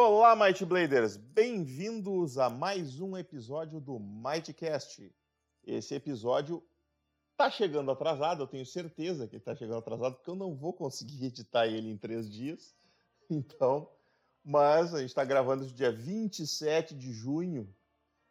Olá, 0.00 0.36
Might 0.36 0.64
Bladers! 0.64 1.16
Bem-vindos 1.16 2.38
a 2.38 2.48
mais 2.48 3.00
um 3.00 3.16
episódio 3.16 3.80
do 3.80 3.98
Mightcast. 3.98 5.12
Esse 5.66 5.96
episódio 5.96 6.62
tá 7.36 7.50
chegando 7.50 7.90
atrasado, 7.90 8.44
eu 8.44 8.46
tenho 8.46 8.64
certeza 8.64 9.26
que 9.26 9.40
tá 9.40 9.56
chegando 9.56 9.78
atrasado, 9.78 10.14
porque 10.14 10.30
eu 10.30 10.36
não 10.36 10.54
vou 10.54 10.72
conseguir 10.72 11.24
editar 11.26 11.66
ele 11.66 11.90
em 11.90 11.98
três 11.98 12.30
dias. 12.30 12.76
Então, 13.28 13.90
mas 14.44 14.94
a 14.94 15.00
gente 15.00 15.08
está 15.08 15.24
gravando 15.24 15.64
isso 15.64 15.74
dia 15.74 15.90
27 15.90 16.94
de 16.94 17.12
junho. 17.12 17.68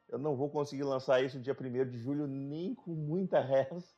Eu 0.07 0.17
não 0.17 0.37
vou 0.37 0.49
conseguir 0.49 0.83
lançar 0.83 1.21
isso 1.21 1.37
dia 1.37 1.55
1 1.59 1.89
de 1.89 1.99
julho, 1.99 2.27
nem 2.27 2.73
com 2.73 2.91
muita 2.91 3.41
reza. 3.41 3.93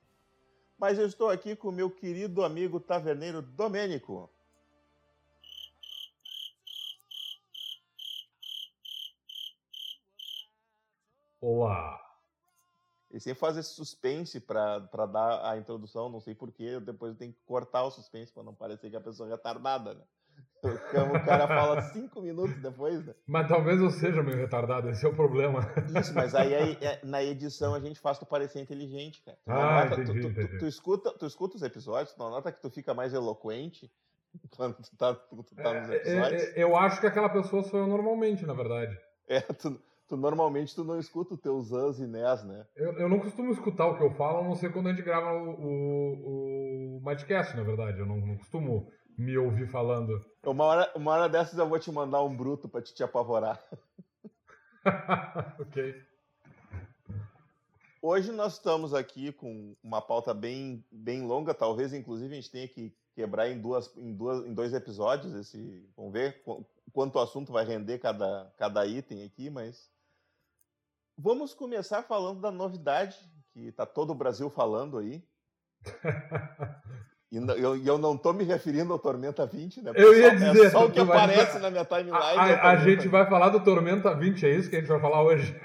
Mas 0.76 0.98
eu 0.98 1.06
estou 1.06 1.30
aqui 1.30 1.56
com 1.56 1.70
o 1.70 1.72
meu 1.72 1.92
querido 1.92 2.44
amigo 2.44 2.80
taverneiro 2.80 3.44
Domênico. 3.44 4.28
Olá. 11.42 12.00
E 13.12 13.20
sem 13.20 13.34
fazer 13.34 13.64
suspense 13.64 14.40
para 14.40 14.80
dar 15.12 15.50
a 15.52 15.58
introdução, 15.58 16.10
não 16.10 16.20
sei 16.20 16.36
porquê, 16.36 16.80
depois 16.80 17.14
eu 17.14 17.18
tenho 17.18 17.34
que 17.34 17.40
cortar 17.46 17.84
o 17.84 17.92
suspense 17.92 18.32
para 18.32 18.44
não 18.44 18.54
parecer 18.54 18.90
que 18.90 18.96
a 18.96 19.02
pessoa 19.02 19.28
é 19.28 19.32
retardada, 19.32 19.96
né? 19.96 20.02
Então, 20.64 21.14
o 21.14 21.26
cara 21.26 21.48
fala 21.48 21.82
cinco 21.92 22.22
minutos 22.22 22.62
depois, 22.62 23.04
né? 23.06 23.16
Mas 23.26 23.48
talvez 23.48 23.82
eu 23.82 23.90
seja 23.90 24.22
meio 24.22 24.38
retardado, 24.38 24.90
esse 24.90 25.06
é 25.06 25.10
o 25.10 25.16
problema. 25.16 25.62
Isso, 25.90 26.14
mas 26.14 26.36
aí, 26.36 26.54
aí 26.54 26.78
é, 26.86 27.00
na 27.04 27.24
edição 27.24 27.74
a 27.74 27.80
gente 27.80 28.00
faz 28.00 28.20
tu 28.20 28.26
parecer 28.26 28.60
inteligente, 28.62 29.24
cara. 29.24 29.38
Tu 29.44 29.52
Ah, 29.52 29.86
nota- 29.86 29.96
entendi, 30.04 30.20
tu, 30.20 30.30
tu- 30.30 30.30
entendi. 30.30 30.60
tu 30.60 30.68
escuta, 30.68 31.12
tu 31.14 31.26
escuta 31.26 31.56
os 31.56 31.64
episódios, 31.64 32.14
tu 32.14 32.20
nota 32.20 32.52
que 32.52 32.62
tu 32.62 32.70
fica 32.70 32.94
mais 32.94 33.14
eloquente 33.14 33.90
quando 34.56 34.76
tu 34.76 34.96
tá, 34.98 35.16
tu, 35.16 35.42
tu 35.44 35.56
tá 35.56 35.74
nos 35.74 35.90
É, 35.90 35.96
episódios? 35.96 36.42
é, 36.44 36.60
é, 36.60 36.64
eu 36.64 36.76
acho 36.76 37.00
que 37.02 37.08
aquela 37.08 37.30
pessoa 37.30 37.64
sou 37.64 37.80
eu 37.80 37.88
normalmente, 37.88 38.46
na 38.46 38.54
verdade. 38.54 38.96
É, 39.28 39.42
tu, 39.42 39.82
tu 40.10 40.18
normalmente 40.18 40.76
tu 40.76 40.84
não 40.84 41.00
escuta 41.00 41.36
os 41.36 41.40
teus 41.40 41.72
ans 41.72 42.00
e 42.00 42.08
nés, 42.08 42.44
né? 42.44 42.66
Eu, 42.76 42.94
eu 42.94 43.08
não 43.08 43.20
costumo 43.20 43.52
escutar 43.52 43.86
o 43.88 43.96
que 43.96 44.04
eu 44.04 44.12
falo, 44.16 44.40
a 44.40 44.44
não 44.44 44.56
ser 44.56 44.74
quando 44.74 44.88
a 44.88 44.90
gente 44.92 45.04
grava 45.04 45.32
o, 45.34 45.52
o, 45.52 46.98
o 46.98 47.02
Madcast, 47.02 47.56
na 47.56 47.64
verdade. 47.64 48.00
Eu 48.00 48.08
não, 48.08 48.18
não 48.18 48.38
costumo 48.38 48.92
me 49.18 49.38
ouvir 49.38 49.68
falando. 49.68 50.26
Uma 50.44 50.64
hora, 50.64 50.92
uma 50.96 51.12
hora 51.12 51.30
dessas 51.30 51.58
eu 51.60 51.70
vou 51.70 51.80
te 51.80 51.92
mandar 51.92 52.24
um 52.24 52.36
bruto 52.36 52.68
pra 52.68 52.82
te, 52.82 52.94
te 52.94 53.04
apavorar. 53.04 53.64
ok. 55.60 55.96
Hoje 58.02 58.32
nós 58.32 58.54
estamos 58.54 58.94
aqui 58.94 59.32
com 59.32 59.76
uma 59.84 60.02
pauta 60.02 60.34
bem, 60.34 60.84
bem 60.92 61.22
longa, 61.26 61.54
talvez 61.54 61.94
inclusive 61.94 62.32
a 62.32 62.36
gente 62.36 62.50
tenha 62.50 62.68
que 62.68 62.96
quebrar 63.14 63.50
em, 63.50 63.60
duas, 63.60 63.96
em, 63.98 64.14
duas, 64.14 64.46
em 64.46 64.54
dois 64.54 64.74
episódios. 64.74 65.36
Esse, 65.36 65.86
vamos 65.98 66.14
ver 66.14 66.42
qu- 66.44 66.66
quanto 66.94 67.18
o 67.18 67.20
assunto 67.20 67.52
vai 67.52 67.66
render 67.66 68.00
cada, 68.00 68.52
cada 68.58 68.86
item 68.86 69.24
aqui, 69.24 69.50
mas 69.50 69.92
vamos 71.22 71.54
começar 71.54 72.04
falando 72.04 72.40
da 72.42 72.52
novidade 72.52 73.18
que 73.54 73.68
está 73.68 73.86
todo 73.86 74.12
o 74.12 74.16
Brasil 74.16 74.50
falando 74.50 74.98
aí. 74.98 75.24
E 77.32 77.38
eu, 77.38 77.78
eu 77.86 77.98
não 78.00 78.16
estou 78.16 78.34
me 78.34 78.44
referindo 78.44 78.92
ao 78.92 78.98
Tormenta 78.98 79.46
20, 79.46 79.84
né? 79.84 79.92
Eu 79.94 80.18
ia 80.18 80.32
Só- 80.32 80.36
dizer, 80.36 80.66
É 80.66 80.70
só 80.72 80.86
o 80.88 80.92
que 80.92 81.00
aparece 81.00 81.60
na 81.60 81.70
minha 81.70 81.86
timeline. 81.86 82.16
A, 82.18 82.50
é 82.50 82.54
a- 82.56 82.70
a 82.72 82.76
gente 82.78 83.04
20. 83.04 83.08
vai 83.08 83.30
falar 83.30 83.50
do 83.50 83.64
Tormenta 83.64 84.16
20, 84.16 84.48
é 84.48 84.50
isso 84.50 84.68
que 84.68 84.78
a 84.78 84.80
gente 84.80 84.90
vai 84.90 85.00
falar 85.00 85.22
hoje? 85.22 85.56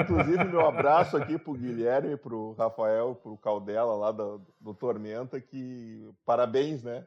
Inclusive, 0.00 0.44
meu 0.44 0.66
abraço 0.66 1.18
aqui 1.18 1.36
pro 1.38 1.52
Guilherme, 1.52 2.16
pro 2.16 2.52
Rafael, 2.54 3.14
pro 3.16 3.36
Caldela 3.36 3.94
lá 3.96 4.10
do, 4.12 4.40
do 4.58 4.72
Tormenta, 4.72 5.38
que 5.38 6.08
parabéns, 6.24 6.82
né? 6.82 7.06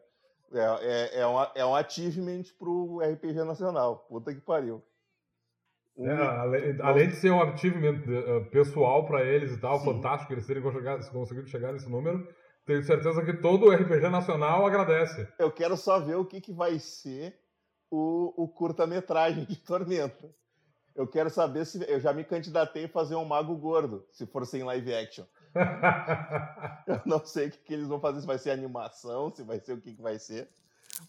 É, 0.53 0.59
é, 0.62 1.19
é, 1.22 1.28
um, 1.28 1.38
é 1.56 1.66
um 1.66 1.74
achievement 1.75 2.44
pro 2.59 3.00
RPG 3.00 3.44
Nacional. 3.44 4.06
Puta 4.08 4.31
que 4.31 4.42
pariu. 4.42 4.84
É, 5.98 6.12
além, 6.12 6.81
além 6.81 7.08
de 7.09 7.16
ser 7.16 7.31
um 7.31 7.42
achievement 7.42 8.02
eh, 8.08 8.40
pessoal 8.52 9.06
pra 9.06 9.24
eles 9.24 9.52
e 9.52 9.59
tal, 9.59 9.78
Sim. 9.80 9.86
fantástico 9.86 10.34
eles 10.34 10.48
terem 10.48 10.64
conseguido, 10.64 11.48
chegar 11.48 11.72
nesse 11.72 11.88
número, 11.88 12.28
tenho 12.66 12.84
certeza 12.84 13.24
que 13.24 13.34
todo 13.34 13.68
o 13.68 13.72
RPG 13.72 14.09
nacional 14.09 14.66
agradece. 14.66 15.28
Eu 15.38 15.52
quero 15.52 15.78
só 15.78 16.00
ver 16.00 16.16
o 16.16 16.26
que, 16.26 16.42
que 16.42 16.52
vai 16.52 16.80
ser 16.80 17.38
o, 17.92 18.34
o 18.44 18.48
curta-metragem 18.48 19.46
de 19.46 19.56
Tormenta. 19.58 20.34
Eu 20.96 21.08
quero 21.08 21.30
saber 21.30 21.66
se. 21.66 21.84
Eu 21.90 22.00
já 22.00 22.14
me 22.14 22.24
candidatei 22.24 22.86
a 22.86 22.90
fazer 22.90 23.16
um 23.16 23.25
Mago 23.25 23.56
Gordo, 23.56 24.06
se 24.12 24.25
for 24.25 24.46
sem 24.46 24.64
live 24.64 24.94
action. 24.94 25.25
Eu 26.88 27.02
não 27.06 27.24
sei 27.25 27.48
o 27.48 27.52
que, 27.52 27.58
que 27.58 27.74
eles 27.74 27.88
vão 27.88 28.00
fazer, 28.00 28.22
se 28.22 28.28
vai 28.28 28.38
ser 28.38 28.52
animação, 28.52 29.34
se 29.34 29.44
vai 29.44 29.60
ser 29.60 29.74
o 29.74 29.81
que, 29.81 29.94
que 29.94 30.02
vai 30.02 30.18
ser. 30.18 30.50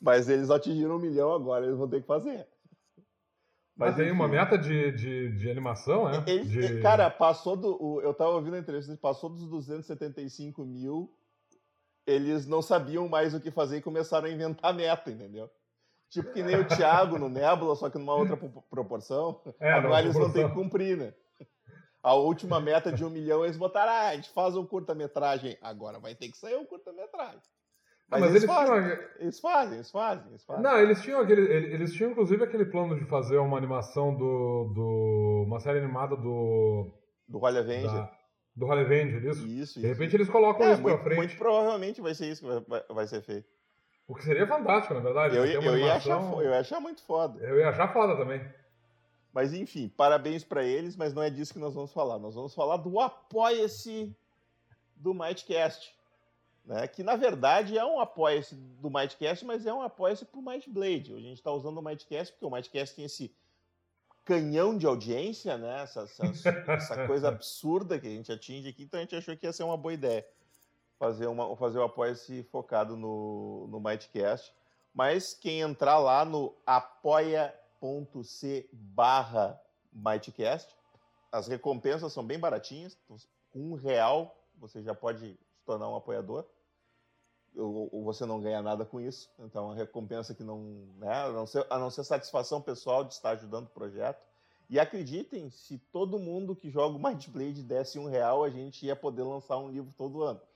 Mas 0.01 0.29
eles 0.29 0.51
atingiram 0.51 0.97
um 0.97 1.01
milhão 1.01 1.33
agora, 1.33 1.67
eles 1.67 1.79
vão 1.79 1.89
ter 1.89 2.01
que 2.01 2.07
fazer. 2.07 2.47
Mas 3.77 3.97
tem 3.97 4.11
uma 4.13 4.29
meta 4.29 4.57
de, 4.57 4.93
de, 4.93 5.37
de 5.37 5.51
animação, 5.51 6.09
né? 6.09 6.23
Eles- 6.27 6.49
De- 6.49 6.81
Cara, 6.81 7.11
passou 7.11 7.57
do. 7.57 7.77
o- 7.83 8.01
eu 8.01 8.15
tava 8.15 8.31
ouvindo 8.31 8.55
a 8.55 8.59
entrevista, 8.59 8.97
passou 8.97 9.29
dos 9.31 9.49
275 9.49 10.65
mil, 10.65 11.13
eles 12.07 12.47
não 12.47 12.63
sabiam 12.63 13.09
mais 13.09 13.35
o 13.35 13.41
que 13.41 13.51
fazer 13.51 13.79
e 13.79 13.83
começaram 13.83 14.27
a 14.27 14.31
inventar 14.31 14.73
meta, 14.75 15.11
entendeu? 15.11 15.51
Tipo 16.11 16.33
que 16.33 16.43
nem 16.43 16.57
o 16.57 16.69
Thiago 16.69 17.19
no 17.19 17.29
Nebula, 17.29 17.75
só 17.75 17.91
que 17.91 17.99
numa 17.99 18.15
outra 18.15 18.37
pro- 18.37 18.63
proporção. 18.71 19.41
É, 19.59 19.73
agora 19.73 20.03
eles 20.03 20.15
vão 20.15 20.31
ter 20.33 20.49
que 20.49 20.55
cumprir, 20.55 20.97
né? 20.97 21.13
A 22.03 22.15
última 22.15 22.61
meta 22.61 22.93
de 22.93 23.03
um 23.05 23.11
milhão, 23.11 23.45
eles 23.45 23.57
botaram, 23.57 23.91
ah, 23.91 24.09
a 24.11 24.15
gente 24.15 24.31
faz 24.31 24.55
um 24.55 24.65
curta-metragem. 24.67 25.57
Agora 25.63 25.99
vai 25.99 26.15
ter 26.15 26.29
que 26.29 26.37
sair 26.37 26.55
um 26.55 26.65
curta-metragem. 26.67 27.41
Mas, 28.09 28.21
Mas, 28.21 28.31
eles, 28.31 28.43
eles, 28.45 28.55
fazem, 28.55 28.83
tinham. 28.83 29.09
eles 29.19 29.41
fazem, 29.41 29.75
eles 29.75 29.91
fazem, 29.91 30.29
eles 30.29 30.45
fazem. 30.45 30.63
Não, 30.63 30.79
eles 30.79 31.01
tinham 31.03 31.21
aquele. 31.21 31.41
ele- 31.43 31.73
Eles 31.75 31.93
tinham, 31.95 32.13
inclusive, 32.13 32.45
aquele 32.45 32.67
plano 32.67 32.97
de 32.99 33.05
fazer 33.07 33.39
uma 33.39 33.57
animação 33.57 34.15
do. 34.15 34.73
do 34.75 35.45
uma 35.47 35.59
série 35.59 35.79
animada 35.79 36.15
do. 36.17 36.91
Do 37.27 37.39
Roll 37.39 37.57
Avenger. 37.59 37.91
Da, 37.91 38.13
do 38.55 38.67
Holly 38.67 38.83
Avenger, 38.83 39.25
isso? 39.25 39.47
Isso, 39.49 39.81
De 39.81 39.87
repente 39.87 40.15
eles 40.15 40.29
colocam 40.29 40.67
É, 40.67 40.73
isso 40.75 40.83
pra 40.83 40.99
frente. 40.99 41.17
muito 41.17 41.37
provavelmente 41.37 42.01
vai 42.03 42.15
ser 42.15 42.27
isso 42.31 42.43
que 42.43 42.69
vai, 42.69 42.83
vai- 42.89 43.07
ser 43.07 43.23
feito. 43.23 43.49
O 44.07 44.15
que 44.15 44.23
seria 44.23 44.47
fantástico, 44.47 44.93
na 44.95 45.01
verdade. 45.01 45.35
Eu, 45.35 45.43
uma 45.61 45.71
eu, 45.71 45.79
ia 45.79 45.95
achar, 45.95 46.13
animação- 46.17 46.43
eu 46.43 46.51
ia 46.51 46.61
achar 46.61 46.81
muito 46.81 47.03
foda. 47.03 47.41
eu 47.43 47.59
ia 47.59 47.69
achar 47.71 47.91
foda 47.93 48.15
também. 48.17 48.41
Mas 49.33 49.55
enfim, 49.55 49.89
parabéns 49.89 50.45
pra 50.45 50.63
eles, 50.63 50.95
mas 50.95 51.13
não 51.15 51.23
é 51.23 51.31
disso 51.31 51.55
que 51.55 51.59
nós 51.59 51.75
vamos 51.75 51.93
falar. 51.93 52.19
Nós 52.19 52.35
vamos 52.35 52.55
falar 52.55 52.77
do 52.77 53.01
Apoia-se 53.01 54.15
do 54.95 55.15
Mightcast. 55.15 55.94
Né? 56.65 56.87
Que 56.89 57.03
na 57.03 57.17
verdade 57.17 57.77
é 57.77 57.85
um 57.85 58.01
Apoia-se 58.01 58.55
do 58.55 58.91
Mightcast, 58.91 59.45
mas 59.45 59.67
é 59.67 59.73
um 59.73 59.83
Apoia-se 59.83 60.25
pro 60.25 60.43
Mightblade. 60.43 61.15
A 61.15 61.21
gente 61.21 61.35
está 61.39 61.53
usando 61.53 61.79
o 61.79 61.83
Mightcast 61.83 62.33
porque 62.33 62.47
o 62.47 62.51
Mightcast 62.51 62.97
tem 62.97 63.05
esse 63.05 63.35
canhão 64.25 64.77
de 64.77 64.87
audiência, 64.87 65.59
né? 65.59 65.83
Essa, 65.83 66.03
essa- 66.03 66.25
essa 66.73 67.07
coisa 67.07 67.29
absurda 67.29 67.99
que 67.99 68.07
a 68.07 68.11
gente 68.11 68.33
atinge 68.33 68.69
aqui, 68.69 68.85
então 68.85 68.99
a 68.99 69.03
gente 69.03 69.15
achou 69.15 69.37
que 69.37 69.47
ia 69.47 69.53
ser 69.53 69.65
uma 69.65 69.77
boa 69.77 69.93
ideia 69.93 70.27
fazer, 70.99 71.27
uma, 71.27 71.55
fazer 71.57 71.79
o 71.79 71.83
Apoia-se 71.83 72.43
focado 72.45 72.97
no, 72.97 73.67
no 73.69 73.81
Mightcast. 73.81 74.55
Mas 74.95 75.35
quem 75.35 75.61
entrar 75.61 75.99
lá 75.99 76.25
no 76.25 76.55
apoia.c 76.65 78.69
barra 78.73 79.61
Mightcast, 79.93 80.75
as 81.31 81.47
recompensas 81.49 82.13
são 82.13 82.25
bem 82.25 82.39
baratinhas. 82.39 82.97
Com 83.07 83.17
um 83.55 83.75
real 83.75 84.41
você 84.57 84.83
já 84.83 84.95
pode 84.95 85.37
se 85.53 85.65
tornar 85.67 85.89
um 85.89 85.97
apoiador. 85.97 86.47
Ou, 87.57 87.89
ou 87.93 88.05
você 88.05 88.27
não 88.27 88.41
ganha 88.41 88.61
nada 88.61 88.85
com 88.85 89.01
isso. 89.01 89.31
Então, 89.39 89.67
uma 89.67 89.75
recompensa 89.75 90.35
que 90.35 90.43
não. 90.43 90.59
Né, 90.99 91.13
a, 91.13 91.31
não 91.31 91.47
ser, 91.47 91.67
a 91.71 91.79
não 91.79 91.91
ser 91.91 92.05
satisfação 92.05 92.61
pessoal 92.61 93.05
de 93.05 93.15
estar 93.15 93.31
ajudando 93.31 93.67
o 93.67 93.71
projeto. 93.71 94.23
E 94.69 94.81
acreditem, 94.81 95.51
se 95.51 95.79
todo 95.93 96.19
mundo 96.19 96.57
que 96.57 96.71
joga 96.71 96.97
o 96.97 97.03
Mightblade 97.03 97.63
desse 97.63 97.99
um 97.99 98.09
real, 98.09 98.43
a 98.43 98.51
gente 98.51 98.87
ia 98.87 98.97
poder 98.97 99.23
lançar 99.23 99.59
um 99.59 99.71
livro 99.71 99.93
todo 99.97 100.23
ano. 100.23 100.41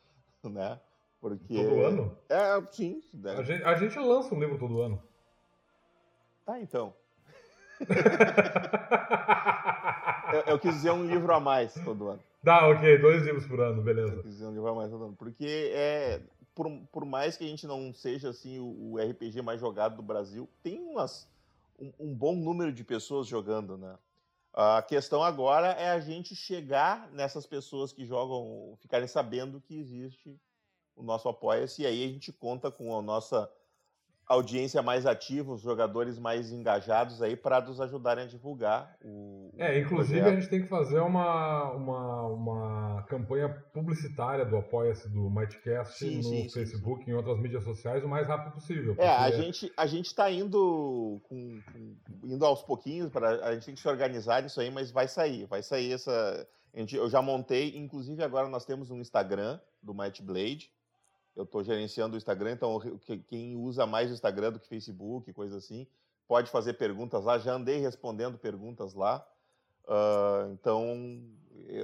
Né? 0.44 0.78
Porque... 1.20 1.64
Todo 1.64 1.84
ano? 1.84 2.16
É, 2.28 2.62
sim. 2.70 3.02
A 3.24 3.42
gente, 3.42 3.64
a 3.64 3.74
gente 3.74 3.98
lança 3.98 4.32
um 4.34 4.38
livro 4.38 4.56
todo 4.56 4.80
ano. 4.80 5.02
Tá, 6.46 6.60
então. 6.60 6.94
Eu, 10.32 10.40
eu 10.40 10.58
quis 10.58 10.74
dizer 10.74 10.90
um 10.90 11.06
livro 11.06 11.32
a 11.32 11.40
mais 11.40 11.72
todo 11.74 12.08
ano. 12.08 12.20
Tá, 12.44 12.68
ok, 12.68 12.98
dois 12.98 13.22
livros 13.22 13.46
por 13.46 13.60
ano, 13.60 13.80
Eu 13.80 13.84
beleza. 13.84 14.22
quis 14.22 14.32
dizer 14.32 14.46
um 14.46 14.52
livro 14.52 14.68
a 14.68 14.74
mais 14.74 14.90
todo 14.90 15.04
ano. 15.04 15.16
Porque 15.16 15.70
é, 15.72 16.20
por, 16.58 16.69
por 16.90 17.05
mais 17.05 17.37
que 17.37 17.44
a 17.44 17.46
gente 17.46 17.69
não 17.69 17.94
seja 17.94 18.31
assim 18.31 18.58
o, 18.58 18.94
o 18.94 18.99
RPG 18.99 19.43
mais 19.43 19.60
jogado 19.60 19.94
do 19.94 20.02
Brasil, 20.02 20.49
tem 20.60 20.81
umas, 20.81 21.28
um, 21.78 21.93
um 22.00 22.12
bom 22.12 22.34
número 22.34 22.72
de 22.72 22.82
pessoas 22.82 23.28
jogando, 23.28 23.78
né? 23.78 23.96
A 24.52 24.82
questão 24.82 25.22
agora 25.22 25.69
é 25.69 25.90
a 25.90 26.00
gente 26.00 26.34
chegar 26.34 27.08
nessas 27.12 27.46
pessoas 27.46 27.93
que 27.93 28.05
jogam, 28.05 28.76
ficarem 28.81 29.06
sabendo 29.06 29.60
que 29.60 29.78
existe 29.78 30.37
o 30.96 31.02
nosso 31.05 31.28
Apoia-se, 31.28 31.82
e 31.82 31.87
aí 31.87 32.02
a 32.02 32.08
gente 32.08 32.32
conta 32.32 32.72
com 32.72 32.99
a 32.99 33.00
nossa 33.00 33.49
audiência 34.28 34.82
mais 34.82 35.06
ativa, 35.06 35.52
os 35.52 35.62
jogadores 35.62 36.19
mais 36.19 36.52
engajados 36.52 37.22
aí 37.22 37.34
para 37.34 37.60
nos 37.62 37.80
ajudarem 37.80 38.25
a 38.25 38.26
divulgar 38.26 38.94
o. 39.02 39.50
É, 39.56 39.78
inclusive 39.78 40.20
projeto. 40.20 40.36
a 40.36 40.40
gente 40.40 40.50
tem 40.50 40.62
que 40.62 40.69
fazer 40.69 41.00
uma, 41.00 41.72
uma, 41.72 42.22
uma 42.26 43.02
campanha 43.08 43.48
publicitária 43.72 44.44
do 44.44 44.56
Apoia-se 44.56 45.08
do 45.08 45.30
Mightcast 45.30 45.98
sim, 45.98 46.16
no 46.19 46.22
sim, 46.22 46.48
Facebook 46.50 47.08
e 47.08 47.10
em 47.10 47.14
outras 47.14 47.40
mídias 47.40 47.64
sociais 47.64 48.04
o 48.04 48.08
mais 48.08 48.28
rápido 48.28 48.52
possível. 48.52 48.94
É, 48.98 49.08
a 49.08 49.30
gente 49.30 49.72
a 49.76 49.86
gente 49.86 50.06
está 50.06 50.30
indo 50.30 51.20
com, 51.25 51.60
com, 51.72 51.96
indo 52.25 52.44
aos 52.44 52.62
pouquinhos 52.62 53.10
para 53.10 53.46
a 53.46 53.54
gente 53.54 53.64
tem 53.64 53.75
que 53.75 53.80
se 53.80 53.88
organizar 53.88 54.42
nisso 54.42 54.60
aí, 54.60 54.70
mas 54.70 54.90
vai 54.90 55.08
sair, 55.08 55.46
vai 55.46 55.62
sair 55.62 55.92
essa. 55.92 56.46
Gente, 56.75 56.94
eu 56.94 57.08
já 57.08 57.22
montei, 57.22 57.76
inclusive 57.78 58.22
agora 58.22 58.46
nós 58.46 58.66
temos 58.66 58.90
um 58.90 59.00
Instagram 59.00 59.58
do 59.82 59.94
Might 59.94 60.22
Blade 60.22 60.70
eu 61.38 61.44
estou 61.44 61.62
gerenciando 61.62 62.14
o 62.14 62.19
Instagram, 62.19 62.50
então 62.50 62.81
quem 63.29 63.55
usa 63.55 63.87
mais 63.87 64.11
o 64.11 64.12
Instagram 64.12 64.50
do 64.50 64.58
que 64.58 64.67
Facebook, 64.67 65.32
coisa 65.32 65.58
assim, 65.58 65.87
pode 66.26 66.50
fazer 66.50 66.75
perguntas 66.75 67.25
lá. 67.25 67.38
Já 67.38 67.55
andei 67.55 67.79
respondendo 67.79 68.37
perguntas 68.37 68.93
lá. 68.93 69.25
Uh, 69.85 70.52
então, 70.52 71.23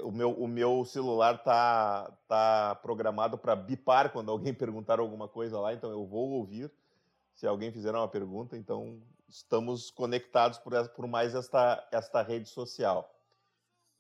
o 0.03 0.11
meu, 0.11 0.33
o 0.33 0.49
meu 0.49 0.85
celular 0.85 1.41
tá, 1.45 2.13
tá 2.27 2.75
programado 2.83 3.39
para 3.39 3.55
bipar 3.55 4.11
quando 4.11 4.29
alguém 4.29 4.53
perguntar 4.53 4.99
alguma 4.99 5.29
coisa 5.29 5.61
lá, 5.61 5.73
então 5.73 5.89
eu 5.89 6.05
vou 6.05 6.31
ouvir 6.31 6.69
se 7.33 7.47
alguém 7.47 7.71
fizer 7.71 7.93
uma 7.93 8.09
pergunta. 8.09 8.57
Então, 8.57 9.01
estamos 9.29 9.89
conectados 9.89 10.59
por, 10.59 10.73
por 10.89 11.07
mais 11.07 11.33
esta, 11.33 11.87
esta 11.93 12.23
rede 12.23 12.49
social. 12.49 13.09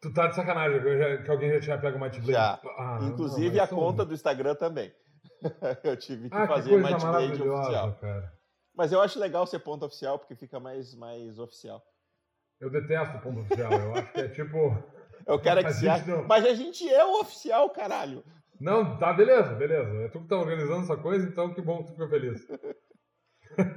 Tu 0.00 0.12
tá 0.12 0.28
de 0.28 0.36
sacanagem, 0.36 0.80
que, 0.80 0.98
já, 0.98 1.22
que 1.22 1.30
alguém 1.30 1.50
já 1.54 1.60
tinha 1.60 1.78
pego 1.78 1.96
o 1.96 2.00
Mightblade. 2.00 2.32
Já. 2.32 2.60
Ah, 2.78 3.00
Inclusive 3.02 3.56
não, 3.56 3.64
a 3.64 3.68
conta 3.68 4.04
do 4.04 4.14
Instagram 4.14 4.54
também. 4.54 4.94
eu 5.82 5.96
tive 5.96 6.30
que 6.30 6.36
ah, 6.36 6.46
fazer 6.46 6.76
Mightblade 6.76 7.42
oficial. 7.42 7.94
Cara. 7.94 8.32
Mas 8.76 8.92
eu 8.92 9.00
acho 9.00 9.18
legal 9.18 9.46
ser 9.46 9.60
ponto 9.60 9.86
oficial, 9.86 10.18
porque 10.18 10.36
fica 10.36 10.60
mais, 10.60 10.94
mais 10.94 11.38
oficial. 11.38 11.82
Eu 12.60 12.70
detesto 12.70 13.18
ponto 13.20 13.40
oficial. 13.40 13.72
Eu 13.72 13.94
acho 13.94 14.12
que 14.12 14.20
é 14.20 14.28
tipo. 14.28 14.56
Eu 15.26 15.40
quero 15.40 15.64
que 15.64 15.72
se 15.72 15.88
acha. 15.88 16.06
Não... 16.06 16.24
Mas 16.24 16.44
a 16.44 16.54
gente 16.54 16.88
é 16.88 17.04
o 17.04 17.20
oficial, 17.20 17.68
caralho. 17.70 18.22
Não, 18.60 18.96
tá, 18.96 19.12
beleza, 19.12 19.54
beleza. 19.54 20.04
É 20.04 20.08
tu 20.08 20.20
que 20.20 20.28
tá 20.28 20.36
organizando 20.36 20.82
essa 20.82 20.96
coisa, 20.96 21.26
então 21.26 21.52
que 21.52 21.60
bom 21.60 21.78
que 21.78 21.86
tu 21.86 21.92
ficou 21.92 22.08
feliz. 22.08 22.46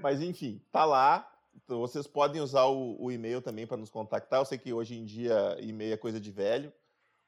Mas 0.01 0.21
enfim, 0.21 0.61
tá 0.71 0.85
lá. 0.85 1.29
Então, 1.63 1.79
vocês 1.79 2.07
podem 2.07 2.41
usar 2.41 2.65
o, 2.65 2.95
o 2.99 3.11
e-mail 3.11 3.41
também 3.41 3.67
para 3.67 3.77
nos 3.77 3.89
contactar. 3.89 4.39
Eu 4.39 4.45
sei 4.45 4.57
que 4.57 4.73
hoje 4.73 4.97
em 4.97 5.05
dia 5.05 5.55
e-mail 5.59 5.93
é 5.93 5.97
coisa 5.97 6.19
de 6.19 6.31
velho, 6.31 6.73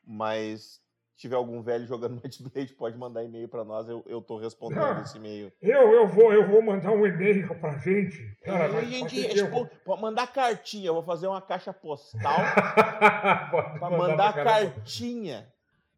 mas 0.03 0.81
se 1.13 1.21
tiver 1.21 1.35
algum 1.35 1.61
velho 1.61 1.85
jogando 1.85 2.15
Nightblade, 2.23 2.73
pode 2.73 2.97
mandar 2.97 3.23
e-mail 3.23 3.47
para 3.47 3.63
nós. 3.63 3.87
Eu, 3.87 4.03
eu 4.07 4.21
tô 4.21 4.37
respondendo 4.37 4.83
ah, 4.83 5.01
esse 5.01 5.17
e-mail. 5.17 5.53
Eu, 5.61 5.91
eu, 5.91 6.07
vou, 6.07 6.33
eu 6.33 6.47
vou 6.47 6.61
mandar 6.61 6.91
um 6.91 7.05
e-mail 7.05 7.47
pra 7.59 7.77
gente. 7.77 8.35
Cara, 8.43 8.65
é, 8.65 8.85
gente, 8.85 9.37
eu... 9.37 9.49
pode 9.85 10.01
mandar 10.01 10.25
cartinha. 10.25 10.87
Eu 10.87 10.95
vou 10.95 11.03
fazer 11.03 11.27
uma 11.27 11.41
caixa 11.41 11.71
postal 11.71 12.39
para 13.79 13.89
mandar 13.91 14.33
cartinha. 14.33 15.47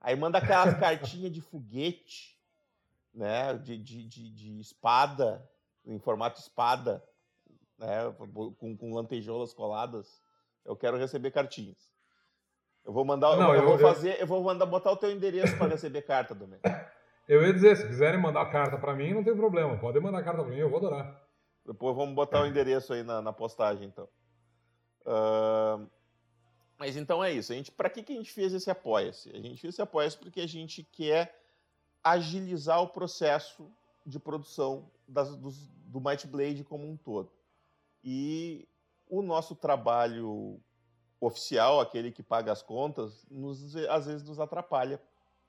Aí 0.02 0.18
manda 0.18 0.38
aquelas 0.38 0.78
cartinhas 0.78 1.32
de 1.32 1.40
foguete, 1.40 2.38
né? 3.14 3.54
De, 3.54 3.78
de, 3.78 4.06
de, 4.06 4.30
de 4.30 4.60
espada 4.60 5.42
em 5.86 6.00
formato 6.00 6.40
espada, 6.40 7.04
né, 7.78 8.12
com, 8.58 8.78
com 8.78 8.94
lantejoulas 8.94 9.54
coladas. 9.54 10.22
Eu 10.66 10.76
quero 10.76 10.98
receber 10.98 11.32
cartinhas. 11.32 11.92
Eu 12.86 12.92
vou 12.92 13.06
mandar, 13.06 13.36
não, 13.38 13.54
eu, 13.54 13.62
eu, 13.62 13.68
vou 13.68 13.80
fazer, 13.80 14.20
eu 14.20 14.28
vou 14.28 14.44
mandar 14.44 14.66
botar 14.66 14.92
o 14.92 14.98
teu 14.98 15.12
endereço 15.12 15.58
para 15.58 15.68
receber 15.68 16.02
carta, 16.02 16.36
Domênico. 16.36 16.68
Eu 17.26 17.42
ia 17.42 17.54
dizer, 17.54 17.78
se 17.78 17.88
quiserem 17.88 18.20
mandar 18.20 18.52
carta 18.52 18.78
para 18.78 18.94
mim, 18.94 19.14
não 19.14 19.24
tem 19.24 19.34
problema. 19.34 19.78
Podem 19.78 20.02
mandar 20.02 20.22
carta 20.24 20.42
para 20.42 20.52
mim, 20.52 20.58
eu 20.58 20.70
vou 20.70 20.80
adorar. 20.80 21.26
Depois 21.66 21.96
vamos 21.96 22.14
botar 22.14 22.42
o 22.42 22.46
endereço 22.46 22.92
aí 22.92 23.02
na, 23.02 23.22
na 23.22 23.32
postagem, 23.32 23.88
então. 23.88 24.10
Uh, 25.06 25.90
mas 26.78 26.98
então 26.98 27.24
é 27.24 27.32
isso. 27.32 27.54
A 27.54 27.56
gente, 27.56 27.72
para 27.72 27.90
que, 27.90 28.04
que 28.04 28.12
a 28.12 28.16
gente 28.18 28.30
fez 28.30 28.54
esse 28.54 28.70
apoia-se? 28.70 29.30
A 29.30 29.40
gente 29.40 29.62
fez 29.62 29.74
esse 29.74 29.82
apoia-se 29.82 30.18
porque 30.18 30.42
a 30.42 30.48
gente 30.48 30.84
quer 30.84 31.34
agilizar 32.04 32.82
o 32.82 32.90
processo 32.90 33.72
de 34.06 34.20
produção 34.20 34.90
das, 35.08 35.36
dos, 35.36 35.68
do 35.86 36.00
Might 36.00 36.28
Blade 36.28 36.64
como 36.64 36.90
um 36.90 36.98
todo. 36.98 37.32
E 38.04 38.68
o 39.08 39.22
nosso 39.22 39.56
trabalho 39.56 40.60
oficial, 41.20 41.80
aquele 41.80 42.12
que 42.12 42.22
paga 42.22 42.52
as 42.52 42.62
contas, 42.62 43.26
nos, 43.30 43.76
às 43.76 44.06
vezes 44.06 44.24
nos 44.24 44.40
atrapalha 44.40 45.02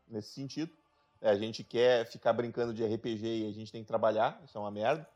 nesse 0.07 0.31
sentido. 0.31 0.73
É, 1.21 1.31
a 1.31 1.37
gente 1.37 1.65
quer 1.65 2.07
ficar 2.07 2.33
brincando 2.33 2.73
de 2.73 2.85
RPG 2.85 3.27
e 3.27 3.49
a 3.49 3.53
gente 3.53 3.73
tem 3.73 3.83
que 3.83 3.89
trabalhar, 3.89 4.41
isso 4.45 4.57
é 4.57 4.61
uma 4.61 4.71
merda. 4.71 5.09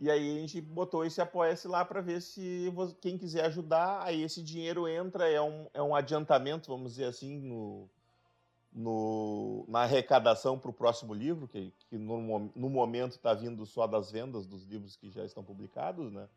E 0.00 0.10
aí 0.10 0.36
a 0.36 0.40
gente 0.40 0.60
botou 0.60 1.04
esse 1.04 1.20
apoia-se 1.20 1.66
lá 1.66 1.84
para 1.84 2.00
ver 2.00 2.22
se 2.22 2.72
quem 3.00 3.18
quiser 3.18 3.44
ajudar, 3.46 4.00
aí 4.02 4.22
esse 4.22 4.42
dinheiro 4.42 4.86
entra, 4.86 5.28
é 5.28 5.40
um, 5.42 5.66
é 5.74 5.82
um 5.82 5.94
adiantamento, 5.94 6.70
vamos 6.70 6.92
dizer 6.92 7.06
assim, 7.06 7.38
no, 7.40 7.88
no, 8.78 9.64
na 9.66 9.80
arrecadação 9.80 10.56
para 10.56 10.70
o 10.70 10.72
próximo 10.72 11.12
livro, 11.12 11.48
que, 11.48 11.72
que 11.90 11.98
no, 11.98 12.48
no 12.54 12.70
momento 12.70 13.12
está 13.12 13.34
vindo 13.34 13.66
só 13.66 13.88
das 13.88 14.12
vendas 14.12 14.46
dos 14.46 14.64
livros 14.64 14.94
que 14.94 15.10
já 15.10 15.24
estão 15.24 15.42
publicados, 15.42 16.12
né? 16.12 16.28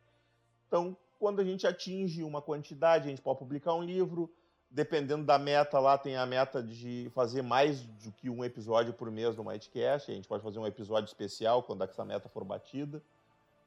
Então, 0.66 0.96
quando 1.20 1.38
a 1.38 1.44
gente 1.44 1.68
atinge 1.68 2.24
uma 2.24 2.42
quantidade, 2.42 3.06
a 3.06 3.10
gente 3.10 3.22
pode 3.22 3.38
publicar 3.38 3.74
um 3.74 3.82
livro. 3.82 4.28
Dependendo 4.68 5.24
da 5.24 5.38
meta 5.38 5.78
lá, 5.78 5.96
tem 5.96 6.16
a 6.16 6.26
meta 6.26 6.60
de 6.62 7.08
fazer 7.14 7.42
mais 7.42 7.82
do 7.82 8.10
que 8.10 8.28
um 8.28 8.42
episódio 8.42 8.92
por 8.92 9.08
mês 9.10 9.36
no 9.36 9.44
Mightcast. 9.44 10.10
A 10.10 10.14
gente 10.14 10.26
pode 10.26 10.42
fazer 10.42 10.58
um 10.58 10.66
episódio 10.66 11.06
especial 11.06 11.62
quando 11.62 11.84
essa 11.84 12.04
meta 12.04 12.28
for 12.28 12.42
batida. 12.42 13.00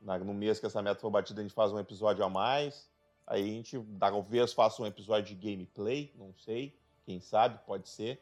No 0.02 0.34
mês 0.34 0.60
que 0.60 0.66
essa 0.66 0.82
meta 0.82 1.00
for 1.00 1.12
batida, 1.12 1.40
a 1.40 1.44
gente 1.44 1.54
faz 1.54 1.72
um 1.72 1.80
episódio 1.80 2.26
a 2.26 2.30
mais. 2.30 2.90
Aí 3.26 3.42
a 3.42 3.46
gente 3.46 3.80
talvez 4.00 4.52
faça 4.52 4.82
um 4.82 4.86
episódio 4.86 5.34
de 5.34 5.36
gameplay, 5.36 6.12
não 6.18 6.34
sei. 6.34 6.76
Quem 7.06 7.22
sabe, 7.22 7.60
pode 7.66 7.88
ser. 7.88 8.20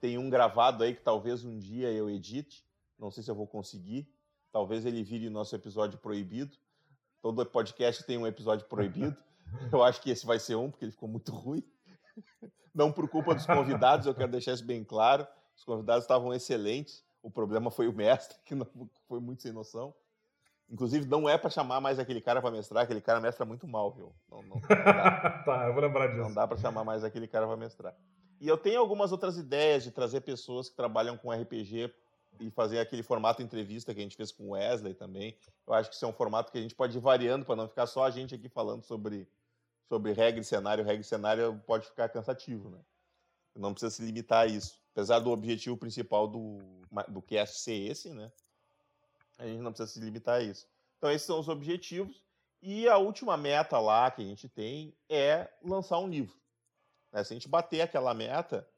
Tem 0.00 0.18
um 0.18 0.30
gravado 0.30 0.84
aí 0.84 0.94
que 0.94 1.02
talvez 1.02 1.44
um 1.44 1.58
dia 1.58 1.90
eu 1.90 2.08
edite. 2.08 2.64
Não 2.98 3.10
sei 3.10 3.22
se 3.22 3.30
eu 3.30 3.34
vou 3.34 3.46
conseguir. 3.46 4.08
Talvez 4.52 4.84
ele 4.84 5.02
vire 5.02 5.28
nosso 5.28 5.54
episódio 5.54 5.98
proibido. 5.98 6.56
Todo 7.20 7.44
podcast 7.44 8.04
tem 8.04 8.16
um 8.16 8.26
episódio 8.26 8.66
proibido. 8.66 9.16
Eu 9.72 9.82
acho 9.82 10.02
que 10.02 10.10
esse 10.10 10.26
vai 10.26 10.38
ser 10.38 10.56
um, 10.56 10.70
porque 10.70 10.84
ele 10.84 10.92
ficou 10.92 11.08
muito 11.08 11.32
ruim. 11.32 11.64
Não 12.74 12.92
por 12.92 13.08
culpa 13.08 13.34
dos 13.34 13.46
convidados, 13.46 14.06
eu 14.06 14.14
quero 14.14 14.30
deixar 14.30 14.52
isso 14.52 14.64
bem 14.64 14.84
claro. 14.84 15.26
Os 15.56 15.64
convidados 15.64 16.04
estavam 16.04 16.34
excelentes. 16.34 17.02
O 17.22 17.30
problema 17.30 17.70
foi 17.70 17.88
o 17.88 17.92
mestre, 17.92 18.38
que 18.44 18.54
não, 18.54 18.66
foi 19.08 19.20
muito 19.20 19.42
sem 19.42 19.50
noção. 19.50 19.94
Inclusive, 20.70 21.06
não 21.06 21.28
é 21.28 21.38
para 21.38 21.48
chamar 21.48 21.80
mais 21.80 21.98
aquele 21.98 22.20
cara 22.20 22.42
para 22.42 22.50
mestrar, 22.50 22.84
aquele 22.84 23.00
cara 23.00 23.20
mestra 23.20 23.44
muito 23.46 23.66
mal, 23.66 23.90
viu? 23.90 24.14
Não, 24.30 24.42
não, 24.42 24.56
não 24.56 24.60
tá, 25.44 25.64
eu 25.66 25.72
vou 25.72 25.82
lembrar 25.82 26.08
disso. 26.08 26.20
Não 26.20 26.34
dá 26.34 26.46
para 26.46 26.58
chamar 26.58 26.84
mais 26.84 27.02
aquele 27.02 27.26
cara 27.26 27.46
para 27.46 27.56
mestrar. 27.56 27.96
E 28.40 28.46
eu 28.46 28.56
tenho 28.56 28.78
algumas 28.78 29.10
outras 29.10 29.36
ideias 29.36 29.82
de 29.82 29.90
trazer 29.90 30.20
pessoas 30.20 30.68
que 30.68 30.76
trabalham 30.76 31.16
com 31.16 31.32
RPG 31.32 31.92
e 32.40 32.50
fazer 32.50 32.78
aquele 32.78 33.02
formato 33.02 33.42
entrevista 33.42 33.92
que 33.92 34.00
a 34.00 34.02
gente 34.02 34.16
fez 34.16 34.30
com 34.30 34.44
o 34.44 34.50
Wesley 34.50 34.94
também. 34.94 35.36
Eu 35.66 35.74
acho 35.74 35.90
que 35.90 35.96
isso 35.96 36.04
é 36.04 36.08
um 36.08 36.12
formato 36.12 36.52
que 36.52 36.58
a 36.58 36.60
gente 36.60 36.74
pode 36.74 36.96
ir 36.96 37.00
variando 37.00 37.44
para 37.44 37.56
não 37.56 37.68
ficar 37.68 37.86
só 37.86 38.04
a 38.04 38.10
gente 38.10 38.34
aqui 38.34 38.48
falando 38.48 38.84
sobre, 38.84 39.28
sobre 39.88 40.12
regra 40.12 40.40
e 40.40 40.44
cenário. 40.44 40.84
Regra 40.84 41.00
e 41.00 41.04
cenário 41.04 41.60
pode 41.66 41.86
ficar 41.86 42.08
cansativo, 42.08 42.70
né? 42.70 42.78
Não 43.56 43.72
precisa 43.72 43.90
se 43.90 44.02
limitar 44.02 44.44
a 44.44 44.46
isso. 44.46 44.80
Apesar 44.92 45.18
do 45.18 45.30
objetivo 45.30 45.76
principal 45.76 46.28
do, 46.28 46.58
do 47.08 47.20
cast 47.20 47.58
ser 47.58 47.90
esse, 47.90 48.10
né? 48.10 48.30
A 49.36 49.46
gente 49.46 49.60
não 49.60 49.72
precisa 49.72 49.92
se 49.92 50.00
limitar 50.00 50.36
a 50.36 50.42
isso. 50.42 50.68
Então, 50.96 51.10
esses 51.10 51.26
são 51.26 51.40
os 51.40 51.48
objetivos. 51.48 52.24
E 52.60 52.88
a 52.88 52.98
última 52.98 53.36
meta 53.36 53.78
lá 53.78 54.10
que 54.10 54.22
a 54.22 54.24
gente 54.24 54.48
tem 54.48 54.94
é 55.08 55.48
lançar 55.62 55.98
um 55.98 56.08
livro. 56.08 56.36
Né? 57.12 57.24
Se 57.24 57.32
a 57.32 57.36
gente 57.36 57.48
bater 57.48 57.80
aquela 57.80 58.14
meta, 58.14 58.68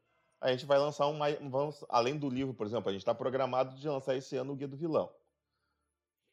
a 0.41 0.51
gente 0.51 0.65
vai 0.65 0.79
lançar 0.79 1.07
um. 1.07 1.19
Vamos, 1.51 1.85
além 1.89 2.19
do 2.19 2.29
livro, 2.29 2.55
por 2.55 2.67
exemplo, 2.67 2.89
a 2.89 2.93
gente 2.93 3.03
está 3.03 3.15
programado 3.15 3.77
de 3.77 3.89
lançar 3.89 4.17
esse 4.17 4.37
ano 4.37 4.53
o 4.53 4.57
Guia 4.57 4.69
do 4.69 4.77
Vilão. 4.77 5.11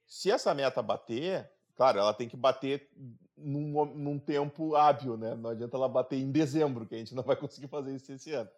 Se 0.05 0.31
essa 0.31 0.53
meta 0.53 0.81
bater, 0.81 1.51
claro, 1.75 1.99
ela 1.99 2.13
tem 2.13 2.29
que 2.29 2.37
bater 2.37 2.89
num, 3.35 3.85
num 3.85 4.17
tempo 4.17 4.75
hábil, 4.75 5.17
né? 5.17 5.35
Não 5.35 5.49
adianta 5.49 5.75
ela 5.75 5.89
bater 5.89 6.17
em 6.17 6.31
dezembro, 6.31 6.85
que 6.85 6.95
a 6.95 6.97
gente 6.97 7.13
não 7.13 7.23
vai 7.23 7.35
conseguir 7.35 7.67
fazer 7.67 7.93
isso 7.93 8.11
esse 8.11 8.31
ano. 8.31 8.49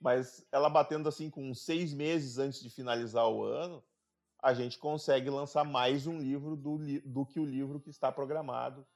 Mas 0.00 0.44
ela 0.50 0.68
batendo 0.68 1.08
assim 1.08 1.30
com 1.30 1.54
seis 1.54 1.92
meses 1.92 2.38
antes 2.38 2.60
de 2.60 2.70
finalizar 2.70 3.28
o 3.28 3.44
ano, 3.44 3.82
a 4.40 4.54
gente 4.54 4.78
consegue 4.78 5.30
lançar 5.30 5.64
mais 5.64 6.06
um 6.06 6.18
livro 6.18 6.56
do, 6.56 6.78
do 7.04 7.26
que 7.26 7.40
o 7.40 7.44
livro 7.44 7.80
que 7.80 7.90
está 7.90 8.10
programado. 8.10 8.86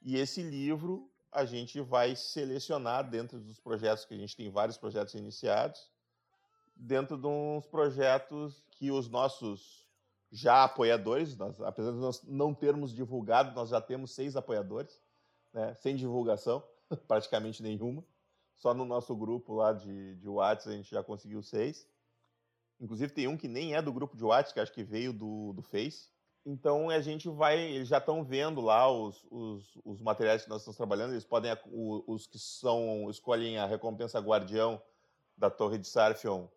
E 0.00 0.16
esse 0.16 0.42
livro 0.42 1.11
a 1.32 1.46
gente 1.46 1.80
vai 1.80 2.14
selecionar 2.14 3.08
dentro 3.08 3.40
dos 3.40 3.58
projetos, 3.58 4.04
que 4.04 4.14
a 4.14 4.18
gente 4.18 4.36
tem 4.36 4.50
vários 4.50 4.76
projetos 4.76 5.14
iniciados, 5.14 5.90
dentro 6.76 7.16
de 7.16 7.26
uns 7.26 7.66
projetos 7.66 8.62
que 8.70 8.90
os 8.90 9.08
nossos 9.08 9.88
já 10.30 10.64
apoiadores, 10.64 11.36
nós, 11.36 11.60
apesar 11.60 11.92
de 11.92 11.98
nós 11.98 12.22
não 12.22 12.54
termos 12.54 12.92
divulgado, 12.92 13.54
nós 13.54 13.70
já 13.70 13.80
temos 13.80 14.14
seis 14.14 14.36
apoiadores, 14.36 15.00
né, 15.52 15.74
sem 15.74 15.96
divulgação, 15.96 16.62
praticamente 17.08 17.62
nenhuma. 17.62 18.04
Só 18.56 18.72
no 18.72 18.84
nosso 18.84 19.16
grupo 19.16 19.54
lá 19.54 19.72
de, 19.72 20.16
de 20.16 20.28
WhatsApp 20.28 20.74
a 20.74 20.76
gente 20.76 20.90
já 20.90 21.02
conseguiu 21.02 21.42
seis. 21.42 21.86
Inclusive 22.78 23.12
tem 23.12 23.26
um 23.28 23.36
que 23.36 23.48
nem 23.48 23.74
é 23.74 23.82
do 23.82 23.92
grupo 23.92 24.16
de 24.16 24.24
WhatsApp, 24.24 24.54
que 24.54 24.60
acho 24.60 24.72
que 24.72 24.84
veio 24.84 25.12
do, 25.12 25.52
do 25.52 25.62
Face. 25.62 26.11
Então 26.44 26.90
a 26.90 27.00
gente 27.00 27.28
vai, 27.28 27.60
eles 27.60 27.88
já 27.88 27.98
estão 27.98 28.24
vendo 28.24 28.60
lá 28.60 28.90
os, 28.90 29.24
os, 29.30 29.78
os, 29.84 30.00
materiais 30.00 30.42
que 30.42 30.48
nós 30.48 30.62
estamos 30.62 30.76
trabalhando. 30.76 31.12
Eles 31.12 31.24
podem, 31.24 31.56
os 31.70 32.26
que 32.26 32.38
são 32.38 33.08
escolhem 33.08 33.58
a 33.58 33.66
recompensa 33.66 34.18
guardião 34.18 34.82
da 35.36 35.48
Torre 35.48 35.78
de 35.78 35.86
Sarfion, 35.86 36.48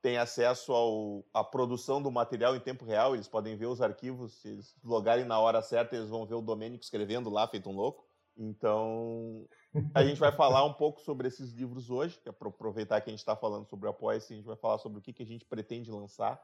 têm 0.00 0.16
acesso 0.16 0.72
ao, 0.72 1.24
à 1.32 1.44
produção 1.44 2.00
do 2.00 2.10
material 2.10 2.56
em 2.56 2.60
tempo 2.60 2.86
real. 2.86 3.14
Eles 3.14 3.28
podem 3.28 3.54
ver 3.54 3.66
os 3.66 3.82
arquivos. 3.82 4.32
Se 4.40 4.48
eles 4.48 4.74
logarem 4.82 5.26
na 5.26 5.38
hora 5.38 5.60
certa, 5.60 5.94
eles 5.94 6.08
vão 6.08 6.24
ver 6.24 6.34
o 6.34 6.42
Domênico 6.42 6.82
escrevendo 6.82 7.28
lá, 7.28 7.46
feito 7.46 7.68
um 7.68 7.76
louco. 7.76 8.06
Então 8.36 9.46
a 9.94 10.02
gente 10.02 10.18
vai 10.18 10.32
falar 10.32 10.64
um 10.64 10.72
pouco 10.72 11.00
sobre 11.02 11.28
esses 11.28 11.52
livros 11.52 11.90
hoje, 11.90 12.18
que 12.18 12.28
é 12.30 12.32
para 12.32 12.48
aproveitar 12.48 13.00
que 13.00 13.10
a 13.10 13.12
gente 13.12 13.20
está 13.20 13.36
falando 13.36 13.68
sobre 13.68 13.86
o 13.86 13.90
Apoia-se, 13.90 14.32
a 14.32 14.36
gente 14.36 14.46
vai 14.46 14.56
falar 14.56 14.78
sobre 14.78 14.98
o 14.98 15.02
que, 15.02 15.12
que 15.12 15.22
a 15.22 15.26
gente 15.26 15.44
pretende 15.44 15.90
lançar 15.90 16.42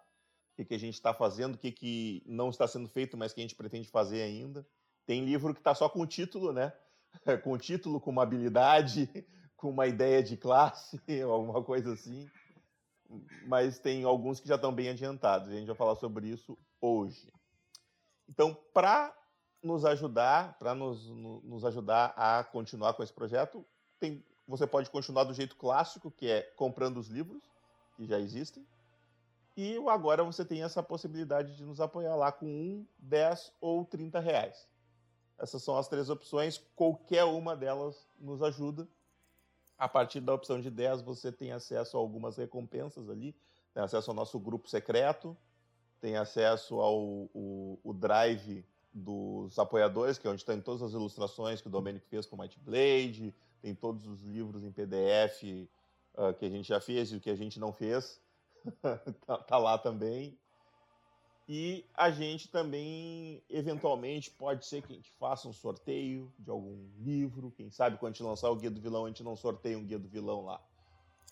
que, 0.61 0.65
que 0.65 0.75
a 0.75 0.79
gente 0.79 0.95
está 0.95 1.15
fazendo, 1.15 1.55
o 1.55 1.59
que, 1.59 1.73
que 1.73 2.23
não 2.27 2.51
está 2.51 2.67
sendo 2.67 2.89
feito, 2.89 3.17
mas 3.17 3.33
que 3.33 3.41
a 3.41 3.43
gente 3.43 3.55
pretende 3.55 3.89
fazer 3.89 4.23
ainda. 4.23 4.67
Tem 5.07 5.25
livro 5.25 5.55
que 5.55 5.61
está 5.61 5.75
só 5.75 5.89
com 5.89 6.01
o 6.01 6.07
título, 6.07 6.53
né? 6.53 6.73
com 7.43 7.53
o 7.53 7.59
título, 7.59 8.01
com 8.01 8.11
uma 8.11 8.23
habilidade, 8.23 9.09
com 9.57 9.71
uma 9.71 9.87
ideia 9.87 10.23
de 10.23 10.37
classe, 10.37 11.01
alguma 11.23 11.63
coisa 11.63 11.93
assim. 11.93 12.29
Mas 13.47 13.79
tem 13.79 14.05
alguns 14.05 14.39
que 14.39 14.49
já 14.49 14.55
estão 14.55 14.73
bem 14.73 14.89
adiantados. 14.89 15.49
A 15.49 15.53
gente 15.53 15.67
vai 15.67 15.77
falar 15.77 15.97
sobre 15.97 16.29
isso 16.29 16.57
hoje. 16.81 17.33
Então, 18.29 18.57
para 18.73 19.15
nos 19.63 19.85
ajudar, 19.85 20.57
para 20.59 20.75
nos, 20.75 21.09
nos 21.09 21.65
ajudar 21.65 22.15
a 22.17 22.45
continuar 22.45 22.95
com 22.95 23.03
esse 23.03 23.13
projeto, 23.13 23.67
tem, 23.99 24.25
você 24.47 24.67
pode 24.67 24.89
continuar 24.89 25.25
do 25.25 25.35
jeito 25.35 25.57
clássico, 25.57 26.11
que 26.11 26.29
é 26.29 26.43
comprando 26.57 26.99
os 26.99 27.09
livros 27.09 27.43
que 27.97 28.07
já 28.07 28.19
existem 28.19 28.65
e 29.63 29.77
agora 29.91 30.25
você 30.25 30.43
tem 30.43 30.63
essa 30.63 30.83
possibilidade 30.83 31.55
de 31.55 31.65
nos 31.67 31.83
apoiar 31.83 32.17
lá 32.17 32.33
com 32.33 32.47
1, 32.47 32.87
10 32.99 33.53
ou 33.61 33.85
30 33.85 34.19
reais. 34.19 34.67
Essas 35.39 35.63
são 35.63 35.77
as 35.77 35.87
três 35.87 36.09
opções, 36.09 36.59
qualquer 36.75 37.25
uma 37.25 37.55
delas 37.55 38.09
nos 38.19 38.43
ajuda. 38.43 38.89
A 39.77 39.87
partir 39.87 40.21
da 40.21 40.33
opção 40.33 40.63
de 40.63 40.71
10, 40.71 41.03
você 41.03 41.31
tem 41.31 41.53
acesso 41.53 41.99
a 41.99 42.01
algumas 42.01 42.39
recompensas 42.39 43.11
ali, 43.11 43.37
tem 43.75 43.83
acesso 43.83 44.11
ao 44.11 44.17
nosso 44.17 44.41
grupo 44.41 44.67
secreto, 44.67 45.37
tem 46.01 46.17
acesso 46.17 46.81
ao 46.81 46.99
o, 47.35 47.79
o 47.85 47.93
drive 47.93 48.65
dos 48.95 49.59
apoiadores, 49.59 50.17
que 50.17 50.27
é 50.27 50.31
onde 50.31 50.41
estão 50.41 50.59
todas 50.59 50.81
as 50.81 50.93
ilustrações 50.93 51.61
que 51.61 51.69
o 51.69 51.71
Domênico 51.71 52.07
fez 52.09 52.25
com 52.25 52.35
o 52.35 52.39
Might 52.39 52.59
Blade, 52.61 53.35
tem 53.61 53.75
todos 53.75 54.07
os 54.07 54.23
livros 54.23 54.65
em 54.65 54.73
PDF 54.73 55.43
uh, 55.43 55.69
ah, 56.17 56.33
que 56.33 56.47
a 56.47 56.49
gente 56.49 56.67
já 56.67 56.81
fez 56.81 57.13
e 57.13 57.17
o 57.17 57.21
que 57.21 57.29
a 57.29 57.37
gente 57.37 57.61
não 57.61 57.75
fez. 57.75 58.19
tá, 59.27 59.39
tá 59.39 59.59
lá 59.59 59.79
também. 59.79 60.39
E 61.49 61.85
a 61.95 62.13
gente 62.13 62.49
também, 62.49 63.43
eventualmente, 63.51 64.31
pode 64.31 64.65
ser 64.65 64.83
que 64.83 64.93
a 64.93 64.95
gente 64.95 65.11
faça 65.19 65.49
um 65.49 65.53
sorteio 65.53 66.33
de 66.39 66.49
algum 66.49 66.89
livro. 66.99 67.53
Quem 67.57 67.71
sabe 67.71 67.99
quando 67.99 68.13
a 68.13 68.15
gente 68.15 68.23
lançar 68.23 68.51
o 68.51 68.57
Guia 68.57 68.71
do 68.71 68.81
Vilão, 68.81 69.05
a 69.05 69.09
gente 69.09 69.25
não 69.25 69.35
sorteia 69.35 69.77
um 69.77 69.85
Guia 69.85 69.99
do 69.99 70.09
Vilão 70.09 70.45
lá. 70.45 70.61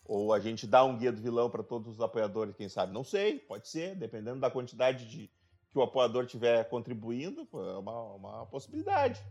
Ou 0.04 0.32
a 0.32 0.40
gente 0.40 0.66
dá 0.66 0.82
um 0.85 0.97
Guia 0.97 1.12
do 1.12 1.23
Vilão 1.23 1.49
para 1.49 1.62
todos 1.62 1.94
os 1.94 2.00
apoiadores, 2.00 2.56
quem 2.56 2.68
sabe? 2.68 2.92
Não 2.92 3.04
sei, 3.04 3.38
pode 3.38 3.68
ser, 3.68 3.94
dependendo 3.94 4.40
da 4.40 4.50
quantidade 4.50 5.06
de 5.08 5.30
que 5.70 5.78
o 5.78 5.82
apoiador 5.82 6.26
tiver 6.26 6.64
contribuindo, 6.68 7.47
é 7.52 7.78
uma, 7.78 8.14
uma 8.14 8.47
possibilidade. 8.47 9.23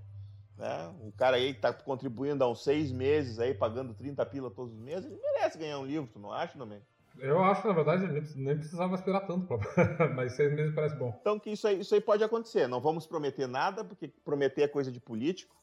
Né? 0.56 0.96
O 1.02 1.12
cara 1.12 1.36
aí 1.36 1.52
que 1.52 1.60
está 1.60 1.74
contribuindo 1.74 2.44
há 2.44 2.50
uns 2.50 2.64
seis 2.64 2.92
meses, 2.92 3.40
aí 3.40 3.54
pagando 3.54 3.94
30 3.94 4.26
pila 4.26 4.50
todos 4.50 4.74
os 4.74 4.80
meses, 4.80 5.06
ele 5.06 5.22
merece 5.22 5.58
ganhar 5.58 5.80
um 5.80 5.86
livro, 5.86 6.10
tu 6.12 6.20
não 6.20 6.32
acha, 6.32 6.58
Domênico? 6.58 6.88
Eu 7.20 7.44
acho 7.44 7.62
que, 7.62 7.68
na 7.68 7.74
verdade, 7.74 8.36
nem 8.36 8.58
precisava 8.58 8.96
esperar 8.96 9.22
tanto, 9.22 9.48
mas 10.16 10.34
seis 10.34 10.54
meses 10.54 10.74
parece 10.74 10.96
bom. 10.96 11.18
Então, 11.22 11.40
que 11.40 11.52
isso 11.52 11.68
aí, 11.68 11.80
isso 11.80 11.94
aí 11.96 12.02
pode 12.02 12.24
acontecer. 12.24 12.68
Não 12.68 12.80
vamos 12.80 13.08
prometer 13.08 13.48
nada, 13.48 13.84
porque 13.84 14.08
prometer 14.24 14.64
é 14.64 14.68
coisa 14.68 14.92
de 14.92 15.00
político. 15.00 15.56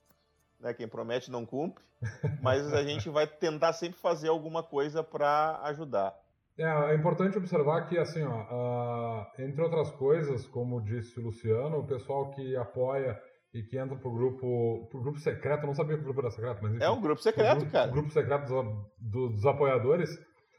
Né? 0.61 0.73
Quem 0.75 0.89
promete 0.89 1.31
não 1.31 1.45
cumpre. 1.45 1.85
Mas 2.43 2.73
a 2.73 2.83
gente 2.83 3.09
vai 3.09 3.27
tentar 3.27 3.73
sempre 3.73 3.99
fazer 3.99 4.29
alguma 4.29 4.63
coisa 4.63 5.03
para 5.03 5.61
ajudar. 5.65 6.15
É, 6.57 6.63
é, 6.63 6.95
importante 6.95 7.37
observar 7.37 7.87
que, 7.89 7.99
assim, 7.99 8.23
ó, 8.23 9.23
uh, 9.23 9.43
entre 9.43 9.61
outras 9.61 9.91
coisas, 9.91 10.47
como 10.47 10.81
disse 10.81 11.19
o 11.19 11.25
Luciano, 11.25 11.79
o 11.79 11.87
pessoal 11.87 12.31
que 12.31 12.57
apoia 12.57 13.21
e 13.53 13.63
que 13.63 13.77
entra 13.77 13.97
pro 13.97 14.11
grupo, 14.11 14.87
pro 14.91 15.01
grupo 15.01 15.19
secreto, 15.19 15.67
não 15.67 15.75
sabia 15.75 15.97
que 15.97 16.03
o 16.03 16.05
grupo 16.05 16.21
era 16.21 16.31
secreto, 16.31 16.59
mas 16.63 16.75
enfim, 16.75 16.85
É 16.85 16.91
um 16.91 17.01
grupo 17.01 17.23
secreto, 17.23 17.59
grupo, 17.59 17.73
cara. 17.73 17.91
O 17.91 17.93
grupo 17.93 18.11
secreto 18.11 18.49
dos, 18.49 19.33
dos 19.33 19.47
apoiadores, 19.47 20.11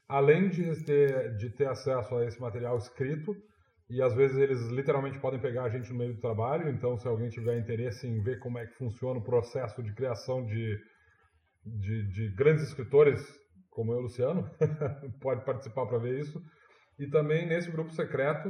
além 0.08 0.50
de 0.50 0.84
ter, 0.84 1.36
de 1.36 1.50
ter 1.50 1.68
acesso 1.68 2.16
a 2.16 2.26
esse 2.26 2.40
material 2.40 2.78
escrito, 2.78 3.36
e 3.90 4.02
às 4.02 4.14
vezes 4.14 4.38
eles 4.38 4.62
literalmente 4.68 5.20
podem 5.20 5.40
pegar 5.40 5.64
a 5.64 5.70
gente 5.70 5.92
no 5.92 6.00
meio 6.00 6.14
do 6.14 6.22
trabalho, 6.22 6.70
então 6.70 6.98
se 6.98 7.08
alguém 7.08 7.30
tiver 7.30 7.58
interesse 7.58 8.08
em 8.08 8.22
ver 8.22 8.40
como 8.40 8.58
é 8.58 8.66
que 8.66 8.74
funciona 8.74 9.20
o 9.20 9.24
processo 9.24 9.82
de 9.84 9.94
criação 9.94 10.44
de, 10.46 10.80
de, 11.64 12.08
de 12.08 12.36
grandes 12.36 12.64
escritores, 12.64 13.22
como 13.70 13.94
eu, 13.94 14.02
Luciano, 14.02 14.50
pode 15.22 15.46
participar 15.46 15.86
para 15.86 16.00
ver 16.00 16.20
isso. 16.20 16.42
E 16.98 17.08
também 17.08 17.46
nesse 17.46 17.70
grupo 17.70 17.92
secreto, 17.92 18.50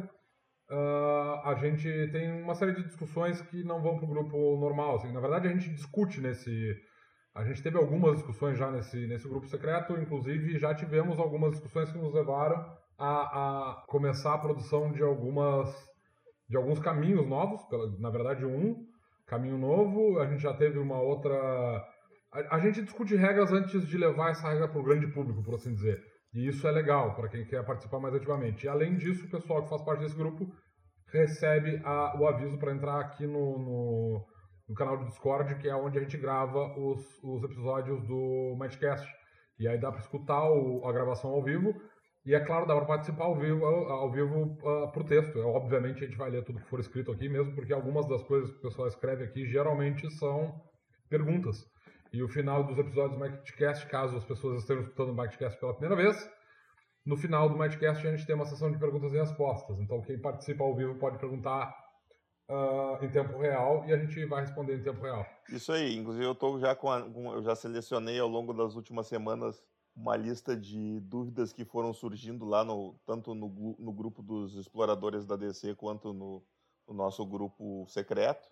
uh, 0.70 1.42
a 1.44 1.58
gente 1.60 1.90
tem 2.12 2.32
uma 2.42 2.54
série 2.54 2.74
de 2.74 2.84
discussões 2.84 3.42
que 3.42 3.64
não 3.64 3.82
vão 3.82 3.98
para 3.98 4.06
o 4.06 4.10
grupo 4.10 4.60
normal. 4.60 4.96
Assim, 4.96 5.12
na 5.12 5.20
verdade, 5.20 5.48
a 5.48 5.52
gente 5.52 5.74
discute 5.74 6.22
nesse, 6.22 6.76
a 7.36 7.44
gente 7.44 7.62
teve 7.62 7.77
algumas 7.77 8.15
discussões 8.15 8.58
já 8.58 8.72
nesse, 8.72 9.06
nesse 9.08 9.27
grupo 9.27 9.46
secreto, 9.48 9.94
inclusive 9.98 10.58
já 10.58 10.74
tivemos 10.74 11.20
algumas 11.20 11.51
discussões 11.51 11.92
que 11.92 11.98
nos 11.98 12.13
levaram 12.13 12.65
a, 12.98 13.10
a 13.10 13.84
começar 13.88 14.34
a 14.34 14.38
produção 14.38 14.92
de 14.92 15.04
algumas 15.04 15.70
de 16.48 16.56
alguns 16.56 16.80
caminhos 16.80 17.27
novos, 17.27 17.62
na 18.00 18.10
verdade 18.10 18.46
um 18.46 18.86
caminho 19.27 19.58
novo, 19.58 20.20
a 20.20 20.27
gente 20.27 20.42
já 20.42 20.54
teve 20.54 20.80
uma 20.80 21.01
outra 21.01 21.36
a, 22.32 22.56
a 22.56 22.60
gente 22.60 22.82
discute 22.82 23.15
regras 23.15 23.51
antes 23.51 23.88
de 23.88 23.98
levar 23.98 24.32
essa 24.32 24.50
regra 24.50 24.68
para 24.68 24.80
o 24.80 24.84
grande 24.84 25.08
público, 25.08 25.44
por 25.44 25.56
assim 25.56 25.74
dizer. 25.74 26.01
E 26.34 26.48
isso 26.48 26.68
é 26.68 26.72
legal 26.72 27.15
para 27.15 27.30
quem 27.30 27.46
quer 27.46 27.63
participar 27.65 28.00
mais 28.00 28.13
ativamente. 28.13 28.65
E 28.65 28.70
além 28.70 28.98
disso, 28.98 29.25
o 29.25 29.30
pessoal 29.30 29.63
que 29.63 29.70
faz 29.70 29.82
parte 29.82 30.01
desse 30.01 30.18
grupo 30.18 30.51
recebe 31.08 31.82
a, 31.86 32.20
o 32.20 32.27
aviso 32.27 32.58
para 32.58 32.74
entrar 32.74 33.00
aqui 33.00 33.25
no, 33.25 33.58
no 33.58 34.25
no 34.68 34.76
canal 34.76 34.98
do 34.98 35.06
Discord, 35.06 35.56
que 35.56 35.70
é 35.70 35.76
onde 35.76 35.98
a 35.98 36.02
gente 36.02 36.18
grava 36.18 36.78
os, 36.78 37.24
os 37.24 37.44
episódios 37.44 38.02
do 38.04 38.56
Mindcast. 38.60 39.08
E 39.60 39.68
aí 39.68 39.80
dá 39.80 39.92
para 39.92 40.02
escutar 40.02 40.50
o, 40.50 40.86
a 40.86 40.92
gravação 40.92 41.32
ao 41.32 41.44
vivo. 41.44 41.74
E 42.26 42.34
é 42.34 42.40
claro, 42.40 42.66
dá 42.66 42.76
para 42.76 42.86
participar 42.86 43.26
ao 43.26 43.36
vivo, 43.36 43.64
ao 43.66 44.12
vivo 44.12 44.58
uh, 44.64 44.92
por 44.92 45.04
texto. 45.04 45.38
É, 45.38 45.44
obviamente 45.44 46.04
a 46.04 46.08
gente 46.08 46.18
vai 46.18 46.32
ler 46.32 46.44
tudo 46.44 46.60
que 46.60 46.70
for 46.70 46.80
escrito 46.80 47.12
aqui, 47.12 47.30
mesmo 47.30 47.54
porque 47.54 47.72
algumas 47.72 48.08
das 48.08 48.24
coisas 48.24 48.50
que 48.50 48.58
o 48.58 48.62
pessoal 48.62 48.88
escreve 48.88 49.24
aqui 49.24 49.46
geralmente 49.46 50.10
são 50.16 50.60
perguntas. 51.08 51.64
E 52.12 52.24
o 52.24 52.28
final 52.28 52.64
dos 52.64 52.80
episódios 52.80 53.20
do 53.20 53.24
Mindcast, 53.24 53.86
caso 53.88 54.18
as 54.18 54.26
pessoas 54.26 54.62
estejam 54.62 54.82
escutando 54.82 55.12
o 55.12 55.16
Mindcast 55.16 55.60
pela 55.60 55.74
primeira 55.74 55.96
vez, 55.96 56.30
no 57.06 57.16
final 57.16 57.48
do 57.48 57.58
Mindcast 57.60 58.08
a 58.08 58.12
gente 58.12 58.26
tem 58.26 58.36
uma 58.36 58.46
sessão 58.46 58.72
de 58.72 58.80
perguntas 58.80 59.14
e 59.14 59.18
respostas. 59.18 59.80
Então 59.80 60.02
quem 60.02 60.20
participa 60.20 60.64
ao 60.64 60.76
vivo 60.76 60.96
pode 60.96 61.20
perguntar 61.20 61.72
uh, 62.50 63.04
em 63.04 63.10
tempo 63.10 63.38
real 63.38 63.86
e 63.86 63.94
a 63.94 63.98
gente 63.98 64.25
vai 64.25 64.42
responder 64.42 64.78
em 64.78 64.84
tempo 64.84 65.02
real. 65.02 65.25
Isso 65.50 65.72
aí, 65.72 65.96
inclusive 65.96 66.25
eu 66.25 66.36
tô 66.36 66.60
já 66.60 66.75
com, 66.75 66.92
a, 66.92 67.02
com, 67.02 67.34
eu 67.34 67.44
já 67.44 67.56
selecionei 67.56 68.20
ao 68.20 68.28
longo 68.28 68.54
das 68.54 68.75
últimas 68.75 69.08
semanas 69.08 69.64
uma 69.96 70.16
lista 70.16 70.56
de 70.58 71.00
dúvidas 71.02 71.54
que 71.54 71.64
foram 71.64 71.94
surgindo 71.94 72.46
lá 72.46 72.64
no 72.64 72.96
tanto 73.06 73.34
no, 73.34 73.75
no 73.80 73.94
grupo 73.94 74.22
dos 74.22 74.56
exploradores 74.56 75.25
da 75.25 75.36
DC 75.36 75.75
quanto 75.75 76.14
no, 76.14 76.44
no 76.88 76.94
nosso 76.94 77.25
grupo 77.25 77.86
secreto 77.88 78.50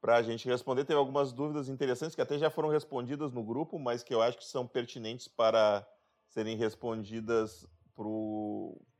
para 0.00 0.16
a 0.16 0.22
gente 0.22 0.48
responder. 0.48 0.84
Teve 0.84 0.98
algumas 0.98 1.32
dúvidas 1.32 1.68
interessantes 1.68 2.14
que 2.14 2.22
até 2.22 2.38
já 2.38 2.50
foram 2.50 2.68
respondidas 2.68 3.32
no 3.32 3.42
grupo, 3.42 3.78
mas 3.78 4.04
que 4.04 4.14
eu 4.14 4.22
acho 4.22 4.38
que 4.38 4.44
são 4.44 4.66
pertinentes 4.66 5.26
para 5.26 5.86
serem 6.28 6.56
respondidas 6.56 7.66
para 7.96 8.06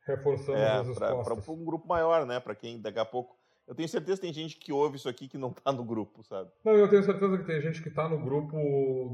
reforçando 0.08 0.58
é, 0.58 0.82
para 0.94 1.34
um 1.52 1.64
grupo 1.64 1.86
maior, 1.86 2.26
né? 2.26 2.40
Para 2.40 2.54
quem 2.54 2.80
daqui 2.80 2.98
a 2.98 3.04
pouco 3.04 3.37
eu 3.68 3.74
tenho 3.74 3.88
certeza 3.88 4.16
que 4.16 4.22
tem 4.22 4.32
gente 4.32 4.56
que 4.56 4.72
ouve 4.72 4.96
isso 4.96 5.08
aqui 5.08 5.28
que 5.28 5.36
não 5.36 5.52
tá 5.52 5.70
no 5.70 5.84
grupo, 5.84 6.22
sabe? 6.24 6.50
Não, 6.64 6.72
eu 6.72 6.88
tenho 6.88 7.02
certeza 7.02 7.36
que 7.36 7.44
tem 7.44 7.60
gente 7.60 7.82
que 7.82 7.90
tá 7.90 8.08
no 8.08 8.18
grupo 8.18 8.56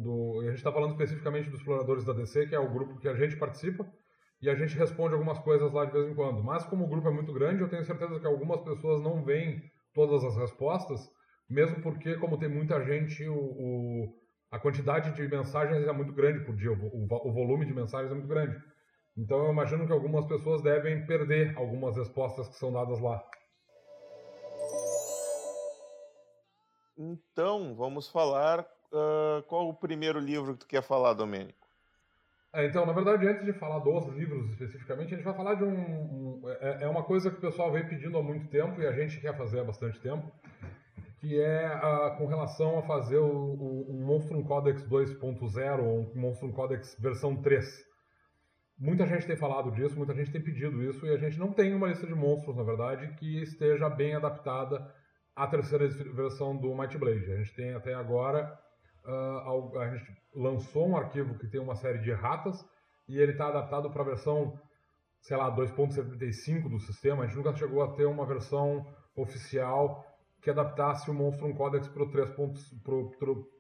do. 0.01 0.41
A 0.47 0.51
gente 0.51 0.63
tá 0.63 0.73
falando 0.73 0.93
especificamente 0.93 1.51
dos 1.51 1.59
exploradores 1.59 2.05
da 2.05 2.13
DC, 2.13 2.47
que 2.47 2.55
é 2.55 2.59
o 2.61 2.73
grupo 2.73 2.99
que 3.01 3.09
a 3.09 3.15
gente 3.15 3.37
participa. 3.37 3.85
e 4.41 4.49
a 4.49 4.55
gente 4.55 4.77
responde 4.77 5.15
algumas 5.15 5.39
coisas 5.41 5.73
lá 5.73 5.85
de 5.85 5.93
vez 5.93 6.09
em 6.09 6.15
quando. 6.15 6.43
Mas 6.43 6.65
como 6.65 6.85
o 6.85 6.89
grupo 6.89 7.09
é 7.09 7.11
muito 7.11 7.33
grande, 7.33 7.63
eu 7.63 7.69
tenho 7.69 7.85
certeza 7.85 8.21
que 8.21 8.27
algumas 8.27 8.61
pessoas 8.61 9.03
não 9.03 9.25
veem 9.25 9.61
todas 9.93 10.23
as 10.23 10.37
respostas, 10.37 11.11
mesmo 11.49 11.81
porque, 11.83 12.15
como 12.17 12.39
tem 12.39 12.49
muita 12.49 12.81
gente, 12.85 13.27
o, 13.27 13.35
o 13.35 14.15
a 14.53 14.59
quantidade 14.59 15.13
de 15.17 15.27
mensagens 15.27 15.85
é 15.85 15.93
muito 15.93 16.13
grande 16.13 16.45
por 16.45 16.55
dia, 16.55 16.71
o, 16.71 16.75
o, 16.75 17.29
o 17.29 17.33
volume 17.33 17.67
de 17.67 17.75
mensagens 17.75 18.13
é 18.13 18.15
muito 18.15 18.29
grande. 18.29 18.57
Então 19.17 19.47
eu 19.47 19.53
imagino 19.53 19.85
que 19.85 19.93
algumas 19.93 20.27
pessoas 20.27 20.63
devem 20.63 21.05
perder 21.07 21.57
algumas 21.57 21.97
respostas 21.97 22.49
que 22.49 22.55
são 22.55 22.73
dadas 22.73 23.01
lá. 23.01 23.21
Então, 26.97 27.75
vamos 27.75 28.09
falar. 28.09 28.61
Uh, 28.93 29.43
qual 29.49 29.69
o 29.69 29.75
primeiro 29.75 30.21
livro 30.21 30.53
que 30.53 30.61
tu 30.61 30.67
quer 30.69 30.83
falar, 30.83 31.15
Domênico? 31.15 31.67
É, 32.53 32.65
então, 32.67 32.87
na 32.87 32.93
verdade, 32.93 33.27
antes 33.27 33.45
de 33.45 33.53
falar 33.53 33.81
dos 33.81 34.07
livros 34.15 34.49
especificamente, 34.51 35.13
a 35.13 35.17
gente 35.17 35.25
vai 35.25 35.35
falar 35.35 35.55
de 35.55 35.65
um. 35.65 35.75
um 35.75 36.43
é, 36.61 36.85
é, 36.85 36.89
uma 36.89 37.03
coisa 37.03 37.29
que 37.29 37.39
o 37.39 37.41
pessoal 37.41 37.73
vem 37.73 37.89
pedindo 37.89 38.17
há 38.17 38.23
muito 38.23 38.47
tempo 38.49 38.81
e 38.81 38.87
a 38.87 38.93
gente 38.93 39.21
quer 39.21 39.37
fazer 39.37 39.59
há 39.59 39.65
bastante 39.65 39.99
tempo, 39.99 40.31
que 41.19 41.41
é 41.41 41.69
com 42.17 42.27
relação 42.27 42.79
a 42.79 42.83
fazer 42.83 43.19
o, 43.19 43.27
o, 43.27 43.91
o 43.91 44.07
Monstrum 44.07 44.45
Codex 44.45 44.89
2.0 44.89 45.83
ou 45.83 46.01
um 46.03 46.13
Monstrum 46.15 46.53
Codex 46.53 46.97
versão 47.01 47.35
3. 47.43 47.67
Muita 48.79 49.05
gente 49.07 49.27
tem 49.27 49.37
falado 49.37 49.73
disso, 49.73 49.97
muita 49.97 50.15
gente 50.15 50.31
tem 50.31 50.41
pedido 50.41 50.81
isso, 50.83 51.05
e 51.07 51.11
a 51.11 51.17
gente 51.17 51.39
não 51.39 51.53
tem 51.53 51.75
uma 51.75 51.89
lista 51.89 52.07
de 52.07 52.15
monstros, 52.15 52.57
na 52.57 52.63
verdade, 52.63 53.15
que 53.17 53.43
esteja 53.43 53.89
bem 53.89 54.15
adaptada 54.15 54.95
à 55.35 55.47
terceira 55.47 55.89
versão 55.89 56.57
do 56.57 56.75
Might 56.75 56.97
Blade. 56.97 57.33
A 57.33 57.37
gente 57.37 57.55
tem 57.55 57.75
até 57.75 57.95
agora, 57.95 58.59
uh, 59.05 59.79
a 59.79 59.97
gente 59.97 60.17
lançou 60.35 60.89
um 60.89 60.97
arquivo 60.97 61.39
que 61.39 61.47
tem 61.47 61.61
uma 61.61 61.75
série 61.75 61.99
de 61.99 62.11
erratas, 62.11 62.65
e 63.09 63.19
ele 63.19 63.33
está 63.33 63.49
adaptado 63.49 63.91
para 63.91 64.03
a 64.03 64.07
versão, 64.07 64.59
sei 65.21 65.37
lá, 65.37 65.55
2.75 65.55 66.69
do 66.69 66.79
sistema. 66.79 67.25
A 67.25 67.27
gente 67.27 67.37
nunca 67.37 67.55
chegou 67.55 67.83
a 67.83 67.93
ter 67.93 68.07
uma 68.07 68.25
versão 68.25 68.87
oficial 69.17 70.05
que 70.41 70.51
adaptasse 70.51 71.11
o 71.11 71.15
Monstrum 71.15 71.55
Codex 71.55 71.91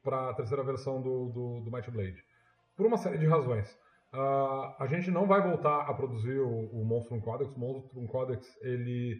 para 0.02 0.30
a 0.30 0.34
terceira 0.34 0.62
versão 0.62 1.00
do, 1.00 1.30
do, 1.30 1.60
do 1.62 1.70
Might 1.70 1.90
Blade. 1.90 2.22
Por 2.76 2.86
uma 2.86 2.98
série 2.98 3.18
de 3.18 3.26
razões. 3.26 3.70
Uh, 4.12 4.74
a 4.78 4.86
gente 4.86 5.10
não 5.10 5.26
vai 5.26 5.42
voltar 5.42 5.80
a 5.80 5.94
produzir 5.94 6.38
o, 6.38 6.66
o 6.70 6.84
Monstrum 6.84 7.20
Codex. 7.20 7.54
O 7.56 7.58
Monstrum 7.58 8.06
Codex, 8.06 8.46
ele, 8.62 9.18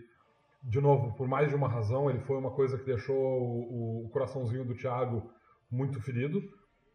de 0.65 0.81
novo, 0.81 1.15
por 1.15 1.29
mais 1.29 1.49
de 1.51 1.55
uma 1.55 1.69
razão, 1.69 2.09
ele 2.09 2.21
foi 2.21 2.39
uma 2.39 2.51
coisa 2.51 2.79
que 2.79 2.85
deixou 2.85 3.17
o, 3.17 4.07
o 4.07 4.09
coraçãozinho 4.09 4.65
do 4.65 4.75
Thiago 4.75 5.31
muito 5.71 6.01
ferido, 6.01 6.43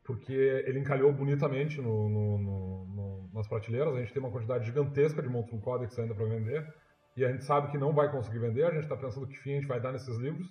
porque 0.04 0.34
ele 0.34 0.80
encalhou 0.80 1.14
bonitamente 1.14 1.80
no, 1.80 2.10
no, 2.10 2.38
no, 2.40 3.30
nas 3.32 3.48
prateleiras. 3.48 3.94
A 3.94 4.00
gente 4.00 4.12
tem 4.12 4.22
uma 4.22 4.32
quantidade 4.32 4.66
gigantesca 4.66 5.22
de 5.22 5.30
Monstrum 5.30 5.60
Codex 5.60 5.98
ainda 6.00 6.16
para 6.16 6.26
vender, 6.26 6.68
e 7.16 7.24
a 7.24 7.32
gente 7.32 7.44
sabe 7.44 7.72
que 7.72 7.78
não 7.78 7.94
vai 7.94 8.12
conseguir 8.12 8.40
vender. 8.40 8.64
A 8.64 8.72
gente 8.72 8.84
está 8.84 8.98
pensando 8.98 9.28
que 9.28 9.38
fim 9.38 9.52
a 9.52 9.56
gente 9.56 9.68
vai 9.68 9.80
dar 9.80 9.92
nesses 9.92 10.18
livros. 10.18 10.48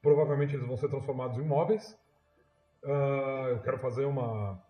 Provavelmente 0.00 0.54
eles 0.54 0.66
vão 0.66 0.76
ser 0.76 0.88
transformados 0.88 1.38
em 1.38 1.44
móveis. 1.44 1.92
Uh, 2.82 3.48
eu 3.50 3.60
quero 3.60 3.78
fazer 3.78 4.04
uma 4.06 4.62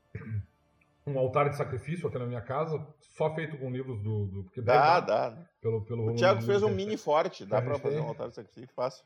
um 1.06 1.18
altar 1.18 1.48
de 1.48 1.56
sacrifício 1.56 2.08
aqui 2.08 2.18
na 2.18 2.26
minha 2.26 2.40
casa, 2.40 2.84
só 3.00 3.32
feito 3.34 3.56
com 3.58 3.70
livros 3.70 4.02
do. 4.02 4.26
do 4.26 4.44
porque 4.44 4.60
dá, 4.60 5.00
dá. 5.00 5.30
dá. 5.30 5.46
Pelo, 5.60 5.84
pelo 5.84 6.10
o 6.10 6.14
Thiago 6.14 6.42
fez 6.42 6.62
um 6.62 6.68
mini 6.68 6.96
forte, 6.96 7.46
dá 7.46 7.62
para 7.62 7.78
fazer 7.78 7.96
tem. 7.96 8.04
um 8.04 8.08
altar 8.08 8.28
de 8.28 8.34
sacrifício 8.34 8.74
fácil. 8.74 9.04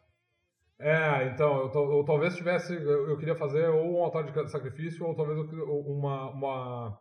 É, 0.79 1.27
então, 1.27 1.71
eu, 1.73 1.99
eu 1.99 2.05
talvez 2.05 2.35
tivesse. 2.35 2.75
Eu, 2.75 3.11
eu, 3.11 3.19
queria 3.19 3.37
fazer 3.37 3.69
ou 3.69 3.99
um 3.99 4.03
altar 4.03 4.25
de 4.25 4.51
sacrifício, 4.51 5.07
ou 5.07 5.15
talvez 5.15 5.39
uma, 5.39 6.31
uma, 6.31 7.01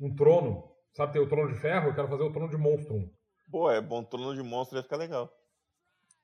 um 0.00 0.14
trono. 0.14 0.68
Sabe, 0.92 1.12
tem 1.12 1.22
o 1.22 1.28
trono 1.28 1.54
de 1.54 1.60
ferro, 1.60 1.90
eu 1.90 1.94
quero 1.94 2.08
fazer 2.08 2.24
o 2.24 2.32
trono 2.32 2.50
de 2.50 2.56
monstro. 2.56 3.08
Pô, 3.48 3.70
é 3.70 3.80
bom, 3.80 4.02
trono 4.02 4.34
de 4.34 4.42
monstro 4.42 4.76
ia 4.76 4.82
ficar 4.82 4.96
legal. 4.96 5.30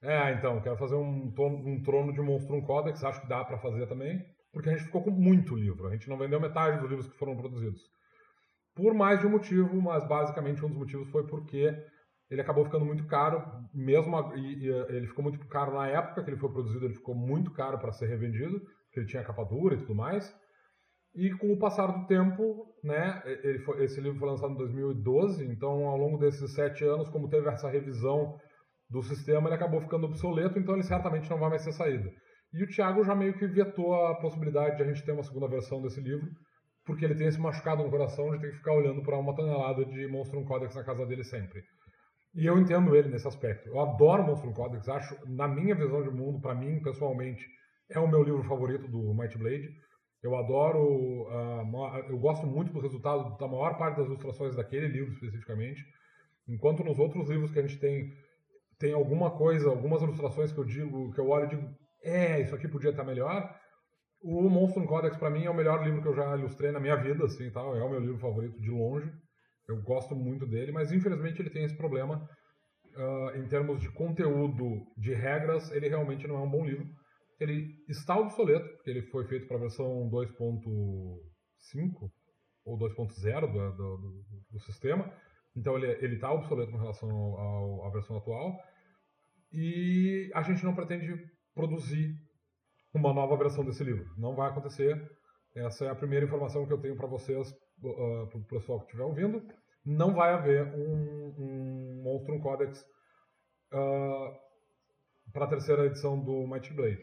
É, 0.02 0.32
então, 0.32 0.60
quero 0.60 0.76
fazer 0.76 0.96
um, 0.96 1.32
um 1.38 1.82
trono 1.84 2.12
de 2.12 2.20
monstro 2.20 2.56
um 2.56 2.62
Codex, 2.62 3.02
acho 3.04 3.20
que 3.20 3.28
dá 3.28 3.44
para 3.44 3.58
fazer 3.58 3.86
também 3.86 4.35
porque 4.56 4.70
a 4.70 4.72
gente 4.72 4.86
ficou 4.86 5.04
com 5.04 5.10
muito 5.10 5.54
livro. 5.54 5.86
A 5.86 5.90
gente 5.90 6.08
não 6.08 6.16
vendeu 6.16 6.40
metade 6.40 6.80
dos 6.80 6.88
livros 6.88 7.06
que 7.06 7.18
foram 7.18 7.36
produzidos. 7.36 7.82
Por 8.74 8.94
mais 8.94 9.20
de 9.20 9.26
um 9.26 9.30
motivo, 9.30 9.82
mas 9.82 10.08
basicamente 10.08 10.64
um 10.64 10.68
dos 10.68 10.78
motivos 10.78 11.10
foi 11.10 11.26
porque 11.26 11.76
ele 12.30 12.40
acabou 12.40 12.64
ficando 12.64 12.86
muito 12.86 13.06
caro, 13.06 13.44
mesmo 13.74 14.16
a, 14.16 14.34
e, 14.34 14.64
e, 14.64 14.68
ele 14.88 15.08
ficou 15.08 15.22
muito 15.22 15.38
caro 15.46 15.74
na 15.74 15.86
época 15.88 16.24
que 16.24 16.30
ele 16.30 16.38
foi 16.38 16.50
produzido, 16.50 16.86
ele 16.86 16.94
ficou 16.94 17.14
muito 17.14 17.52
caro 17.52 17.78
para 17.78 17.92
ser 17.92 18.06
revendido, 18.06 18.58
porque 18.58 19.00
ele 19.00 19.06
tinha 19.06 19.22
capa 19.22 19.44
dura 19.44 19.74
e 19.74 19.78
tudo 19.78 19.94
mais. 19.94 20.34
E 21.14 21.30
com 21.32 21.52
o 21.52 21.58
passar 21.58 21.88
do 21.88 22.06
tempo, 22.06 22.74
né, 22.82 23.22
foi, 23.66 23.84
esse 23.84 24.00
livro 24.00 24.18
foi 24.18 24.28
lançado 24.30 24.54
em 24.54 24.56
2012, 24.56 25.44
então 25.44 25.86
ao 25.86 25.98
longo 25.98 26.16
desses 26.16 26.54
sete 26.54 26.82
anos, 26.82 27.10
como 27.10 27.28
teve 27.28 27.46
essa 27.46 27.68
revisão 27.68 28.38
do 28.88 29.02
sistema, 29.02 29.48
ele 29.48 29.56
acabou 29.56 29.82
ficando 29.82 30.06
obsoleto, 30.06 30.58
então 30.58 30.74
ele 30.74 30.82
certamente 30.82 31.28
não 31.28 31.38
vai 31.38 31.50
mais 31.50 31.60
ser 31.60 31.72
saído. 31.72 32.10
E 32.56 32.62
o 32.62 32.66
Thiago 32.66 33.04
já 33.04 33.14
meio 33.14 33.34
que 33.34 33.46
vetou 33.46 33.94
a 33.94 34.14
possibilidade 34.14 34.76
de 34.76 34.82
a 34.82 34.86
gente 34.86 35.04
ter 35.04 35.12
uma 35.12 35.22
segunda 35.22 35.46
versão 35.46 35.82
desse 35.82 36.00
livro, 36.00 36.26
porque 36.86 37.04
ele 37.04 37.14
tem 37.14 37.26
esse 37.26 37.38
machucado 37.38 37.82
no 37.82 37.90
coração 37.90 38.30
de 38.30 38.40
ter 38.40 38.50
que 38.50 38.56
ficar 38.56 38.72
olhando 38.72 39.02
para 39.02 39.18
uma 39.18 39.36
tonelada 39.36 39.84
de 39.84 40.06
Monstrum 40.08 40.42
Codex 40.42 40.74
na 40.74 40.82
casa 40.82 41.04
dele 41.04 41.22
sempre. 41.22 41.62
E 42.34 42.46
eu 42.46 42.58
entendo 42.58 42.96
ele 42.96 43.10
nesse 43.10 43.28
aspecto. 43.28 43.68
Eu 43.68 43.78
adoro 43.78 44.24
Monstrum 44.24 44.54
Codex, 44.54 44.88
acho, 44.88 45.18
na 45.28 45.46
minha 45.46 45.74
visão 45.74 46.02
de 46.02 46.08
mundo, 46.08 46.40
para 46.40 46.54
mim, 46.54 46.80
pessoalmente, 46.80 47.46
é 47.90 48.00
o 48.00 48.08
meu 48.08 48.22
livro 48.22 48.42
favorito 48.44 48.88
do 48.88 49.12
Might 49.12 49.36
Blade. 49.36 49.68
Eu 50.22 50.34
adoro, 50.34 51.28
uh, 51.28 52.08
eu 52.08 52.18
gosto 52.18 52.46
muito 52.46 52.72
do 52.72 52.80
resultado 52.80 53.36
da 53.36 53.46
maior 53.46 53.76
parte 53.76 53.98
das 53.98 54.06
ilustrações 54.06 54.56
daquele 54.56 54.88
livro 54.88 55.12
especificamente. 55.12 55.84
Enquanto 56.48 56.82
nos 56.82 56.98
outros 56.98 57.28
livros 57.28 57.50
que 57.50 57.58
a 57.58 57.62
gente 57.62 57.78
tem, 57.78 58.14
tem 58.78 58.94
alguma 58.94 59.30
coisa, 59.30 59.68
algumas 59.68 60.00
ilustrações 60.00 60.52
que 60.52 60.58
eu 60.58 60.64
digo, 60.64 61.12
que 61.12 61.20
eu 61.20 61.28
olho 61.28 61.44
e 61.44 61.48
digo, 61.50 61.85
é, 62.06 62.40
isso 62.40 62.54
aqui 62.54 62.68
podia 62.68 62.90
estar 62.90 63.04
melhor. 63.04 63.54
O 64.22 64.48
Monstrum 64.48 64.86
Codex, 64.86 65.16
para 65.16 65.30
mim, 65.30 65.44
é 65.44 65.50
o 65.50 65.54
melhor 65.54 65.84
livro 65.84 66.00
que 66.00 66.08
eu 66.08 66.14
já 66.14 66.36
ilustrei 66.36 66.70
na 66.70 66.80
minha 66.80 66.96
vida, 66.96 67.24
assim, 67.24 67.50
tal. 67.50 67.76
É 67.76 67.82
o 67.82 67.90
meu 67.90 68.00
livro 68.00 68.18
favorito 68.18 68.60
de 68.60 68.70
longe. 68.70 69.12
Eu 69.68 69.82
gosto 69.82 70.14
muito 70.14 70.46
dele, 70.46 70.72
mas 70.72 70.92
infelizmente 70.92 71.42
ele 71.42 71.50
tem 71.50 71.64
esse 71.64 71.76
problema. 71.76 72.28
Uh, 72.94 73.36
em 73.36 73.48
termos 73.48 73.80
de 73.80 73.92
conteúdo, 73.92 74.86
de 74.96 75.12
regras, 75.12 75.70
ele 75.72 75.88
realmente 75.88 76.26
não 76.26 76.36
é 76.36 76.40
um 76.40 76.50
bom 76.50 76.64
livro. 76.64 76.86
Ele 77.38 77.74
está 77.88 78.16
obsoleto, 78.16 78.68
porque 78.76 78.90
ele 78.90 79.02
foi 79.02 79.26
feito 79.26 79.46
para 79.46 79.56
a 79.56 79.60
versão 79.60 80.08
2.5 80.10 82.10
ou 82.64 82.78
2.0 82.78 83.52
do, 83.52 83.76
do, 83.76 84.24
do, 84.50 84.60
sistema. 84.60 85.12
Então 85.54 85.76
ele 85.76 86.14
está 86.14 86.32
obsoleto 86.32 86.72
com 86.72 86.78
relação 86.78 87.84
à 87.84 87.90
versão 87.90 88.16
atual. 88.16 88.58
E 89.52 90.30
a 90.34 90.42
gente 90.42 90.64
não 90.64 90.74
pretende 90.74 91.35
produzir 91.56 92.14
uma 92.92 93.12
nova 93.12 93.34
versão 93.36 93.64
desse 93.64 93.82
livro. 93.82 94.06
Não 94.18 94.36
vai 94.36 94.50
acontecer. 94.50 95.10
Essa 95.54 95.86
é 95.86 95.88
a 95.88 95.94
primeira 95.94 96.26
informação 96.26 96.66
que 96.66 96.72
eu 96.72 96.80
tenho 96.80 96.94
para 96.94 97.06
vocês, 97.06 97.50
uh, 97.82 98.26
para 98.28 98.38
o 98.38 98.44
pessoal 98.44 98.78
que 98.80 98.84
estiver 98.84 99.04
ouvindo. 99.04 99.42
Não 99.84 100.14
vai 100.14 100.34
haver 100.34 100.66
um, 100.74 101.34
um 101.38 102.02
Monstrum 102.04 102.38
Codex 102.40 102.78
uh, 103.72 104.36
para 105.32 105.46
a 105.46 105.48
terceira 105.48 105.86
edição 105.86 106.20
do 106.20 106.46
Mighty 106.46 106.74
Blade. 106.74 107.02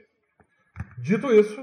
Dito 1.00 1.32
isso, 1.32 1.60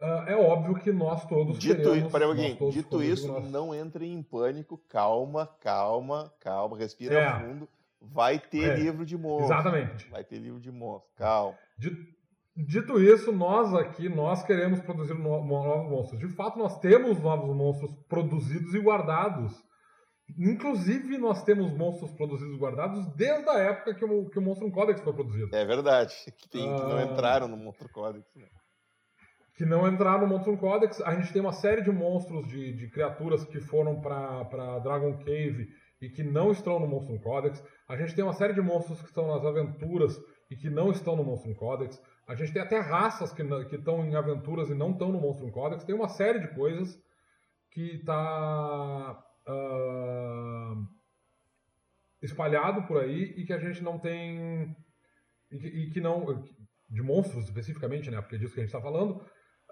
uh, 0.00 0.24
é 0.26 0.36
óbvio 0.36 0.76
que 0.76 0.92
nós 0.92 1.26
todos 1.26 1.58
dito 1.58 1.76
queremos... 1.76 1.98
Isso, 1.98 2.10
para 2.10 2.26
alguém, 2.26 2.56
dito 2.70 3.02
isso, 3.02 3.26
nós... 3.26 3.50
não 3.50 3.74
entrem 3.74 4.12
em 4.12 4.22
pânico. 4.22 4.78
Calma, 4.88 5.46
calma, 5.60 6.32
calma. 6.40 6.78
Respira 6.78 7.20
é. 7.20 7.40
fundo 7.40 7.68
vai 8.00 8.38
ter 8.38 8.70
é, 8.70 8.74
livro 8.76 9.04
de 9.04 9.16
monstro. 9.16 9.46
Exatamente. 9.46 10.08
Vai 10.10 10.24
ter 10.24 10.38
livro 10.38 10.60
de 10.60 10.70
monstro. 10.70 11.10
Calma. 11.16 11.56
Dito, 12.56 13.00
isso, 13.00 13.30
nós 13.30 13.72
aqui, 13.72 14.08
nós 14.08 14.42
queremos 14.42 14.80
produzir 14.80 15.14
no, 15.14 15.44
novos 15.44 15.88
monstros. 15.88 16.18
De 16.18 16.28
fato, 16.28 16.58
nós 16.58 16.78
temos 16.80 17.20
novos 17.20 17.54
monstros 17.54 17.92
produzidos 18.08 18.74
e 18.74 18.80
guardados. 18.80 19.52
Inclusive, 20.36 21.16
nós 21.18 21.42
temos 21.44 21.72
monstros 21.72 22.10
produzidos 22.12 22.56
e 22.56 22.58
guardados 22.58 23.06
desde 23.14 23.48
a 23.48 23.58
época 23.58 23.94
que 23.94 24.04
o, 24.04 24.28
que 24.28 24.38
o 24.38 24.42
Monstro 24.42 24.70
Codex 24.70 25.00
foi 25.00 25.12
produzido. 25.12 25.54
É 25.54 25.64
verdade. 25.64 26.12
Que, 26.36 26.48
tem, 26.48 26.62
que 26.62 26.82
não 26.82 26.96
ah. 26.96 27.02
entraram 27.04 27.48
no 27.48 27.56
Monstro 27.56 27.88
Codex. 27.88 28.26
Né? 28.34 28.46
Que 29.54 29.64
não 29.64 29.88
entraram 29.88 30.26
no 30.26 30.26
Monstro 30.26 30.56
Codex. 30.58 31.00
A 31.02 31.14
gente 31.14 31.32
tem 31.32 31.40
uma 31.40 31.52
série 31.52 31.82
de 31.82 31.90
monstros, 31.90 32.46
de, 32.48 32.72
de 32.72 32.90
criaturas 32.90 33.44
que 33.44 33.60
foram 33.60 34.00
para 34.00 34.80
Dragon 34.80 35.16
Cave 35.18 35.68
e 36.00 36.08
que 36.08 36.22
não 36.22 36.52
estão 36.52 36.78
no 36.78 36.86
Monstrum 36.86 37.18
Codex. 37.18 37.62
A 37.88 37.96
gente 37.96 38.14
tem 38.14 38.24
uma 38.24 38.32
série 38.32 38.54
de 38.54 38.60
monstros 38.60 39.00
que 39.00 39.08
estão 39.08 39.26
nas 39.26 39.44
aventuras 39.44 40.16
e 40.50 40.56
que 40.56 40.70
não 40.70 40.90
estão 40.90 41.16
no 41.16 41.24
Monstrum 41.24 41.54
Codex. 41.54 42.00
A 42.26 42.34
gente 42.34 42.52
tem 42.52 42.62
até 42.62 42.78
raças 42.78 43.32
que, 43.32 43.42
que 43.66 43.76
estão 43.76 44.04
em 44.04 44.14
aventuras 44.14 44.70
e 44.70 44.74
não 44.74 44.90
estão 44.92 45.10
no 45.10 45.20
Monstrum 45.20 45.50
Codex. 45.50 45.84
Tem 45.84 45.94
uma 45.94 46.08
série 46.08 46.38
de 46.40 46.54
coisas 46.54 47.00
que 47.70 47.96
está 47.96 49.12
uh, 49.46 49.50
ah, 49.50 50.74
espalhado 52.22 52.86
por 52.86 53.02
aí 53.02 53.34
e 53.36 53.44
que 53.44 53.52
a 53.52 53.58
gente 53.58 53.82
não 53.82 53.98
tem. 53.98 54.76
E 55.50 55.58
que, 55.58 55.66
e 55.66 55.90
que, 55.90 56.00
não. 56.00 56.44
de 56.88 57.02
monstros 57.02 57.44
especificamente, 57.44 58.10
né? 58.10 58.20
Porque 58.20 58.36
é 58.36 58.38
disso 58.38 58.54
que 58.54 58.60
a 58.60 58.62
gente 58.62 58.74
está 58.74 58.82
falando. 58.82 59.22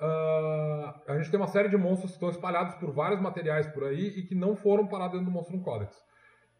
uh, 0.00 1.12
a 1.12 1.18
gente 1.18 1.30
tem 1.30 1.38
uma 1.38 1.48
série 1.48 1.68
de 1.68 1.76
monstros 1.76 2.12
que 2.12 2.16
estão 2.16 2.30
espalhados 2.30 2.74
por 2.76 2.92
vários 2.92 3.20
materiais 3.20 3.66
por 3.66 3.84
aí 3.84 4.08
e 4.18 4.26
que 4.26 4.34
não 4.34 4.56
foram 4.56 4.88
parar 4.88 5.08
dentro 5.08 5.26
do 5.26 5.30
Monstro 5.30 5.60
Codex. 5.60 5.94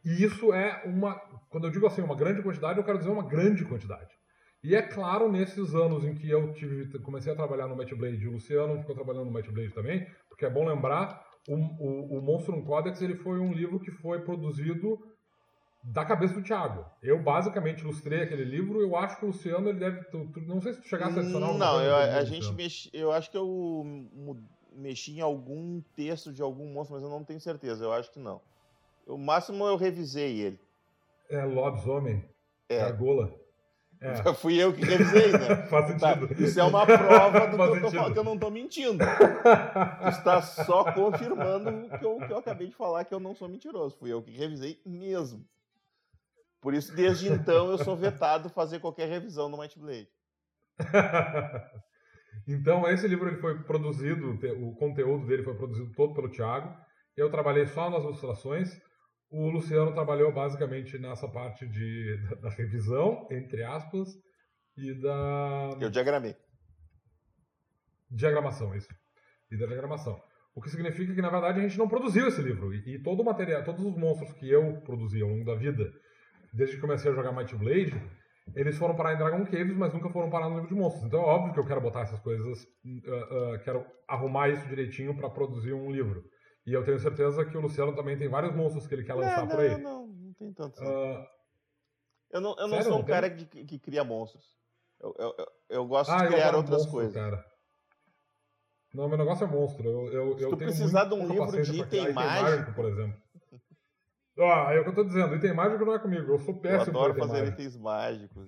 E 0.07 0.23
isso 0.23 0.53
é 0.53 0.85
uma, 0.85 1.17
quando 1.51 1.67
eu 1.67 1.71
digo 1.73 1.85
assim, 1.85 2.01
uma 2.01 2.15
grande 2.15 2.41
quantidade, 2.41 2.79
eu 2.79 2.85
quero 2.85 2.99
dizer 2.99 3.11
uma 3.11 3.27
grande 3.27 3.65
quantidade. 3.65 4.15
E 4.63 4.73
é 4.73 4.81
claro, 4.81 5.31
nesses 5.31 5.75
anos 5.75 6.05
em 6.05 6.15
que 6.15 6.31
eu 6.31 6.53
tive, 6.53 6.97
comecei 7.01 7.33
a 7.33 7.37
trabalhar 7.37 7.67
no 7.67 7.75
Might 7.77 7.93
Blade 7.93 8.23
e 8.23 8.29
o 8.29 8.33
Luciano 8.35 8.79
ficou 8.79 8.95
trabalhando 8.95 9.27
no 9.27 9.33
Might 9.33 9.51
Blade 9.51 9.75
também, 9.75 10.07
porque 10.29 10.47
é 10.47 10.51
bom 10.51 10.65
lembrar, 10.65 11.27
o, 11.49 11.55
o, 11.55 12.19
o 12.19 12.23
Monstrum 12.23 12.63
Codex 12.65 13.03
ele 13.03 13.17
foi 13.17 13.41
um 13.41 13.53
livro 13.53 13.81
que 13.81 13.91
foi 13.91 14.21
produzido 14.21 14.97
da 15.83 16.05
cabeça 16.05 16.35
do 16.35 16.43
Thiago. 16.43 16.85
Eu 17.03 17.21
basicamente 17.21 17.83
ilustrei 17.83 18.23
aquele 18.23 18.45
livro. 18.45 18.81
Eu 18.81 18.97
acho 18.97 19.19
que 19.19 19.25
o 19.25 19.29
Luciano 19.29 19.69
ele 19.69 19.79
deve. 19.79 20.05
Tu, 20.05 20.31
tu, 20.33 20.41
não 20.43 20.61
sei 20.61 20.73
se 20.73 20.81
tu 20.81 20.89
chegasse 20.89 21.19
a 21.19 21.23
adicionar 21.23 21.51
um. 21.51 21.59
Não, 21.59 21.81
eu, 21.81 21.95
a, 21.95 22.25
gente 22.25 22.53
mexe, 22.53 22.91
eu 22.93 23.13
acho 23.13 23.31
que 23.31 23.37
eu 23.37 23.85
mexi 24.73 25.19
em 25.19 25.21
algum 25.21 25.81
texto 25.95 26.33
de 26.33 26.43
algum 26.43 26.73
monstro, 26.73 26.95
mas 26.95 27.05
eu 27.05 27.11
não 27.11 27.25
tenho 27.25 27.41
certeza. 27.41 27.85
Eu 27.85 27.93
acho 27.93 28.13
que 28.13 28.19
não. 28.19 28.41
O 29.07 29.17
máximo 29.17 29.65
eu 29.67 29.77
revisei 29.77 30.41
ele. 30.41 30.61
É 31.31 31.45
Lobisomem. 31.45 32.25
É. 32.69 32.81
Gargola. 32.81 33.33
É. 34.01 34.35
Fui 34.35 34.57
eu 34.63 34.75
que 34.75 34.85
revisei, 34.85 35.33
né? 35.33 35.57
Faz 35.71 35.87
sentido. 35.87 36.29
Tá. 36.29 36.35
Isso 36.43 36.61
é 36.61 36.65
uma 36.65 36.85
prova 36.85 37.47
do 37.47 37.57
que 37.57 37.63
eu, 37.63 37.81
tô 37.81 37.91
falando, 37.91 38.13
que 38.13 38.19
eu 38.19 38.25
não 38.25 38.35
estou 38.35 38.51
mentindo. 38.51 39.03
está 40.09 40.43
só 40.43 40.93
confirmando 40.93 41.71
o 41.71 41.99
que 41.99 42.05
eu, 42.05 42.19
que 42.19 42.33
eu 42.33 42.39
acabei 42.39 42.67
de 42.67 42.75
falar, 42.75 43.05
que 43.05 43.15
eu 43.15 43.21
não 43.21 43.35
sou 43.35 43.49
mentiroso. 43.49 43.97
Fui 43.97 44.13
eu 44.13 44.23
que 44.23 44.31
revisei 44.31 44.79
mesmo. 44.85 45.45
Por 46.61 46.75
isso, 46.75 46.95
desde 46.95 47.29
então, 47.29 47.71
eu 47.71 47.79
sou 47.79 47.97
vetado 47.97 48.51
fazer 48.51 48.81
qualquer 48.81 49.09
revisão 49.09 49.49
no 49.49 49.57
Might 49.57 49.79
Blade. 49.79 50.09
então, 52.47 52.89
esse 52.89 53.07
livro 53.07 53.29
ele 53.29 53.39
foi 53.39 53.63
produzido, 53.63 54.39
o 54.61 54.75
conteúdo 54.75 55.27
dele 55.27 55.45
foi 55.45 55.55
produzido 55.55 55.93
todo 55.95 56.13
pelo 56.13 56.29
Thiago. 56.29 56.75
Eu 57.17 57.31
trabalhei 57.31 57.67
só 57.67 57.89
nas 57.89 58.03
ilustrações. 58.03 58.69
O 59.31 59.49
Luciano 59.51 59.93
trabalhou 59.93 60.33
basicamente 60.33 60.99
nessa 60.99 61.29
parte 61.29 61.67
de, 61.67 62.17
da, 62.29 62.37
da 62.37 62.51
revisão, 62.51 63.27
entre 63.31 63.65
aspas, 63.65 64.09
e 64.77 64.95
da. 64.95 65.77
Eu 65.81 65.91
diagramei. 65.91 66.37
Diagramação, 68.11 68.75
isso. 68.75 68.89
E 69.51 69.57
da 69.57 69.67
diagramação. 69.67 70.21
O 70.55 70.63
que 70.63 70.71
significa 70.71 71.13
que, 71.13 71.21
na 71.21 71.29
verdade, 71.29 71.61
a 71.61 71.63
gente 71.63 71.77
não 71.79 71.89
produziu 71.89 72.29
esse 72.29 72.41
livro. 72.41 72.73
E, 72.73 72.95
e 72.95 73.03
todo 73.03 73.21
o 73.21 73.25
material, 73.25 73.65
todos 73.65 73.85
os 73.85 73.97
monstros 73.97 74.33
que 74.33 74.51
eu 74.51 74.81
produzi 74.83 75.21
ao 75.21 75.29
longo 75.29 75.45
da 75.45 75.55
vida, 75.55 75.93
desde 76.53 76.77
que 76.77 76.81
comecei 76.81 77.11
a 77.11 77.15
jogar 77.15 77.33
Might 77.33 77.55
Blade, 77.57 77.93
eles 78.55 78.79
foram 78.79 78.95
parar 78.95 79.15
em 79.15 79.19
Dragon 79.19 79.45
Caves, 79.45 79.77
mas 79.77 79.93
nunca 79.93 80.09
foram 80.09 80.31
parar 80.31 80.49
no 80.49 80.55
livro 80.55 80.69
de 80.69 80.75
monstros. 80.75 81.05
Então 81.05 81.21
é 81.21 81.25
óbvio 81.25 81.53
que 81.53 81.61
eu 81.61 81.67
quero 81.67 81.81
botar 81.81 82.03
essas 82.03 82.21
coisas, 82.21 82.63
uh, 82.65 83.55
uh, 83.55 83.59
quero 83.65 83.85
arrumar 84.09 84.49
isso 84.49 84.67
direitinho 84.69 85.17
para 85.17 85.29
produzir 85.29 85.73
um 85.73 85.91
livro. 85.91 86.25
E 86.67 86.73
eu 86.73 86.85
tenho 86.85 86.99
certeza 86.99 87.45
que 87.45 87.57
o 87.57 87.61
Luciano 87.61 87.95
também 87.95 88.19
tem 88.19 88.29
vários 88.29 88.55
monstros 88.55 88.87
que 88.89 88.95
ele 88.95 89.05
quer 89.05 89.15
lançar 89.15 89.43
não, 89.43 89.49
por 89.49 89.61
aí. 89.61 89.71
Não, 89.71 89.79
não, 89.79 90.07
não 90.09 90.33
tem 90.33 90.53
tanto. 90.53 90.83
Uh, 90.83 91.25
eu 92.31 92.41
não, 92.41 92.57
eu 92.59 92.67
não 92.67 92.83
sou 92.83 92.99
um 92.99 93.05
cara 93.05 93.31
que, 93.31 93.65
que 93.65 93.79
cria 93.79 94.03
monstros. 94.03 94.45
Eu, 95.01 95.15
eu, 95.19 95.35
eu, 95.39 95.47
eu 95.71 95.87
gosto 95.87 96.11
ah, 96.11 96.23
de 96.23 96.29
criar 96.29 96.57
outras 96.57 96.79
monstro, 96.79 96.93
coisas. 96.93 97.15
Cara. 97.15 97.45
Não, 98.93 99.09
meu 99.09 99.19
negócio 99.19 99.45
é 99.45 99.47
monstro. 99.47 99.89
Eu, 99.89 100.11
eu, 100.11 100.39
Se 100.39 100.49
tu 100.49 100.57
precisar 100.57 101.05
de 101.05 101.15
um 101.15 101.29
livro 101.29 101.63
de 101.63 101.81
item 101.81 102.13
mágico, 102.13 102.43
mágico, 102.43 102.75
por 102.75 102.85
exemplo. 102.87 103.23
Ah, 104.39 104.71
é 104.71 104.79
o 104.79 104.85
que 104.85 104.91
eu 104.91 104.95
tô 104.95 105.05
dizendo. 105.05 105.35
Item 105.35 105.55
mágico 105.55 105.83
não 105.83 105.95
é 105.95 105.99
comigo. 105.99 106.31
Eu 106.31 106.39
sou 106.39 106.61
péssimo 106.61 106.99
Eu 106.99 107.05
adoro 107.05 107.19
fazer 107.19 107.39
mágico. 107.39 107.59
itens 107.59 107.75
mágicos. 107.79 108.47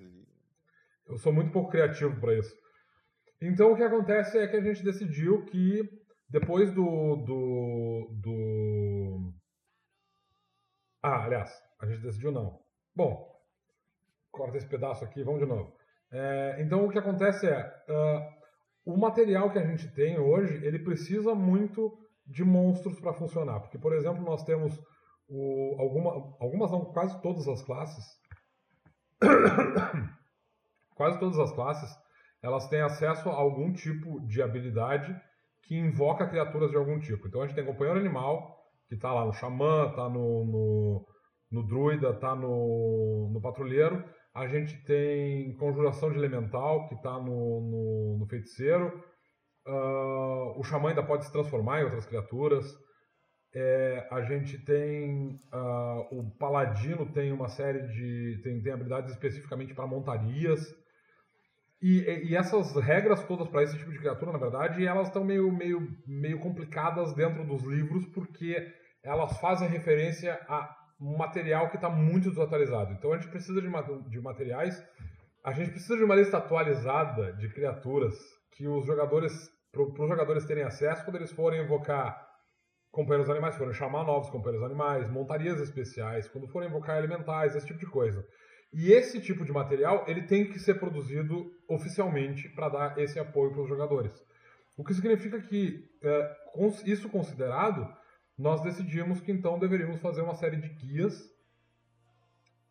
Eu 1.07 1.16
sou 1.16 1.33
muito 1.33 1.50
pouco 1.50 1.70
criativo 1.70 2.20
para 2.20 2.38
isso. 2.38 2.54
Então 3.40 3.72
o 3.72 3.76
que 3.76 3.83
acontece 3.83 4.37
é 4.37 4.46
que 4.46 4.57
a 4.57 4.61
gente 4.61 4.85
decidiu 4.85 5.46
que 5.46 5.97
depois 6.28 6.72
do, 6.72 7.16
do, 7.16 8.08
do... 8.20 9.32
Ah, 11.02 11.24
aliás, 11.24 11.50
a 11.80 11.86
gente 11.86 12.02
decidiu 12.02 12.30
não. 12.30 12.60
Bom, 12.94 13.26
corta 14.30 14.58
esse 14.58 14.68
pedaço 14.68 15.04
aqui, 15.04 15.22
vamos 15.22 15.40
de 15.40 15.46
novo. 15.46 15.74
É, 16.10 16.56
então 16.60 16.84
o 16.84 16.90
que 16.90 16.98
acontece 16.98 17.46
é, 17.46 17.66
uh, 17.88 18.92
o 18.92 18.96
material 18.96 19.50
que 19.50 19.58
a 19.58 19.66
gente 19.66 19.88
tem 19.94 20.18
hoje, 20.18 20.54
ele 20.64 20.78
precisa 20.78 21.34
muito 21.34 21.98
de 22.26 22.44
monstros 22.44 23.00
para 23.00 23.14
funcionar. 23.14 23.60
Porque, 23.60 23.78
por 23.78 23.94
exemplo, 23.94 24.22
nós 24.22 24.44
temos 24.44 24.78
o, 25.28 25.76
alguma, 25.78 26.36
algumas 26.40 26.70
não, 26.70 26.84
quase 26.86 27.20
todas 27.22 27.48
as 27.48 27.62
classes, 27.62 28.04
quase 30.94 31.18
todas 31.18 31.38
as 31.38 31.52
classes, 31.52 31.90
elas 32.42 32.68
têm 32.68 32.80
acesso 32.80 33.28
a 33.30 33.34
algum 33.34 33.72
tipo 33.72 34.20
de 34.26 34.42
habilidade 34.42 35.14
que 35.64 35.77
invoca 35.77 36.27
criaturas 36.27 36.71
de 36.71 36.77
algum 36.77 36.99
tipo. 36.99 37.29
Então 37.29 37.42
a 37.42 37.47
gente 37.47 37.55
tem 37.55 37.64
companheiro 37.64 38.01
animal, 38.01 38.57
que 38.88 38.94
está 38.94 39.12
lá 39.12 39.25
no 39.25 39.33
xamã, 39.33 39.88
está 39.90 40.09
no, 40.09 40.44
no, 40.44 41.07
no, 41.51 41.66
druida, 41.66 42.11
está 42.11 42.35
no, 42.35 43.31
no 43.33 43.40
patrulheiro. 43.40 44.03
A 44.35 44.47
gente 44.47 44.83
tem 44.85 45.55
conjuração 45.57 46.11
de 46.11 46.18
elemental, 46.18 46.88
que 46.88 46.94
está 46.94 47.12
no, 47.12 47.61
no, 47.61 48.16
no, 48.21 48.27
feiticeiro. 48.27 48.87
Uh, 49.66 50.59
o 50.59 50.62
xamã 50.64 50.90
ainda 50.90 51.03
pode 51.03 51.25
se 51.25 51.33
transformar 51.33 51.81
em 51.81 51.85
outras 51.85 52.07
criaturas. 52.07 52.64
É, 53.55 54.07
a 54.11 54.23
gente 54.23 54.62
tem 54.64 55.40
uh, 55.53 56.18
o 56.18 56.31
paladino 56.38 57.11
tem 57.12 57.33
uma 57.33 57.49
série 57.49 57.87
de 57.88 58.40
tem, 58.42 58.62
tem 58.62 58.73
habilidades 58.73 59.11
especificamente 59.11 59.75
para 59.75 59.87
montarias 59.87 60.61
e, 61.80 62.30
e, 62.30 62.36
essas 62.36 62.74
regras 62.76 63.24
todas 63.24 63.48
para 63.48 63.62
esse 63.62 63.76
tipo 63.78 63.90
de 63.90 63.98
criatura 63.98 64.32
na 64.32 64.38
verdade 64.38 64.84
elas 64.86 65.08
estão 65.08 65.24
meio, 65.24 65.50
meio, 65.52 65.88
meio 66.06 66.38
complicadas 66.40 67.14
dentro 67.14 67.44
dos 67.44 67.62
livros 67.62 68.04
porque 68.06 68.66
elas 69.02 69.38
fazem 69.38 69.68
referência 69.68 70.40
a 70.48 70.76
um 71.00 71.16
material 71.16 71.70
que 71.70 71.76
está 71.76 71.88
muito 71.88 72.30
desatualizado 72.30 72.92
então 72.92 73.12
a 73.12 73.18
gente 73.18 73.30
precisa 73.30 73.60
de, 73.60 73.68
de 74.10 74.20
materiais 74.20 74.84
a 75.44 75.52
gente 75.52 75.70
precisa 75.70 75.96
de 75.96 76.04
uma 76.04 76.16
lista 76.16 76.38
atualizada 76.38 77.32
de 77.34 77.48
criaturas 77.48 78.14
que 78.52 78.66
os 78.66 78.84
jogadores 78.84 79.32
para 79.70 79.82
os 79.82 80.08
jogadores 80.08 80.44
terem 80.44 80.64
acesso 80.64 81.04
quando 81.04 81.16
eles 81.16 81.30
forem 81.32 81.62
invocar 81.62 82.26
companheiros 82.90 83.30
animais, 83.30 83.56
forem 83.56 83.74
chamar 83.74 84.04
novos 84.04 84.30
companheiros 84.30 84.64
animais, 84.64 85.10
montarias 85.10 85.60
especiais, 85.60 86.28
quando 86.28 86.48
forem 86.48 86.68
invocar 86.68 86.96
elementais, 86.98 87.54
esse 87.54 87.66
tipo 87.66 87.78
de 87.78 87.86
coisa. 87.86 88.24
E 88.72 88.92
esse 88.92 89.20
tipo 89.20 89.44
de 89.44 89.52
material 89.52 90.04
ele 90.07 90.22
tem 90.22 90.50
que 90.50 90.59
ser 90.59 90.74
produzido 90.74 91.52
oficialmente 91.66 92.48
para 92.50 92.68
dar 92.68 92.98
esse 92.98 93.18
apoio 93.18 93.52
para 93.52 93.62
os 93.62 93.68
jogadores. 93.68 94.12
O 94.76 94.85
que 94.85 94.94
significa 94.94 95.40
que, 95.40 95.90
é, 96.02 96.37
isso 96.85 97.09
considerado, 97.09 97.92
nós 98.37 98.62
decidimos 98.62 99.20
que 99.20 99.33
então 99.33 99.59
deveríamos 99.59 100.00
fazer 100.00 100.22
uma 100.22 100.35
série 100.35 100.57
de 100.57 100.68
guias 100.68 101.28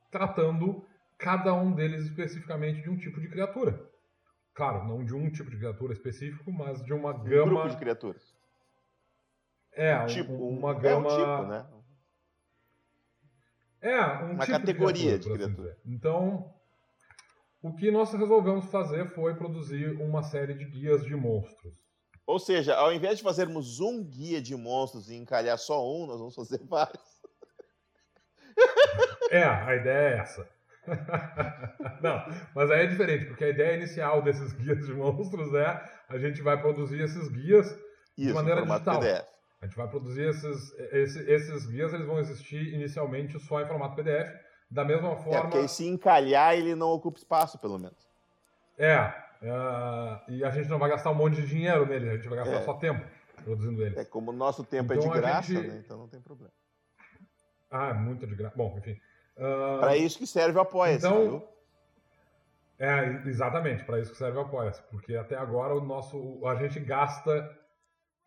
tratando 0.10 0.86
cada 1.18 1.54
um 1.54 1.74
deles 1.74 2.06
especificamente 2.06 2.82
de 2.82 2.90
um 2.90 2.98
tipo 2.98 3.20
de 3.20 3.28
criatura. 3.28 3.78
Claro, 4.54 4.88
não 4.88 5.04
de 5.04 5.14
um 5.14 5.30
tipo 5.30 5.50
de 5.52 5.58
criatura 5.58 5.94
específico, 5.94 6.52
mas 6.52 6.84
de 6.84 6.94
uma 6.94 7.12
gama. 7.14 7.44
Um 7.44 7.50
grupo 7.50 7.70
de 7.70 7.78
criaturas. 7.78 8.36
É, 9.74 10.00
um, 10.00 10.06
tipo, 10.08 10.34
uma 10.34 10.74
gama. 10.74 11.10
É 11.10 11.14
um 11.14 11.20
tipo, 11.20 11.50
né? 11.50 11.66
É, 13.82 14.00
um 14.24 14.32
uma 14.32 14.46
tipo 14.46 14.60
categoria 14.60 15.20
de 15.20 15.26
criatura. 15.26 15.38
De 15.38 15.56
criatura. 15.56 15.72
Assim 15.72 15.94
então, 15.94 16.54
o 17.62 17.76
que 17.76 17.92
nós 17.92 18.12
resolvemos 18.14 18.66
fazer 18.66 19.08
foi 19.10 19.36
produzir 19.36 19.92
uma 20.02 20.24
série 20.24 20.54
de 20.54 20.66
guias 20.66 21.04
de 21.04 21.16
monstros. 21.16 21.74
Ou 22.26 22.40
seja, 22.40 22.76
ao 22.76 22.94
invés 22.94 23.18
de 23.18 23.24
fazermos 23.24 23.80
um 23.80 24.04
guia 24.04 24.42
de 24.42 24.56
monstros 24.56 25.10
e 25.10 25.16
encalhar 25.16 25.58
só 25.58 25.82
um, 25.86 26.06
nós 26.06 26.20
vamos 26.20 26.36
fazer 26.36 26.60
vários. 26.68 27.18
É, 29.30 29.44
a 29.44 29.76
ideia 29.76 30.16
é 30.16 30.20
essa. 30.20 30.50
Não, 32.02 32.24
mas 32.56 32.72
aí 32.72 32.86
é 32.86 32.88
diferente, 32.88 33.26
porque 33.26 33.44
a 33.44 33.50
ideia 33.50 33.76
inicial 33.76 34.22
desses 34.22 34.54
guias 34.60 34.86
de 34.86 34.94
monstros 34.94 35.54
é 35.54 35.84
a 36.10 36.18
gente 36.18 36.42
vai 36.42 36.60
produzir 36.60 37.02
esses 37.02 37.28
guias 37.30 37.68
Isso, 38.18 38.30
de 38.30 38.34
maneira 38.34 38.66
digital. 38.66 39.00
PDF. 39.00 39.37
A 39.62 39.66
gente 39.66 39.76
vai 39.76 39.88
produzir 39.88 40.30
esses, 40.30 40.72
esses, 40.92 41.28
esses 41.28 41.66
guias, 41.66 41.94
eles 41.94 42.06
vão 42.06 42.20
existir 42.20 42.74
inicialmente 42.74 43.40
só 43.40 43.62
em 43.62 43.68
formato 43.68 43.96
PDF, 43.96 44.30
da 44.70 44.86
mesma 44.86 45.16
forma... 45.16 45.40
É, 45.40 45.42
porque 45.42 45.68
se 45.68 45.88
encalhar, 45.88 46.56
ele 46.56 46.76
não 46.76 46.90
ocupa 46.90 47.18
espaço, 47.18 47.58
pelo 47.58 47.80
menos. 47.80 48.08
É, 48.78 49.00
uh, 49.42 50.32
e 50.32 50.44
a 50.44 50.52
gente 50.52 50.70
não 50.70 50.78
vai 50.78 50.90
gastar 50.90 51.10
um 51.10 51.16
monte 51.16 51.42
de 51.42 51.48
dinheiro 51.48 51.88
nele, 51.88 52.10
a 52.10 52.16
gente 52.18 52.28
vai 52.28 52.38
gastar 52.38 52.58
é. 52.58 52.62
só 52.62 52.74
tempo 52.76 53.04
produzindo 53.44 53.82
eles. 53.82 53.98
É, 53.98 54.06
como 54.06 54.30
o 54.30 54.34
nosso 54.34 54.64
tempo 54.64 54.94
então, 54.94 55.12
é 55.12 55.16
de 55.16 55.22
graça, 55.22 55.54
gente... 55.54 55.68
né? 55.68 55.82
então 55.84 55.98
não 55.98 56.08
tem 56.08 56.22
problema. 56.22 56.54
Ah, 57.72 57.94
muito 57.94 58.28
de 58.28 58.36
graça. 58.36 58.56
Bom, 58.56 58.76
enfim. 58.78 59.00
Uh... 59.38 59.80
Para 59.80 59.98
isso 59.98 60.20
que 60.20 60.28
serve 60.28 60.58
o 60.58 60.62
Apoia-se, 60.62 61.06
então... 61.06 61.22
Viu? 61.22 61.48
É, 62.80 63.28
exatamente, 63.28 63.84
para 63.86 64.00
isso 64.00 64.12
que 64.12 64.18
serve 64.18 64.38
o 64.38 64.42
Apoia-se, 64.42 64.84
porque 64.92 65.16
até 65.16 65.36
agora 65.36 65.74
o 65.74 65.82
nosso, 65.82 66.46
a 66.46 66.54
gente 66.56 66.80
gasta 66.80 67.58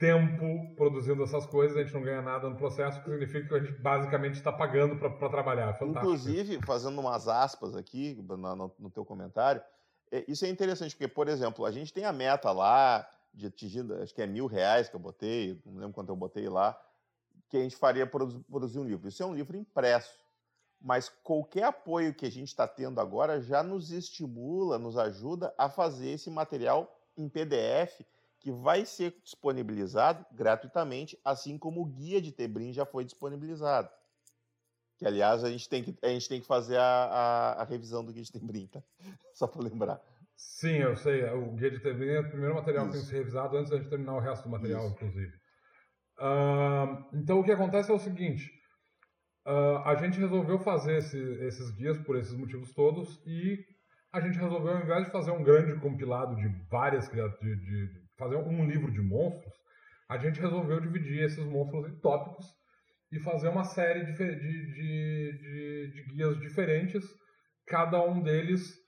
tempo 0.01 0.75
produzindo 0.77 1.23
essas 1.23 1.45
coisas, 1.45 1.77
a 1.77 1.83
gente 1.83 1.93
não 1.93 2.03
ganha 2.03 2.23
nada 2.23 2.49
no 2.49 2.57
processo, 2.57 2.99
que 3.03 3.11
significa 3.11 3.47
que 3.47 3.55
a 3.55 3.59
gente 3.61 3.81
basicamente 3.81 4.35
está 4.35 4.51
pagando 4.51 4.97
para 4.97 5.29
trabalhar. 5.29 5.75
Fantástico. 5.75 5.99
Inclusive, 5.99 6.59
fazendo 6.65 6.99
umas 6.99 7.29
aspas 7.29 7.77
aqui 7.77 8.15
no, 8.27 8.57
no, 8.57 8.75
no 8.79 8.91
teu 8.91 9.05
comentário, 9.05 9.63
é, 10.11 10.25
isso 10.27 10.47
é 10.47 10.49
interessante, 10.49 10.97
porque, 10.97 11.07
por 11.07 11.29
exemplo, 11.29 11.67
a 11.67 11.71
gente 11.71 11.93
tem 11.93 12.07
a 12.07 12.13
meta 12.15 12.51
lá 12.51 13.07
de 13.33 13.47
atingir, 13.47 13.85
acho 14.03 14.15
que 14.15 14.23
é 14.23 14.27
mil 14.27 14.47
reais 14.47 14.89
que 14.89 14.97
eu 14.97 15.01
botei, 15.01 15.61
não 15.67 15.75
lembro 15.75 15.93
quanto 15.93 16.09
eu 16.09 16.17
botei 16.17 16.49
lá, 16.49 16.81
que 17.51 17.59
a 17.59 17.61
gente 17.61 17.77
faria 17.77 18.07
produzir 18.07 18.79
um 18.79 18.85
livro. 18.85 19.07
Isso 19.07 19.23
é 19.23 19.27
um 19.27 19.35
livro 19.35 19.55
impresso. 19.55 20.19
Mas 20.81 21.11
qualquer 21.23 21.65
apoio 21.65 22.15
que 22.15 22.25
a 22.25 22.31
gente 22.31 22.49
está 22.49 22.67
tendo 22.67 23.01
agora 23.03 23.39
já 23.39 23.63
nos 23.63 23.91
estimula, 23.91 24.79
nos 24.79 24.97
ajuda 24.97 25.53
a 25.59 25.69
fazer 25.69 26.13
esse 26.13 26.31
material 26.31 26.91
em 27.19 27.29
PDF 27.29 28.01
que 28.41 28.51
vai 28.51 28.87
ser 28.87 29.15
disponibilizado 29.23 30.25
gratuitamente, 30.33 31.19
assim 31.25 31.59
como 31.59 31.83
o 31.83 31.87
guia 31.87 32.21
de 32.21 32.33
Tebrim 32.33 32.73
já 32.73 32.87
foi 32.87 33.05
disponibilizado. 33.05 33.89
Que, 34.99 35.07
aliás, 35.07 35.45
a 35.45 35.51
gente 35.51 35.69
tem 35.69 35.85
que, 35.85 35.97
a 36.03 36.09
gente 36.09 36.29
tem 36.29 36.41
que 36.41 36.47
fazer 36.47 36.79
a, 36.79 36.83
a, 36.83 37.53
a 37.63 37.65
revisão 37.65 38.05
do 38.05 38.13
guia 38.13 38.23
de 38.23 38.33
Tebrim, 38.33 38.67
tá? 38.67 38.83
Só 39.35 39.47
para 39.47 39.63
lembrar. 39.63 40.01
Sim, 40.35 40.79
eu 40.79 40.97
sei. 40.97 41.23
O 41.25 41.53
guia 41.53 41.71
de 41.71 41.81
Tebrim 41.81 42.09
é 42.09 42.21
o 42.21 42.29
primeiro 42.29 42.55
material 42.55 42.87
Isso. 42.87 42.93
que 42.93 42.99
tem 42.99 43.07
que 43.07 43.11
ser 43.11 43.19
revisado 43.19 43.57
antes 43.57 43.71
da 43.71 43.77
gente 43.77 43.91
terminar 43.91 44.17
o 44.17 44.21
resto 44.21 44.45
do 44.45 44.51
material, 44.51 44.87
Isso. 44.87 44.95
inclusive. 44.95 45.33
Uh, 46.19 47.17
então, 47.17 47.41
o 47.41 47.45
que 47.45 47.53
acontece 47.53 47.91
é 47.91 47.95
o 47.95 47.99
seguinte. 47.99 48.51
Uh, 49.47 49.79
a 49.85 49.95
gente 49.97 50.19
resolveu 50.19 50.59
fazer 50.59 50.99
esse, 50.99 51.19
esses 51.45 51.71
guias 51.73 51.99
por 51.99 52.17
esses 52.17 52.35
motivos 52.35 52.73
todos 52.73 53.23
e 53.27 53.59
a 54.13 54.21
gente 54.21 54.39
resolveu, 54.39 54.77
ao 54.77 54.83
invés 54.83 55.07
de 55.07 55.13
fazer 55.13 55.31
um 55.31 55.43
grande 55.43 55.79
compilado 55.81 56.37
de 56.37 56.49
várias 56.69 57.09
de, 57.09 57.57
de 57.57 58.00
fazer 58.21 58.37
um 58.37 58.65
livro 58.65 58.93
de 58.93 59.01
monstros, 59.01 59.53
a 60.09 60.19
gente 60.19 60.41
resolveu 60.41 60.81
dividir 60.81 61.25
esses 61.25 61.45
monstros 61.45 61.89
em 61.89 61.97
tópicos 62.01 62.47
e 63.13 63.19
fazer 63.19 63.49
uma 63.49 63.65
série 63.65 64.05
de, 64.05 64.13
de, 64.13 65.37
de, 65.39 65.91
de 65.93 66.15
guias 66.15 66.39
diferentes, 66.39 67.05
cada 67.67 68.01
um 68.03 68.23
deles 68.23 68.79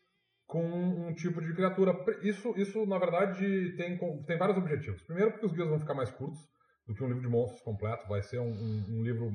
com 0.47 0.62
um 0.62 1.14
tipo 1.14 1.40
de 1.40 1.55
criatura. 1.55 1.92
Isso, 2.23 2.55
isso 2.57 2.87
na 2.87 2.99
verdade, 2.99 3.75
tem, 3.77 3.99
tem 4.27 4.38
vários 4.38 4.59
objetivos. 4.59 5.03
Primeiro, 5.03 5.33
porque 5.33 5.47
os 5.47 5.53
guias 5.53 5.68
vão 5.68 5.81
ficar 5.81 5.95
mais 5.95 6.11
curtos 6.11 6.40
do 6.87 6.95
que 6.95 7.03
um 7.03 7.09
livro 7.09 7.23
de 7.23 7.29
monstros 7.29 7.62
completo, 7.62 8.07
vai 8.09 8.23
ser 8.23 8.38
um, 8.38 8.53
um, 8.53 8.99
um 8.99 9.03
livro 9.03 9.33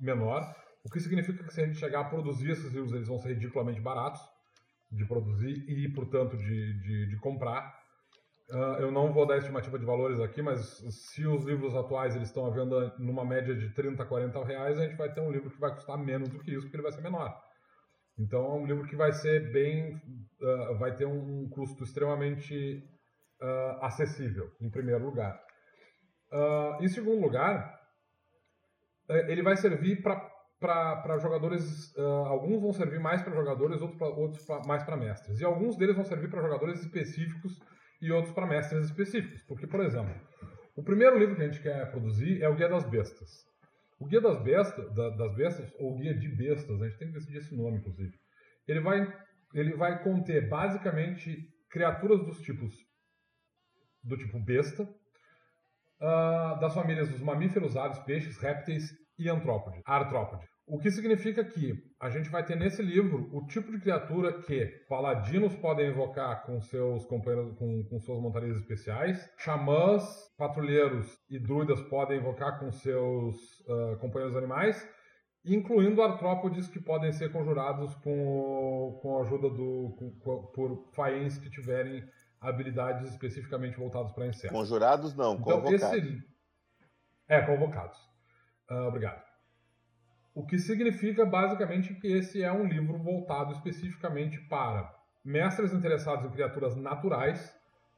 menor, 0.00 0.54
o 0.84 0.90
que 0.90 1.00
significa 1.00 1.44
que 1.44 1.52
se 1.52 1.60
a 1.60 1.66
gente 1.66 1.78
chegar 1.78 2.00
a 2.00 2.04
produzir 2.04 2.50
esses 2.50 2.72
livros, 2.72 2.92
eles 2.92 3.08
vão 3.08 3.18
ser 3.18 3.34
ridiculamente 3.34 3.80
baratos 3.80 4.20
de 4.90 5.04
produzir 5.06 5.64
e, 5.68 5.88
portanto, 5.92 6.36
de, 6.36 6.80
de, 6.80 7.06
de 7.08 7.16
comprar. 7.18 7.79
Uh, 8.50 8.80
eu 8.80 8.90
não 8.90 9.12
vou 9.12 9.24
dar 9.24 9.38
estimativa 9.38 9.78
de 9.78 9.84
valores 9.84 10.18
aqui, 10.18 10.42
mas 10.42 10.82
se 10.90 11.24
os 11.24 11.44
livros 11.44 11.72
atuais 11.76 12.16
eles 12.16 12.28
estão 12.28 12.46
à 12.46 12.50
venda 12.50 12.92
numa 12.98 13.24
média 13.24 13.54
de 13.54 13.72
30, 13.72 14.04
40 14.04 14.44
reais, 14.44 14.76
a 14.76 14.82
gente 14.82 14.96
vai 14.96 15.12
ter 15.12 15.20
um 15.20 15.30
livro 15.30 15.50
que 15.50 15.60
vai 15.60 15.72
custar 15.72 15.96
menos 15.96 16.28
do 16.28 16.40
que 16.40 16.50
isso, 16.50 16.62
porque 16.62 16.76
ele 16.76 16.82
vai 16.82 16.90
ser 16.90 17.00
menor. 17.00 17.40
Então 18.18 18.44
é 18.44 18.54
um 18.54 18.66
livro 18.66 18.88
que 18.88 18.96
vai 18.96 19.12
ser 19.12 19.52
bem, 19.52 19.94
uh, 19.94 20.76
vai 20.78 20.96
ter 20.96 21.06
um 21.06 21.48
custo 21.48 21.84
extremamente 21.84 22.82
uh, 23.40 23.84
acessível, 23.84 24.50
em 24.60 24.68
primeiro 24.68 25.04
lugar. 25.04 25.40
em 26.80 26.88
segundo 26.88 27.20
lugar, 27.20 27.78
eh, 29.08 29.32
ele 29.32 29.42
vai 29.42 29.56
servir 29.56 30.02
para 30.02 31.18
jogadores, 31.18 31.96
alguns 32.26 32.60
vão 32.60 32.72
servir 32.72 33.00
mais 33.00 33.22
para 33.22 33.34
jogadores, 33.34 33.80
outros, 33.80 33.98
pra, 33.98 34.08
outros 34.08 34.44
pra, 34.44 34.60
mais 34.66 34.82
para 34.82 34.96
mestres. 34.96 35.40
E 35.40 35.44
alguns 35.44 35.76
deles 35.76 35.96
vão 35.96 36.04
servir 36.04 36.28
para 36.28 36.42
jogadores 36.42 36.80
específicos 36.80 37.60
e 38.00 38.10
outros 38.10 38.32
para 38.34 38.46
mestres 38.46 38.86
específicos. 38.86 39.42
Porque, 39.44 39.66
por 39.66 39.80
exemplo, 39.80 40.14
o 40.76 40.82
primeiro 40.82 41.18
livro 41.18 41.36
que 41.36 41.42
a 41.42 41.46
gente 41.46 41.62
quer 41.62 41.90
produzir 41.90 42.42
é 42.42 42.48
o 42.48 42.54
Guia 42.54 42.68
das 42.68 42.84
Bestas. 42.88 43.46
O 43.98 44.06
Guia 44.06 44.20
das, 44.20 44.42
Bestas, 44.42 44.94
da, 44.94 45.10
das 45.10 45.34
Bestas, 45.34 45.70
ou 45.78 45.98
Guia 45.98 46.14
de 46.14 46.28
Bestas, 46.28 46.80
a 46.80 46.88
gente 46.88 46.98
tem 46.98 47.08
que 47.08 47.14
decidir 47.14 47.38
esse 47.38 47.54
nome, 47.54 47.78
inclusive. 47.78 48.18
Ele 48.66 48.80
vai, 48.80 49.06
ele 49.52 49.76
vai 49.76 50.02
conter 50.02 50.48
basicamente 50.48 51.48
criaturas 51.68 52.24
dos 52.24 52.40
tipos 52.40 52.74
do 54.02 54.16
tipo 54.16 54.40
besta, 54.40 54.82
uh, 54.84 56.58
das 56.58 56.72
famílias 56.74 57.08
dos 57.10 57.20
mamíferos, 57.20 57.76
aves, 57.76 57.98
peixes, 58.00 58.38
répteis 58.38 58.90
e 59.18 59.28
artrópode. 59.28 60.48
O 60.70 60.78
que 60.78 60.88
significa 60.88 61.42
que 61.42 61.82
a 61.98 62.08
gente 62.10 62.30
vai 62.30 62.44
ter 62.46 62.54
nesse 62.54 62.80
livro 62.80 63.28
o 63.32 63.44
tipo 63.48 63.72
de 63.72 63.80
criatura 63.80 64.40
que 64.40 64.66
paladinos 64.88 65.56
podem 65.56 65.90
invocar 65.90 66.44
com 66.46 66.60
seus 66.60 67.04
companheiros, 67.06 67.58
com, 67.58 67.82
com 67.82 67.98
suas 67.98 68.22
montarias 68.22 68.56
especiais, 68.56 69.28
xamãs, 69.36 70.04
patrulheiros 70.38 71.18
e 71.28 71.40
druidas 71.40 71.80
podem 71.88 72.18
invocar 72.20 72.60
com 72.60 72.70
seus 72.70 73.34
uh, 73.62 73.98
companheiros 73.98 74.36
animais, 74.36 74.88
incluindo 75.44 76.02
artrópodes 76.02 76.68
que 76.68 76.78
podem 76.78 77.10
ser 77.10 77.32
conjurados 77.32 77.92
com, 77.96 79.00
com 79.02 79.18
a 79.18 79.22
ajuda 79.22 79.50
do 79.50 79.96
com, 80.22 80.52
por 80.54 80.88
faens 80.94 81.36
que 81.36 81.50
tiverem 81.50 82.08
habilidades 82.40 83.10
especificamente 83.10 83.76
voltadas 83.76 84.12
para 84.12 84.28
insetos. 84.28 84.56
Conjurados 84.56 85.16
não, 85.16 85.34
então, 85.34 85.60
convocados. 85.62 85.98
Esse... 85.98 86.24
É, 87.28 87.40
convocados. 87.40 87.98
Uh, 88.70 88.86
obrigado. 88.86 89.29
O 90.40 90.46
que 90.46 90.58
significa 90.58 91.26
basicamente 91.26 91.92
que 91.92 92.06
esse 92.06 92.42
é 92.42 92.50
um 92.50 92.64
livro 92.64 92.96
voltado 92.96 93.52
especificamente 93.52 94.38
para 94.48 94.90
mestres 95.22 95.70
interessados 95.70 96.24
em 96.24 96.30
criaturas 96.30 96.74
naturais, 96.76 97.54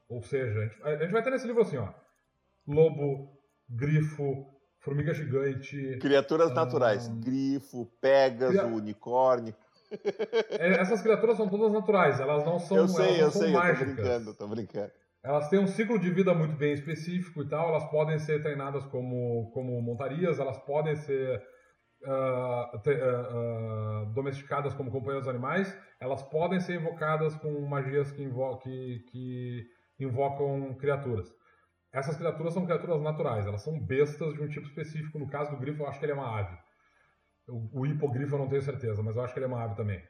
ou 0.08 0.20
seja, 0.20 0.58
a 0.58 0.64
gente, 0.64 0.82
a 0.82 0.96
gente 0.96 1.12
vai 1.12 1.22
ter 1.22 1.30
nesse 1.30 1.46
livro 1.46 1.62
assim, 1.62 1.76
ó, 1.76 1.88
lobo, 2.66 3.28
grifo, 3.70 4.44
formiga 4.80 5.14
gigante. 5.14 5.98
Criaturas 6.00 6.50
um, 6.50 6.54
naturais, 6.54 7.06
grifo, 7.06 7.86
pegasus, 8.00 8.58
cria... 8.58 8.66
unicórnio. 8.66 9.54
É, 10.58 10.80
essas 10.80 11.00
criaturas 11.00 11.36
são 11.36 11.48
todas 11.48 11.70
naturais, 11.70 12.18
elas 12.18 12.44
não 12.44 12.58
são, 12.58 12.76
eu 12.76 12.88
sei, 12.88 13.22
eu 13.22 13.30
sei, 13.30 13.52
mágicas. 13.52 13.88
Eu 13.88 13.94
tô 13.94 14.02
brincando, 14.02 14.34
tô 14.34 14.48
brincando. 14.48 14.90
Elas 15.22 15.48
têm 15.48 15.60
um 15.60 15.68
ciclo 15.68 15.96
de 15.96 16.10
vida 16.10 16.34
muito 16.34 16.56
bem 16.56 16.72
específico 16.72 17.42
e 17.44 17.48
tal, 17.48 17.68
elas 17.68 17.88
podem 17.88 18.18
ser 18.18 18.42
treinadas 18.42 18.84
como, 18.86 19.48
como 19.54 19.80
montarias, 19.80 20.40
elas 20.40 20.58
podem 20.58 20.96
ser 20.96 21.40
uh, 22.04 22.78
te, 22.80 22.90
uh, 22.90 24.06
domesticadas 24.12 24.74
como 24.74 24.90
companheiros 24.90 25.28
animais, 25.28 25.76
elas 26.00 26.22
podem 26.22 26.60
ser 26.60 26.76
invocadas 26.76 27.34
com 27.36 27.60
magias 27.62 28.10
que, 28.12 28.22
invo 28.22 28.56
que, 28.58 29.04
que 29.10 29.66
invocam 29.98 30.74
criaturas. 30.74 31.32
Essas 31.92 32.16
criaturas 32.16 32.54
são 32.54 32.64
criaturas 32.64 33.00
naturais, 33.02 33.46
elas 33.46 33.62
são 33.62 33.78
bestas 33.78 34.34
de 34.34 34.42
um 34.42 34.48
tipo 34.48 34.66
específico. 34.66 35.18
No 35.18 35.28
caso 35.28 35.50
do 35.50 35.58
grifo, 35.58 35.82
eu 35.82 35.88
acho 35.88 35.98
que 35.98 36.04
ele 36.04 36.12
é 36.12 36.14
uma 36.14 36.38
ave. 36.38 36.56
O, 37.46 37.80
o 37.80 37.86
hipogrifo 37.86 38.34
eu 38.34 38.38
não 38.38 38.48
tenho 38.48 38.62
certeza, 38.62 39.02
mas 39.02 39.16
eu 39.16 39.22
acho 39.22 39.34
que 39.34 39.38
ele 39.38 39.44
é 39.44 39.48
uma 39.48 39.62
ave 39.62 39.74
também. 39.76 40.02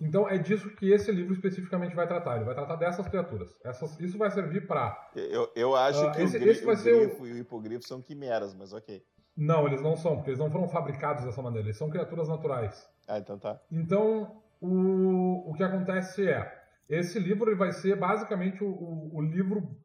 Então 0.00 0.28
é 0.28 0.36
disso 0.36 0.68
que 0.70 0.92
esse 0.92 1.12
livro 1.12 1.32
especificamente 1.32 1.94
vai 1.94 2.06
tratar. 2.06 2.36
Ele 2.36 2.44
vai 2.44 2.54
tratar 2.54 2.76
dessas 2.76 3.06
criaturas. 3.08 3.56
Essas, 3.64 3.98
isso 4.00 4.18
vai 4.18 4.30
servir 4.30 4.66
para. 4.66 5.10
Eu, 5.14 5.50
eu 5.54 5.76
acho 5.76 6.06
uh, 6.06 6.12
que 6.12 6.22
esse, 6.22 6.36
o, 6.36 6.48
esse 6.48 6.64
o 6.64 6.76
grifo 6.76 7.22
o... 7.22 7.26
e 7.26 7.32
o 7.32 7.38
hipogrifo 7.38 7.86
são 7.86 8.02
quimeras, 8.02 8.54
mas 8.54 8.72
ok. 8.72 9.02
Não, 9.36 9.66
eles 9.66 9.82
não 9.82 9.96
são, 9.96 10.16
porque 10.16 10.30
eles 10.30 10.38
não 10.38 10.50
foram 10.50 10.68
fabricados 10.68 11.24
dessa 11.24 11.42
maneira, 11.42 11.66
eles 11.66 11.78
são 11.78 11.88
criaturas 11.88 12.28
naturais. 12.28 12.86
Ah, 13.08 13.18
então 13.18 13.38
tá. 13.38 13.60
Então, 13.70 14.42
o, 14.60 15.50
o 15.50 15.54
que 15.54 15.62
acontece 15.62 16.28
é, 16.28 16.52
esse 16.88 17.18
livro 17.18 17.56
vai 17.56 17.72
ser 17.72 17.96
basicamente 17.96 18.62
o, 18.62 18.68
o, 18.68 19.16
o 19.16 19.22
livro 19.22 19.76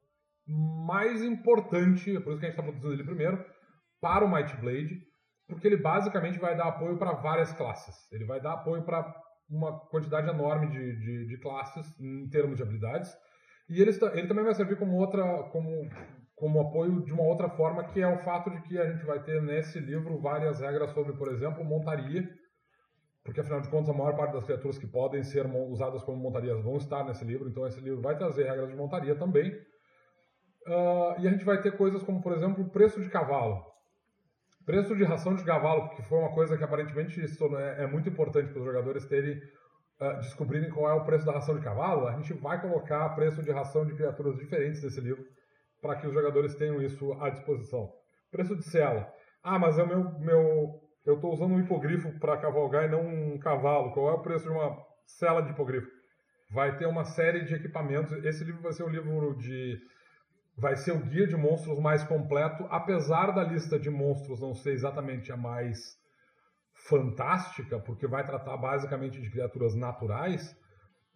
mais 0.48 1.24
importante, 1.24 2.16
é 2.16 2.20
por 2.20 2.32
isso 2.32 2.40
que 2.40 2.46
a 2.46 2.50
gente 2.50 2.60
está 2.60 2.64
produzindo 2.64 2.94
ele 2.94 3.04
primeiro, 3.04 3.44
para 4.00 4.26
o 4.26 4.32
Might 4.32 4.56
Blade, 4.58 5.02
porque 5.48 5.68
ele 5.68 5.78
basicamente 5.78 6.40
vai 6.40 6.56
dar 6.56 6.68
apoio 6.68 6.98
para 6.98 7.14
várias 7.14 7.52
classes. 7.54 7.96
Ele 8.12 8.26
vai 8.26 8.42
dar 8.42 8.54
apoio 8.54 8.84
para 8.84 9.14
uma 9.50 9.80
quantidade 9.88 10.30
enorme 10.30 10.68
de, 10.68 11.00
de, 11.00 11.28
de, 11.28 11.38
classes 11.40 12.00
em 12.00 12.30
termos 12.30 12.58
de 12.58 12.64
habilidades. 12.64 13.16
E 13.70 13.82
ele, 13.82 13.92
ele 14.14 14.28
também 14.28 14.44
vai 14.44 14.54
servir 14.54 14.78
como 14.78 14.98
outra, 14.98 15.24
como 15.52 15.90
como 16.38 16.62
apoio 16.62 17.02
de 17.04 17.12
uma 17.12 17.24
outra 17.24 17.50
forma, 17.50 17.84
que 17.84 18.00
é 18.00 18.08
o 18.08 18.20
fato 18.20 18.52
de 18.52 18.62
que 18.62 18.78
a 18.78 18.88
gente 18.92 19.04
vai 19.04 19.20
ter 19.24 19.42
nesse 19.42 19.80
livro 19.80 20.22
várias 20.22 20.60
regras 20.60 20.92
sobre, 20.92 21.14
por 21.14 21.30
exemplo, 21.30 21.66
montaria, 21.66 22.30
porque 23.24 23.42
afinal 23.42 23.60
de 23.60 23.68
contas 23.70 23.90
a 23.90 23.94
maior 23.94 24.16
parte 24.16 24.34
das 24.34 24.44
criaturas 24.44 24.78
que 24.78 24.86
podem 24.86 25.24
ser 25.24 25.48
usadas 25.48 26.04
como 26.04 26.22
montarias 26.22 26.64
vão 26.64 26.78
estar 26.78 27.04
nesse 27.04 27.26
livro, 27.26 27.50
então 27.50 27.66
esse 27.66 27.82
livro 27.82 28.02
vai 28.02 28.16
trazer 28.16 28.44
regras 28.44 28.70
de 28.70 28.76
montaria 28.76 29.16
também. 29.16 29.50
Uh, 30.68 31.20
e 31.20 31.28
a 31.28 31.32
gente 31.32 31.44
vai 31.44 31.60
ter 31.60 31.76
coisas 31.76 32.04
como, 32.04 32.22
por 32.22 32.32
exemplo, 32.34 32.70
preço 32.70 33.02
de 33.02 33.10
cavalo. 33.10 33.66
Preço 34.64 34.96
de 34.96 35.04
ração 35.04 35.34
de 35.34 35.44
cavalo, 35.44 35.90
que 35.96 36.04
foi 36.04 36.20
uma 36.20 36.34
coisa 36.36 36.56
que 36.56 36.64
aparentemente 36.64 37.20
é, 37.20 37.84
é 37.84 37.88
muito 37.88 38.10
importante 38.10 38.52
para 38.52 38.60
os 38.60 38.66
jogadores 38.66 39.06
terem 39.06 39.38
uh, 40.00 40.20
descobrirem 40.20 40.70
qual 40.70 40.88
é 40.88 40.94
o 40.94 41.04
preço 41.04 41.26
da 41.26 41.32
ração 41.32 41.56
de 41.56 41.64
cavalo. 41.64 42.06
A 42.08 42.16
gente 42.18 42.32
vai 42.34 42.62
colocar 42.62 43.10
preço 43.16 43.42
de 43.42 43.52
ração 43.52 43.88
de 43.88 43.96
criaturas 43.96 44.38
diferentes 44.38 44.84
nesse 44.84 45.02
livro 45.02 45.26
para 45.82 45.96
que 45.96 46.08
os 46.08 46.14
jogadores 46.14 46.56
tenham 46.56 46.82
isso 46.82 47.14
à 47.22 47.30
disposição. 47.30 47.92
Preço 48.32 48.56
de 48.56 48.64
cela. 48.64 49.12
Ah, 49.44 49.60
mas 49.60 49.78
é 49.78 49.84
o 49.84 49.88
meu, 49.88 50.20
meu 50.20 50.82
eu 51.06 51.16
estou 51.16 51.34
usando 51.34 51.54
um 51.54 51.60
hipogrifo 51.60 52.12
para 52.20 52.38
cavalgar 52.38 52.86
e 52.86 52.90
não 52.90 53.06
um 53.06 53.40
cavalo. 53.40 53.92
Qual 53.94 54.10
é 54.10 54.14
o 54.14 54.22
preço 54.22 54.46
de 54.46 54.52
uma 54.52 54.78
cela 55.06 55.42
de 55.42 55.52
hipogrifo? 55.52 55.88
Vai 56.52 56.78
ter 56.78 56.86
uma 56.86 57.06
série 57.06 57.46
de 57.46 57.56
equipamentos. 57.56 58.12
Esse 58.26 58.44
livro 58.44 58.62
vai 58.62 58.74
ser 58.74 58.84
o 58.84 58.90
livro 58.90 59.36
de 59.38 59.80
vai 60.58 60.76
ser 60.76 60.92
o 60.92 61.00
guia 61.00 61.28
de 61.28 61.36
monstros 61.36 61.80
mais 61.80 62.04
completo, 62.04 62.66
apesar 62.72 63.32
da 63.32 63.44
lista 63.44 63.78
de 63.78 63.92
monstros 63.92 64.42
não 64.42 64.56
ser 64.56 64.72
exatamente 64.72 65.32
a 65.32 65.38
mais 65.38 65.96
fantástica, 66.74 67.80
porque 67.80 68.08
vai 68.08 68.26
tratar 68.26 68.58
basicamente 68.58 69.22
de 69.22 69.30
criaturas 69.30 69.76
naturais 69.76 70.58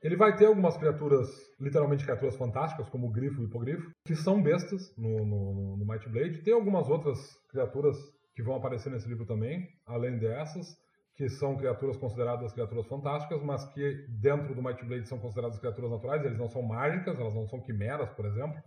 Ele 0.02 0.16
vai 0.16 0.36
ter 0.36 0.48
algumas 0.48 0.76
criaturas, 0.78 1.30
literalmente 1.60 2.04
criaturas 2.04 2.36
fantásticas, 2.36 2.90
como 2.90 3.08
o 3.08 3.12
Grifo 3.12 3.42
e 3.42 3.46
o 3.46 3.48
Hipogrifo, 3.48 3.92
que 4.04 4.16
são 4.16 4.42
bestas 4.42 4.96
no, 4.98 5.26
no, 5.26 5.78
no 5.78 5.86
Might 5.86 6.10
Blade. 6.10 6.42
Tem 6.42 6.54
algumas 6.54 6.90
outras 6.90 7.20
criaturas 7.50 7.96
que 8.34 8.42
vão 8.42 8.56
aparecer 8.56 8.92
nesse 8.92 9.08
livro 9.08 9.26
também, 9.26 9.68
além 9.86 10.18
dessas, 10.18 10.76
que 11.16 11.30
são 11.30 11.56
criaturas 11.56 11.98
consideradas 11.98 12.52
criaturas 12.52 12.88
fantásticas, 12.88 13.44
mas 13.44 13.64
que 13.74 14.08
dentro 14.10 14.56
do 14.56 14.64
Might 14.64 14.84
Blade 14.84 15.08
são 15.08 15.20
consideradas 15.20 15.60
criaturas 15.60 15.92
naturais. 15.92 16.26
Eles 16.26 16.40
não 16.40 16.50
são 16.50 16.64
mágicas, 16.64 17.20
elas 17.20 17.36
não 17.36 17.46
são 17.46 17.62
quimeras, 17.62 18.10
por 18.14 18.26
exemplo, 18.26 18.60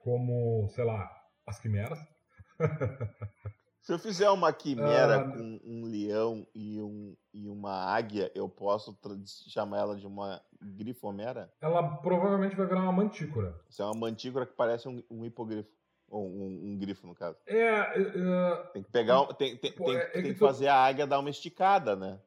como, 0.00 0.68
sei 0.70 0.84
lá, 0.84 1.08
as 1.46 1.60
quimeras. 1.60 2.00
Se 3.82 3.92
eu 3.92 3.98
fizer 3.98 4.28
uma 4.28 4.52
quimera 4.52 5.26
uh, 5.26 5.32
com 5.32 5.60
um 5.64 5.84
leão 5.86 6.46
e, 6.54 6.80
um, 6.80 7.16
e 7.32 7.48
uma 7.48 7.72
águia, 7.72 8.30
eu 8.34 8.48
posso 8.48 8.96
chamar 9.48 9.78
ela 9.78 9.96
de 9.96 10.06
uma 10.06 10.40
grifomera? 10.60 11.50
Ela 11.60 11.96
provavelmente 11.96 12.54
vai 12.54 12.66
virar 12.66 12.82
uma 12.82 12.92
mantícora. 12.92 13.58
Isso 13.68 13.80
é 13.80 13.84
uma 13.86 13.94
mantícora 13.94 14.44
que 14.44 14.52
parece 14.52 14.86
um, 14.86 15.02
um 15.10 15.24
hipogrifo. 15.24 15.70
Ou 16.10 16.28
um, 16.28 16.72
um, 16.72 16.78
grifo, 16.78 17.06
no 17.06 17.14
caso. 17.14 17.38
É. 17.46 17.98
Uh, 17.98 18.72
tem 18.72 18.82
que 18.82 18.90
pegar. 18.90 19.24
Tem, 19.34 19.56
tem, 19.56 19.72
pô, 19.72 19.84
tem, 19.84 19.96
é, 19.96 20.06
tem 20.06 20.22
que, 20.24 20.32
que 20.34 20.38
fazer 20.40 20.64
tu... 20.64 20.70
a 20.70 20.74
águia 20.74 21.06
dar 21.06 21.20
uma 21.20 21.30
esticada, 21.30 21.94
né? 21.94 22.18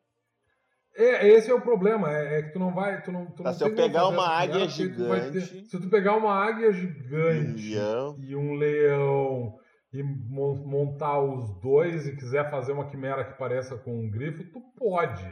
É, 0.95 1.27
esse 1.27 1.51
é 1.51 1.53
o 1.53 1.59
problema, 1.59 2.09
é, 2.09 2.39
é, 2.39 2.41
que 2.43 2.53
tu 2.53 2.59
não 2.59 2.73
vai. 2.73 3.01
Tu 3.01 3.11
não, 3.11 3.25
tu 3.25 3.43
tá, 3.43 3.49
não 3.49 3.53
se 3.53 3.63
eu 3.63 3.75
pegar 3.75 4.07
uma 4.07 4.25
águia 4.25 4.67
gigante. 4.69 5.31
Ter, 5.33 5.65
se 5.65 5.81
tu 5.81 5.89
pegar 5.89 6.15
uma 6.15 6.33
águia 6.33 6.71
gigante 6.71 7.75
um 7.77 8.23
e 8.23 8.35
um 8.35 8.53
leão 8.53 9.59
e 9.93 10.01
montar 10.01 11.21
os 11.21 11.61
dois 11.61 12.07
e 12.07 12.15
quiser 12.15 12.49
fazer 12.49 12.71
uma 12.71 12.89
quimera 12.89 13.23
que 13.23 13.37
pareça 13.37 13.77
com 13.77 14.03
um 14.03 14.09
grifo, 14.09 14.43
tu 14.51 14.59
pode. 14.75 15.23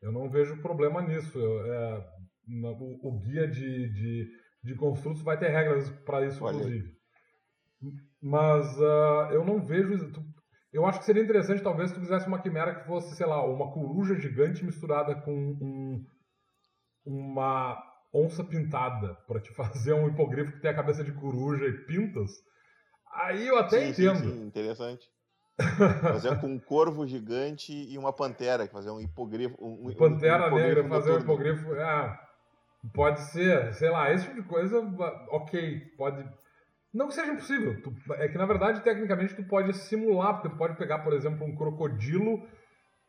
Eu 0.00 0.10
não 0.10 0.28
vejo 0.28 0.60
problema 0.60 1.00
nisso. 1.00 1.38
É, 1.38 2.04
o, 2.48 3.08
o, 3.08 3.18
guia 3.20 3.46
de, 3.46 3.92
de, 3.92 4.30
de 4.64 4.74
construtos 4.74 5.22
vai 5.22 5.38
ter 5.38 5.50
regras 5.50 5.88
para 6.04 6.26
isso, 6.26 6.44
Olha. 6.44 6.56
inclusive. 6.56 6.92
Mas 8.20 8.76
uh, 8.78 9.32
eu 9.32 9.44
não 9.44 9.64
vejo. 9.64 10.10
Tu, 10.10 10.20
eu 10.72 10.84
acho 10.84 10.98
que 10.98 11.04
seria 11.04 11.22
interessante, 11.22 11.62
talvez, 11.62 11.90
se 11.90 11.94
tu 11.94 12.00
fizesse 12.00 12.26
uma 12.26 12.42
quimera 12.42 12.74
que 12.74 12.86
fosse, 12.86 13.14
sei 13.14 13.26
lá, 13.26 13.44
uma 13.44 13.72
coruja 13.72 14.18
gigante 14.18 14.64
misturada 14.64 15.14
com 15.14 15.32
um, 15.32 16.04
uma 17.04 17.80
onça 18.12 18.42
pintada, 18.42 19.14
para 19.28 19.40
te 19.40 19.52
fazer 19.54 19.92
um 19.92 20.08
hipogrifo 20.08 20.52
que 20.52 20.60
tem 20.60 20.72
a 20.72 20.76
cabeça 20.76 21.04
de 21.04 21.12
coruja 21.12 21.66
e 21.66 21.84
pintas 21.86 22.32
Aí 23.12 23.46
eu 23.46 23.58
até 23.58 23.78
sim, 23.78 23.90
entendo. 23.90 24.18
Sim, 24.20 24.30
sim, 24.30 24.46
interessante. 24.46 25.10
Fazer 26.00 26.40
com 26.40 26.46
um 26.46 26.58
corvo 26.58 27.06
gigante 27.06 27.72
e 27.72 27.98
uma 27.98 28.12
pantera, 28.12 28.66
fazer 28.66 28.90
um 28.90 29.00
hipogrifo. 29.00 29.54
Um, 29.60 29.92
pantera 29.94 30.52
um 30.52 30.56
negra, 30.56 30.88
fazer 30.88 31.12
um 31.12 31.18
hipogrifo. 31.18 31.74
É, 31.74 32.18
pode 32.94 33.20
ser, 33.20 33.72
sei 33.74 33.90
lá, 33.90 34.10
esse 34.12 34.24
tipo 34.24 34.42
de 34.42 34.48
coisa, 34.48 34.78
ok, 35.28 35.80
pode. 35.96 36.26
Não 36.92 37.08
que 37.08 37.14
seja 37.14 37.32
impossível. 37.32 37.80
Tu, 37.82 37.94
é 38.14 38.28
que 38.28 38.38
na 38.38 38.46
verdade, 38.46 38.82
tecnicamente, 38.82 39.34
tu 39.34 39.44
pode 39.44 39.72
simular, 39.74 40.34
porque 40.34 40.48
tu 40.48 40.56
pode 40.56 40.76
pegar, 40.76 41.00
por 41.00 41.12
exemplo, 41.12 41.46
um 41.46 41.54
crocodilo 41.54 42.46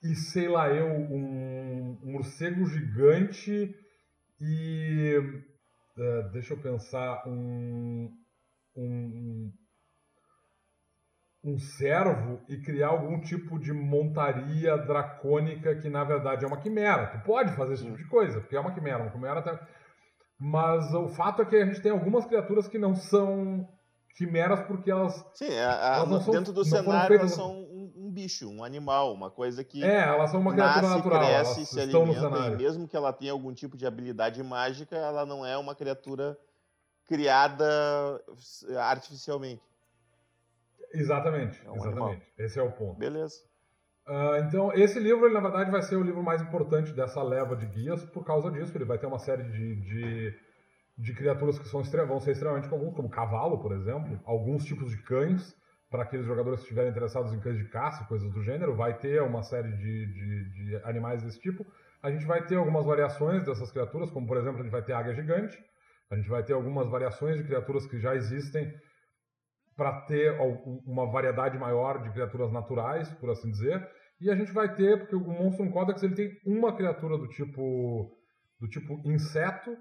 e, 0.04 0.14
sei 0.16 0.50
lá, 0.50 0.70
eu, 0.70 0.88
um, 0.88 1.98
um 2.04 2.12
morcego 2.12 2.66
gigante 2.66 3.74
e. 4.40 5.18
Uh, 5.98 6.32
deixa 6.32 6.54
eu 6.54 6.58
pensar, 6.58 7.24
um, 7.28 8.12
um 8.76 9.54
um 11.44 11.60
servo 11.60 12.40
e 12.48 12.58
criar 12.58 12.88
algum 12.88 13.20
tipo 13.20 13.60
de 13.60 13.74
montaria 13.74 14.78
dracônica 14.78 15.76
que 15.76 15.90
na 15.90 16.04
verdade 16.04 16.46
é 16.46 16.48
uma 16.48 16.58
quimera. 16.58 17.08
Tu 17.08 17.26
pode 17.26 17.54
fazer 17.56 17.74
esse 17.74 17.84
tipo 17.84 17.98
de 17.98 18.08
coisa, 18.08 18.40
porque 18.40 18.56
é 18.56 18.60
uma 18.60 18.74
quimera, 18.74 19.04
uma 19.04 19.12
quimera 19.12 19.42
tá... 19.42 19.60
Mas 20.40 20.94
o 20.94 21.10
fato 21.10 21.42
é 21.42 21.46
que 21.46 21.56
a 21.56 21.66
gente 21.66 21.82
tem 21.82 21.92
algumas 21.92 22.26
criaturas 22.26 22.68
que 22.68 22.78
não 22.78 22.96
são 22.96 23.68
quimeras 24.18 24.62
porque 24.62 24.92
elas. 24.92 25.14
Sim, 25.34 25.58
a, 25.58 25.94
a, 25.94 25.96
elas 25.98 26.10
não 26.10 26.22
são, 26.22 26.34
dentro 26.34 26.54
do 26.54 26.66
cenário 26.66 27.08
feitas... 27.08 27.32
elas 27.32 27.36
são 27.36 27.62
um, 27.62 27.94
um, 27.96 28.12
bicho, 28.12 28.50
um 28.50 28.64
animal, 28.64 29.14
uma 29.14 29.30
coisa 29.30 29.64
que. 29.64 29.84
É, 29.84 30.02
elas 30.02 30.32
são 30.32 30.40
uma 30.40 30.54
criatura 30.54 30.82
nasce, 30.82 30.96
natural. 30.98 31.20
Cresce, 31.20 31.58
elas 31.58 31.70
se 31.70 31.80
alimenta, 31.80 32.48
e 32.48 32.58
mesmo 32.58 32.88
que 32.88 32.96
ela 32.96 33.14
tenha 33.14 33.32
algum 33.32 33.54
tipo 33.54 33.78
de 33.78 33.86
habilidade 33.86 34.42
mágica, 34.44 34.96
ela 34.96 35.26
não 35.26 35.46
é 35.46 35.58
uma 35.58 35.76
criatura 35.76 36.38
criada 37.06 37.66
artificialmente. 38.80 39.62
Exatamente, 40.94 41.62
é 41.66 41.72
um 41.72 41.76
exatamente. 41.76 42.02
Animal. 42.02 42.22
Esse 42.38 42.60
é 42.60 42.64
o 42.64 42.72
ponto. 42.72 43.00
Beleza. 43.00 43.36
Uh, 44.08 44.36
então, 44.46 44.74
esse 44.74 45.00
livro, 45.00 45.26
ele, 45.26 45.34
na 45.34 45.40
verdade, 45.40 45.72
vai 45.72 45.82
ser 45.82 45.96
o 45.96 46.04
livro 46.04 46.22
mais 46.22 46.42
importante 46.42 46.92
dessa 46.92 47.24
leva 47.24 47.56
de 47.56 47.66
guias 47.66 48.04
por 48.06 48.26
causa 48.26 48.52
disso. 48.52 48.78
Ele 48.78 48.86
vai 48.86 48.98
ter 48.98 49.08
uma 49.08 49.20
série 49.20 49.44
de, 49.44 49.76
de, 49.76 50.40
de 50.98 51.14
criaturas 51.14 51.58
que 51.58 51.68
são, 51.68 51.82
vão 52.06 52.20
ser 52.20 52.32
extremamente 52.32 52.68
comuns, 52.68 52.94
como 52.94 53.10
cavalo, 53.10 53.60
por 53.60 53.72
exemplo, 53.72 54.20
alguns 54.26 54.66
tipos 54.66 54.90
de 54.90 54.98
cães, 55.04 55.56
para 55.90 56.04
aqueles 56.04 56.26
jogadores 56.26 56.60
que 56.60 56.66
estiverem 56.66 56.92
interessados 56.92 57.32
em 57.34 57.40
cães 57.40 57.58
de 57.58 57.66
caça, 57.70 58.04
coisas 58.06 58.30
do 58.32 58.44
gênero. 58.44 58.76
Vai 58.76 58.98
ter 58.98 59.22
uma 59.22 59.42
série 59.42 59.72
de, 59.72 60.06
de, 60.08 60.50
de 60.50 60.76
animais 60.84 61.24
desse 61.24 61.40
tipo. 61.40 61.66
A 62.02 62.12
gente 62.12 62.26
vai 62.26 62.46
ter 62.46 62.56
algumas 62.56 62.86
variações 62.86 63.46
dessas 63.46 63.72
criaturas, 63.72 64.10
como, 64.12 64.28
por 64.28 64.36
exemplo, 64.36 64.60
a 64.60 64.64
gente 64.64 64.72
vai 64.72 64.82
ter 64.82 64.94
águia 64.94 65.14
gigante. 65.14 65.58
A 66.10 66.16
gente 66.16 66.28
vai 66.28 66.44
ter 66.44 66.54
algumas 66.54 66.90
variações 66.90 67.38
de 67.38 67.44
criaturas 67.44 67.86
que 67.86 68.00
já 68.00 68.16
existem 68.16 68.74
para 69.76 70.02
ter 70.02 70.36
uma 70.86 71.10
variedade 71.12 71.58
maior 71.58 72.02
de 72.02 72.12
criaturas 72.12 72.52
naturais, 72.52 73.10
por 73.16 73.30
assim 73.30 73.50
dizer. 73.50 73.88
E 74.22 74.30
a 74.30 74.36
gente 74.36 74.52
vai 74.52 74.74
ter, 74.74 75.00
porque 75.00 75.16
o 75.16 75.20
Monstrum 75.20 75.72
Codex 75.72 76.02
ele 76.04 76.16
tem 76.16 76.32
uma 76.46 76.76
criatura 76.76 77.18
do 77.18 77.28
tipo 77.28 78.18
do 78.60 78.70
tipo 78.70 79.02
inseto 79.06 79.76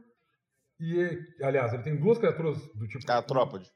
e 0.81 1.19
aliás, 1.41 1.73
ele 1.73 1.85
tem 1.85 1.97
duas 1.97 2.19
criaturas 2.19 2.59
do 2.75 2.89
tipo 2.89 3.11
artrópode. 3.11 3.71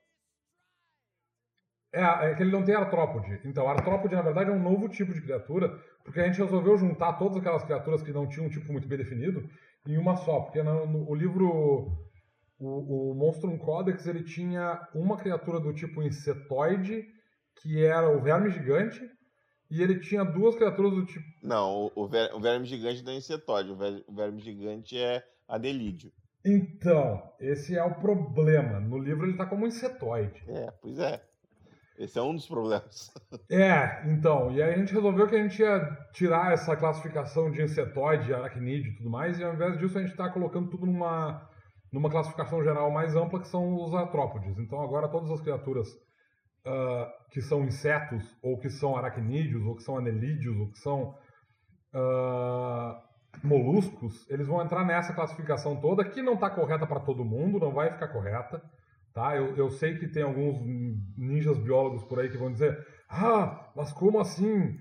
É, 1.94 2.02
é 2.02 2.34
que 2.34 2.42
ele 2.42 2.50
não 2.50 2.64
tem 2.64 2.74
artrópode. 2.74 3.40
Então, 3.44 3.68
artrópode 3.68 4.14
na 4.14 4.22
verdade 4.22 4.50
é 4.50 4.52
um 4.52 4.62
novo 4.62 4.88
tipo 4.88 5.14
de 5.14 5.22
criatura, 5.22 5.68
porque 6.04 6.20
a 6.20 6.26
gente 6.26 6.42
resolveu 6.42 6.76
juntar 6.76 7.12
todas 7.14 7.36
aquelas 7.36 7.62
criaturas 7.62 8.02
que 8.02 8.12
não 8.12 8.26
tinham 8.26 8.46
um 8.46 8.50
tipo 8.50 8.72
muito 8.72 8.88
bem 8.88 8.98
definido 8.98 9.48
em 9.86 9.96
uma 9.96 10.16
só, 10.16 10.40
porque 10.40 10.62
no, 10.62 10.84
no 10.84 11.08
o 11.08 11.14
livro 11.14 12.05
o, 12.58 13.10
o 13.10 13.14
Monstrum 13.14 13.58
Codex 13.58 14.06
ele 14.06 14.24
tinha 14.24 14.88
uma 14.94 15.16
criatura 15.16 15.60
do 15.60 15.72
tipo 15.72 16.02
insetoide, 16.02 17.06
que 17.62 17.84
era 17.84 18.08
o 18.08 18.20
verme 18.20 18.50
gigante, 18.50 19.00
e 19.70 19.82
ele 19.82 19.98
tinha 19.98 20.24
duas 20.24 20.54
criaturas 20.54 20.92
do 20.92 21.04
tipo. 21.04 21.26
Não, 21.42 21.90
o, 21.94 22.06
ver, 22.06 22.32
o 22.34 22.40
verme 22.40 22.66
gigante 22.66 23.02
não 23.02 23.12
é 23.12 23.16
insetoide, 23.16 23.70
o, 23.70 23.76
ver, 23.76 24.04
o 24.06 24.14
verme 24.14 24.40
gigante 24.40 24.98
é 24.98 25.22
anelídeo. 25.48 26.12
Então, 26.44 27.20
esse 27.40 27.76
é 27.76 27.82
o 27.82 27.94
problema. 27.94 28.78
No 28.78 28.98
livro 28.98 29.26
ele 29.26 29.36
tá 29.36 29.44
como 29.44 29.66
insetoide. 29.66 30.44
É, 30.48 30.72
pois 30.80 30.98
é. 30.98 31.20
Esse 31.98 32.18
é 32.18 32.22
um 32.22 32.34
dos 32.34 32.46
problemas. 32.46 33.12
É, 33.50 34.02
então. 34.08 34.50
E 34.52 34.62
aí 34.62 34.74
a 34.74 34.78
gente 34.78 34.92
resolveu 34.92 35.26
que 35.26 35.34
a 35.34 35.42
gente 35.42 35.60
ia 35.60 35.80
tirar 36.12 36.52
essa 36.52 36.76
classificação 36.76 37.50
de 37.50 37.62
insetoide, 37.62 38.34
aracnídeo 38.34 38.92
e 38.92 38.96
tudo 38.96 39.08
mais, 39.08 39.38
e 39.38 39.44
ao 39.44 39.54
invés 39.54 39.78
disso 39.78 39.96
a 39.96 40.00
gente 40.00 40.10
está 40.10 40.28
colocando 40.28 40.68
tudo 40.68 40.84
numa 40.84 41.48
numa 41.92 42.10
classificação 42.10 42.62
geral 42.62 42.90
mais 42.90 43.14
ampla 43.14 43.40
que 43.40 43.48
são 43.48 43.74
os 43.74 43.94
artrópodes. 43.94 44.58
Então 44.58 44.80
agora 44.80 45.08
todas 45.08 45.30
as 45.30 45.40
criaturas 45.40 45.88
uh, 46.66 47.30
que 47.30 47.40
são 47.40 47.64
insetos, 47.64 48.24
ou 48.42 48.58
que 48.58 48.68
são 48.68 48.96
aracnídeos, 48.96 49.64
ou 49.64 49.76
que 49.76 49.82
são 49.82 49.96
anelídeos, 49.96 50.56
ou 50.58 50.70
que 50.70 50.78
são 50.78 51.14
uh, 51.94 53.06
moluscos, 53.42 54.28
eles 54.30 54.46
vão 54.46 54.62
entrar 54.62 54.84
nessa 54.84 55.12
classificação 55.12 55.80
toda, 55.80 56.04
que 56.04 56.22
não 56.22 56.34
está 56.34 56.50
correta 56.50 56.86
para 56.86 57.00
todo 57.00 57.24
mundo, 57.24 57.60
não 57.60 57.72
vai 57.72 57.90
ficar 57.90 58.08
correta. 58.08 58.62
Tá? 59.14 59.34
Eu, 59.34 59.56
eu 59.56 59.70
sei 59.70 59.98
que 59.98 60.08
tem 60.08 60.22
alguns 60.22 60.60
ninjas 61.16 61.58
biólogos 61.58 62.04
por 62.04 62.20
aí 62.20 62.28
que 62.28 62.36
vão 62.36 62.52
dizer 62.52 62.86
ah, 63.08 63.70
mas 63.74 63.92
como 63.92 64.20
assim? 64.20 64.78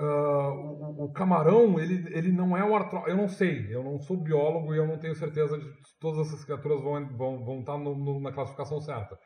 Uh, 0.00 1.02
o, 1.02 1.04
o, 1.04 1.12
camarão, 1.12 1.78
ele, 1.78 2.06
ele 2.16 2.32
não 2.32 2.56
é 2.56 2.64
um 2.64 2.74
artrópode. 2.74 3.10
Eu 3.10 3.16
não 3.18 3.28
sei, 3.28 3.68
eu 3.70 3.84
não 3.84 4.00
sou 4.00 4.16
biólogo 4.16 4.74
e 4.74 4.78
eu 4.78 4.86
não 4.86 4.98
tenho 4.98 5.14
certeza 5.14 5.58
de 5.58 5.64
que 5.66 5.98
todas 6.00 6.26
essas 6.26 6.42
criaturas 6.42 6.80
vão, 6.80 7.06
vão, 7.16 7.44
vão 7.44 7.60
estar 7.60 7.76
no, 7.76 7.94
no, 7.94 8.18
na 8.18 8.32
classificação 8.32 8.80
certa. 8.80 9.18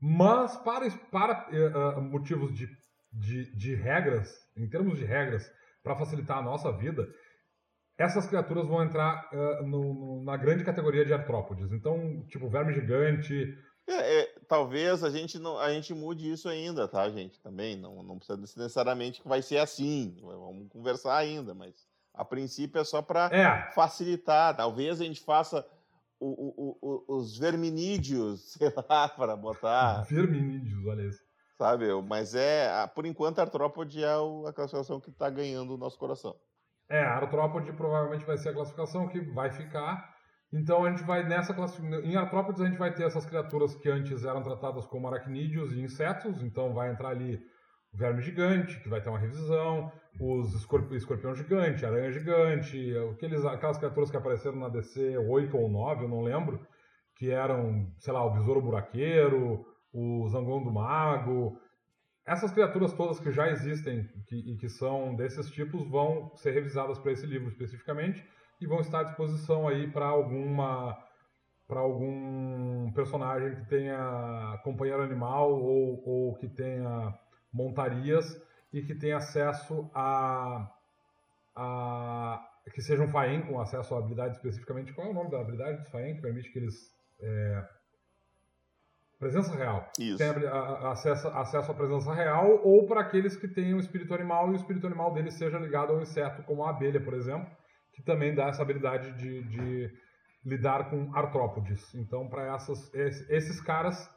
Mas, 0.00 0.56
para, 0.56 0.90
para 1.12 1.48
uh, 1.96 2.02
motivos 2.02 2.52
de, 2.52 2.68
de, 3.12 3.56
de 3.56 3.74
regras, 3.76 4.34
em 4.56 4.68
termos 4.68 4.98
de 4.98 5.04
regras, 5.04 5.48
para 5.84 5.96
facilitar 5.96 6.38
a 6.38 6.42
nossa 6.42 6.72
vida, 6.72 7.06
essas 7.96 8.26
criaturas 8.26 8.66
vão 8.66 8.82
entrar 8.82 9.28
uh, 9.32 9.66
no, 9.66 10.24
na 10.24 10.36
grande 10.36 10.64
categoria 10.64 11.04
de 11.04 11.12
artrópodes. 11.12 11.70
Então, 11.70 12.24
tipo, 12.28 12.48
verme 12.48 12.72
gigante, 12.72 13.56
é, 13.88 14.22
é, 14.22 14.28
talvez 14.48 15.04
a 15.04 15.10
gente 15.10 15.38
não 15.38 15.58
a 15.58 15.70
gente 15.70 15.94
mude 15.94 16.30
isso 16.30 16.48
ainda, 16.48 16.88
tá, 16.88 17.08
gente? 17.10 17.38
Também 17.40 17.76
não, 17.76 18.02
não 18.02 18.16
precisa 18.16 18.38
necessariamente 18.38 19.20
que 19.20 19.28
vai 19.28 19.42
ser 19.42 19.58
assim. 19.58 20.16
Vamos 20.20 20.68
conversar 20.70 21.16
ainda, 21.16 21.54
mas 21.54 21.86
a 22.14 22.24
princípio 22.24 22.80
é 22.80 22.84
só 22.84 23.02
para 23.02 23.26
é. 23.26 23.70
facilitar. 23.72 24.56
Talvez 24.56 25.00
a 25.00 25.04
gente 25.04 25.20
faça 25.20 25.64
o, 26.18 26.26
o, 26.26 26.78
o, 26.80 27.16
os 27.16 27.38
verminídeos, 27.38 28.52
sei 28.58 28.72
lá, 28.88 29.08
para 29.08 29.36
botar. 29.36 30.02
Verminídeos, 30.02 30.84
olha 30.86 31.02
isso. 31.02 31.22
Sabe, 31.56 31.86
mas 32.02 32.36
é, 32.36 32.86
por 32.94 33.04
enquanto, 33.04 33.40
a 33.40 33.42
artrópode 33.42 34.02
é 34.02 34.08
a 34.46 34.52
classificação 34.52 35.00
que 35.00 35.10
está 35.10 35.28
ganhando 35.28 35.74
o 35.74 35.76
nosso 35.76 35.98
coração. 35.98 36.36
É, 36.88 37.02
a 37.02 37.16
artrópode 37.16 37.72
provavelmente 37.72 38.24
vai 38.24 38.38
ser 38.38 38.50
a 38.50 38.54
classificação 38.54 39.08
que 39.08 39.20
vai 39.20 39.50
ficar 39.50 40.17
Então 40.52 40.84
a 40.84 40.90
gente 40.90 41.02
vai 41.02 41.26
nessa 41.26 41.52
classificação. 41.52 42.00
Em 42.00 42.16
Artrópodes 42.16 42.60
a 42.60 42.66
gente 42.66 42.78
vai 42.78 42.92
ter 42.92 43.04
essas 43.04 43.26
criaturas 43.26 43.74
que 43.74 43.88
antes 43.88 44.24
eram 44.24 44.42
tratadas 44.42 44.86
como 44.86 45.06
aracnídeos 45.06 45.72
e 45.72 45.80
insetos, 45.80 46.42
então 46.42 46.72
vai 46.72 46.90
entrar 46.90 47.10
ali 47.10 47.38
o 47.92 47.96
verme 47.96 48.22
gigante, 48.22 48.80
que 48.80 48.88
vai 48.88 49.00
ter 49.00 49.10
uma 49.10 49.18
revisão, 49.18 49.92
os 50.20 50.54
escorp 50.54 50.92
escorpião 50.92 51.34
gigante, 51.34 51.84
aranha 51.84 52.10
gigante, 52.10 52.94
aqueles, 53.12 53.44
aquelas 53.44 53.78
criaturas 53.78 54.10
que 54.10 54.16
apareceram 54.16 54.56
na 54.56 54.68
DC 54.68 55.18
8 55.18 55.56
ou 55.56 55.68
9, 55.68 56.04
eu 56.04 56.08
não 56.08 56.22
lembro, 56.22 56.66
que 57.16 57.30
eram, 57.30 57.90
sei 57.98 58.12
lá, 58.12 58.24
o 58.24 58.32
besouro 58.32 58.62
buraqueiro, 58.62 59.66
o 59.92 60.28
zangão 60.28 60.62
do 60.62 60.72
mago. 60.72 61.58
Essas 62.26 62.52
criaturas 62.52 62.92
todas 62.92 63.18
que 63.18 63.32
já 63.32 63.50
existem 63.50 64.06
que, 64.26 64.36
e 64.36 64.56
que 64.56 64.68
são 64.68 65.14
desses 65.16 65.50
tipos 65.50 65.88
vão 65.88 66.34
ser 66.36 66.52
revisadas 66.52 66.98
para 66.98 67.12
esse 67.12 67.26
livro 67.26 67.48
especificamente 67.48 68.24
e 68.60 68.66
vão 68.66 68.80
estar 68.80 69.00
à 69.00 69.04
disposição 69.04 69.68
aí 69.68 69.90
para 69.90 70.06
alguma 70.06 70.96
para 71.66 71.80
algum 71.80 72.90
personagem 72.92 73.54
que 73.54 73.66
tenha 73.66 74.58
companheiro 74.64 75.02
animal 75.02 75.52
ou, 75.52 76.02
ou 76.06 76.34
que 76.36 76.48
tenha 76.48 77.14
montarias 77.52 78.24
e 78.72 78.80
que 78.80 78.94
tenha 78.94 79.18
acesso 79.18 79.90
a, 79.94 80.66
a 81.54 82.48
que 82.72 82.80
seja 82.80 83.02
um 83.02 83.08
Faen 83.08 83.42
com 83.42 83.60
acesso 83.60 83.94
à 83.94 83.98
habilidade 83.98 84.36
especificamente. 84.36 84.94
Qual 84.94 85.06
é 85.06 85.10
o 85.10 85.14
nome 85.14 85.30
da 85.30 85.40
habilidade 85.40 85.78
dos 85.78 85.90
Faen 85.90 86.16
que 86.16 86.22
permite 86.22 86.50
que 86.50 86.58
eles 86.58 86.90
é, 87.20 87.68
presença 89.18 89.54
real. 89.54 89.90
Isso. 89.98 90.16
Tem 90.16 90.28
a, 90.28 90.52
a, 90.52 90.92
acesso, 90.92 91.28
acesso 91.28 91.70
à 91.70 91.74
presença 91.74 92.14
real 92.14 92.60
ou 92.64 92.86
para 92.86 93.00
aqueles 93.00 93.36
que 93.36 93.46
o 93.46 93.80
espírito 93.80 94.14
animal 94.14 94.48
e 94.48 94.52
o 94.52 94.56
espírito 94.56 94.86
animal 94.86 95.12
deles 95.12 95.34
seja 95.34 95.58
ligado 95.58 95.92
ao 95.92 96.00
inseto, 96.00 96.42
como 96.44 96.64
a 96.64 96.70
abelha, 96.70 97.00
por 97.00 97.14
exemplo, 97.14 97.50
que 97.98 98.04
também 98.04 98.32
dá 98.32 98.46
essa 98.46 98.62
habilidade 98.62 99.10
de, 99.14 99.42
de 99.42 99.92
lidar 100.44 100.88
com 100.88 101.12
artrópodes. 101.16 101.92
Então, 101.96 102.28
para 102.28 102.54
esses, 102.54 103.28
esses 103.28 103.60
caras, 103.60 104.08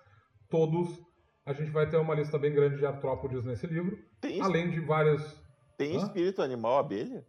todos, 0.52 1.02
a 1.44 1.52
gente 1.52 1.72
vai 1.72 1.90
ter 1.90 1.98
uma 1.98 2.14
lista 2.14 2.38
bem 2.38 2.54
grande 2.54 2.78
de 2.78 2.86
artrópodes 2.86 3.44
nesse 3.44 3.66
livro, 3.66 3.98
Tem, 4.22 4.40
além 4.40 4.70
de 4.70 4.80
vários... 4.82 5.44
tem 5.80 5.98
Hã? 5.98 6.04
espírito 6.04 6.44
animal 6.44 6.78
abelha? 6.78 7.26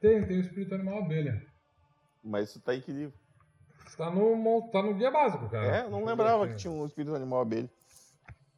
Tem, 0.00 0.26
tem 0.26 0.38
o 0.38 0.40
espírito 0.40 0.74
animal 0.74 1.04
abelha. 1.04 1.40
Mas 2.24 2.50
isso 2.50 2.60
tá 2.60 2.74
em 2.74 2.80
que 2.80 2.90
livro? 2.90 3.16
Está 3.86 4.10
no, 4.10 4.70
tá 4.72 4.82
no 4.82 4.94
guia 4.94 5.10
básico, 5.12 5.48
cara. 5.48 5.82
É, 5.82 5.84
eu 5.84 5.90
não 5.90 6.04
lembrava 6.04 6.48
que 6.48 6.56
tinha 6.56 6.72
um 6.72 6.84
espírito 6.84 7.14
animal 7.14 7.42
abelha. 7.42 7.70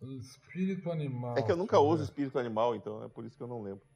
Espírito 0.01 0.91
animal. 0.91 1.37
É 1.37 1.43
que 1.43 1.53
eu 1.53 1.57
nunca 1.57 1.77
eu 1.77 1.83
uso 1.83 2.05
espírito 2.05 2.39
animal, 2.39 2.75
então 2.75 3.05
é 3.05 3.09
por 3.09 3.27
isso 3.27 3.37
que 3.37 3.43
eu 3.43 3.49
não 3.49 3.61
lembro. 3.63 3.92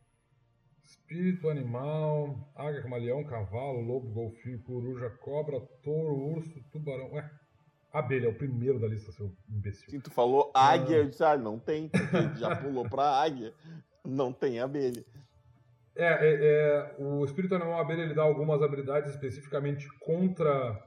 Espírito 0.87 1.51
animal, 1.51 2.49
águia, 2.55 2.81
camaleão, 2.81 3.25
cavalo, 3.25 3.81
lobo, 3.81 4.09
golfinho, 4.13 4.63
coruja, 4.63 5.11
cobra, 5.11 5.61
touro, 5.83 6.15
urso, 6.37 6.63
tubarão. 6.71 7.13
Ué, 7.13 7.29
abelha 7.93 8.27
é 8.27 8.29
o 8.29 8.39
primeiro 8.39 8.79
da 8.79 8.87
lista, 8.87 9.11
seu 9.11 9.33
imbecil. 9.51 9.91
Sim, 9.91 9.99
tu 9.99 10.13
falou 10.13 10.53
águia, 10.55 10.99
eu 10.99 11.09
disse, 11.09 11.25
ah, 11.25 11.37
não 11.37 11.59
tem, 11.59 11.89
porque 11.89 12.39
já 12.39 12.55
pulou 12.55 12.89
pra 12.89 13.21
águia. 13.21 13.53
Não 14.05 14.33
tem 14.33 14.61
abelha. 14.61 15.05
É, 15.97 16.05
é, 16.05 16.45
é, 16.45 16.97
o 16.99 17.25
espírito 17.25 17.57
animal 17.57 17.81
abelha 17.81 18.03
ele 18.03 18.15
dá 18.15 18.23
algumas 18.23 18.63
habilidades 18.63 19.11
especificamente 19.11 19.89
contra 19.99 20.81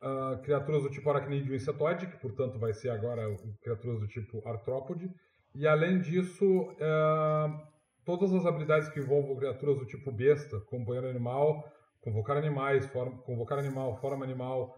ah, 0.00 0.40
criaturas 0.42 0.82
do 0.82 0.90
tipo 0.90 1.10
aracnídeo 1.10 1.52
e 1.52 1.56
insetoide, 1.56 2.06
que 2.06 2.16
portanto 2.16 2.58
vai 2.58 2.72
ser 2.72 2.88
agora 2.88 3.22
criaturas 3.60 4.00
do 4.00 4.08
tipo 4.08 4.42
artrópode. 4.48 5.10
E 5.54 5.66
além 5.66 6.00
disso, 6.00 6.74
ah, 6.80 7.68
todas 8.04 8.32
as 8.32 8.44
habilidades 8.46 8.88
que 8.88 9.00
envolvam 9.00 9.36
criaturas 9.36 9.78
do 9.78 9.86
tipo 9.86 10.10
besta, 10.12 10.60
companheiro 10.60 11.08
animal, 11.08 11.62
convocar 12.00 12.36
animais, 12.36 12.86
forma, 12.86 13.18
convocar 13.22 13.58
animal, 13.58 13.96
forma 14.00 14.24
animal, 14.24 14.76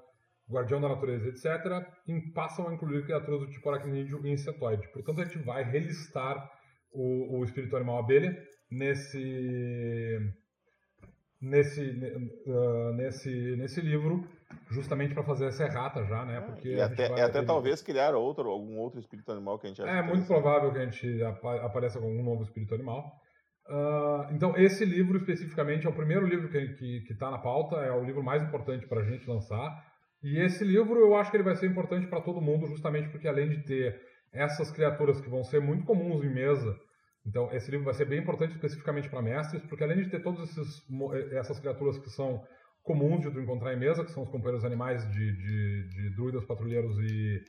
guardião 0.49 0.81
da 0.81 0.89
natureza, 0.89 1.29
etc., 1.29 1.87
passam 2.35 2.69
a 2.69 2.75
incluir 2.75 3.05
criaturas 3.05 3.41
do 3.41 3.51
tipo 3.51 3.69
aracnídeo 3.71 4.25
e 4.27 4.31
insetoide. 4.31 4.89
Portanto, 4.93 5.21
a 5.21 5.25
gente 5.25 5.39
vai 5.39 5.65
relistar 5.65 6.51
o, 6.93 7.39
o 7.39 7.45
espírito 7.45 7.77
animal 7.77 7.99
abelha 7.99 8.37
nesse 8.71 10.19
nesse 11.41 11.81
ne- 11.93 12.31
ah, 12.49 12.93
nesse 12.95 13.57
nesse 13.57 13.81
livro 13.81 14.27
justamente 14.71 15.15
para 15.15 15.23
fazer 15.23 15.47
essa 15.47 15.65
errata 15.65 16.05
já 16.05 16.25
né? 16.25 16.41
Porque 16.41 16.69
e 16.69 16.81
até, 16.81 17.07
até 17.07 17.39
ele- 17.39 17.47
talvez 17.47 17.83
criar 17.83 18.15
outro, 18.15 18.49
algum 18.49 18.79
outro 18.79 19.01
espírito 19.01 19.31
animal 19.33 19.59
que 19.59 19.67
a 19.67 19.69
gente 19.69 19.83
acha 19.83 19.91
é 19.91 20.03
muito 20.03 20.27
provável 20.27 20.73
que 20.73 20.79
a 20.79 20.85
gente 20.85 21.23
apa- 21.23 21.65
apareça 21.65 21.99
com 21.99 22.07
algum 22.07 22.23
novo 22.23 22.43
espírito 22.43 22.75
animal. 22.75 23.13
Ah, 23.69 24.29
então 24.33 24.57
esse 24.57 24.85
livro 24.85 25.17
especificamente 25.19 25.87
é 25.87 25.91
o 25.91 25.95
primeiro 25.95 26.27
livro 26.27 26.49
que 26.49 26.69
que 26.75 27.01
que 27.03 27.13
está 27.13 27.31
na 27.31 27.39
pauta 27.39 27.77
é 27.77 27.93
o 27.93 28.05
livro 28.05 28.23
mais 28.23 28.43
importante 28.43 28.87
para 28.87 29.01
a 29.01 29.05
gente 29.05 29.29
lançar. 29.29 29.71
E 30.23 30.39
esse 30.41 30.65
livro 30.65 30.99
eu 30.99 31.15
acho 31.17 31.31
que 31.31 31.37
ele 31.37 31.45
vai 31.45 31.55
ser 31.57 31.67
importante 31.67 32.07
para 32.07 32.21
todo 32.21 32.41
mundo 32.41 32.67
justamente 32.67 33.09
porque 33.11 33.29
além 33.29 33.49
de 33.49 33.63
ter 33.65 34.01
essas 34.33 34.71
criaturas 34.71 35.21
que 35.21 35.29
vão 35.31 35.45
ser 35.45 35.61
muito 35.61 35.85
comuns 35.85 36.25
em 36.25 36.33
mesa 36.33 36.75
então, 37.27 37.51
esse 37.53 37.71
livro 37.71 37.87
vai 37.87 37.95
ser 37.95 38.05
bem 38.05 38.21
importante 38.21 38.53
especificamente 38.53 39.09
para 39.09 39.23
mestres, 39.23 39.63
porque 39.65 39.83
além 39.83 40.03
de 40.03 40.11
ter 40.11 40.23
todas 40.23 40.51
essas 41.33 41.59
criaturas 41.59 41.99
que 41.99 42.11
são 42.11 42.45
comuns 42.85 43.23
de 43.23 43.31
tu 43.31 43.41
encontrar 43.41 43.73
em 43.73 43.79
mesa, 43.79 44.05
que 44.05 44.13
são 44.13 44.23
os 44.23 44.29
companheiros 44.29 44.65
animais 44.65 45.11
de, 45.11 45.33
de, 45.33 45.89
de 45.89 46.11
druidas, 46.15 46.45
patrulheiros 46.45 46.97
e, 46.99 47.43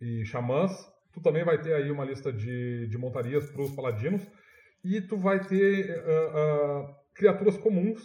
e 0.00 0.24
xamãs, 0.24 0.72
tu 1.12 1.20
também 1.20 1.44
vai 1.44 1.60
ter 1.60 1.74
aí 1.74 1.90
uma 1.90 2.04
lista 2.04 2.32
de, 2.32 2.88
de 2.88 2.98
montarias 2.98 3.48
para 3.50 3.62
os 3.62 3.70
paladinos, 3.70 4.26
e 4.82 5.00
tu 5.00 5.16
vai 5.16 5.46
ter 5.46 5.90
ah, 5.90 6.32
ah, 6.34 6.96
criaturas 7.14 7.58
comuns, 7.58 8.00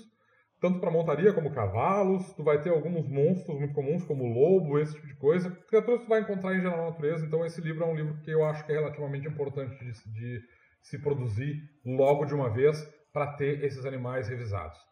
tanto 0.59 0.79
para 0.79 0.91
montaria 0.91 1.33
como 1.33 1.53
cavalos, 1.53 2.33
tu 2.33 2.43
vai 2.43 2.61
ter 2.61 2.69
alguns 2.69 3.07
monstros 3.07 3.57
muito 3.57 3.73
comuns, 3.73 4.03
como 4.03 4.25
lobo, 4.25 4.77
esse 4.77 4.93
tipo 4.93 5.07
de 5.07 5.15
coisa, 5.15 5.49
criaturas 5.69 6.01
que 6.01 6.05
tu 6.05 6.09
vai 6.09 6.21
encontrar 6.21 6.53
em 6.53 6.61
geral 6.61 6.77
na 6.77 6.89
natureza, 6.89 7.25
então 7.25 7.45
esse 7.45 7.61
livro 7.61 7.83
é 7.83 7.87
um 7.87 7.95
livro 7.95 8.19
que 8.21 8.29
eu 8.29 8.43
acho 8.43 8.65
que 8.65 8.73
é 8.73 8.75
relativamente 8.75 9.27
importante 9.27 9.73
de, 9.79 9.91
de 10.13 10.41
se 10.81 10.99
produzir 10.99 11.61
logo 11.85 12.25
de 12.25 12.33
uma 12.33 12.49
vez 12.49 12.83
para 13.13 13.33
ter 13.33 13.63
esses 13.63 13.85
animais 13.85 14.27
revisados. 14.27 14.90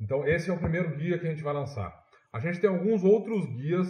Então, 0.00 0.26
esse 0.26 0.50
é 0.50 0.52
o 0.52 0.58
primeiro 0.58 0.96
guia 0.96 1.18
que 1.18 1.26
a 1.26 1.30
gente 1.30 1.42
vai 1.42 1.52
lançar. 1.52 1.92
A 2.32 2.38
gente 2.38 2.60
tem 2.60 2.70
alguns 2.70 3.02
outros 3.02 3.46
guias 3.46 3.88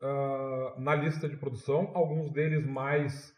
ah, 0.00 0.74
na 0.78 0.94
lista 0.94 1.28
de 1.28 1.36
produção, 1.36 1.90
alguns 1.94 2.30
deles 2.30 2.66
mais 2.66 3.34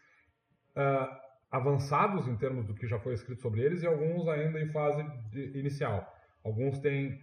ah, 0.75 1.21
avançados 1.49 2.27
em 2.27 2.35
termos 2.35 2.65
do 2.65 2.75
que 2.75 2.87
já 2.87 2.99
foi 2.99 3.13
escrito 3.13 3.41
sobre 3.41 3.61
eles 3.61 3.81
e 3.81 3.87
alguns 3.87 4.27
ainda 4.27 4.61
em 4.61 4.69
fase 4.71 5.03
de- 5.31 5.57
inicial. 5.57 6.05
Alguns 6.43 6.79
têm 6.79 7.19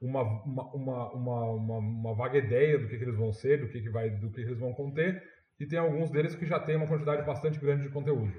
uma, 0.00 0.22
uma, 0.44 1.12
uma, 1.12 1.78
uma, 1.78 2.14
vaga 2.14 2.38
ideia 2.38 2.78
do 2.78 2.88
que, 2.88 2.96
que 2.96 3.04
eles 3.04 3.16
vão 3.16 3.32
ser, 3.32 3.60
do 3.60 3.68
que, 3.68 3.80
que, 3.80 3.90
vai, 3.90 4.10
do 4.10 4.30
que, 4.30 4.42
que 4.42 4.48
eles 4.48 4.60
vão 4.60 4.72
conter, 4.72 5.22
e 5.58 5.66
tem 5.66 5.78
alguns 5.78 6.10
deles 6.10 6.34
que 6.34 6.46
já 6.46 6.58
têm 6.58 6.76
uma 6.76 6.86
quantidade 6.86 7.24
bastante 7.24 7.58
grande 7.58 7.82
de 7.82 7.88
conteúdo. 7.88 8.32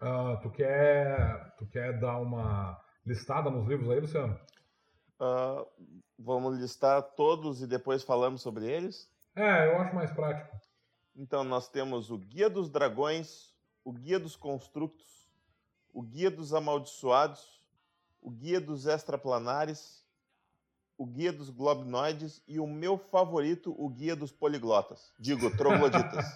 Ah, 0.00 0.38
tu, 0.42 0.50
quer, 0.50 1.54
tu 1.58 1.66
quer 1.66 1.98
dar 1.98 2.18
uma 2.18 2.78
listada 3.06 3.50
nos 3.50 3.66
livros 3.66 3.90
aí, 3.90 4.00
Luciano? 4.00 4.38
Ah, 5.26 5.64
vamos 6.18 6.58
listar 6.58 7.02
todos 7.02 7.62
e 7.62 7.66
depois 7.66 8.02
falamos 8.02 8.42
sobre 8.42 8.66
eles? 8.66 9.10
É, 9.34 9.68
eu 9.68 9.78
acho 9.80 9.94
mais 9.94 10.12
prático. 10.12 10.54
Então, 11.16 11.42
nós 11.42 11.66
temos 11.66 12.10
o 12.10 12.18
Guia 12.18 12.50
dos 12.50 12.68
Dragões, 12.68 13.54
o 13.82 13.90
Guia 13.90 14.20
dos 14.20 14.36
Constructos, 14.36 15.32
o 15.94 16.02
Guia 16.02 16.30
dos 16.30 16.52
Amaldiçoados, 16.52 17.62
o 18.20 18.30
Guia 18.30 18.60
dos 18.60 18.84
Extraplanares, 18.84 20.04
o 20.98 21.06
Guia 21.06 21.32
dos 21.32 21.48
Globinoides 21.48 22.42
e 22.46 22.60
o 22.60 22.66
meu 22.66 22.98
favorito, 22.98 23.74
o 23.78 23.88
Guia 23.88 24.14
dos 24.14 24.30
Poliglotas. 24.30 25.10
Digo, 25.18 25.56
Trogloditas. 25.56 26.26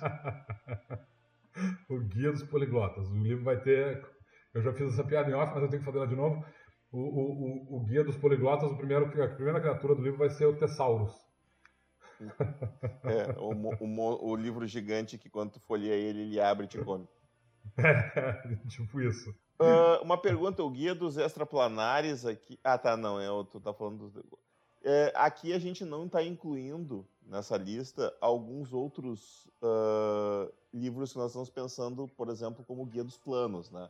o 1.90 1.98
Guia 2.00 2.32
dos 2.32 2.42
Poliglotas. 2.44 3.10
O 3.10 3.18
livro 3.18 3.44
vai 3.44 3.60
ter. 3.60 4.02
Eu 4.54 4.62
já 4.62 4.72
fiz 4.72 4.94
essa 4.94 5.04
piada 5.04 5.30
em 5.30 5.34
off, 5.34 5.52
mas 5.52 5.62
eu 5.62 5.68
tenho 5.68 5.80
que 5.80 5.86
fazer 5.86 5.98
ela 5.98 6.08
de 6.08 6.16
novo. 6.16 6.42
O, 6.90 6.98
o, 6.98 7.76
o, 7.76 7.80
Guia 7.84 8.02
dos 8.02 8.16
Poliglotas, 8.16 8.70
o 8.70 8.76
primeiro, 8.76 9.04
a 9.06 9.28
primeira 9.28 9.60
criatura 9.60 9.94
do 9.94 10.02
livro 10.02 10.18
vai 10.18 10.30
ser 10.30 10.46
o 10.46 10.58
Tessaurus. 10.58 11.12
É, 13.04 13.38
o, 13.38 13.52
o 13.84 14.30
o 14.30 14.36
livro 14.36 14.66
gigante 14.66 15.18
que 15.18 15.28
quando 15.30 15.52
tu 15.52 15.60
folheia 15.60 15.94
ele, 15.94 16.22
ele 16.22 16.40
abre 16.40 16.64
e 16.64 16.68
te 16.68 16.78
come. 16.82 17.06
É, 17.78 18.56
tipo 18.68 19.00
isso. 19.00 19.32
Ah, 19.60 20.00
uma 20.02 20.16
pergunta, 20.16 20.62
o 20.62 20.70
guia 20.70 20.94
dos 20.94 21.16
extraplanares 21.16 22.24
aqui. 22.24 22.58
Ah, 22.64 22.78
tá, 22.78 22.96
não, 22.96 23.20
é, 23.20 23.30
o- 23.30 23.44
tu 23.44 23.60
tá 23.60 23.72
falando 23.72 24.08
dos. 24.08 24.24
É, 24.82 25.12
aqui 25.14 25.52
a 25.52 25.58
gente 25.58 25.84
não 25.84 26.06
está 26.06 26.22
incluindo 26.22 27.06
nessa 27.26 27.56
lista 27.56 28.16
alguns 28.20 28.72
outros 28.72 29.48
ah, 29.62 30.48
livros 30.72 31.12
que 31.12 31.18
nós 31.18 31.30
estamos 31.30 31.50
pensando, 31.50 32.08
por 32.08 32.28
exemplo, 32.30 32.64
como 32.64 32.86
Guia 32.86 33.04
dos 33.04 33.18
Planos, 33.18 33.70
né? 33.70 33.88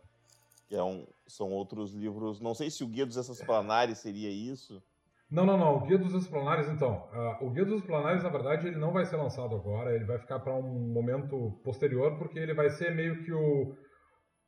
Que 0.69 0.77
é 0.77 0.83
um, 0.83 1.07
são 1.27 1.51
outros 1.51 1.95
livros. 1.95 2.41
Não 2.41 2.55
sei 2.55 2.71
se 2.71 2.85
o 2.85 2.89
Guia 2.89 3.07
dos 3.07 3.16
Extraplanares 3.16 3.99
seria 3.99 4.31
isso. 4.31 4.83
Não, 5.31 5.45
não, 5.45 5.59
não. 5.59 5.77
O 5.77 5.81
Guia 5.87 5.99
dos 5.99 6.14
Explanares, 6.14 6.69
então. 6.69 7.09
ah, 7.12 7.39
o 7.41 7.51
Guia 7.51 7.64
dos 7.64 7.81
Explanares, 7.81 8.23
na 8.23 8.31
verdade, 8.31 8.66
ele 8.66 8.79
não 8.79 8.93
vai 8.93 9.05
ser 9.05 9.16
lançado 9.16 9.55
agora. 9.55 9.95
Ele 9.95 10.05
vai 10.05 10.19
ficar 10.19 10.39
para 10.39 10.55
um 10.55 10.93
momento 10.93 11.61
posterior, 11.64 12.16
porque 12.19 12.39
ele 12.39 12.55
vai 12.55 12.71
ser 12.71 12.95
meio 12.95 13.25
que 13.25 13.33
o, 13.33 13.75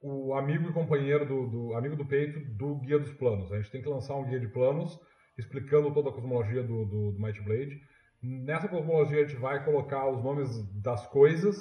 o 0.03 0.35
amigo 0.35 0.69
e 0.69 0.73
companheiro 0.73 1.27
do, 1.27 1.49
do 1.49 1.75
amigo 1.75 1.97
do 1.97 2.07
peito 2.07 2.41
do 2.57 2.77
Guia 2.77 2.99
dos 2.99 3.13
Planos. 3.13 3.53
A 3.53 3.57
gente 3.57 3.71
tem 3.71 3.83
que 3.83 3.89
lançar 3.89 4.17
um 4.17 4.25
guia 4.25 4.41
de 4.41 4.49
planos 4.49 4.99
explicando 5.39 5.93
toda 5.93 6.11
a 6.11 6.13
cosmologia 6.13 6.63
do, 6.63 6.85
do, 6.85 7.13
do 7.13 7.21
Might 7.21 7.41
Blade. 7.43 7.81
Nessa 8.23 8.69
cosmologia 8.69 9.19
a 9.19 9.27
gente 9.27 9.41
vai 9.41 9.65
colocar 9.65 10.09
os 10.11 10.23
nomes 10.23 10.49
das 10.83 11.07
coisas, 11.07 11.57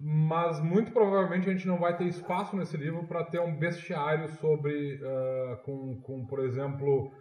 mas 0.00 0.58
muito 0.60 0.92
provavelmente 0.92 1.48
a 1.48 1.52
gente 1.52 1.68
não 1.68 1.78
vai 1.78 1.94
ter 1.94 2.04
espaço 2.04 2.56
nesse 2.56 2.74
livro 2.74 3.06
para 3.06 3.22
ter 3.22 3.38
um 3.38 3.54
bestiário 3.54 4.30
sobre, 4.36 4.94
uh, 4.96 5.58
com, 5.62 6.00
com, 6.00 6.24
por 6.24 6.40
exemplo, 6.40 7.12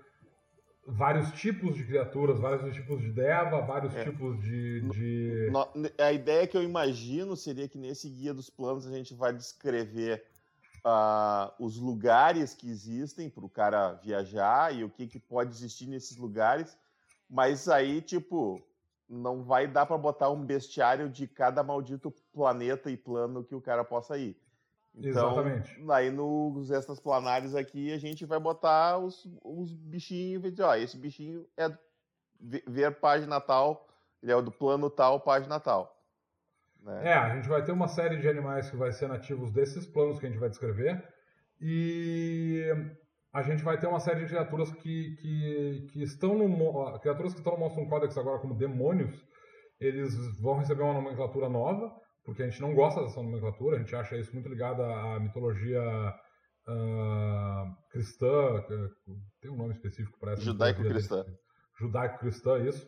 vários 0.88 1.30
tipos 1.34 1.76
de 1.76 1.84
criaturas, 1.84 2.40
vários 2.40 2.74
tipos 2.74 3.02
de 3.02 3.12
deva, 3.12 3.60
vários 3.62 3.94
é. 3.94 4.06
tipos 4.06 4.40
de, 4.40 4.82
de, 4.92 5.52
A 5.98 6.14
ideia 6.14 6.48
que 6.48 6.56
eu 6.56 6.64
imagino 6.64 7.36
seria 7.36 7.68
que 7.68 7.78
nesse 7.78 8.10
guia 8.10 8.34
dos 8.34 8.50
planos 8.50 8.88
a 8.88 8.92
gente 8.92 9.14
vai 9.14 9.34
descrever 9.34 10.24
uh, 10.86 11.52
os 11.60 11.78
lugares 11.78 12.54
que 12.54 12.70
existem 12.70 13.30
para 13.30 13.46
o 13.46 13.50
cara 13.50 13.92
viajar 13.96 14.74
e 14.74 14.86
o 14.86 14.90
que, 14.90 15.06
que 15.06 15.20
pode 15.20 15.52
existir 15.52 15.86
nesses 15.86 16.16
lugares, 16.16 16.78
mas 17.30 17.68
aí, 17.68 18.02
tipo, 18.02 18.64
não 19.10 19.44
vai 19.44 19.68
dar 19.68 19.86
para 19.86 19.98
botar 19.98 20.30
um 20.30 20.46
bestiário 20.46 21.10
de 21.10 21.28
cada 21.28 21.64
maldito 21.64 22.12
planeta 22.32 22.92
e 22.92 22.96
plano 22.96 23.44
que 23.44 23.56
o 23.56 23.62
cara 23.62 23.84
possa 23.84 24.18
ir. 24.18 24.40
Então, 24.94 25.32
Exatamente. 25.32 25.84
aí 25.90 26.12
nos 26.12 26.72
extras 26.72 27.00
planares 27.00 27.56
aqui 27.56 27.92
a 27.94 27.98
gente 27.98 28.26
vai 28.26 28.40
botar 28.40 28.98
os, 28.98 29.28
os 29.44 29.74
bichinhos 29.74 30.44
e 30.44 30.52
dizer, 30.52 30.64
ó, 30.64 30.76
esse 30.76 30.98
bichinho 30.98 31.48
é 31.58 31.70
ver 32.40 32.92
página 33.00 33.40
tal, 33.40 33.88
ele 34.22 34.32
é 34.32 34.42
do 34.42 34.52
plano 34.52 34.90
tal, 34.90 35.20
página 35.20 35.60
tal. 35.60 35.96
Né? 36.82 37.10
É, 37.10 37.14
a 37.14 37.36
gente 37.36 37.48
vai 37.48 37.64
ter 37.64 37.72
uma 37.72 37.88
série 37.88 38.18
de 38.18 38.28
animais 38.28 38.70
que 38.70 38.78
vai 38.78 38.92
ser 38.92 39.08
nativos 39.08 39.52
desses 39.52 39.86
planos 39.86 40.20
que 40.20 40.26
a 40.26 40.30
gente 40.30 40.40
vai 40.40 40.50
descrever 40.50 41.04
e 41.60 42.64
a 43.34 43.42
gente 43.42 43.64
vai 43.64 43.78
ter 43.78 43.88
uma 43.88 44.00
série 44.00 44.22
de 44.22 44.28
criaturas 44.28 44.72
que, 44.72 45.16
que, 45.18 45.88
que 45.92 46.04
estão 46.04 46.38
no 46.38 47.00
criaturas 47.00 47.34
que 47.34 47.40
estão 47.40 47.54
no 47.54 47.60
Monstrum 47.60 47.88
Codex 47.88 48.18
agora 48.18 48.40
como 48.40 48.56
demônios, 48.56 49.24
eles 49.80 50.14
vão 50.42 50.58
receber 50.58 50.84
uma 50.84 50.94
nomenclatura 50.94 51.48
nova 51.48 51.94
porque 52.30 52.44
a 52.44 52.48
gente 52.48 52.62
não 52.62 52.76
gosta 52.76 53.02
dessa 53.02 53.22
nomenclatura, 53.24 53.78
a 53.78 53.80
gente 53.80 53.96
acha 53.96 54.16
isso 54.16 54.32
muito 54.34 54.48
ligado 54.48 54.84
à 54.84 55.20
mitologia 55.20 55.82
uh, 56.68 57.90
cristã, 57.90 58.64
tem 59.42 59.50
um 59.50 59.56
nome 59.56 59.74
específico 59.74 60.20
para 60.20 60.34
essa 60.34 60.42
Judaico-cristã. 60.44 61.26
Judaico-cristã, 61.80 62.60
isso. 62.60 62.88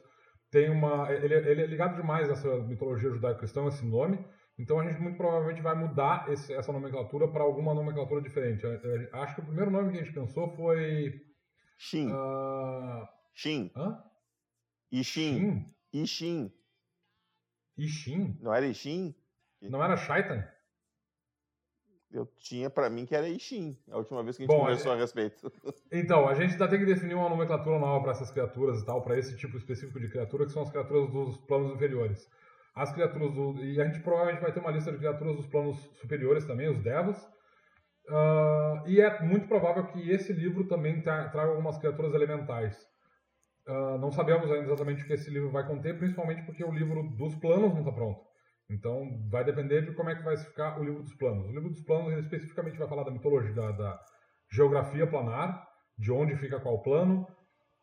Tem 0.51 0.69
uma, 0.69 1.11
ele, 1.11 1.33
ele, 1.33 1.61
é 1.63 1.65
ligado 1.65 1.95
demais 1.95 2.29
a 2.29 2.33
essa 2.33 2.55
mitologia 2.59 3.09
judaico-cristã, 3.09 3.65
esse 3.67 3.83
nome, 3.83 4.23
então 4.62 4.80
a 4.80 4.88
gente 4.88 5.01
muito 5.01 5.18
provavelmente 5.18 5.59
vai 5.59 5.74
mudar 5.74 6.32
esse, 6.32 6.53
essa 6.53 6.72
nomenclatura 6.72 7.28
para 7.28 7.43
alguma 7.43 7.74
nomenclatura 7.74 8.22
diferente. 8.22 8.64
Acho 9.12 9.36
que 9.36 9.41
o 9.41 9.45
primeiro 9.45 9.72
nome 9.72 9.91
que 9.91 9.97
a 9.97 10.03
gente 10.03 10.14
pensou 10.14 10.49
foi... 10.55 11.20
Shin. 11.78 12.12
Uh... 12.12 13.07
Shin. 13.34 13.72
Hã? 13.76 14.03
Ishin. 14.91 15.66
Ishin. 15.91 16.53
Ishin? 17.76 18.38
Não 18.39 18.53
era 18.53 18.68
Ishin? 18.68 19.16
Não 19.62 19.84
era 19.84 19.97
Shaitan? 19.97 20.47
Eu 22.12 22.28
tinha 22.38 22.70
para 22.70 22.89
mim 22.89 23.05
que 23.05 23.16
era 23.16 23.28
Ishin, 23.28 23.76
a 23.89 23.97
última 23.97 24.22
vez 24.22 24.38
que 24.38 24.43
a 24.43 24.45
gente 24.45 24.55
Bom, 24.55 24.62
conversou 24.62 24.91
é... 24.91 24.95
a 24.95 24.97
respeito. 24.99 25.51
Então, 25.91 26.28
a 26.28 26.34
gente 26.34 26.53
ainda 26.53 26.68
tem 26.68 26.80
que 26.80 26.86
definir 26.86 27.16
uma 27.16 27.30
nomenclatura 27.30 27.80
nova 27.80 28.01
para 28.03 28.12
essas 28.12 28.30
criaturas 28.32 28.82
e 28.82 28.86
tal, 28.86 29.01
para 29.01 29.18
esse 29.18 29.36
tipo 29.38 29.57
específico 29.57 29.99
de 29.99 30.09
criatura, 30.09 30.45
que 30.45 30.51
são 30.51 30.62
as 30.62 30.70
criaturas 30.70 31.09
dos 31.12 31.38
planos 31.38 31.74
inferiores. 31.74 32.30
As 32.76 32.93
criaturas 32.93 33.34
do... 33.34 33.63
E 33.63 33.82
a 33.82 33.86
gente 33.86 33.99
provavelmente 34.01 34.41
vai 34.41 34.51
ter 34.51 34.59
uma 34.59 34.72
lista 34.72 34.91
de 34.91 34.97
criaturas 34.97 35.36
dos 35.36 35.47
planos 35.47 35.78
superiores 35.99 36.45
também, 36.45 36.69
os 36.69 36.82
Devas. 36.82 37.22
Uh, 38.07 38.88
e 38.88 38.99
é 38.99 39.22
muito 39.22 39.47
provável 39.47 39.86
que 39.88 40.09
esse 40.09 40.34
livro 40.34 40.67
também 40.67 41.01
traga 41.01 41.49
algumas 41.49 41.78
criaturas 41.78 42.13
elementais. 42.13 42.78
Uh, 43.67 43.97
não 43.99 44.11
sabemos 44.11 44.49
ainda 44.51 44.65
exatamente 44.65 45.03
o 45.03 45.07
que 45.07 45.13
esse 45.13 45.30
livro 45.30 45.51
vai 45.51 45.65
conter, 45.67 45.97
principalmente 45.97 46.43
porque 46.43 46.63
o 46.63 46.72
livro 46.72 47.03
dos 47.17 47.36
planos 47.36 47.74
não 47.74 47.82
está 47.82 47.91
pronto. 47.91 48.19
Então, 48.69 49.05
vai 49.30 49.43
depender 49.43 49.82
de 49.82 49.93
como 49.93 50.09
é 50.09 50.15
que 50.15 50.24
vai 50.24 50.38
ficar 50.38 50.80
o 50.80 50.84
livro 50.84 51.03
dos 51.03 51.13
planos. 51.15 51.45
O 51.45 51.51
livro 51.51 51.69
dos 51.69 51.84
planos, 51.84 52.17
especificamente 52.24 52.78
vai 52.78 52.88
falar 52.88 53.03
da 53.03 53.11
mitologia, 53.11 53.53
da, 53.53 53.72
da 53.72 53.99
geografia 54.49 55.05
planar, 55.05 55.67
de 55.97 56.11
onde 56.11 56.38
fica 56.38 56.59
qual 56.59 56.82
plano, 56.82 57.28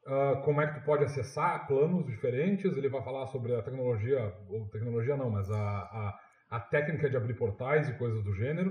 uh, 0.09 0.43
como 0.43 0.61
é 0.61 0.67
que 0.67 0.81
tu 0.81 0.85
pode 0.85 1.05
acessar 1.05 1.67
planos 1.67 2.07
diferentes. 2.07 2.77
Ele 2.77 2.89
vai 2.89 3.03
falar 3.03 3.27
sobre 3.27 3.55
a 3.55 3.63
tecnologia, 3.63 4.35
ou 4.49 4.67
tecnologia 4.69 5.17
não, 5.17 5.31
mas 5.31 5.51
a, 5.51 5.59
a, 5.61 6.19
a 6.51 6.61
técnica 6.61 7.09
de 7.09 7.17
abrir 7.17 7.35
portais 7.35 7.89
e 7.89 7.95
coisas 7.95 8.23
do 8.25 8.35
gênero. 8.35 8.71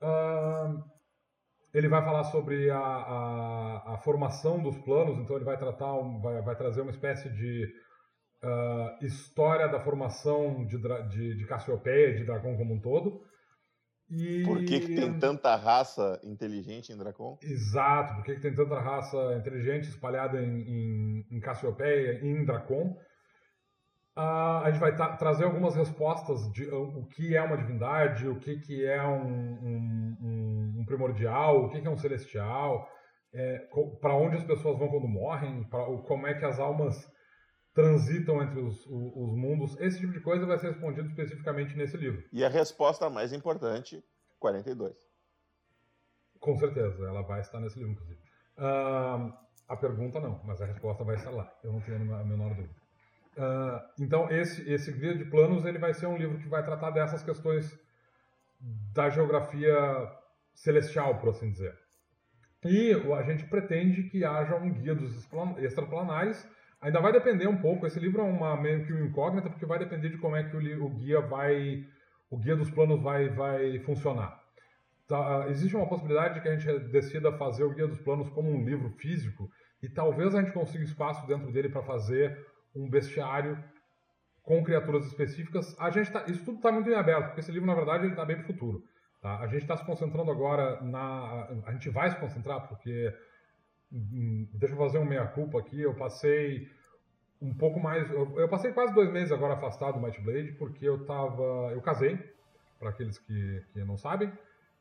Uh, 0.00 0.82
ele 1.74 1.88
vai 1.88 2.04
falar 2.04 2.24
sobre 2.24 2.70
a, 2.70 2.78
a, 2.78 3.94
a, 3.94 3.98
formação 3.98 4.62
dos 4.62 4.76
planos, 4.78 5.18
então 5.18 5.36
ele 5.36 5.44
vai 5.44 5.56
tratar, 5.56 5.92
vai, 6.20 6.42
vai 6.42 6.54
trazer 6.54 6.82
uma 6.82 6.90
espécie 6.90 7.30
de 7.30 7.64
uh, 8.44 9.04
história 9.04 9.66
da 9.68 9.80
formação 9.80 10.66
de, 10.66 10.78
de, 11.08 11.34
de 11.34 11.46
Cassiopeia, 11.46 12.14
de 12.14 12.24
Dracon 12.24 12.56
como 12.56 12.74
um 12.74 12.80
todo. 12.80 13.22
E... 14.12 14.42
Por 14.44 14.58
que, 14.58 14.80
que 14.80 14.94
tem 14.94 15.18
tanta 15.18 15.56
raça 15.56 16.20
inteligente 16.22 16.92
em 16.92 16.96
Dracon? 16.98 17.38
Exato, 17.42 18.14
por 18.16 18.24
que, 18.24 18.34
que 18.34 18.42
tem 18.42 18.54
tanta 18.54 18.78
raça 18.78 19.16
inteligente 19.38 19.88
espalhada 19.88 20.42
em, 20.42 20.60
em, 20.60 21.26
em 21.30 21.40
Cassiopeia 21.40 22.20
e 22.22 22.28
em 22.28 22.44
Dracon? 22.44 22.94
Uh, 24.14 24.60
a 24.62 24.70
gente 24.70 24.80
vai 24.80 24.94
trazer 25.16 25.44
algumas 25.44 25.74
respostas 25.74 26.52
de 26.52 26.68
uh, 26.68 26.98
o 26.98 27.06
que 27.06 27.34
é 27.34 27.40
uma 27.40 27.56
divindade, 27.56 28.28
o 28.28 28.38
que, 28.38 28.60
que 28.60 28.84
é 28.84 29.02
um, 29.02 29.24
um, 29.24 30.74
um 30.80 30.84
primordial, 30.84 31.64
o 31.64 31.70
que, 31.70 31.80
que 31.80 31.86
é 31.86 31.90
um 31.90 31.96
celestial, 31.96 32.86
é, 33.32 33.66
para 33.98 34.14
onde 34.14 34.36
as 34.36 34.44
pessoas 34.44 34.78
vão 34.78 34.88
quando 34.88 35.08
morrem, 35.08 35.64
pra, 35.64 35.86
como 36.06 36.26
é 36.26 36.34
que 36.34 36.44
as 36.44 36.60
almas 36.60 37.10
transitam 37.74 38.42
entre 38.42 38.60
os, 38.60 38.84
os, 38.86 39.34
mundos. 39.34 39.78
Esse 39.80 39.98
tipo 39.98 40.12
de 40.12 40.20
coisa 40.20 40.46
vai 40.46 40.58
ser 40.58 40.68
respondido 40.68 41.08
especificamente 41.08 41.76
nesse 41.76 41.96
livro. 41.96 42.22
E 42.32 42.44
a 42.44 42.48
resposta 42.48 43.08
mais 43.08 43.32
importante, 43.32 44.04
42. 44.38 44.94
Com 46.38 46.56
certeza, 46.56 47.06
ela 47.06 47.22
vai 47.22 47.40
estar 47.40 47.60
nesse 47.60 47.78
livro, 47.78 47.92
inclusive. 47.92 48.20
Uh, 48.58 49.32
a 49.68 49.76
pergunta 49.76 50.20
não, 50.20 50.40
mas 50.44 50.60
a 50.60 50.66
resposta 50.66 51.04
vai 51.04 51.16
estar 51.16 51.30
lá. 51.30 51.50
Eu 51.64 51.72
não 51.72 51.80
tenho 51.80 52.14
a 52.14 52.24
menor 52.24 52.54
dúvida. 52.54 52.82
Uh, 53.36 53.80
então, 53.98 54.30
esse, 54.30 54.70
esse 54.70 54.92
guia 54.92 55.16
de 55.16 55.24
planos 55.24 55.64
ele 55.64 55.78
vai 55.78 55.94
ser 55.94 56.06
um 56.06 56.18
livro 56.18 56.38
que 56.38 56.48
vai 56.48 56.62
tratar 56.62 56.90
dessas 56.90 57.22
questões 57.22 57.78
da 58.92 59.08
geografia 59.08 59.74
celestial, 60.54 61.18
por 61.18 61.30
assim 61.30 61.50
dizer. 61.50 61.78
E 62.64 62.92
a 62.92 63.22
gente 63.22 63.44
pretende 63.46 64.04
que 64.04 64.24
haja 64.24 64.54
um 64.54 64.70
guia 64.70 64.94
dos 64.94 65.26
extraplanares 65.58 66.46
Ainda 66.82 67.00
vai 67.00 67.12
depender 67.12 67.46
um 67.46 67.56
pouco, 67.56 67.86
esse 67.86 68.00
livro 68.00 68.20
é 68.20 68.24
uma 68.24 68.60
meio 68.60 68.84
que 68.84 68.92
uma 68.92 69.06
incógnita, 69.06 69.48
porque 69.48 69.64
vai 69.64 69.78
depender 69.78 70.08
de 70.08 70.18
como 70.18 70.34
é 70.34 70.42
que 70.42 70.56
o, 70.56 70.84
o 70.84 70.90
guia 70.90 71.20
vai, 71.20 71.86
o 72.28 72.36
guia 72.36 72.56
dos 72.56 72.70
planos 72.70 73.00
vai, 73.00 73.28
vai 73.28 73.78
funcionar. 73.80 74.42
Tá, 75.06 75.46
existe 75.48 75.76
uma 75.76 75.88
possibilidade 75.88 76.34
de 76.34 76.40
que 76.40 76.48
a 76.48 76.56
gente 76.56 76.88
decida 76.88 77.30
fazer 77.38 77.62
o 77.62 77.70
guia 77.72 77.86
dos 77.86 78.00
planos 78.00 78.28
como 78.30 78.50
um 78.50 78.64
livro 78.64 78.90
físico 78.98 79.48
e 79.80 79.88
talvez 79.88 80.34
a 80.34 80.42
gente 80.42 80.52
consiga 80.52 80.82
espaço 80.82 81.24
dentro 81.26 81.52
dele 81.52 81.68
para 81.68 81.82
fazer 81.82 82.46
um 82.74 82.90
bestiário 82.90 83.62
com 84.42 84.64
criaturas 84.64 85.06
específicas. 85.06 85.78
A 85.78 85.88
gente 85.90 86.10
tá, 86.10 86.24
isso 86.26 86.44
tudo 86.44 86.56
está 86.56 86.72
muito 86.72 86.90
em 86.90 86.94
aberto, 86.94 87.26
porque 87.26 87.40
esse 87.40 87.52
livro 87.52 87.66
na 87.66 87.74
verdade 87.74 88.04
ele 88.04 88.12
está 88.12 88.24
bem 88.24 88.36
para 88.36 88.44
o 88.44 88.46
futuro. 88.46 88.82
Tá? 89.20 89.38
A 89.38 89.46
gente 89.46 89.62
está 89.62 89.76
se 89.76 89.84
concentrando 89.84 90.32
agora 90.32 90.80
na, 90.80 91.46
a 91.64 91.72
gente 91.72 91.88
vai 91.90 92.10
se 92.10 92.16
concentrar 92.16 92.66
porque 92.66 93.14
deixa 93.92 94.74
eu 94.74 94.78
fazer 94.78 94.98
um 94.98 95.04
meia-culpa 95.04 95.58
aqui, 95.58 95.80
eu 95.80 95.94
passei 95.94 96.68
um 97.40 97.52
pouco 97.52 97.78
mais, 97.78 98.08
eu, 98.10 98.38
eu, 98.38 98.48
passei 98.48 98.72
quase 98.72 98.94
dois 98.94 99.10
meses 99.12 99.32
agora 99.32 99.54
afastado 99.54 99.94
do 99.94 100.00
Might 100.00 100.20
Blade, 100.22 100.52
porque 100.52 100.88
eu 100.88 101.04
tava, 101.04 101.72
eu 101.72 101.82
casei, 101.82 102.18
para 102.78 102.90
aqueles 102.90 103.18
que, 103.18 103.62
que 103.72 103.84
não 103.84 103.96
sabem, 103.96 104.28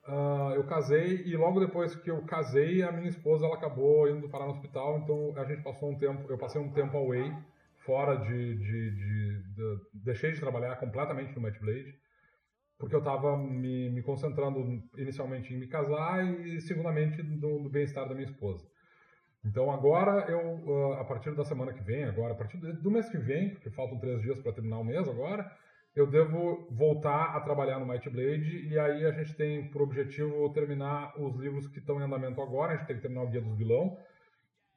uh, 0.07 0.53
eu 0.55 0.63
casei 0.63 1.23
e 1.25 1.35
logo 1.35 1.59
depois 1.59 1.95
que 1.95 2.09
eu 2.09 2.21
casei, 2.23 2.83
a 2.83 2.91
minha 2.91 3.09
esposa 3.09 3.45
ela 3.45 3.55
acabou 3.55 4.07
indo 4.07 4.29
parar 4.29 4.45
no 4.45 4.51
hospital, 4.51 4.99
então 4.99 5.33
a 5.35 5.43
gente 5.43 5.63
passou 5.63 5.89
um 5.91 5.97
tempo, 5.97 6.31
eu 6.31 6.37
passei 6.37 6.61
um 6.61 6.71
tempo 6.71 6.97
away, 6.97 7.33
fora 7.79 8.15
de, 8.15 8.55
de, 8.55 8.91
de, 8.91 9.43
de 9.55 9.79
deixei 9.93 10.31
de 10.31 10.39
trabalhar 10.39 10.75
completamente 10.77 11.35
no 11.35 11.41
Might 11.41 11.59
Blade, 11.59 11.99
porque 12.77 12.95
eu 12.95 12.99
estava 12.99 13.37
me, 13.37 13.89
me, 13.89 14.01
concentrando 14.01 14.81
inicialmente 14.97 15.53
em 15.53 15.57
me 15.57 15.67
casar 15.67 16.25
e 16.45 16.59
segundamente 16.61 17.21
no, 17.21 17.59
no 17.59 17.69
bem-estar 17.69 18.07
da 18.07 18.15
minha 18.15 18.25
esposa. 18.25 18.70
Então 19.43 19.71
agora 19.71 20.29
eu, 20.29 20.93
ah, 20.93 21.01
a 21.01 21.03
partir 21.03 21.35
da 21.35 21.43
semana 21.43 21.73
que 21.73 21.81
vem, 21.81 22.03
agora, 22.03 22.33
a 22.33 22.35
partir 22.35 22.57
do 22.57 22.91
mês 22.91 23.09
que 23.09 23.17
vem, 23.17 23.49
porque 23.49 23.71
faltam 23.71 23.99
três 23.99 24.21
dias 24.21 24.39
para 24.39 24.53
terminar 24.53 24.79
o 24.79 24.83
mês 24.83 25.07
agora, 25.07 25.49
eu 25.95 26.07
devo 26.07 26.67
voltar 26.71 27.35
a 27.35 27.41
trabalhar 27.41 27.79
no 27.79 27.85
Might 27.85 28.09
Blade 28.09 28.67
e 28.67 28.79
aí 28.79 29.05
a 29.05 29.11
gente 29.11 29.35
tem 29.35 29.69
por 29.71 29.81
objetivo 29.81 30.51
terminar 30.53 31.13
os 31.19 31.35
livros 31.35 31.67
que 31.67 31.79
estão 31.79 31.99
em 31.99 32.03
andamento 32.03 32.41
agora. 32.41 32.73
A 32.73 32.77
gente 32.77 32.87
tem 32.87 32.95
que 32.95 33.01
terminar 33.01 33.23
o 33.23 33.29
Guia 33.29 33.41
dos 33.41 33.57
Vilão, 33.57 33.97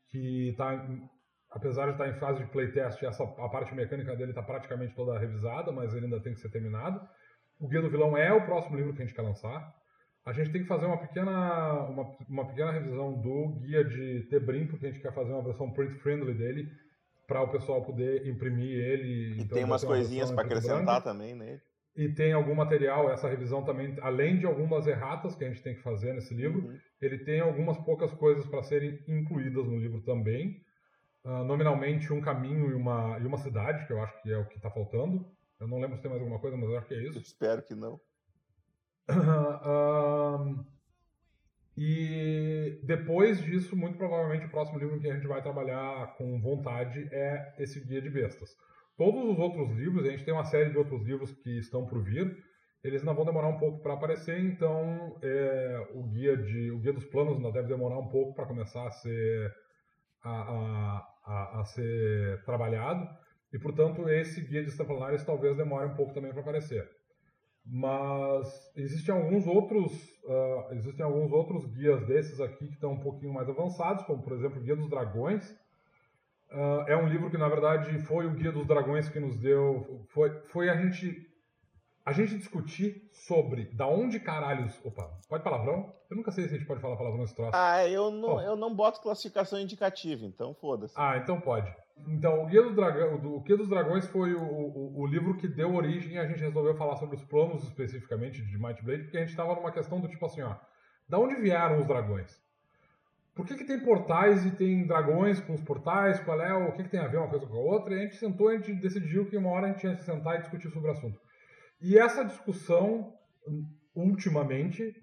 que 0.09 0.49
está, 0.49 0.89
apesar 1.51 1.87
de 1.87 1.93
estar 1.93 2.09
em 2.09 2.19
fase 2.19 2.43
de 2.43 2.51
playtest, 2.51 3.01
essa, 3.03 3.23
a 3.23 3.49
parte 3.49 3.73
mecânica 3.75 4.17
dele 4.17 4.31
está 4.31 4.43
praticamente 4.43 4.95
toda 4.95 5.19
revisada, 5.19 5.71
mas 5.71 5.95
ele 5.95 6.07
ainda 6.07 6.21
tem 6.21 6.35
que 6.35 6.41
ser 6.41 6.51
terminado. 6.51 7.01
O 7.61 7.69
Guia 7.69 7.81
do 7.81 7.91
Vilão 7.91 8.17
é 8.17 8.33
o 8.33 8.45
próximo 8.45 8.77
livro 8.77 8.93
que 8.93 9.03
a 9.03 9.05
gente 9.05 9.15
quer 9.15 9.23
lançar. 9.23 9.73
A 10.25 10.33
gente 10.33 10.51
tem 10.51 10.63
que 10.63 10.69
fazer 10.69 10.87
uma 10.87 10.97
pequena, 10.97 11.85
uma, 11.89 12.17
uma 12.29 12.47
pequena 12.47 12.73
revisão 12.73 13.13
do 13.13 13.61
guia 13.61 13.85
de 13.85 14.23
Tebrim, 14.31 14.67
porque 14.67 14.87
a 14.87 14.91
gente 14.91 15.03
quer 15.03 15.13
fazer 15.13 15.33
uma 15.33 15.43
versão 15.43 15.71
print 15.71 15.95
friendly 15.97 16.35
dele, 16.35 16.73
para 17.27 17.43
o 17.43 17.49
pessoal 17.49 17.83
poder 17.83 18.27
imprimir 18.27 18.79
ele. 18.79 19.35
E 19.35 19.43
então 19.43 19.57
tem 19.57 19.65
umas 19.65 19.85
coisinhas 19.85 20.31
para 20.31 20.45
acrescentar 20.45 21.03
também 21.03 21.35
nele. 21.35 21.61
E 21.97 22.09
tem 22.09 22.33
algum 22.33 22.55
material, 22.55 23.11
essa 23.11 23.29
revisão 23.29 23.63
também, 23.63 23.97
além 24.03 24.39
de 24.39 24.47
algumas 24.47 24.87
erratas 24.87 25.37
que 25.37 25.45
a 25.45 25.49
gente 25.49 25.63
tem 25.63 25.75
que 25.77 25.83
fazer 25.83 26.13
nesse 26.13 26.35
livro, 26.35 26.67
uhum. 26.67 26.79
ele 27.01 27.19
tem 27.19 27.41
algumas 27.41 27.79
poucas 27.79 28.13
coisas 28.13 28.45
para 28.47 28.65
serem 28.65 28.99
incluídas 29.07 29.65
no 29.67 29.79
livro 29.79 30.01
também. 30.01 30.61
Uh, 31.25 31.45
nominalmente 31.45 32.13
um 32.13 32.21
caminho 32.21 32.71
e 32.71 32.75
uma, 32.75 33.19
e 33.19 33.25
uma 33.25 33.39
cidade, 33.39 33.87
que 33.87 33.93
eu 33.93 34.03
acho 34.03 34.21
que 34.23 34.31
é 34.31 34.37
o 34.37 34.47
que 34.47 34.57
está 34.57 34.71
faltando. 34.71 35.25
Eu 35.61 35.69
não 35.69 35.81
lembro 35.81 35.97
se 35.97 36.03
tem 36.03 36.11
mais 36.11 36.21
alguma 36.21 36.41
coisa, 36.41 36.57
mas 36.57 36.69
eu 36.69 36.77
acho 36.77 36.89
que 36.89 36.95
é 36.95 37.03
isso. 37.03 37.19
Eu 37.19 37.23
espero 37.23 37.63
que 37.63 37.75
não. 37.75 38.01
uh, 39.11 40.65
e 41.77 42.81
depois 42.85 43.43
disso, 43.43 43.77
muito 43.77 43.99
provavelmente, 43.99 44.47
o 44.47 44.51
próximo 44.51 44.79
livro 44.79 45.01
que 45.01 45.11
a 45.11 45.15
gente 45.15 45.27
vai 45.27 45.43
trabalhar 45.43 46.15
com 46.17 46.41
vontade 46.41 47.09
é 47.13 47.55
esse 47.59 47.85
Guia 47.85 48.01
de 48.01 48.11
Bestas. 48.11 48.57
Todos 48.97 49.25
os 49.25 49.39
outros 49.39 49.71
livros, 49.71 50.07
a 50.07 50.11
gente 50.11 50.25
tem 50.25 50.33
uma 50.33 50.45
série 50.45 50.71
de 50.71 50.79
outros 50.79 51.03
livros 51.03 51.33
que 51.33 51.59
estão 51.59 51.85
por 51.85 52.03
vir, 52.03 52.37
eles 52.85 53.01
ainda 53.01 53.15
vão 53.15 53.25
demorar 53.25 53.49
um 53.49 53.59
pouco 53.59 53.83
para 53.83 53.95
aparecer, 53.95 54.39
então 54.39 55.19
é, 55.23 55.89
o, 55.95 56.03
guia 56.05 56.37
de, 56.37 56.71
o 56.71 56.79
guia 56.79 56.93
dos 56.93 57.07
planos 57.07 57.37
ainda 57.37 57.51
deve 57.51 57.69
demorar 57.69 57.99
um 57.99 58.09
pouco 58.09 58.35
para 58.35 58.47
começar 58.47 58.87
a 58.87 58.91
ser, 58.91 59.53
a, 60.23 61.03
a, 61.25 61.61
a, 61.61 61.65
ser 61.65 62.45
trabalhado, 62.45 63.09
e 63.53 63.59
portanto 63.59 64.07
esse 64.11 64.43
guia 64.43 64.63
de 64.63 64.69
extraplanares 64.69 65.25
talvez 65.25 65.57
demore 65.57 65.87
um 65.87 65.95
pouco 65.95 66.13
também 66.13 66.31
para 66.31 66.43
aparecer. 66.43 66.87
Mas 67.67 68.73
existem 68.77 69.15
alguns 69.15 69.47
outros 69.47 69.93
uh, 70.25 70.73
existem 70.73 71.05
alguns 71.05 71.33
outros 71.33 71.65
guias 71.67 72.07
desses 72.07 72.41
aqui 72.41 72.67
que 72.67 72.75
estão 72.75 72.93
um 72.93 73.01
pouquinho 73.01 73.33
mais 73.33 73.49
avançados, 73.49 74.05
como 74.05 74.23
por 74.23 74.35
exemplo 74.35 74.61
o 74.61 74.63
Guia 74.63 74.77
dos 74.77 74.91
Dragões. 74.91 75.51
Uh, 76.51 76.85
é 76.87 76.97
um 76.97 77.09
livro 77.09 77.31
que 77.31 77.39
na 77.39 77.49
verdade 77.49 77.99
foi 78.01 78.27
o 78.27 78.35
Guia 78.35 78.53
dos 78.53 78.67
Dragões 78.67 79.09
que 79.09 79.19
nos 79.19 79.37
deu 79.39 80.05
foi, 80.09 80.31
foi 80.45 80.69
a 80.69 80.77
gente 80.77 81.27
a 82.05 82.13
gente 82.13 82.37
discutir 82.37 83.09
sobre 83.13 83.65
da 83.73 83.87
onde 83.87 84.21
caralhos. 84.21 84.79
Opa, 84.85 85.11
pode 85.29 85.43
palavrão? 85.43 85.95
Eu 86.11 86.17
nunca 86.17 86.31
sei 86.31 86.45
se 86.45 86.55
a 86.55 86.59
gente 86.59 86.67
pode 86.67 86.81
falar 86.81 86.97
palavrão 86.97 87.21
nesse 87.21 87.35
troço. 87.35 87.53
Ah, 87.55 87.89
eu 87.89 88.11
não, 88.11 88.37
oh. 88.37 88.41
eu 88.43 88.57
não 88.57 88.75
boto 88.75 89.01
classificação 89.01 89.59
indicativa, 89.59 90.25
então 90.25 90.55
foda-se. 90.55 90.95
Ah, 90.97 91.17
então 91.17 91.41
pode. 91.41 91.73
Então, 92.07 92.43
o 92.43 92.47
Guia, 92.47 92.63
do 92.63 92.75
Dragão, 92.75 93.15
o 93.15 93.41
Guia 93.41 93.57
dos 93.57 93.69
Dragões 93.69 94.07
foi 94.09 94.35
o, 94.35 94.43
o, 94.43 95.01
o, 95.01 95.07
livro 95.07 95.37
que 95.37 95.47
deu 95.47 95.75
origem 95.75 96.15
e 96.15 96.19
a 96.19 96.27
gente 96.27 96.41
resolveu 96.41 96.75
falar 96.75 96.97
sobre 96.97 97.17
os 97.17 97.25
planos 97.25 97.63
especificamente 97.63 98.43
de 98.43 98.59
Might 98.59 98.83
Blade, 98.83 99.05
porque 99.05 99.17
a 99.17 99.21
gente 99.21 99.31
estava 99.31 99.55
numa 99.55 99.71
questão 99.71 100.01
do 100.01 100.09
tipo 100.09 100.27
assim, 100.27 100.43
ó, 100.43 100.57
da 101.09 101.19
onde 101.19 101.37
vieram 101.37 101.79
os 101.79 101.87
dragões? 101.87 102.43
Por 103.35 103.47
que, 103.47 103.57
que 103.57 103.65
tem 103.65 103.81
portais 103.81 104.45
e 104.45 104.51
tem 104.51 104.87
dragões 104.87 105.41
com 105.41 105.55
os 105.55 105.61
portais? 105.61 106.21
Qual 106.21 106.41
é 106.41 106.53
o 106.53 106.73
que, 106.73 106.85
que 106.85 106.91
tem 106.91 107.01
a 107.01 107.09
ver 107.09 107.19
uma 107.19 107.29
coisa 107.29 107.47
com 107.47 107.57
a 107.57 107.61
outra? 107.61 107.95
E 107.95 107.99
a 107.99 108.03
gente 108.03 108.17
sentou 108.17 108.53
e 108.53 108.57
a 108.57 108.61
gente 108.61 108.81
decidiu 108.81 109.27
que 109.27 109.37
uma 109.37 109.51
hora 109.51 109.67
a 109.67 109.69
gente 109.71 109.81
tinha 109.81 109.97
que 109.97 110.05
sentar 110.05 110.37
e 110.37 110.43
discutir 110.43 110.71
sobre 110.71 110.89
o 110.89 110.93
assunto. 110.93 111.19
E 111.81 111.99
essa 111.99 112.25
discussão, 112.25 113.13
ultimamente, 113.95 114.95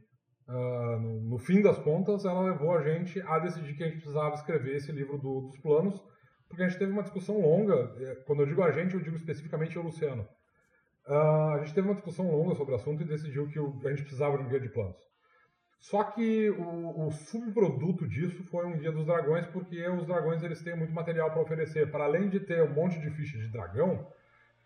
uh, 0.47 0.99
no, 0.99 1.21
no, 1.21 1.37
fim 1.37 1.61
das 1.61 1.77
contas, 1.79 2.25
ela 2.25 2.41
levou 2.41 2.75
a 2.75 2.81
gente 2.81 3.21
a 3.21 3.39
decidir 3.39 3.75
que 3.75 3.83
a 3.83 3.87
gente 3.87 3.97
precisava 3.97 4.35
escrever 4.35 4.75
esse 4.75 4.91
livro 4.91 5.17
do, 5.17 5.41
dos 5.41 5.57
planos 5.59 6.01
porque 6.51 6.63
a 6.63 6.67
gente 6.67 6.77
teve 6.77 6.91
uma 6.91 7.01
discussão 7.01 7.39
longa. 7.39 7.95
É, 7.97 8.15
quando 8.25 8.41
eu 8.41 8.45
digo 8.45 8.61
a 8.61 8.71
gente, 8.71 8.93
eu 8.93 8.99
digo 8.99 9.15
especificamente 9.15 9.79
o 9.79 9.81
Luciano. 9.81 10.27
Uh, 11.07 11.53
a 11.53 11.59
gente 11.59 11.73
teve 11.73 11.87
uma 11.87 11.95
discussão 11.95 12.29
longa 12.29 12.53
sobre 12.55 12.73
o 12.73 12.75
assunto 12.75 13.01
e 13.01 13.05
decidiu 13.05 13.47
que 13.47 13.57
o, 13.57 13.79
a 13.85 13.89
gente 13.89 14.03
precisava 14.03 14.37
de 14.37 14.43
um 14.43 14.49
guia 14.49 14.59
de 14.59 14.69
planos. 14.69 15.01
Só 15.79 16.03
que 16.03 16.49
o, 16.51 17.07
o, 17.07 17.11
subproduto 17.11 18.07
disso 18.07 18.43
foi 18.43 18.65
um 18.65 18.77
guia 18.77 18.91
dos 18.91 19.05
dragões, 19.05 19.47
porque 19.47 19.87
os 19.89 20.05
dragões 20.05 20.43
eles 20.43 20.61
têm 20.61 20.75
muito 20.75 20.93
material 20.93 21.31
para 21.31 21.41
oferecer. 21.41 21.89
Para 21.89 22.03
além 22.03 22.29
de 22.29 22.41
ter 22.41 22.61
um 22.61 22.73
monte 22.73 22.99
de 22.99 23.09
fichas 23.11 23.41
de 23.41 23.47
dragão, 23.47 24.05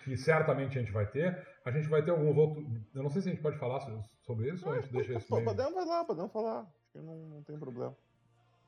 que 0.06 0.16
certamente 0.16 0.78
a 0.78 0.82
gente 0.82 0.94
vai 0.94 1.08
ter, 1.08 1.36
a 1.66 1.72
gente 1.72 1.90
vai 1.90 2.04
ter 2.04 2.12
alguns 2.12 2.38
outros. 2.38 2.64
Eu 2.94 3.02
não 3.02 3.10
sei 3.10 3.24
se 3.24 3.30
a 3.30 3.32
gente 3.32 3.42
pode 3.42 3.58
falar 3.58 3.80
sobre 4.22 4.52
isso 4.52 4.68
ou 4.68 4.74
a 4.74 4.80
gente 4.80 4.94
deixa 4.94 5.14
isso 5.14 5.34
meio... 5.34 5.46
Podemos 5.46 5.74
falar, 5.74 6.06
podemos 6.06 6.32
falar. 6.32 6.60
Acho 6.60 6.92
que 6.94 7.00
não, 7.00 7.18
não 7.18 7.44
tem 7.44 7.58
problema. 7.58 7.96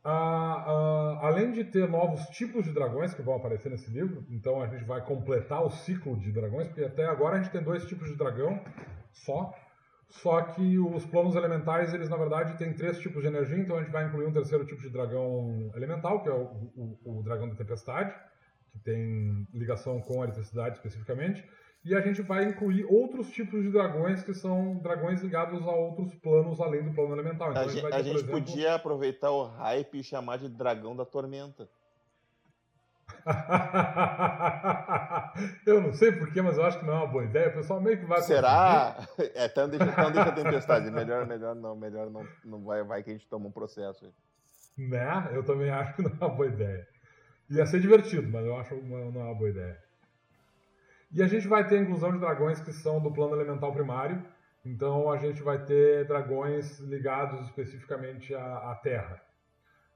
Uh, 0.04 0.10
uh, 0.10 1.20
além 1.22 1.52
de 1.52 1.64
ter 1.64 1.88
novos 1.88 2.22
tipos 2.28 2.66
de 2.66 2.72
dragões 2.72 3.14
que 3.14 3.22
vão 3.22 3.36
aparecer 3.36 3.70
nesse 3.70 3.92
livro, 3.92 4.26
então 4.30 4.62
a 4.62 4.68
gente 4.68 4.84
vai 4.84 5.04
completar 5.06 5.64
o 5.64 5.70
ciclo 5.70 6.18
de 6.18 6.32
dragões, 6.32 6.68
porque 6.68 6.86
até 6.86 7.06
agora 7.06 7.36
a 7.36 7.42
gente 7.42 7.52
tem 7.52 7.62
dois 7.62 7.86
tipos 7.86 8.10
de 8.10 8.16
dragão 8.16 8.60
só. 9.12 9.54
Só 10.10 10.42
que 10.42 10.80
os 10.80 11.06
planos 11.06 11.36
elementais, 11.36 11.94
eles 11.94 12.10
na 12.10 12.16
verdade 12.16 12.58
têm 12.58 12.74
três 12.74 12.98
tipos 13.00 13.22
de 13.22 13.28
energia, 13.28 13.58
então 13.58 13.78
a 13.78 13.82
gente 13.82 13.92
vai 13.92 14.06
incluir 14.06 14.26
um 14.26 14.32
terceiro 14.32 14.66
tipo 14.66 14.82
de 14.82 14.90
dragão 14.90 15.70
elemental, 15.76 16.24
que 16.24 16.30
é 16.30 16.34
o, 16.34 16.72
o, 16.76 17.20
o 17.20 17.24
dragão 17.24 17.50
da 17.50 17.56
tempestade, 17.56 18.16
que 18.78 18.84
tem 18.84 19.48
ligação 19.54 20.02
com 20.02 20.22
a 20.22 20.26
eletricidade 20.26 20.76
especificamente. 20.76 21.44
E 21.84 21.96
a 21.96 22.02
gente 22.02 22.22
vai 22.22 22.46
incluir 22.46 22.86
outros 22.86 23.30
tipos 23.30 23.64
de 23.64 23.72
dragões 23.72 24.24
que 24.24 24.34
são 24.34 24.78
dragões 24.80 25.22
ligados 25.22 25.66
a 25.66 25.72
outros 25.72 26.14
planos 26.16 26.60
além 26.60 26.84
do 26.84 26.94
plano 26.94 27.14
elemental. 27.14 27.52
Então, 27.52 27.64
a, 27.64 27.66
a 27.66 27.70
gente, 27.70 27.82
ter, 27.82 27.94
a 27.94 28.02
gente 28.02 28.18
exemplo... 28.18 28.34
podia 28.34 28.76
aproveitar 28.76 29.32
o 29.32 29.46
hype 29.46 30.00
e 30.00 30.04
chamar 30.04 30.38
de 30.38 30.50
dragão 30.50 30.94
da 30.96 31.06
tormenta. 31.06 31.70
eu 35.66 35.82
não 35.82 35.94
sei 35.94 36.12
porquê, 36.12 36.42
mas 36.42 36.58
eu 36.58 36.66
acho 36.66 36.78
que 36.80 36.86
não 36.86 36.94
é 36.94 36.98
uma 36.98 37.08
boa 37.08 37.24
ideia. 37.24 37.48
O 37.50 37.54
pessoal 37.54 37.80
meio 37.80 37.98
que 37.98 38.06
vai. 38.06 38.22
Será? 38.22 38.98
É, 39.34 39.46
então 39.46 39.70
deixa, 39.70 39.86
então 39.86 40.12
deixa 40.12 40.30
a 40.30 40.34
tempestade. 40.34 40.92
Melhor, 40.92 41.26
melhor 41.26 41.56
não, 41.56 41.74
melhor 41.74 42.10
não, 42.10 42.28
não 42.44 42.66
vai, 42.66 42.84
vai 42.84 43.02
que 43.02 43.12
a 43.12 43.14
gente 43.14 43.30
toma 43.30 43.48
um 43.48 43.52
processo. 43.52 44.14
Né? 44.78 45.30
Eu 45.32 45.42
também 45.44 45.70
acho 45.70 45.96
que 45.96 46.02
não 46.02 46.12
é 46.12 46.16
uma 46.16 46.30
boa 46.30 46.50
ideia. 46.50 46.86
Ia 47.50 47.66
ser 47.66 47.80
divertido, 47.80 48.30
mas 48.30 48.46
eu 48.46 48.58
acho 48.58 48.76
que 48.76 48.82
não 48.84 48.98
é 48.98 49.04
uma 49.04 49.36
boa 49.36 49.50
ideia. 49.50 49.78
E 51.12 51.24
a 51.24 51.28
gente 51.28 51.48
vai 51.48 51.66
ter 51.66 51.78
a 51.78 51.82
inclusão 51.82 52.12
de 52.12 52.20
dragões 52.20 52.60
que 52.60 52.74
são 52.74 53.02
do 53.02 53.12
plano 53.12 53.36
elemental 53.36 53.72
primário. 53.72 54.24
Então 54.66 55.10
a 55.10 55.18
gente 55.18 55.42
vai 55.42 55.64
ter 55.64 56.06
dragões 56.06 56.80
ligados 56.80 57.46
especificamente 57.48 58.36
à, 58.36 58.72
à 58.72 58.76
Terra. 58.76 59.22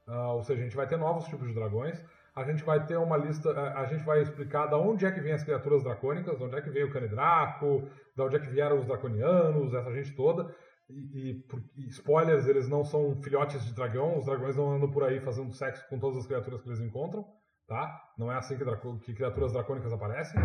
Uh, 0.08 0.34
ou 0.34 0.42
seja, 0.42 0.60
a 0.60 0.64
gente 0.64 0.76
vai 0.76 0.86
ter 0.86 0.96
novos 0.96 1.26
tipos 1.26 1.46
de 1.46 1.54
dragões. 1.54 2.02
A 2.34 2.44
gente 2.44 2.64
vai 2.64 2.84
ter 2.86 2.96
uma 2.96 3.18
lista, 3.18 3.50
a, 3.76 3.84
gente 3.84 4.02
vai 4.04 4.22
explicar 4.22 4.66
de 4.66 4.74
onde 4.74 5.04
é 5.04 5.12
que 5.12 5.20
vêm 5.20 5.34
as 5.34 5.44
criaturas 5.44 5.82
dracônicas, 5.82 6.38
de 6.38 6.44
onde 6.44 6.56
é 6.56 6.62
que 6.62 6.70
veio 6.70 6.86
o 6.86 6.90
Canidraco, 6.90 7.86
de 8.16 8.22
onde 8.22 8.36
é 8.36 8.38
que 8.38 8.48
vieram 8.48 8.78
os 8.78 8.86
draconianos, 8.86 9.74
essa 9.74 9.92
gente 9.92 10.16
toda. 10.16 10.54
E, 10.88 10.94
e, 11.14 11.44
e, 11.76 11.88
spoilers, 11.88 12.46
eles 12.46 12.66
não 12.68 12.84
são 12.84 13.14
filhotes 13.22 13.62
de 13.66 13.74
dragão, 13.74 14.16
os 14.16 14.24
dragões 14.24 14.56
não 14.56 14.72
andam 14.72 14.90
por 14.90 15.04
aí 15.04 15.20
fazendo 15.20 15.52
sexo 15.52 15.86
com 15.90 15.98
todas 15.98 16.18
as 16.18 16.26
criaturas 16.26 16.62
que 16.62 16.68
eles 16.68 16.80
encontram, 16.80 17.26
tá? 17.72 18.12
Não 18.18 18.30
é 18.30 18.36
assim 18.36 18.58
que, 18.58 18.64
que 19.04 19.14
criaturas 19.14 19.52
dracônicas 19.52 19.92
aparecem. 19.94 20.38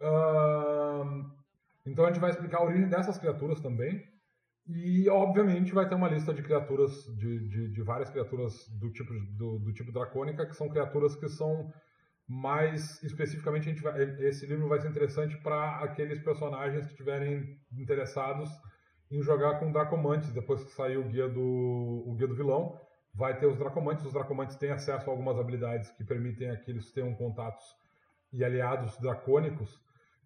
Uh, 0.00 1.26
então 1.84 2.04
a 2.04 2.08
gente 2.08 2.20
vai 2.20 2.30
explicar 2.30 2.58
a 2.58 2.64
origem 2.64 2.88
dessas 2.88 3.18
criaturas 3.18 3.60
também. 3.60 4.00
E, 4.68 5.08
obviamente, 5.08 5.72
vai 5.72 5.88
ter 5.88 5.96
uma 5.96 6.08
lista 6.08 6.32
de 6.32 6.42
criaturas, 6.42 6.92
de, 7.16 7.48
de, 7.48 7.72
de 7.72 7.82
várias 7.82 8.10
criaturas 8.10 8.68
do 8.78 8.92
tipo, 8.92 9.12
do, 9.36 9.58
do, 9.58 9.72
tipo 9.72 9.90
dracônica, 9.90 10.46
que 10.46 10.54
são 10.54 10.68
criaturas 10.68 11.16
que 11.16 11.28
são 11.28 11.72
mais 12.28 13.02
especificamente. 13.02 13.82
Vai, 13.82 14.02
esse 14.20 14.46
livro 14.46 14.68
vai 14.68 14.78
ser 14.78 14.90
interessante 14.90 15.36
para 15.38 15.78
aqueles 15.78 16.20
personagens 16.22 16.84
que 16.84 16.92
estiverem 16.92 17.58
interessados 17.72 18.48
em 19.10 19.22
jogar 19.22 19.58
com 19.58 19.72
Dracomantes, 19.72 20.32
depois 20.32 20.62
que 20.62 20.70
sair 20.70 20.98
o 20.98 21.08
guia 21.08 21.28
do, 21.28 22.04
o 22.06 22.14
guia 22.14 22.28
do 22.28 22.36
vilão. 22.36 22.78
Vai 23.18 23.38
ter 23.38 23.46
os 23.46 23.58
Dracomantes. 23.58 24.04
Os 24.06 24.12
Dracomantes 24.12 24.56
têm 24.56 24.70
acesso 24.70 25.10
a 25.10 25.12
algumas 25.12 25.38
habilidades 25.38 25.90
que 25.90 26.04
permitem 26.04 26.56
que 26.62 26.70
eles 26.70 26.92
tenham 26.92 27.12
contatos 27.14 27.64
e 28.32 28.44
aliados 28.44 28.96
dracônicos 28.98 29.80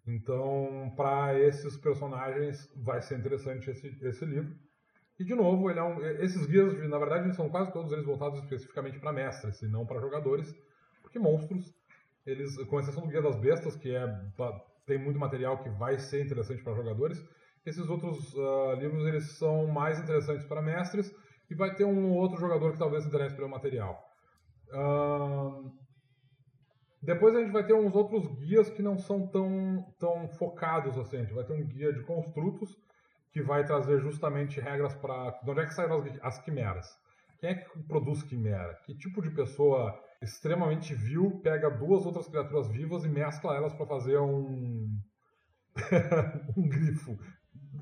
então, 0.05 0.93
para 0.97 1.39
esses 1.39 1.77
personagens, 1.77 2.69
vai 2.75 3.01
ser 3.01 3.17
interessante 3.17 3.69
esse, 3.69 3.97
esse 4.01 4.25
livro. 4.25 4.53
E, 5.17 5.23
de 5.23 5.33
novo, 5.33 5.69
é 5.69 5.81
um, 5.81 6.03
esses 6.21 6.45
guias, 6.45 6.73
na 6.89 6.97
verdade, 6.97 7.33
são 7.35 7.49
quase 7.49 7.71
todos 7.71 7.91
eles 7.91 8.05
voltados 8.05 8.39
especificamente 8.39 8.99
para 8.99 9.13
mestres 9.13 9.61
e 9.61 9.67
não 9.67 9.85
para 9.85 10.01
jogadores, 10.01 10.53
porque 11.01 11.19
monstros, 11.19 11.73
eles, 12.25 12.57
com 12.65 12.79
exceção 12.79 13.03
do 13.03 13.09
Guia 13.09 13.21
das 13.21 13.37
Bestas, 13.37 13.75
que 13.75 13.95
é, 13.95 14.05
tem 14.85 14.97
muito 14.97 15.19
material 15.19 15.63
que 15.63 15.69
vai 15.69 15.97
ser 15.97 16.25
interessante 16.25 16.63
para 16.63 16.73
jogadores, 16.73 17.23
esses 17.65 17.87
outros 17.87 18.33
uh, 18.33 18.73
livros 18.77 19.05
eles 19.05 19.37
são 19.37 19.67
mais 19.67 19.97
interessantes 19.97 20.45
para 20.45 20.61
mestres 20.61 21.15
e 21.49 21.55
vai 21.55 21.75
ter 21.75 21.85
um 21.85 22.13
outro 22.13 22.39
jogador 22.39 22.71
que 22.71 22.79
talvez 22.79 23.03
se 23.03 23.09
interesse 23.09 23.35
pelo 23.35 23.49
material. 23.49 24.01
Uh, 24.69 25.71
depois 27.01 27.35
a 27.35 27.41
gente 27.41 27.51
vai 27.51 27.65
ter 27.65 27.73
uns 27.73 27.93
outros 27.95 28.25
guias 28.39 28.69
que 28.69 28.81
não 28.81 28.97
são 28.97 29.27
tão, 29.27 29.93
tão 29.99 30.27
focados 30.29 30.97
assim. 30.97 31.17
A 31.17 31.19
gente 31.21 31.33
vai 31.33 31.43
ter 31.43 31.53
um 31.53 31.65
guia 31.65 31.91
de 31.91 32.01
construtos 32.03 32.77
que 33.31 33.41
vai 33.41 33.65
trazer 33.65 33.99
justamente 33.99 34.61
regras 34.61 34.95
para. 34.95 35.31
De 35.43 35.51
onde 35.51 35.59
é 35.59 35.65
que 35.65 35.73
saem 35.73 35.91
as, 35.91 36.19
as 36.21 36.39
quimeras? 36.39 36.97
Quem 37.39 37.49
é 37.49 37.55
que 37.55 37.83
produz 37.83 38.23
quimera? 38.23 38.73
Que 38.85 38.95
tipo 38.95 39.21
de 39.21 39.29
pessoa 39.31 39.99
extremamente 40.21 40.95
vil 40.95 41.41
pega 41.43 41.69
duas 41.69 42.05
outras 42.05 42.25
criaturas 42.29 42.69
vivas 42.69 43.03
e 43.03 43.09
mescla 43.09 43.55
elas 43.55 43.73
para 43.73 43.85
fazer 43.85 44.17
um. 44.17 44.89
um 46.55 46.69
grifo? 46.69 47.19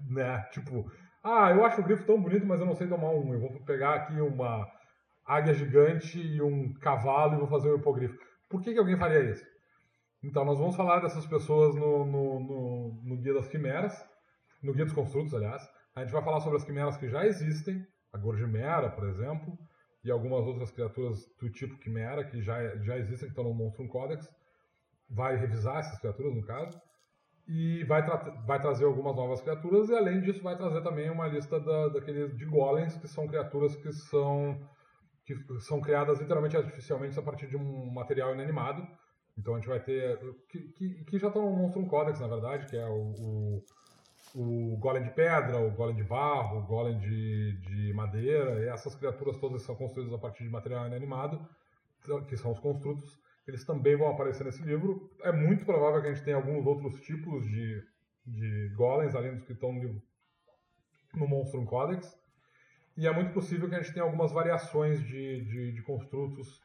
Né? 0.09 0.41
Tipo, 0.51 0.91
Ah, 1.23 1.51
eu 1.51 1.63
acho 1.63 1.81
o 1.81 1.83
grifo 1.83 2.05
tão 2.05 2.19
bonito, 2.19 2.45
mas 2.45 2.59
eu 2.59 2.65
não 2.65 2.73
sei 2.73 2.87
tomar 2.87 3.11
um. 3.11 3.33
Eu 3.33 3.39
vou 3.39 3.59
pegar 3.61 3.93
aqui 3.95 4.19
uma 4.19 4.67
águia 5.25 5.53
gigante 5.53 6.19
e 6.19 6.41
um 6.41 6.73
cavalo 6.73 7.35
e 7.35 7.37
vou 7.37 7.47
fazer 7.47 7.71
um 7.71 7.75
hipogrifo. 7.75 8.17
Por 8.49 8.61
que, 8.61 8.73
que 8.73 8.79
alguém 8.79 8.97
faria 8.97 9.29
isso? 9.31 9.45
Então, 10.23 10.43
nós 10.43 10.57
vamos 10.57 10.75
falar 10.75 10.99
dessas 10.99 11.25
pessoas 11.27 11.75
no, 11.75 12.05
no, 12.05 12.39
no, 12.39 13.01
no 13.03 13.17
Guia 13.17 13.33
das 13.33 13.47
Quimeras, 13.47 13.93
no 14.63 14.73
Guia 14.73 14.85
dos 14.85 14.93
Construtos, 14.93 15.33
aliás. 15.33 15.61
A 15.95 16.01
gente 16.01 16.11
vai 16.11 16.23
falar 16.23 16.39
sobre 16.39 16.57
as 16.57 16.63
quimeras 16.63 16.97
que 16.97 17.07
já 17.07 17.25
existem, 17.25 17.85
a 18.13 18.17
Gorgimera, 18.17 18.89
por 18.89 19.07
exemplo, 19.07 19.57
e 20.03 20.09
algumas 20.09 20.45
outras 20.45 20.71
criaturas 20.71 21.19
do 21.39 21.51
tipo 21.51 21.77
Quimera 21.77 22.23
que 22.23 22.41
já, 22.41 22.75
já 22.77 22.97
existem, 22.97 23.27
que 23.27 23.33
estão 23.33 23.43
no 23.43 23.53
Monstrum 23.53 23.87
Codex. 23.87 24.27
Vai 25.09 25.35
revisar 25.35 25.79
essas 25.79 25.99
criaturas, 25.99 26.33
no 26.33 26.43
caso 26.43 26.81
e 27.47 27.83
vai, 27.83 28.03
tra 28.05 28.17
vai 28.45 28.61
trazer 28.61 28.85
algumas 28.85 29.15
novas 29.15 29.41
criaturas 29.41 29.89
e 29.89 29.95
além 29.95 30.21
disso 30.21 30.41
vai 30.41 30.55
trazer 30.55 30.81
também 30.81 31.09
uma 31.09 31.27
lista 31.27 31.59
da, 31.59 31.89
daqueles 31.89 32.35
de 32.37 32.45
golems 32.45 32.95
que 32.97 33.07
são 33.07 33.27
criaturas 33.27 33.75
que 33.75 33.91
são 33.91 34.59
que 35.25 35.35
são 35.59 35.79
criadas 35.79 36.19
literalmente 36.19 36.57
artificialmente 36.57 37.17
a 37.17 37.21
partir 37.21 37.47
de 37.47 37.55
um 37.55 37.91
material 37.91 38.33
inanimado. 38.33 38.85
Então 39.37 39.53
a 39.53 39.57
gente 39.57 39.69
vai 39.69 39.79
ter 39.79 40.19
que, 40.49 40.59
que, 40.69 41.03
que 41.05 41.19
já 41.19 41.27
estão 41.27 41.49
no 41.49 41.55
Monstrum 41.55 41.85
Codex 41.85 42.19
na 42.19 42.27
verdade 42.27 42.65
que 42.67 42.77
é 42.77 42.87
o, 42.87 43.63
o, 44.35 44.73
o 44.73 44.77
golem 44.77 45.03
de 45.03 45.09
pedra 45.11 45.59
o 45.59 45.71
golem 45.71 45.95
de 45.95 46.03
barro 46.03 46.59
o 46.59 46.63
golem 46.63 46.97
de, 46.99 47.57
de 47.61 47.93
madeira 47.93 48.63
essas 48.65 48.95
criaturas 48.95 49.37
todas 49.37 49.61
são 49.61 49.75
construídas 49.75 50.13
a 50.13 50.17
partir 50.17 50.43
de 50.43 50.49
material 50.49 50.85
inanimado 50.87 51.39
que 52.27 52.35
são 52.35 52.51
os 52.51 52.59
construtos 52.59 53.19
eles 53.51 53.65
também 53.65 53.97
vão 53.97 54.09
aparecer 54.09 54.45
nesse 54.45 54.63
livro. 54.63 55.11
É 55.21 55.31
muito 55.31 55.65
provável 55.65 56.01
que 56.01 56.07
a 56.07 56.13
gente 56.13 56.23
tenha 56.23 56.37
alguns 56.37 56.65
outros 56.65 57.01
tipos 57.01 57.45
de, 57.45 57.83
de 58.25 58.69
golems, 58.75 59.13
além 59.13 59.35
dos 59.35 59.43
que 59.43 59.51
estão 59.51 59.73
no, 59.73 59.81
livro, 59.81 60.01
no 61.13 61.27
Monstrum 61.27 61.65
Codex. 61.65 62.17
E 62.95 63.05
é 63.05 63.13
muito 63.13 63.33
possível 63.33 63.67
que 63.67 63.75
a 63.75 63.81
gente 63.81 63.93
tenha 63.93 64.05
algumas 64.05 64.31
variações 64.31 65.03
de, 65.03 65.43
de, 65.43 65.71
de 65.73 65.81
construtos, 65.81 66.61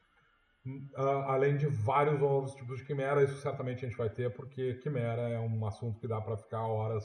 uh, 0.96 1.26
além 1.26 1.56
de 1.56 1.66
vários 1.66 2.22
outros 2.22 2.54
tipos 2.54 2.78
de 2.78 2.84
quimera. 2.84 3.22
Isso 3.22 3.36
certamente 3.38 3.84
a 3.84 3.88
gente 3.88 3.98
vai 3.98 4.10
ter, 4.10 4.32
porque 4.32 4.74
quimera 4.74 5.22
é 5.28 5.40
um 5.40 5.66
assunto 5.66 5.98
que 5.98 6.06
dá 6.06 6.20
para 6.20 6.36
ficar 6.36 6.64
horas. 6.66 7.04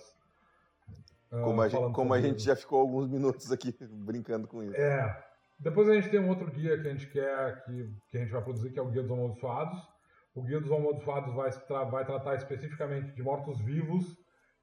Uh, 1.31 1.43
como 1.43 1.61
a, 1.61 1.67
gente, 1.67 1.93
como 1.93 2.13
a 2.13 2.21
gente 2.21 2.43
já 2.43 2.55
ficou 2.55 2.79
alguns 2.81 3.07
minutos 3.07 3.51
aqui 3.51 3.75
brincando 3.89 4.47
com 4.47 4.61
isso. 4.61 4.75
É, 4.75 5.23
depois 5.61 5.87
a 5.87 5.93
gente 5.93 6.09
tem 6.09 6.19
um 6.19 6.29
outro 6.29 6.49
guia 6.49 6.81
que 6.81 6.87
a 6.87 6.91
gente 6.91 7.07
quer, 7.07 7.63
que, 7.63 7.87
que 8.09 8.17
a 8.17 8.21
gente 8.21 8.31
vai 8.31 8.43
produzir, 8.43 8.71
que 8.71 8.79
é 8.79 8.81
o 8.81 8.89
Guia 8.89 9.03
dos 9.03 9.11
Amaldiçoados. 9.11 9.79
O 10.33 10.41
Guia 10.41 10.59
dos 10.59 10.71
Amaldiçoados 10.71 11.35
vai, 11.35 11.51
tra 11.51 11.83
vai 11.83 12.03
tratar 12.03 12.35
especificamente 12.35 13.13
de 13.13 13.21
mortos-vivos, 13.21 14.03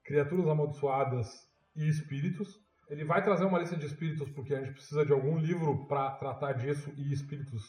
criaturas 0.05 0.49
amaldiçoadas 0.49 1.28
e 1.76 1.88
espíritos. 1.88 2.49
Ele 2.90 3.05
vai 3.05 3.22
trazer 3.22 3.44
uma 3.44 3.61
lista 3.61 3.76
de 3.76 3.86
espíritos 3.86 4.28
porque 4.30 4.53
a 4.53 4.61
gente 4.61 4.72
precisa 4.72 5.07
de 5.07 5.12
algum 5.12 5.38
livro 5.38 5.86
para 5.86 6.11
tratar 6.16 6.55
disso 6.55 6.92
e 6.96 7.12
espíritos. 7.12 7.62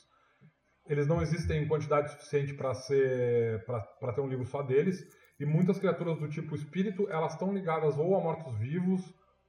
Eles 0.87 1.05
não 1.05 1.21
existem 1.21 1.61
em 1.61 1.67
quantidade 1.67 2.09
suficiente 2.09 2.55
para 2.55 2.73
ser 2.73 3.63
para 3.65 4.13
ter 4.13 4.21
um 4.21 4.27
livro 4.27 4.45
só 4.45 4.63
deles. 4.63 5.05
E 5.39 5.45
muitas 5.45 5.77
criaturas 5.77 6.17
do 6.17 6.27
tipo 6.27 6.55
espírito, 6.55 7.07
elas 7.11 7.33
estão 7.33 7.53
ligadas 7.53 7.95
ou 7.97 8.15
a 8.17 8.21
mortos-vivos, 8.21 9.01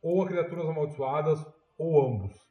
ou 0.02 0.22
a 0.22 0.26
criaturas 0.26 0.68
amaldiçoadas, 0.68 1.44
ou 1.78 2.06
ambos. 2.06 2.49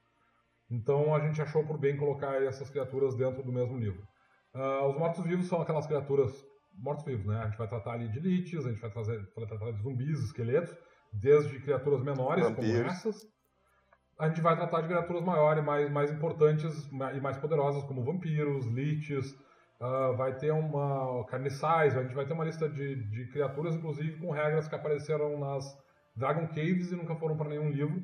Então 0.69 1.15
a 1.15 1.19
gente 1.19 1.41
achou 1.41 1.65
por 1.65 1.77
bem 1.77 1.97
colocar 1.97 2.41
essas 2.43 2.69
criaturas 2.69 3.15
dentro 3.15 3.41
do 3.41 3.51
mesmo 3.51 3.77
livro. 3.77 4.07
Uh, 4.53 4.87
os 4.89 4.97
mortos-vivos 4.97 5.47
são 5.47 5.61
aquelas 5.61 5.87
criaturas 5.87 6.31
mortos-vivos, 6.77 7.25
né? 7.25 7.39
A 7.41 7.45
gente 7.47 7.57
vai 7.57 7.67
tratar 7.67 7.93
ali 7.93 8.07
de 8.09 8.19
liches, 8.19 8.65
a 8.65 8.69
gente 8.69 8.81
vai, 8.81 8.91
trazer, 8.91 9.17
vai 9.35 9.45
tratar 9.45 9.71
de 9.71 9.81
zumbis, 9.81 10.19
esqueletos, 10.23 10.75
desde 11.11 11.59
criaturas 11.59 12.03
menores 12.03 12.43
Vampiros. 12.43 12.77
como 12.77 12.89
essas. 12.89 13.27
A 14.19 14.27
gente 14.27 14.41
vai 14.41 14.55
tratar 14.55 14.81
de 14.81 14.87
criaturas 14.87 15.23
maiores, 15.23 15.63
mais, 15.63 15.89
mais 15.89 16.11
importantes 16.11 16.89
e 16.91 17.21
mais 17.21 17.37
poderosas, 17.37 17.83
como 17.83 18.03
vampiros, 18.03 18.67
liches. 18.67 19.31
Uh, 19.79 20.15
vai 20.17 20.35
ter 20.35 20.51
uma 20.51 21.25
carniçais, 21.27 21.95
a 21.95 22.03
gente 22.03 22.13
vai 22.13 22.25
ter 22.25 22.33
uma 22.33 22.43
lista 22.43 22.67
de, 22.67 22.95
de 22.95 23.31
criaturas, 23.31 23.75
inclusive 23.75 24.19
com 24.19 24.29
regras 24.29 24.67
que 24.67 24.75
apareceram 24.75 25.39
nas 25.39 25.63
Dragon 26.17 26.47
Caves 26.47 26.91
e 26.91 26.97
nunca 26.97 27.15
foram 27.15 27.37
para 27.37 27.47
nenhum 27.47 27.69
livro 27.69 28.03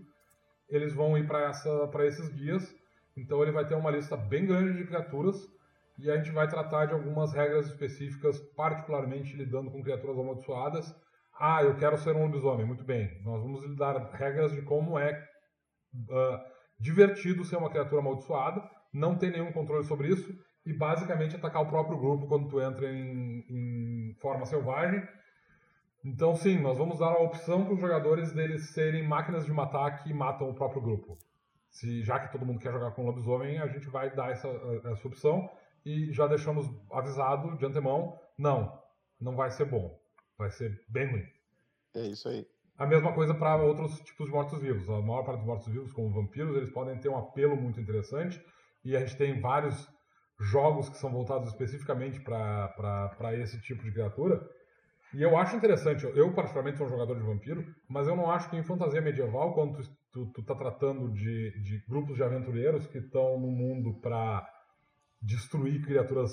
eles 0.69 0.93
vão 0.93 1.17
ir 1.17 1.27
para 1.27 2.05
esses 2.05 2.29
guias. 2.29 2.75
Então 3.17 3.41
ele 3.41 3.51
vai 3.51 3.65
ter 3.65 3.75
uma 3.75 3.91
lista 3.91 4.17
bem 4.17 4.45
grande 4.45 4.77
de 4.77 4.85
criaturas 4.85 5.35
e 5.97 6.11
a 6.11 6.17
gente 6.17 6.31
vai 6.31 6.47
tratar 6.47 6.85
de 6.85 6.93
algumas 6.93 7.33
regras 7.33 7.67
específicas, 7.67 8.39
particularmente 8.55 9.35
lidando 9.35 9.71
com 9.71 9.81
criaturas 9.81 10.17
amaldiçoadas. 10.17 10.93
Ah, 11.39 11.63
eu 11.63 11.77
quero 11.77 11.97
ser 11.97 12.15
um 12.15 12.23
lobisomem. 12.23 12.65
Muito 12.65 12.83
bem, 12.83 13.21
nós 13.23 13.41
vamos 13.41 13.63
lhe 13.65 13.75
dar 13.75 13.97
regras 14.11 14.51
de 14.51 14.61
como 14.61 14.99
é 14.99 15.11
uh, 15.93 16.39
divertido 16.79 17.45
ser 17.45 17.57
uma 17.57 17.69
criatura 17.69 18.01
amaldiçoada, 18.01 18.61
não 18.93 19.17
tem 19.17 19.31
nenhum 19.31 19.51
controle 19.51 19.83
sobre 19.83 20.09
isso 20.09 20.33
e 20.65 20.73
basicamente 20.73 21.35
atacar 21.35 21.61
o 21.61 21.69
próprio 21.69 21.97
grupo 21.97 22.27
quando 22.27 22.49
tu 22.49 22.61
entra 22.61 22.91
em, 22.91 23.45
em 23.49 24.15
forma 24.19 24.45
selvagem 24.45 25.01
então, 26.05 26.35
sim, 26.35 26.59
nós 26.59 26.77
vamos 26.77 26.99
dar 26.99 27.07
a 27.07 27.23
opção 27.23 27.65
para 27.65 27.73
os 27.73 27.81
jogadores 27.81 28.31
deles 28.31 28.69
serem 28.69 29.07
máquinas 29.07 29.43
de 29.43 29.51
matar 29.51 30.03
que 30.03 30.13
matam 30.13 30.47
o 30.47 30.53
próprio 30.53 30.79
grupo. 30.79 31.17
Se, 31.67 32.03
já 32.03 32.19
que 32.19 32.31
todo 32.31 32.45
mundo 32.45 32.59
quer 32.59 32.71
jogar 32.71 32.91
com 32.91 33.03
lobisomem, 33.03 33.57
a 33.57 33.65
gente 33.65 33.89
vai 33.89 34.13
dar 34.15 34.29
essa, 34.29 34.47
essa 34.85 35.07
opção 35.07 35.49
e 35.83 36.13
já 36.13 36.27
deixamos 36.27 36.67
avisado 36.91 37.57
de 37.57 37.65
antemão: 37.65 38.19
não, 38.37 38.79
não 39.19 39.35
vai 39.35 39.49
ser 39.49 39.65
bom. 39.65 39.99
Vai 40.37 40.51
ser 40.51 40.79
bem 40.87 41.11
ruim. 41.11 41.25
É 41.95 42.05
isso 42.05 42.29
aí. 42.29 42.45
A 42.77 42.85
mesma 42.85 43.11
coisa 43.11 43.33
para 43.33 43.55
outros 43.63 43.99
tipos 44.01 44.27
de 44.27 44.31
mortos-vivos. 44.31 44.87
A 44.87 45.01
maior 45.01 45.23
parte 45.23 45.39
dos 45.39 45.47
mortos-vivos, 45.47 45.91
como 45.91 46.13
vampiros, 46.13 46.55
eles 46.55 46.69
podem 46.69 46.99
ter 46.99 47.09
um 47.09 47.17
apelo 47.17 47.55
muito 47.55 47.79
interessante 47.79 48.39
e 48.83 48.95
a 48.95 48.99
gente 48.99 49.17
tem 49.17 49.41
vários 49.41 49.89
jogos 50.39 50.87
que 50.87 50.97
são 50.97 51.11
voltados 51.11 51.49
especificamente 51.49 52.19
para 52.19 53.33
esse 53.39 53.59
tipo 53.61 53.83
de 53.83 53.91
criatura 53.91 54.47
e 55.13 55.21
eu 55.21 55.37
acho 55.37 55.55
interessante, 55.55 56.03
eu 56.03 56.33
particularmente 56.33 56.77
sou 56.77 56.87
um 56.87 56.89
jogador 56.89 57.15
de 57.15 57.25
vampiro, 57.25 57.65
mas 57.87 58.07
eu 58.07 58.15
não 58.15 58.29
acho 58.29 58.49
que 58.49 58.57
em 58.57 58.63
fantasia 58.63 59.01
medieval, 59.01 59.53
quando 59.53 59.77
tu, 59.77 59.89
tu, 60.11 60.25
tu 60.33 60.43
tá 60.43 60.55
tratando 60.55 61.11
de, 61.11 61.59
de 61.61 61.83
grupos 61.87 62.15
de 62.15 62.23
aventureiros 62.23 62.87
que 62.87 62.97
estão 62.97 63.39
no 63.39 63.47
mundo 63.47 63.99
para 64.01 64.47
destruir 65.21 65.81
criaturas 65.83 66.31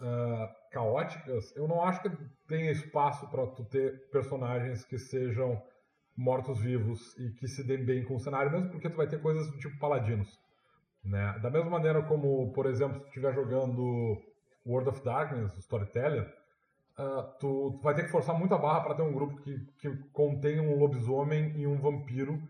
uh, 0.00 0.48
caóticas, 0.70 1.54
eu 1.56 1.68
não 1.68 1.82
acho 1.82 2.02
que 2.02 2.10
tenha 2.48 2.70
espaço 2.70 3.28
para 3.30 3.46
tu 3.46 3.64
ter 3.64 4.10
personagens 4.10 4.84
que 4.84 4.98
sejam 4.98 5.62
mortos-vivos 6.16 7.16
e 7.18 7.30
que 7.30 7.48
se 7.48 7.66
deem 7.66 7.84
bem 7.84 8.04
com 8.04 8.16
o 8.16 8.20
cenário, 8.20 8.50
mesmo 8.50 8.70
porque 8.70 8.90
tu 8.90 8.96
vai 8.96 9.06
ter 9.06 9.20
coisas 9.20 9.50
do 9.50 9.58
tipo 9.58 9.78
paladinos. 9.78 10.38
Né? 11.04 11.38
Da 11.40 11.50
mesma 11.50 11.70
maneira 11.70 12.02
como, 12.02 12.52
por 12.52 12.66
exemplo, 12.66 12.98
se 12.98 13.04
tu 13.04 13.08
estiver 13.08 13.34
jogando 13.34 14.20
World 14.66 14.90
of 14.90 15.04
Darkness, 15.04 15.56
Storyteller, 15.58 16.30
uh, 16.98 17.22
tu, 17.38 17.78
tu, 17.78 17.80
vai 17.82 17.94
ter 17.94 18.04
que 18.04 18.10
forçar 18.10 18.38
muito 18.38 18.54
a 18.54 18.58
barra 18.58 18.80
para 18.80 18.94
ter 18.94 19.02
um 19.02 19.12
grupo 19.12 19.36
que, 19.42 19.58
que 19.78 19.88
contém 20.12 20.60
um 20.60 20.78
lobisomem 20.78 21.52
e 21.56 21.66
um 21.66 21.78
vampiro, 21.78 22.40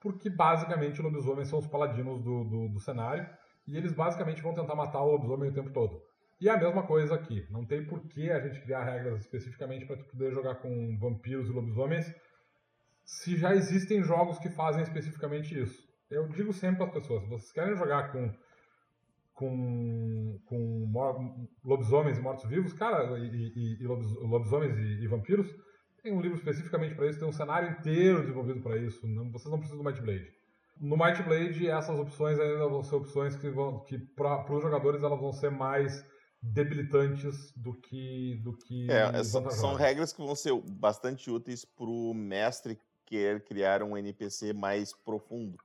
porque 0.00 0.30
basicamente 0.30 1.02
lobisomens 1.02 1.48
são 1.48 1.58
os 1.58 1.66
paladinos 1.66 2.22
do, 2.22 2.44
do, 2.44 2.68
do 2.68 2.80
cenário, 2.80 3.28
e 3.66 3.76
eles 3.76 3.92
basicamente 3.92 4.42
vão 4.42 4.54
tentar 4.54 4.74
matar 4.74 5.02
o 5.02 5.12
lobisomem 5.12 5.50
o 5.50 5.54
tempo 5.54 5.70
todo. 5.70 6.00
E 6.40 6.48
é 6.48 6.52
a 6.52 6.56
mesma 6.56 6.84
coisa 6.84 7.14
aqui. 7.14 7.46
Não 7.50 7.66
tem 7.66 7.84
por 7.84 8.00
que 8.06 8.30
a 8.30 8.40
gente 8.40 8.60
criar 8.60 8.84
regras 8.84 9.20
especificamente 9.20 9.84
para 9.86 9.96
tu 9.96 10.04
poder 10.04 10.32
jogar 10.32 10.56
com 10.56 10.96
vampiros 10.98 11.48
e 11.48 11.52
lobisomens, 11.52 12.06
se 13.04 13.36
já 13.36 13.54
existem 13.54 14.02
jogos 14.02 14.38
que 14.38 14.48
fazem 14.48 14.82
especificamente 14.82 15.58
isso. 15.58 15.82
Eu 16.10 16.28
digo 16.28 16.52
sempre 16.52 16.76
para 16.76 16.86
as 16.86 16.92
pessoas, 16.92 17.22
se 17.22 17.28
vocês 17.28 17.52
querem 17.52 17.76
jogar 17.76 18.12
com 18.12 18.32
com, 19.38 20.40
com 20.46 20.90
lobisomens 21.64 22.18
e 22.18 22.20
mortos-vivos, 22.20 22.72
cara, 22.72 23.16
e, 23.20 23.52
e, 23.54 23.78
e 23.80 23.86
lobisomens 23.86 24.76
e, 24.76 25.04
e, 25.04 25.06
vampiros, 25.06 25.46
tem 26.02 26.12
um 26.12 26.20
livro 26.20 26.36
especificamente 26.36 26.96
para 26.96 27.06
isso, 27.06 27.20
tem 27.20 27.28
um 27.28 27.32
cenário 27.32 27.70
inteiro 27.70 28.22
desenvolvido 28.22 28.60
para 28.60 28.76
isso, 28.76 29.06
não, 29.06 29.30
vocês 29.30 29.48
não 29.48 29.58
precisam 29.58 29.80
do 29.80 29.88
Might 29.88 30.02
Blade. 30.02 30.26
No 30.80 30.96
Might 30.96 31.22
Blade, 31.22 31.68
essas 31.68 31.96
opções 32.00 32.38
ainda 32.40 32.66
vão 32.66 32.82
ser 32.82 32.96
opções 32.96 33.36
que, 33.36 33.48
vão, 33.48 33.78
que 33.84 33.96
para 33.96 34.52
os 34.52 34.60
jogadores 34.60 35.04
elas 35.04 35.20
vão 35.20 35.32
ser 35.32 35.50
mais 35.50 36.04
debilitantes 36.42 37.52
do 37.56 37.74
que 37.74 38.40
do 38.44 38.56
que 38.56 38.88
é, 38.88 39.24
são 39.24 39.74
regras 39.74 40.12
que 40.12 40.22
vão 40.22 40.36
ser 40.36 40.54
bastante 40.70 41.28
úteis 41.28 41.64
para 41.64 41.86
o 41.86 42.14
mestre 42.14 42.78
querer 43.04 43.44
criar 43.44 43.82
um 43.82 43.96
NPC 43.96 44.52
mais 44.52 44.92
profundo 44.92 45.58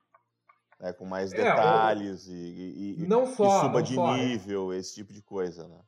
né, 0.84 0.92
com 0.92 1.06
mais 1.06 1.32
é, 1.32 1.38
detalhes 1.38 2.28
é, 2.28 2.34
e, 2.34 3.04
e, 3.04 3.08
não 3.08 3.26
só, 3.26 3.46
e 3.46 3.62
suba 3.62 3.74
não 3.76 3.82
de 3.82 3.96
só, 3.96 4.16
é. 4.16 4.26
nível, 4.26 4.74
é. 4.74 4.78
esse 4.78 4.96
tipo 4.96 5.14
de 5.14 5.22
coisa, 5.22 5.66
né? 5.66 5.80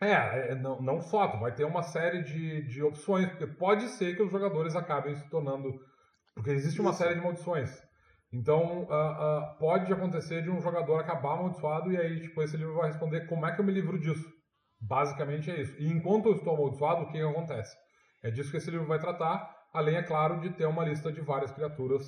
É, 0.00 0.52
é, 0.52 0.54
não, 0.54 0.80
não 0.80 1.00
só, 1.00 1.26
vai 1.38 1.52
ter 1.52 1.64
uma 1.64 1.82
série 1.82 2.22
de, 2.22 2.62
de 2.68 2.80
opções, 2.80 3.28
porque 3.30 3.48
pode 3.48 3.88
ser 3.88 4.14
que 4.14 4.22
os 4.22 4.30
jogadores 4.30 4.76
acabem 4.76 5.12
se 5.16 5.28
tornando. 5.28 5.74
Porque 6.36 6.50
existe 6.50 6.80
uma 6.80 6.90
Isso. 6.90 7.00
série 7.00 7.16
de 7.16 7.20
maldições. 7.20 7.82
Então, 8.32 8.82
uh, 8.82 8.84
uh, 8.84 9.58
pode 9.58 9.92
acontecer 9.92 10.40
de 10.42 10.50
um 10.50 10.60
jogador 10.60 11.00
acabar 11.00 11.32
amaldiçoado 11.32 11.90
e 11.90 11.96
aí, 11.96 12.20
tipo, 12.20 12.40
esse 12.40 12.56
livro 12.56 12.76
vai 12.76 12.90
responder 12.90 13.26
como 13.26 13.44
é 13.44 13.52
que 13.52 13.60
eu 13.60 13.64
me 13.64 13.72
livro 13.72 13.98
disso. 13.98 14.24
Basicamente 14.80 15.50
é 15.50 15.60
isso. 15.60 15.74
E 15.80 15.88
enquanto 15.88 16.26
eu 16.26 16.36
estou 16.36 16.54
amaldiçoado, 16.54 17.02
o 17.02 17.10
que 17.10 17.20
acontece? 17.20 17.76
É 18.22 18.30
disso 18.30 18.52
que 18.52 18.58
esse 18.58 18.70
livro 18.70 18.86
vai 18.86 19.00
tratar, 19.00 19.52
além, 19.74 19.96
é 19.96 20.02
claro, 20.04 20.40
de 20.40 20.50
ter 20.50 20.66
uma 20.66 20.84
lista 20.84 21.10
de 21.10 21.20
várias 21.22 21.50
criaturas 21.50 22.06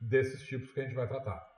desses 0.00 0.42
tipos 0.46 0.70
que 0.70 0.78
a 0.80 0.84
gente 0.84 0.94
vai 0.94 1.08
tratar. 1.08 1.51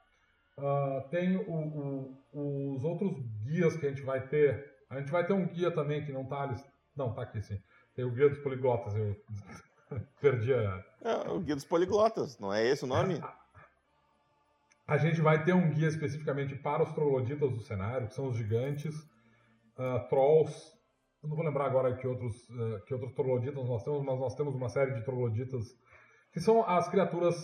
Uh, 0.57 1.09
tem 1.11 1.37
o, 1.37 2.19
o, 2.33 2.75
os 2.75 2.85
outros 2.85 3.13
guias 3.45 3.77
que 3.77 3.87
a 3.87 3.89
gente 3.89 4.03
vai 4.03 4.27
ter. 4.29 4.73
A 4.89 5.01
gente 5.01 5.11
vai 5.11 5.27
ter 5.27 5.33
um 5.33 5.47
guia 5.47 5.71
também 5.71 6.05
que 6.05 6.13
não 6.13 6.23
está 6.23 6.55
Não, 6.97 7.11
está 7.11 7.23
aqui 7.23 7.43
sim. 7.43 7.61
Tem 7.95 8.05
o 8.05 8.11
guia 8.11 8.29
dos 8.29 8.39
poliglotas. 8.39 8.95
Eu 8.95 9.17
perdi 10.21 10.55
a. 10.55 10.85
É, 11.03 11.31
o 11.31 11.41
guia 11.41 11.57
dos 11.57 11.65
poliglotas, 11.65 12.39
não 12.39 12.53
é 12.53 12.67
esse 12.67 12.85
o 12.85 12.87
nome? 12.89 13.21
A 14.87 14.99
gente 14.99 15.21
vai 15.23 15.43
ter 15.43 15.55
um 15.55 15.73
guia 15.73 15.89
especificamente 15.89 16.55
para 16.57 16.83
os 16.83 16.93
trogloditas 16.93 17.51
do 17.51 17.61
cenário, 17.61 18.07
que 18.07 18.15
são 18.15 18.29
os 18.29 18.37
gigantes, 18.37 18.95
uh, 19.79 20.07
trolls. 20.11 20.55
Eu 21.23 21.31
não 21.31 21.37
vou 21.37 21.45
lembrar 21.45 21.65
agora 21.65 21.97
que 21.97 22.07
outros, 22.07 22.37
uh, 22.51 22.85
que 22.85 22.93
outros 22.93 23.15
trogloditas 23.15 23.67
nós 23.67 23.83
temos, 23.83 24.05
mas 24.05 24.21
nós 24.21 24.35
temos 24.35 24.55
uma 24.55 24.69
série 24.69 24.93
de 24.93 25.03
trogloditas 25.03 25.75
que 26.35 26.41
são 26.41 26.69
as 26.69 26.87
criaturas. 26.89 27.35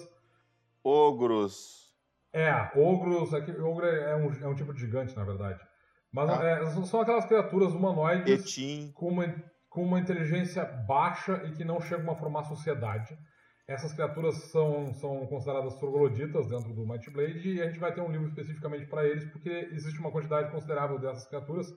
Ogros. 0.84 1.89
É, 2.32 2.52
ogros. 2.76 3.32
É 3.32 3.38
ogro 3.62 3.86
é 3.86 4.16
um, 4.16 4.32
é 4.32 4.48
um 4.48 4.54
tipo 4.54 4.72
de 4.72 4.80
gigante, 4.80 5.16
na 5.16 5.24
verdade. 5.24 5.60
Mas 6.12 6.30
ah. 6.30 6.44
é, 6.44 6.66
são 6.84 7.00
aquelas 7.00 7.26
criaturas 7.26 7.72
humanoides 7.72 8.92
com 8.94 9.08
uma, 9.08 9.34
com 9.68 9.82
uma 9.84 10.00
inteligência 10.00 10.64
baixa 10.64 11.42
e 11.46 11.52
que 11.52 11.64
não 11.64 11.80
chegam 11.80 12.12
a 12.12 12.16
formar 12.16 12.44
sociedade. 12.44 13.16
Essas 13.68 13.92
criaturas 13.92 14.34
são, 14.50 14.92
são 14.94 15.24
consideradas 15.28 15.76
trogloditas 15.76 16.48
dentro 16.48 16.74
do 16.74 16.84
Might 16.84 17.08
Blade 17.10 17.52
e 17.52 17.62
a 17.62 17.66
gente 17.66 17.78
vai 17.78 17.94
ter 17.94 18.00
um 18.00 18.10
livro 18.10 18.26
especificamente 18.26 18.86
para 18.86 19.06
eles, 19.06 19.24
porque 19.30 19.68
existe 19.70 20.00
uma 20.00 20.10
quantidade 20.10 20.50
considerável 20.50 20.98
dessas 20.98 21.28
criaturas, 21.28 21.72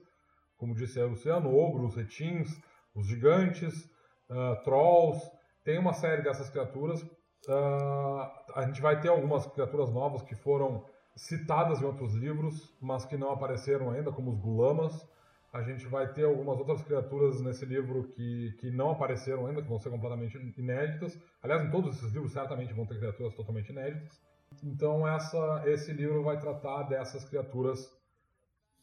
como 0.57 0.73
disse 0.73 0.99
a 0.99 1.05
Luciano, 1.05 1.55
ogros, 1.55 1.95
retins, 1.95 2.49
os 2.95 3.07
gigantes, 3.07 3.85
uh, 4.27 4.63
trolls, 4.63 5.21
tem 5.63 5.77
uma 5.77 5.93
série 5.93 6.23
dessas 6.23 6.49
criaturas. 6.49 6.99
Uh, 7.47 8.29
a 8.55 8.63
gente 8.65 8.81
vai 8.81 8.99
ter 9.01 9.09
algumas 9.09 9.45
criaturas 9.47 9.91
novas 9.91 10.21
que 10.21 10.35
foram 10.35 10.85
citadas 11.15 11.81
em 11.81 11.85
outros 11.85 12.13
livros, 12.13 12.75
mas 12.81 13.05
que 13.05 13.17
não 13.17 13.31
apareceram 13.31 13.91
ainda, 13.91 14.11
como 14.11 14.31
os 14.31 14.39
gulamas. 14.39 15.07
A 15.51 15.61
gente 15.61 15.85
vai 15.85 16.11
ter 16.11 16.23
algumas 16.25 16.57
outras 16.57 16.81
criaturas 16.81 17.39
nesse 17.41 17.63
livro 17.65 18.05
que, 18.05 18.53
que 18.59 18.71
não 18.71 18.89
apareceram 18.89 19.45
ainda, 19.45 19.61
que 19.61 19.69
vão 19.69 19.77
ser 19.77 19.91
completamente 19.91 20.35
inéditas. 20.57 21.19
Aliás, 21.43 21.63
em 21.63 21.69
todos 21.69 21.95
esses 21.95 22.11
livros 22.11 22.31
certamente 22.31 22.73
vão 22.73 22.87
ter 22.87 22.97
criaturas 22.97 23.35
totalmente 23.35 23.69
inéditas. 23.69 24.19
Então 24.63 25.07
essa, 25.07 25.63
esse 25.65 25.93
livro 25.93 26.23
vai 26.23 26.39
tratar 26.39 26.83
dessas 26.83 27.23
criaturas 27.25 27.87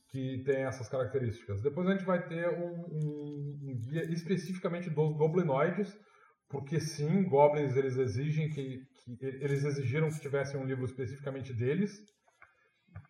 que 0.08 0.38
têm 0.44 0.62
essas 0.62 0.88
características. 0.88 1.60
Depois 1.60 1.88
a 1.88 1.92
gente 1.92 2.04
vai 2.04 2.24
ter 2.26 2.48
um, 2.48 2.84
um, 2.92 3.58
um 3.62 3.76
guia 3.76 4.04
especificamente 4.04 4.90
dos 4.90 5.16
goblinoides, 5.16 5.96
porque 6.50 6.80
sim, 6.80 7.22
goblins 7.24 7.76
eles 7.76 7.96
exigem 7.96 8.50
que, 8.50 8.82
que 9.04 9.16
eles 9.22 9.64
exigiram 9.64 10.10
que 10.10 10.20
tivessem 10.20 10.60
um 10.60 10.66
livro 10.66 10.84
especificamente 10.84 11.54
deles. 11.54 11.92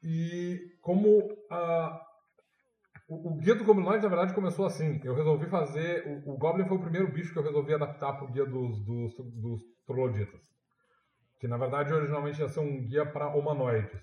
E 0.04 0.58
como 0.82 1.28
a, 1.50 2.00
o, 3.08 3.32
o 3.32 3.36
Guia 3.38 3.56
do 3.56 3.64
Goblinoid, 3.64 4.02
na 4.02 4.08
verdade, 4.08 4.34
começou 4.34 4.64
assim. 4.64 5.00
Eu 5.02 5.14
resolvi 5.14 5.46
fazer. 5.46 6.06
O, 6.06 6.34
o, 6.34 6.38
Goblin 6.38 6.66
foi 6.66 6.76
o 6.76 6.82
primeiro 6.82 7.10
bicho 7.10 7.32
que 7.32 7.38
eu 7.38 7.42
resolvi 7.42 7.74
adaptar 7.74 8.12
para 8.12 8.24
o 8.24 8.30
Guia 8.30 8.46
dos, 8.46 8.78
dos, 8.84 9.16
dos 9.16 9.60
Trogloditas. 9.86 10.40
Que 11.40 11.48
na 11.48 11.56
verdade 11.56 11.92
originalmente 11.92 12.40
ia 12.40 12.48
ser 12.48 12.60
um 12.60 12.84
guia 12.84 13.04
para 13.04 13.34
humanoides. 13.34 13.98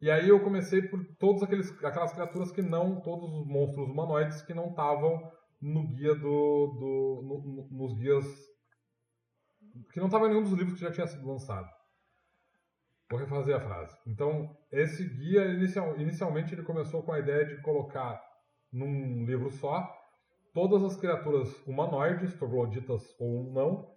E 0.00 0.10
aí 0.10 0.28
eu 0.28 0.38
comecei 0.40 0.82
por 0.82 1.02
todas 1.18 1.42
aqueles, 1.42 1.70
aquelas 1.82 2.12
criaturas 2.12 2.52
que 2.52 2.62
não. 2.62 3.00
Todos 3.00 3.32
os 3.32 3.46
monstros 3.46 3.88
humanoides 3.88 4.42
que 4.42 4.54
não 4.54 4.68
estavam 4.68 5.32
no 5.60 5.88
guia 5.88 6.14
do. 6.14 6.20
do 6.20 7.22
no, 7.24 7.42
no, 7.42 7.68
nos 7.70 7.98
guias. 7.98 8.24
Que 9.92 9.98
não 9.98 10.06
estavam 10.06 10.26
em 10.26 10.30
nenhum 10.30 10.42
dos 10.42 10.52
livros 10.52 10.74
que 10.74 10.84
já 10.84 10.92
tinha 10.92 11.06
sido 11.06 11.26
lançado. 11.26 11.68
Vou 13.10 13.18
refazer 13.18 13.54
a 13.54 13.60
frase. 13.60 13.96
Então, 14.06 14.56
esse 14.72 15.04
guia, 15.08 15.44
inicial, 15.46 15.98
inicialmente, 16.00 16.54
ele 16.54 16.62
começou 16.62 17.02
com 17.02 17.12
a 17.12 17.18
ideia 17.18 17.44
de 17.44 17.60
colocar 17.62 18.20
num 18.72 19.24
livro 19.24 19.50
só 19.50 19.88
todas 20.52 20.82
as 20.82 20.96
criaturas 20.96 21.48
humanoides, 21.66 22.34
trogloditas 22.34 23.02
ou 23.18 23.52
não, 23.52 23.92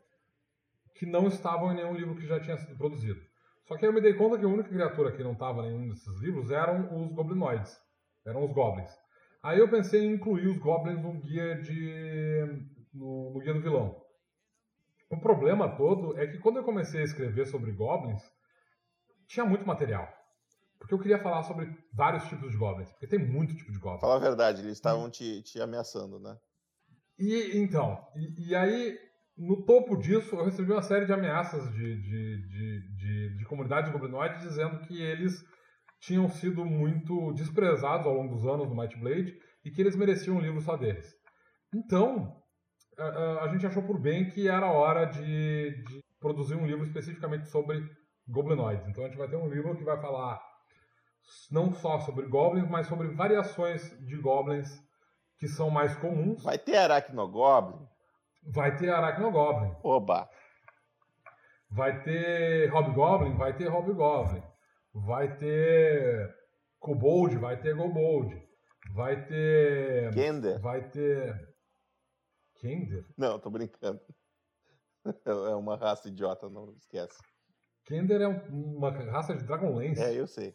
que 0.96 1.06
não 1.06 1.28
estavam 1.28 1.72
em 1.72 1.76
nenhum 1.76 1.94
livro 1.94 2.16
que 2.16 2.26
já 2.26 2.40
tinha 2.40 2.58
sido 2.58 2.78
produzido. 2.78 3.20
Só 3.68 3.78
que 3.78 3.86
eu 3.86 3.94
me 3.94 4.02
dei 4.02 4.14
conta 4.14 4.38
que 4.38 4.46
a 4.46 4.50
única 4.50 4.70
criatura 4.70 5.12
que 5.12 5.24
não 5.24 5.34
estava 5.34 5.62
em 5.62 5.72
nenhum 5.72 5.90
desses 5.90 6.20
livros 6.20 6.52
eram 6.52 7.04
os 7.04 7.12
goblinoides, 7.14 7.78
eram 8.26 8.44
os 8.44 8.52
goblins. 8.52 8.90
Aí 9.44 9.60
eu 9.60 9.70
pensei 9.70 10.04
em 10.04 10.14
incluir 10.14 10.48
os 10.48 10.58
goblins 10.58 11.02
no 11.02 11.14
guia 11.14 11.62
de 11.62 12.68
no, 12.94 13.34
no 13.34 13.40
guia 13.40 13.54
do 13.54 13.62
vilão. 13.62 14.02
O 15.10 15.20
problema 15.20 15.76
todo 15.76 16.18
é 16.20 16.28
que 16.28 16.38
quando 16.40 16.58
eu 16.58 16.64
comecei 16.64 17.02
a 17.02 17.04
escrever 17.04 17.48
sobre 17.48 17.72
goblins, 17.72 18.22
tinha 19.28 19.46
muito 19.46 19.66
material. 19.66 20.08
Porque 20.80 20.94
eu 20.94 21.00
queria 21.00 21.20
falar 21.20 21.44
sobre 21.44 21.70
vários 21.94 22.24
tipos 22.26 22.52
de 22.52 22.58
goblins, 22.58 22.92
porque 22.92 23.08
tem 23.08 23.20
muito 23.20 23.56
tipo 23.56 23.72
de 23.72 23.80
goblins. 23.80 24.02
Fala 24.02 24.16
a 24.16 24.20
verdade, 24.20 24.62
eles 24.62 24.74
estavam 24.74 25.10
te, 25.10 25.42
te 25.42 25.60
ameaçando, 25.60 26.20
né? 26.20 26.38
E 27.18 27.58
então, 27.58 28.06
e, 28.16 28.50
e, 28.50 28.56
aí, 28.56 28.98
no 29.36 29.66
topo 29.66 29.98
disso, 29.98 30.36
eu 30.36 30.46
recebi 30.46 30.72
uma 30.72 30.84
série 30.84 31.06
de 31.06 31.14
ameaças 31.14 31.64
de, 31.72 32.02
de, 32.02 32.48
de, 32.48 32.96
de, 32.96 33.38
de 33.38 33.46
comunidades 33.46 33.92
goblinoides 33.92 34.42
dizendo 34.42 34.80
que 34.82 35.02
eles 35.02 35.44
tinham 36.00 36.30
sido 36.30 36.64
muito 36.64 37.34
desprezados 37.34 38.06
ao 38.06 38.14
longo 38.14 38.36
dos 38.36 38.46
anos 38.46 38.70
no 38.70 38.76
Might 38.76 38.96
Blade 39.00 39.36
e 39.66 39.72
que 39.72 39.82
eles 39.82 39.96
mereciam 39.96 40.38
um 40.38 40.42
livro 40.42 40.62
só 40.62 40.78
deles. 40.78 41.12
Então, 41.74 42.40
a, 42.98 43.44
a 43.44 43.48
gente 43.50 43.66
achou 43.66 43.84
por 43.84 44.00
bem 44.00 44.30
que 44.30 44.48
era 44.48 44.72
hora 44.72 45.06
de, 45.06 45.84
de 45.84 46.04
produzir 46.20 46.56
um 46.56 46.66
livro 46.66 46.84
especificamente 46.84 47.48
sobre 47.48 47.84
goblinoides. 48.28 48.88
Então 48.88 49.04
a 49.04 49.08
gente 49.08 49.18
vai 49.18 49.28
ter 49.28 49.38
um 49.38 49.50
livro 49.50 49.76
que 49.76 49.84
vai 49.84 50.00
falar 50.02 50.42
não 51.52 51.74
só 51.74 52.00
sobre 52.00 52.26
goblins, 52.28 52.70
mas 52.70 52.88
sobre 52.88 53.08
variações 53.10 53.90
de 54.06 54.18
goblins 54.18 54.82
que 55.38 55.48
são 55.48 55.70
mais 55.70 55.96
comuns. 55.96 56.44
Vai 56.44 56.58
ter 56.58 56.78
aracnogoblin? 56.78 57.88
Vai 58.44 58.76
ter 58.76 58.90
aracnogoblin. 58.90 59.76
Oba! 59.84 60.30
Vai 61.70 62.02
ter 62.02 62.70
hobgoblin? 62.70 63.36
Vai 63.36 63.56
ter 63.56 63.68
hobgoblin. 63.68 64.42
Vai 64.94 65.36
ter 65.38 66.34
kobold? 66.80 67.38
Vai 67.38 67.58
ter 67.58 67.76
gobold. 67.76 68.42
Vai 68.94 69.26
ter... 69.26 70.14
Kender? 70.14 70.60
Vai 70.60 70.90
ter... 70.90 71.36
Kender? 72.60 73.06
Não, 73.18 73.40
tô 73.40 73.50
brincando. 73.50 74.00
É 75.26 75.56
uma 75.56 75.78
raça 75.78 76.10
idiota, 76.10 76.50
não 76.50 76.74
esquece. 76.74 77.18
Kender 77.86 78.20
é 78.20 78.28
uma 78.28 78.92
raça 78.92 79.34
de 79.34 79.46
Dragonlance. 79.46 80.02
É, 80.02 80.14
eu 80.14 80.28
sei 80.28 80.54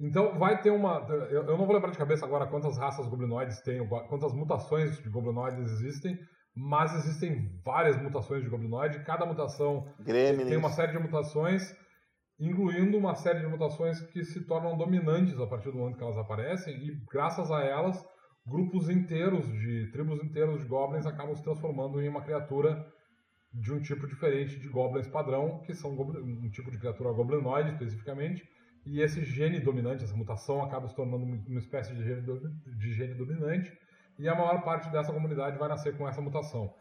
então 0.00 0.38
vai 0.38 0.60
ter 0.62 0.70
uma. 0.70 1.06
Eu, 1.08 1.42
eu, 1.42 1.58
não 1.58 1.66
vou 1.66 1.74
lembrar 1.74 1.90
de 1.90 1.98
cabeça 1.98 2.24
agora 2.24 2.46
quantas 2.46 2.78
raças 2.78 3.06
goblinoides 3.06 3.60
tem, 3.60 3.86
quantas 3.86 4.32
mutações 4.32 4.96
de 5.02 5.10
goblinoides 5.10 5.70
existem, 5.72 6.18
mas 6.54 6.94
existem 6.94 7.60
várias 7.64 8.00
mutações 8.00 8.42
de 8.42 8.48
goblinoide. 8.48 9.04
Cada 9.04 9.26
mutação 9.26 9.86
Gremlins. 10.00 10.48
tem 10.48 10.56
uma 10.56 10.70
série 10.70 10.92
de 10.92 10.98
mutações, 10.98 11.62
incluindo 12.38 12.96
uma 12.96 13.14
série 13.16 13.40
de 13.40 13.46
mutações 13.46 14.00
que 14.00 14.24
se 14.24 14.46
tornam 14.46 14.76
dominantes 14.78 15.38
a 15.38 15.46
partir 15.46 15.70
do 15.70 15.78
momento 15.78 15.98
que 15.98 16.04
elas 16.04 16.16
aparecem, 16.18 16.74
e 16.74 17.04
graças 17.10 17.50
a 17.50 17.62
elas, 17.62 18.02
grupos 18.48 18.88
inteiros 18.88 19.46
de 19.46 19.90
tribos 19.92 20.22
inteiros 20.22 20.60
de 20.60 20.66
goblins 20.66 21.06
acabam 21.06 21.34
se 21.34 21.42
transformando 21.42 22.00
em 22.00 22.08
uma 22.08 22.22
criatura 22.22 22.86
de 23.52 23.72
um 23.72 23.80
tipo 23.80 24.06
diferente 24.06 24.58
de 24.58 24.68
goblins 24.68 25.08
padrão, 25.08 25.60
que 25.60 25.74
são 25.74 25.92
um 25.92 26.50
tipo 26.50 26.70
de 26.70 26.78
criatura 26.78 27.12
goblinoide 27.12 27.70
especificamente, 27.70 28.48
e 28.84 29.00
esse 29.00 29.24
gene 29.24 29.60
dominante, 29.60 30.04
essa 30.04 30.16
mutação, 30.16 30.62
acaba 30.62 30.88
se 30.88 30.94
tornando 30.94 31.24
uma 31.24 31.58
espécie 31.58 31.94
de 31.94 32.02
gene, 32.02 32.22
de 32.22 32.92
gene 32.94 33.14
dominante, 33.14 33.72
e 34.18 34.28
a 34.28 34.34
maior 34.34 34.62
parte 34.62 34.90
dessa 34.90 35.12
comunidade 35.12 35.58
vai 35.58 35.68
nascer 35.68 35.96
com 35.96 36.08
essa 36.08 36.20
mutação. 36.20 36.74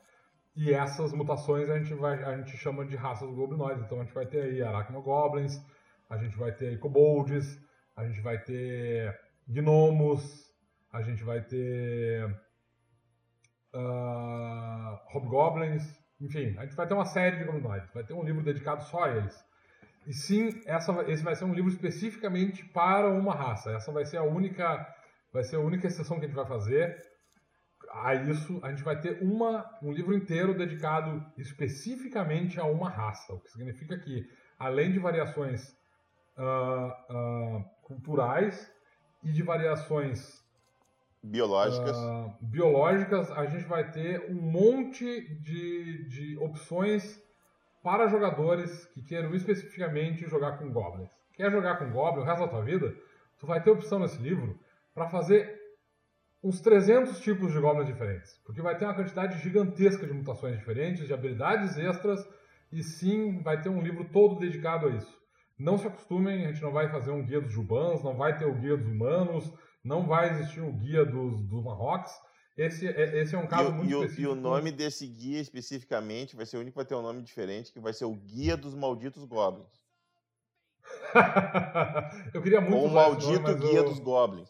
E 0.55 0.74
essas 0.74 1.13
mutações 1.13 1.70
a 1.70 1.78
gente, 1.78 1.93
vai, 1.93 2.24
a 2.24 2.36
gente 2.38 2.57
chama 2.57 2.84
de 2.84 2.95
raças 2.95 3.30
goblinoides. 3.30 3.84
Então 3.86 3.99
a 3.99 4.03
gente 4.03 4.13
vai 4.13 4.26
ter 4.26 4.41
aí 4.41 4.63
arachnogoblins, 4.63 5.61
a 6.09 6.18
gente 6.18 6.36
vai 6.36 6.51
ter 6.51 6.80
kobolds, 6.80 7.61
a 7.95 8.07
gente 8.07 8.22
vai 8.22 8.39
ter 8.39 9.15
gnomos, 9.47 10.47
a 10.98 11.02
gente 11.04 11.24
vai 11.24 11.41
ter 11.41 12.26
uh, 13.74 15.00
hobgoblins, 15.12 15.84
enfim, 16.20 16.56
a 16.58 16.66
gente 16.66 16.76
vai 16.76 16.88
ter 16.88 16.95
uma 16.95 17.06
série 17.06 17.38
de 17.38 17.43
goblinoides, 17.43 17.93
vai 17.93 18.04
ter 18.04 18.14
um 18.14 18.24
livro 18.24 18.43
dedicado 18.43 18.84
só 18.84 19.04
a 19.04 19.16
eles. 19.16 19.45
E 20.08 20.14
sim, 20.14 20.50
essa, 20.66 20.91
esse 21.12 21.24
vai 21.24 21.36
ser 21.36 21.45
um 21.45 21.54
livro 21.54 21.70
especificamente 21.70 22.66
para 22.66 23.10
uma 23.10 23.36
raça. 23.36 23.72
Essa 23.72 23.91
vai 23.91 24.06
ser 24.06 24.18
a 24.18 24.24
única, 24.24 24.88
vai 25.32 25.43
ser 25.43 25.58
a 25.58 25.60
única 25.60 25.86
exceção 25.86 26.18
que 26.18 26.26
a 26.26 26.28
gente 26.28 26.36
vai 26.36 26.48
fazer. 26.48 27.00
A 27.91 28.16
isso, 28.16 28.60
a 28.64 28.70
gente 28.72 28.84
vai 28.84 29.00
ter 29.00 29.22
uma, 29.22 29.70
um 29.84 29.91
livro 29.91 30.16
inteiro 30.16 30.58
dedicado 30.58 31.24
especificamente 31.38 32.60
a 32.60 32.66
uma 32.66 32.89
raça, 32.89 33.34
o 33.34 33.39
que 33.39 33.50
significa 33.50 33.98
que, 34.00 34.28
além 34.58 34.91
de 34.91 35.00
variações 35.00 35.70
uh, 36.38 36.89
uh, 37.14 37.64
culturais 37.84 38.72
e 39.24 39.32
de 39.32 39.43
variações 39.43 40.41
biológicas. 41.28 41.98
Uh, 41.98 42.34
biológicas, 42.42 43.32
a 43.32 43.46
gente 43.46 43.66
vai 43.66 43.92
ter 43.92 44.30
um 44.30 44.42
monte 44.42 45.22
de, 45.42 46.08
de 46.08 46.38
opções 46.38 47.22
para 47.84 48.08
jogadores 48.08 48.86
que 48.88 49.02
queiram 49.02 49.34
especificamente 49.36 50.28
jogar 50.28 50.58
com 50.58 50.72
goblins. 50.72 51.12
Quer 51.34 51.52
jogar 51.52 51.78
com 51.78 51.92
goblin 51.92 52.22
o 52.22 52.26
resto 52.26 52.42
da 52.42 52.48
tua 52.48 52.64
vida? 52.64 52.94
Tu 53.40 53.46
vai 53.46 53.62
ter 53.62 53.70
opção 53.70 54.00
nesse 54.00 54.22
livro 54.22 54.60
para 54.94 55.08
fazer 55.08 55.58
uns 56.44 56.62
300 56.62 57.20
tipos 57.20 57.52
de 57.52 57.60
goblins 57.60 57.88
diferentes, 57.88 58.40
porque 58.46 58.62
vai 58.62 58.78
ter 58.78 58.86
uma 58.86 58.94
quantidade 58.94 59.40
gigantesca 59.40 60.06
de 60.06 60.14
mutações 60.14 60.58
diferentes, 60.58 61.06
de 61.06 61.14
habilidades 61.14 61.78
extras, 61.78 62.28
e 62.72 62.84
sim, 62.84 63.42
vai 63.42 63.62
ter 63.62 63.70
um 63.70 63.82
livro 63.82 64.06
todo 64.06 64.40
dedicado 64.40 64.88
a 64.88 64.90
isso. 64.92 65.18
Não 65.58 65.78
se 65.78 65.88
acostumem, 65.88 66.46
a 66.46 66.52
gente 66.52 66.62
não 66.62 66.72
vai 66.72 66.90
fazer 66.90 67.12
um 67.12 67.24
guia 67.24 67.42
dos 67.42 67.52
Jubans, 67.52 68.04
não 68.04 68.16
vai 68.16 68.38
ter 68.38 68.46
o 68.46 68.54
guia 68.54 68.78
dos 68.78 68.88
humanos, 68.88 69.52
não 69.88 70.06
vai 70.06 70.30
existir 70.32 70.62
um 70.62 70.78
guia 70.78 71.06
dos, 71.06 71.42
dos 71.44 71.64
Marrocks. 71.64 72.12
Esse, 72.58 72.88
é, 72.88 73.22
esse 73.22 73.36
é 73.36 73.38
um 73.38 73.48
caso 73.48 73.70
e, 73.70 73.74
muito 73.74 73.90
e, 73.90 73.94
específico. 73.94 74.22
E 74.22 74.28
o 74.28 74.36
nome 74.36 74.72
desse 74.72 75.08
guia 75.08 75.40
especificamente 75.40 76.36
vai 76.36 76.46
ser 76.46 76.58
o 76.58 76.60
único 76.60 76.74
que 76.74 76.84
vai 76.84 76.86
ter 76.86 76.96
um 76.96 77.02
nome 77.02 77.22
diferente, 77.22 77.72
que 77.72 77.80
vai 77.80 77.94
ser 77.94 78.06
o 78.06 78.14
Guia 78.14 78.58
dos 78.58 78.76
Malditos 78.76 79.24
Goblins. 79.24 79.82
eu 82.34 82.42
queria 82.42 82.60
muito 82.60 82.76
Ou 82.76 82.88
o 82.88 82.92
Maldito 82.92 83.42
nome, 83.42 83.60
Guia 83.60 83.80
eu... 83.80 83.86
dos 83.86 84.00
Goblins. 84.00 84.50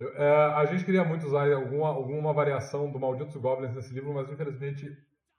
Eu, 0.00 0.08
é, 0.16 0.54
a 0.54 0.64
gente 0.66 0.84
queria 0.84 1.04
muito 1.04 1.26
usar 1.26 1.50
alguma, 1.52 1.88
alguma 1.88 2.32
variação 2.32 2.90
do 2.90 2.98
Malditos 2.98 3.36
Goblins 3.36 3.74
nesse 3.74 3.92
livro, 3.92 4.12
mas 4.12 4.28
infelizmente 4.30 4.90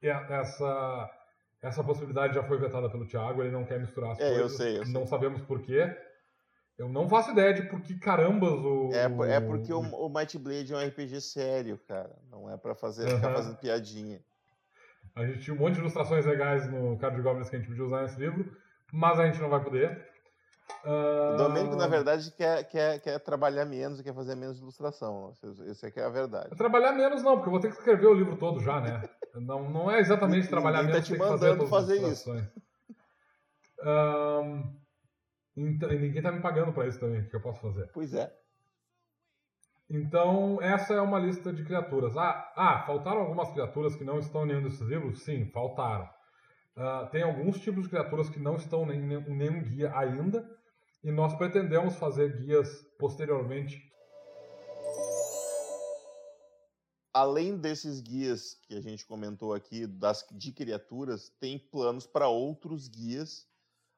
é, 0.02 0.10
essa, 0.10 1.10
essa 1.62 1.84
possibilidade 1.84 2.36
já 2.36 2.44
foi 2.44 2.58
vetada 2.60 2.90
pelo 2.90 3.08
Thiago, 3.08 3.42
ele 3.42 3.52
não 3.52 3.66
quer 3.66 3.80
misturar 3.80 4.12
as 4.12 4.20
é, 4.20 4.30
coisas. 4.30 4.40
Eu 4.40 4.50
sei, 4.50 4.78
eu 4.80 4.86
sei. 4.86 4.94
Não 4.94 5.06
sabemos 5.06 5.42
por 5.42 5.62
quê. 5.62 5.96
Eu 6.78 6.88
não 6.88 7.10
faço 7.10 7.32
ideia 7.32 7.54
de 7.54 7.64
por 7.64 7.82
que 7.82 7.98
carambas 7.98 8.54
o. 8.54 8.92
É, 8.94 9.36
é 9.36 9.40
porque 9.40 9.74
o, 9.74 9.80
o 9.80 10.10
Might 10.10 10.38
Blade 10.38 10.74
é 10.74 10.78
um 10.78 10.88
RPG 10.88 11.22
sério, 11.22 11.80
cara. 11.88 12.16
Não 12.30 12.50
é 12.52 12.56
para 12.56 12.76
fazer, 12.76 13.10
ficar 13.10 13.34
fazendo 13.34 13.58
piadinha. 13.58 14.22
A 15.16 15.26
gente 15.26 15.40
tinha 15.40 15.56
um 15.56 15.60
monte 15.60 15.74
de 15.74 15.80
ilustrações 15.80 16.24
legais 16.26 16.72
no 16.72 16.96
Card 17.00 17.20
Goblins 17.20 17.50
que 17.50 17.56
a 17.56 17.60
gente 17.60 17.68
podia 17.68 17.84
usar 17.84 18.04
nesse 18.04 18.20
livro, 18.20 18.56
mas 18.94 19.20
a 19.20 19.26
gente 19.26 19.42
não 19.42 19.50
vai 19.50 19.64
poder. 19.64 20.06
Uh... 20.86 21.34
O 21.34 21.38
Domênico, 21.38 21.76
na 21.76 21.88
verdade, 21.88 22.32
quer, 22.38 22.64
quer, 22.66 23.00
quer 23.00 23.20
trabalhar 23.22 23.66
menos 23.66 24.00
e 24.00 24.04
quer 24.04 24.14
fazer 24.14 24.36
menos 24.36 24.60
ilustração. 24.60 25.34
Essa 25.68 25.88
é 25.88 26.04
a 26.04 26.10
verdade. 26.10 26.56
Trabalhar 26.56 26.92
menos 26.92 27.24
não, 27.24 27.38
porque 27.38 27.48
eu 27.48 27.52
vou 27.52 27.60
ter 27.60 27.70
que 27.70 27.78
escrever 27.78 28.06
o 28.06 28.14
livro 28.14 28.38
todo 28.38 28.60
já, 28.60 28.80
né? 28.80 29.02
Não, 29.34 29.68
não 29.68 29.90
é 29.90 30.00
exatamente 30.00 30.48
trabalhar 30.50 30.84
Ninguém 30.84 31.02
menos. 31.02 31.10
Tá 31.10 31.16
te 31.16 31.20
mandando 31.20 31.68
fazer, 31.68 32.00
fazer 32.02 32.12
isso. 32.12 32.32
Um, 33.84 34.76
então, 35.58 35.92
e 35.92 35.98
ninguém 35.98 36.22
tá 36.22 36.32
me 36.32 36.40
pagando 36.40 36.72
para 36.72 36.88
isso 36.88 37.00
também, 37.00 37.22
o 37.22 37.30
que 37.30 37.36
eu 37.36 37.42
posso 37.42 37.60
fazer? 37.60 37.90
Pois 37.92 38.14
é. 38.14 38.32
Então, 39.90 40.62
essa 40.62 40.94
é 40.94 41.02
uma 41.02 41.18
lista 41.18 41.52
de 41.52 41.64
criaturas. 41.64 42.16
Ah, 42.16 42.54
ah 42.56 42.84
faltaram 42.86 43.22
algumas 43.22 43.52
criaturas 43.52 43.96
que 43.96 44.04
não 44.04 44.20
estão 44.20 44.44
em 44.44 44.50
nenhum 44.50 44.64
desses 44.64 44.82
livros? 44.82 45.24
Sim, 45.24 45.50
faltaram. 45.50 46.06
Uh, 46.76 47.10
tem 47.10 47.24
alguns 47.24 47.60
tipos 47.60 47.84
de 47.84 47.90
criaturas 47.90 48.30
que 48.30 48.40
não 48.40 48.56
estão 48.56 48.92
em 48.94 49.02
nenhum 49.02 49.64
guia 49.64 49.92
ainda, 49.98 50.48
e 51.04 51.12
nós 51.12 51.34
pretendemos 51.36 51.96
fazer 51.96 52.38
guias 52.38 52.84
posteriormente. 53.00 53.82
Além 57.12 57.58
desses 57.58 58.00
guias 58.00 58.54
que 58.54 58.76
a 58.76 58.82
gente 58.82 59.08
comentou 59.08 59.54
aqui, 59.56 59.88
das, 59.88 60.24
de 60.32 60.52
criaturas, 60.52 61.30
tem 61.40 61.58
planos 61.58 62.06
para 62.06 62.28
outros 62.28 62.88
guias, 62.88 63.48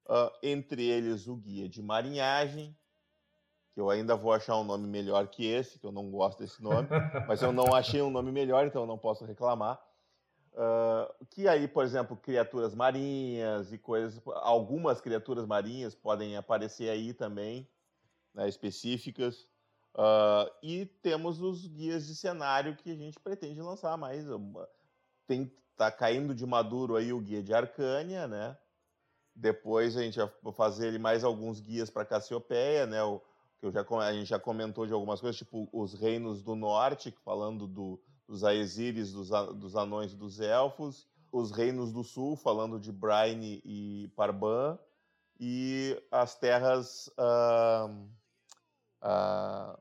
uh, 0.10 0.32
entre 0.42 0.84
eles 0.84 1.28
o 1.28 1.36
guia 1.36 1.70
de 1.70 1.82
marinhagem, 1.82 2.76
que 3.74 3.80
eu 3.80 3.90
ainda 3.90 4.16
vou 4.16 4.34
achar 4.34 4.58
um 4.58 4.64
nome 4.64 4.88
melhor 4.88 5.28
que 5.28 5.46
esse, 5.46 5.78
que 5.78 5.86
eu 5.86 5.92
não 5.92 6.10
gosto 6.10 6.40
desse 6.40 6.62
nome, 6.62 6.90
mas 7.28 7.42
eu 7.42 7.54
não 7.54 7.74
achei 7.76 8.02
um 8.02 8.10
nome 8.10 8.32
melhor, 8.32 8.66
então 8.66 8.82
eu 8.82 8.88
não 8.88 8.98
posso 8.98 9.24
reclamar. 9.24 9.80
Uh, 10.52 11.26
que 11.30 11.48
aí, 11.48 11.68
por 11.68 11.86
exemplo, 11.86 12.18
criaturas 12.18 12.74
marinhas 12.74 13.72
e 13.72 13.78
coisas, 13.78 14.20
algumas 14.42 15.00
criaturas 15.00 15.46
marinhas 15.46 15.94
podem 15.94 16.36
aparecer 16.36 16.90
aí 16.90 17.14
também, 17.14 17.70
né, 18.34 18.50
específicas. 18.50 19.48
Uh, 19.96 20.50
e 20.62 20.86
temos 21.02 21.42
os 21.42 21.66
guias 21.66 22.08
de 22.08 22.16
cenário 22.16 22.76
que 22.76 22.92
a 22.92 22.96
gente 22.96 23.20
pretende 23.20 23.62
lançar 23.62 23.96
mais. 23.98 24.26
Tem, 25.28 25.52
tá 25.78 25.92
caindo 25.92 26.34
de 26.34 26.46
maduro 26.46 26.96
aí 26.96 27.14
o 27.14 27.20
guia 27.20 27.44
de 27.44 27.54
Arcânia, 27.54 28.28
né? 28.28 28.58
Depois 29.40 29.96
a 29.96 30.02
gente 30.02 30.20
vai 30.44 30.54
fazer 30.54 30.88
ele 30.88 31.00
mais 31.00 31.24
alguns 31.24 31.62
guias 31.62 31.90
para 31.90 32.06
Cassiopeia, 32.06 32.86
né? 32.86 33.02
O, 33.02 33.22
que 33.60 33.66
eu 33.66 33.72
já, 33.72 33.82
a 33.82 34.14
gente 34.14 34.28
já 34.28 34.40
comentou 34.40 34.86
de 34.86 34.94
algumas 34.94 35.22
coisas, 35.22 35.38
tipo 35.38 35.70
os 35.72 35.94
reinos 35.94 36.42
do 36.42 36.56
norte, 36.56 37.14
falando 37.24 37.66
do, 37.66 38.02
dos 38.28 38.44
Aesiris, 38.44 39.14
dos, 39.14 39.30
dos 39.56 39.76
anões 39.76 40.12
e 40.12 40.16
dos 40.16 40.40
elfos, 40.40 41.08
os 41.32 41.52
reinos 41.52 41.92
do 41.92 42.04
sul, 42.04 42.36
falando 42.36 42.80
de 42.80 42.92
Brine 42.92 43.62
e 43.64 44.12
Parban, 44.16 44.78
e 45.40 45.98
as 46.12 46.36
terras 46.36 47.08
uh, 47.18 47.90
uh, 49.04 49.80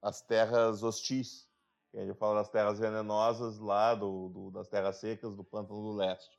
as 0.00 0.22
terras 0.22 0.84
hostis, 0.84 1.48
que 1.90 1.98
a 1.98 2.06
gente 2.06 2.16
fala 2.16 2.36
das 2.36 2.48
terras 2.48 2.78
venenosas 2.78 3.58
lá, 3.58 3.94
do, 3.96 4.28
do, 4.28 4.50
das 4.52 4.68
terras 4.68 4.96
secas 4.96 5.34
do 5.34 5.42
pântano 5.42 5.82
do 5.82 5.92
leste. 5.92 6.35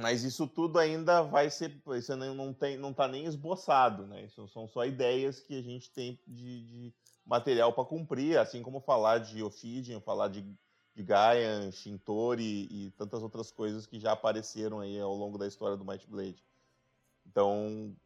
Mas 0.00 0.24
isso 0.24 0.46
tudo 0.46 0.78
ainda 0.78 1.22
vai 1.22 1.48
ser, 1.48 1.80
isso 1.96 2.16
não 2.16 2.52
tem, 2.52 2.76
não 2.76 2.90
está 2.90 3.08
nem 3.08 3.24
esboçado, 3.24 4.06
né? 4.06 4.24
Isso 4.24 4.46
são 4.48 4.68
só 4.68 4.84
ideias 4.84 5.40
que 5.40 5.58
a 5.58 5.62
gente 5.62 5.90
tem 5.90 6.18
de, 6.26 6.62
de 6.62 6.94
material 7.24 7.72
para 7.72 7.84
cumprir, 7.84 8.38
assim 8.38 8.62
como 8.62 8.80
falar 8.80 9.18
de 9.18 9.42
Ophidian, 9.42 10.00
falar 10.00 10.28
de, 10.28 10.42
de 10.94 11.02
Gaian, 11.02 11.70
Shintori 11.70 12.68
e 12.70 12.90
tantas 12.92 13.22
outras 13.22 13.50
coisas 13.50 13.86
que 13.86 13.98
já 13.98 14.12
apareceram 14.12 14.80
aí 14.80 15.00
ao 15.00 15.14
longo 15.14 15.38
da 15.38 15.46
história 15.46 15.76
do 15.76 15.84
Might 15.84 16.06
Blade. 16.08 16.44
Então, 17.26 17.96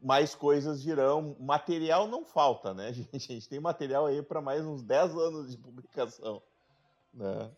mais 0.00 0.34
coisas 0.34 0.82
virão. 0.82 1.36
Material 1.38 2.06
não 2.06 2.24
falta, 2.24 2.72
né, 2.72 2.92
gente? 2.92 3.10
A 3.14 3.18
gente 3.18 3.48
tem 3.48 3.60
material 3.60 4.06
aí 4.06 4.22
para 4.22 4.40
mais 4.40 4.64
uns 4.64 4.82
10 4.82 5.16
anos 5.16 5.50
de 5.50 5.58
publicação, 5.58 6.42
né? 7.12 7.50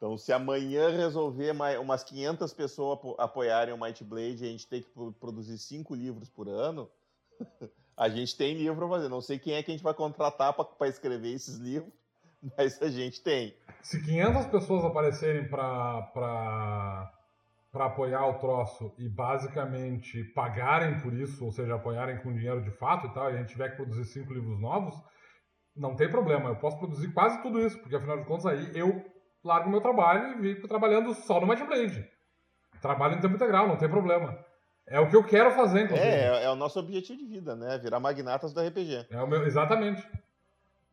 Então, 0.00 0.16
se 0.16 0.32
amanhã 0.32 0.88
resolver 0.88 1.52
mais, 1.52 1.78
umas 1.78 2.02
500 2.02 2.54
pessoas 2.54 2.98
apoiarem 3.18 3.74
o 3.74 3.78
Might 3.78 4.02
Blade 4.02 4.42
e 4.42 4.48
a 4.48 4.50
gente 4.50 4.66
tem 4.66 4.80
que 4.80 4.88
produzir 5.20 5.58
cinco 5.58 5.94
livros 5.94 6.30
por 6.30 6.48
ano, 6.48 6.90
A 8.00 8.08
gente 8.08 8.34
tem 8.34 8.54
livro 8.54 8.76
para 8.76 8.88
fazer. 8.88 9.10
Não 9.10 9.20
sei 9.20 9.38
quem 9.38 9.52
é 9.52 9.62
que 9.62 9.70
a 9.70 9.74
gente 9.74 9.84
vai 9.84 9.92
contratar 9.92 10.54
para 10.54 10.88
escrever 10.88 11.34
esses 11.34 11.58
livros, 11.58 11.92
mas 12.56 12.80
a 12.80 12.88
gente 12.88 13.22
tem. 13.22 13.54
Se 13.82 14.02
500 14.02 14.46
pessoas 14.46 14.82
aparecerem 14.86 15.46
para 15.46 17.12
apoiar 17.74 18.26
o 18.26 18.38
troço 18.38 18.94
e 18.98 19.06
basicamente 19.06 20.24
pagarem 20.34 20.98
por 21.00 21.12
isso, 21.12 21.44
ou 21.44 21.52
seja, 21.52 21.74
apoiarem 21.74 22.22
com 22.22 22.32
dinheiro 22.32 22.62
de 22.62 22.70
fato 22.70 23.06
e 23.06 23.12
tal, 23.12 23.30
e 23.30 23.34
a 23.34 23.36
gente 23.36 23.50
tiver 23.50 23.68
que 23.68 23.76
produzir 23.76 24.06
cinco 24.06 24.32
livros 24.32 24.58
novos, 24.58 24.94
não 25.76 25.94
tem 25.94 26.10
problema. 26.10 26.48
Eu 26.48 26.56
posso 26.56 26.78
produzir 26.78 27.12
quase 27.12 27.42
tudo 27.42 27.60
isso, 27.60 27.78
porque 27.80 27.96
afinal 27.96 28.16
de 28.16 28.24
contas 28.24 28.46
aí 28.46 28.70
eu 28.74 29.04
largo 29.44 29.70
meu 29.70 29.80
trabalho 29.80 30.44
e 30.44 30.54
fico 30.54 30.68
trabalhando 30.68 31.14
só 31.14 31.40
no 31.40 31.46
Might 31.46 31.64
Blade. 31.64 32.08
Trabalho 32.80 33.14
em 33.14 33.20
tempo 33.20 33.34
integral, 33.34 33.68
não 33.68 33.76
tem 33.76 33.88
problema. 33.88 34.38
É 34.86 34.98
o 34.98 35.08
que 35.08 35.16
eu 35.16 35.22
quero 35.22 35.52
fazer, 35.52 35.82
inclusive. 35.82 36.08
É, 36.08 36.42
é, 36.42 36.44
é 36.44 36.50
o 36.50 36.56
nosso 36.56 36.78
objetivo 36.78 37.18
de 37.18 37.26
vida, 37.26 37.54
né? 37.54 37.78
Virar 37.78 38.00
magnatas 38.00 38.52
do 38.52 38.60
RPG. 38.60 39.06
É 39.10 39.22
o 39.22 39.26
meu, 39.26 39.46
exatamente. 39.46 40.04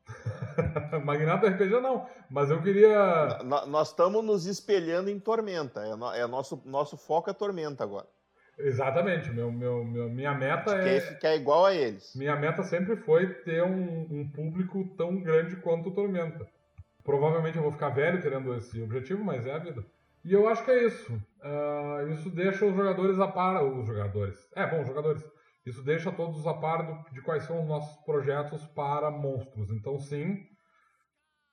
Magnata 1.03 1.49
do 1.49 1.55
RPG 1.55 1.81
não, 1.81 2.07
mas 2.29 2.49
eu 2.49 2.61
queria. 2.61 3.39
N 3.41 3.65
nós 3.67 3.89
estamos 3.89 4.23
nos 4.23 4.45
espelhando 4.45 5.09
em 5.09 5.19
Tormenta. 5.19 5.81
É, 5.81 5.95
no, 5.95 6.13
é 6.13 6.25
nosso, 6.27 6.61
nosso 6.65 6.97
foco 6.97 7.29
é 7.29 7.33
Tormenta 7.33 7.83
agora. 7.83 8.07
Exatamente. 8.57 9.29
Meu, 9.31 9.51
meu, 9.51 9.83
meu, 9.83 10.09
minha 10.09 10.33
meta 10.33 10.75
é. 10.75 10.83
Quer 10.83 11.01
ficar 11.01 11.35
igual 11.35 11.65
a 11.65 11.73
eles. 11.73 12.15
Minha 12.15 12.35
meta 12.35 12.63
sempre 12.63 12.95
foi 12.97 13.27
ter 13.43 13.63
um, 13.63 14.07
um 14.09 14.29
público 14.29 14.87
tão 14.97 15.19
grande 15.21 15.57
quanto 15.57 15.89
o 15.89 15.93
Tormenta. 15.93 16.47
Provavelmente 17.07 17.55
eu 17.55 17.63
vou 17.63 17.71
ficar 17.71 17.87
velho 17.87 18.21
querendo 18.21 18.53
esse 18.53 18.81
objetivo, 18.81 19.23
mas 19.23 19.47
é 19.47 19.53
a 19.53 19.59
vida. 19.59 19.81
E 20.25 20.33
eu 20.33 20.45
acho 20.45 20.65
que 20.65 20.71
é 20.71 20.87
isso. 20.87 21.13
Uh, 21.13 22.09
isso 22.11 22.29
deixa 22.29 22.65
os 22.65 22.75
jogadores 22.75 23.17
a 23.17 23.29
par. 23.29 23.63
Os 23.63 23.87
jogadores. 23.87 24.37
É, 24.53 24.67
bom, 24.67 24.81
os 24.81 24.87
jogadores. 24.87 25.23
Isso 25.65 25.81
deixa 25.85 26.11
todos 26.11 26.45
a 26.45 26.53
par 26.53 26.85
do, 26.85 27.13
de 27.13 27.21
quais 27.21 27.43
são 27.43 27.61
os 27.61 27.65
nossos 27.65 27.95
projetos 28.03 28.61
para 28.75 29.09
monstros. 29.09 29.71
Então, 29.71 29.97
sim. 29.97 30.35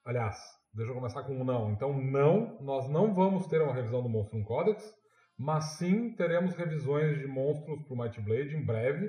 Aliás, 0.05 0.37
deixa 0.75 0.91
eu 0.91 0.97
começar 0.97 1.23
com 1.23 1.37
um 1.37 1.45
não. 1.45 1.71
Então, 1.71 1.93
não, 2.03 2.59
nós 2.61 2.91
não 2.91 3.15
vamos 3.15 3.47
ter 3.47 3.63
uma 3.63 3.73
revisão 3.73 4.03
do 4.03 4.09
Monstrum 4.09 4.43
Codex, 4.43 4.93
mas 5.39 5.77
sim 5.77 6.17
teremos 6.17 6.57
revisões 6.57 7.21
de 7.21 7.29
monstros 7.29 7.81
para 7.85 7.95
o 7.95 7.97
Might 7.97 8.21
Blade 8.23 8.57
em 8.57 8.67
breve, 8.67 9.09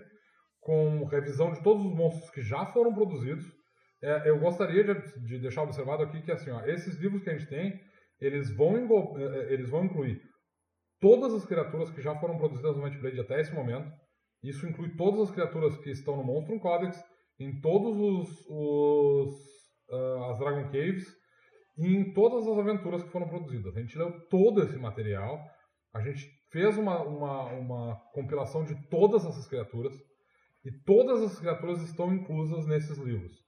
com 0.62 1.06
revisão 1.06 1.54
de 1.54 1.64
todos 1.64 1.84
os 1.84 1.96
monstros 1.96 2.30
que 2.30 2.44
já 2.44 2.68
foram 2.68 2.94
produzidos. 2.94 3.52
É, 4.06 4.30
eu 4.30 4.40
gostaria 4.40 4.84
de, 4.84 5.20
de, 5.26 5.40
deixar 5.40 5.64
observado 5.64 6.04
aqui 6.04 6.22
que 6.22 6.32
assim, 6.32 6.52
ó, 6.52 6.62
esses 6.66 6.96
livros 6.98 7.24
que 7.24 7.30
a 7.32 7.38
gente 7.38 7.50
tem 7.50 7.82
eles 8.20 8.56
vão, 8.56 8.76
eh, 9.18 9.24
eh, 9.24 9.54
eles 9.54 9.70
vão 9.70 9.86
incluir 9.86 10.22
todas 11.00 11.34
as 11.34 11.46
criaturas 11.46 11.90
que 11.90 12.02
já 12.02 12.16
foram 12.16 12.38
produzidas 12.38 12.76
no 12.76 12.84
Might 12.84 13.20
até 13.20 13.42
esse 13.42 13.54
momento. 13.54 13.92
Isso 14.44 14.68
inclui 14.68 14.96
todas 14.96 15.22
as 15.22 15.32
criaturas 15.32 15.76
que 15.78 15.90
estão 15.90 16.16
no 16.16 16.24
Monstrum 16.24 16.60
Codex, 16.60 17.04
em 17.40 17.60
todos 17.60 17.98
os, 17.98 18.46
os 18.48 19.36
uh, 19.90 20.24
as 20.32 20.40
Dragon 20.40 20.66
Caves 20.66 21.08
e 21.78 21.88
em 21.88 22.14
todas 22.14 22.48
as 22.48 22.58
aventuras 22.58 23.04
que 23.04 23.12
foram 23.12 23.28
produzidas. 23.28 23.76
A 23.76 23.82
gente 23.82 23.98
leu 23.98 24.28
todo 24.30 24.62
esse 24.64 24.78
material. 24.78 25.40
A 25.94 26.02
gente 26.02 26.26
fez 26.52 26.78
uma, 26.78 27.02
uma, 27.02 27.44
uma 27.54 27.96
compilação 28.14 28.64
de 28.64 28.76
todas 28.88 29.26
essas 29.26 29.48
criaturas 29.48 29.94
e 30.64 30.72
todas 30.86 31.22
as 31.22 31.40
criaturas 31.40 31.82
estão 31.82 32.14
inclusas 32.14 32.66
nesses 32.68 32.98
livros. 32.98 33.45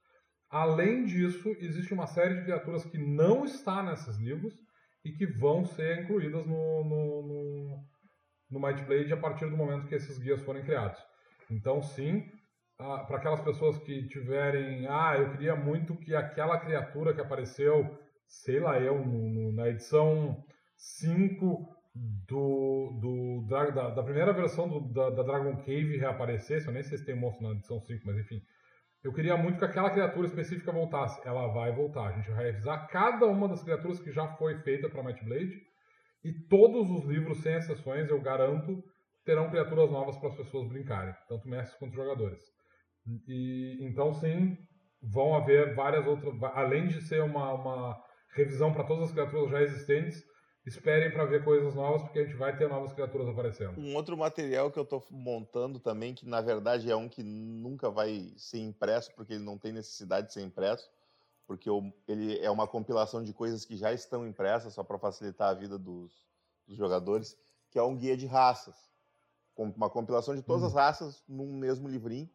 Além 0.50 1.04
disso, 1.04 1.54
existe 1.60 1.92
uma 1.92 2.06
série 2.06 2.36
de 2.36 2.44
criaturas 2.44 2.84
que 2.84 2.96
não 2.98 3.44
está 3.44 3.82
nesses 3.82 4.16
livros 4.18 4.54
e 5.04 5.12
que 5.12 5.26
vão 5.26 5.64
ser 5.64 6.02
incluídas 6.02 6.46
no, 6.46 6.84
no, 6.84 7.22
no, 7.22 7.84
no 8.50 8.60
Might 8.60 8.82
Blade 8.84 9.12
a 9.12 9.16
partir 9.16 9.48
do 9.50 9.56
momento 9.56 9.86
que 9.86 9.94
esses 9.94 10.18
guias 10.18 10.42
forem 10.42 10.64
criados. 10.64 10.98
Então, 11.50 11.82
sim, 11.82 12.30
ah, 12.78 12.98
para 12.98 13.16
aquelas 13.18 13.40
pessoas 13.40 13.76
que 13.78 14.06
tiverem, 14.06 14.86
ah, 14.86 15.16
eu 15.18 15.32
queria 15.32 15.56
muito 15.56 15.96
que 15.96 16.14
aquela 16.14 16.58
criatura 16.58 17.12
que 17.12 17.20
apareceu, 17.20 17.98
sei 18.26 18.60
lá 18.60 18.78
eu, 18.80 19.04
no, 19.04 19.52
na 19.52 19.68
edição 19.68 20.44
5 20.76 21.76
do, 22.26 22.98
do 23.00 23.46
da, 23.48 23.90
da, 23.90 24.02
primeira 24.02 24.32
versão 24.32 24.68
do, 24.68 24.80
da, 24.92 25.10
da, 25.10 25.22
Dragon 25.22 25.56
Cave 25.56 25.96
reaparecesse, 25.96 26.68
eu 26.68 26.72
nem 26.72 26.82
sei 26.82 26.98
se 26.98 27.04
tem 27.04 27.16
monstro 27.16 27.46
na 27.46 27.54
edição 27.54 27.80
5, 27.80 28.02
mas 28.06 28.16
enfim. 28.16 28.40
Eu 29.02 29.12
queria 29.12 29.36
muito 29.36 29.58
que 29.58 29.64
aquela 29.64 29.90
criatura 29.90 30.26
específica 30.26 30.72
voltasse. 30.72 31.20
Ela 31.26 31.48
vai 31.48 31.72
voltar. 31.72 32.08
A 32.08 32.12
gente 32.12 32.30
vai 32.30 32.46
revisar 32.46 32.88
cada 32.88 33.26
uma 33.26 33.48
das 33.48 33.62
criaturas 33.62 34.00
que 34.00 34.10
já 34.10 34.26
foi 34.36 34.58
feita 34.58 34.88
para 34.88 35.02
Might 35.02 35.24
Blade. 35.24 35.54
E 36.24 36.32
todos 36.48 36.90
os 36.90 37.04
livros, 37.04 37.42
sem 37.42 37.54
exceções, 37.54 38.08
eu 38.08 38.20
garanto, 38.20 38.82
terão 39.24 39.50
criaturas 39.50 39.90
novas 39.90 40.16
para 40.18 40.28
as 40.30 40.36
pessoas 40.36 40.68
brincarem, 40.68 41.14
tanto 41.28 41.48
mestres 41.48 41.78
quanto 41.78 41.94
jogadores. 41.94 42.42
E 43.26 43.78
então 43.82 44.12
sim, 44.12 44.56
vão 45.02 45.34
haver 45.34 45.74
várias 45.74 46.06
outras, 46.06 46.34
além 46.54 46.88
de 46.88 47.00
ser 47.02 47.22
uma, 47.22 47.52
uma 47.54 48.02
revisão 48.34 48.72
para 48.72 48.84
todas 48.84 49.04
as 49.04 49.12
criaturas 49.12 49.50
já 49.50 49.62
existentes, 49.62 50.22
esperem 50.68 51.10
para 51.10 51.24
ver 51.24 51.42
coisas 51.42 51.74
novas, 51.74 52.02
porque 52.02 52.18
a 52.18 52.24
gente 52.24 52.36
vai 52.36 52.56
ter 52.56 52.68
novas 52.68 52.92
criaturas 52.92 53.28
aparecendo. 53.28 53.78
Um 53.78 53.94
outro 53.96 54.16
material 54.16 54.70
que 54.70 54.78
eu 54.78 54.82
estou 54.82 55.04
montando 55.10 55.80
também, 55.80 56.14
que 56.14 56.26
na 56.26 56.40
verdade 56.40 56.90
é 56.90 56.96
um 56.96 57.08
que 57.08 57.22
nunca 57.22 57.90
vai 57.90 58.32
ser 58.36 58.58
impresso, 58.58 59.12
porque 59.14 59.34
ele 59.34 59.44
não 59.44 59.58
tem 59.58 59.72
necessidade 59.72 60.28
de 60.28 60.32
ser 60.34 60.42
impresso, 60.42 60.90
porque 61.46 61.70
ele 62.06 62.38
é 62.38 62.50
uma 62.50 62.66
compilação 62.66 63.24
de 63.24 63.32
coisas 63.32 63.64
que 63.64 63.76
já 63.76 63.92
estão 63.92 64.26
impressas, 64.26 64.74
só 64.74 64.82
para 64.82 64.98
facilitar 64.98 65.48
a 65.48 65.54
vida 65.54 65.78
dos, 65.78 66.12
dos, 66.66 66.76
jogadores, 66.76 67.36
que 67.70 67.78
é 67.78 67.82
um 67.82 67.96
guia 67.96 68.16
de 68.16 68.26
raças. 68.26 68.76
Uma 69.56 69.90
compilação 69.90 70.36
de 70.36 70.42
todas 70.42 70.62
hum. 70.62 70.66
as 70.66 70.74
raças 70.74 71.24
num 71.26 71.52
mesmo 71.52 71.88
livrinho. 71.88 72.30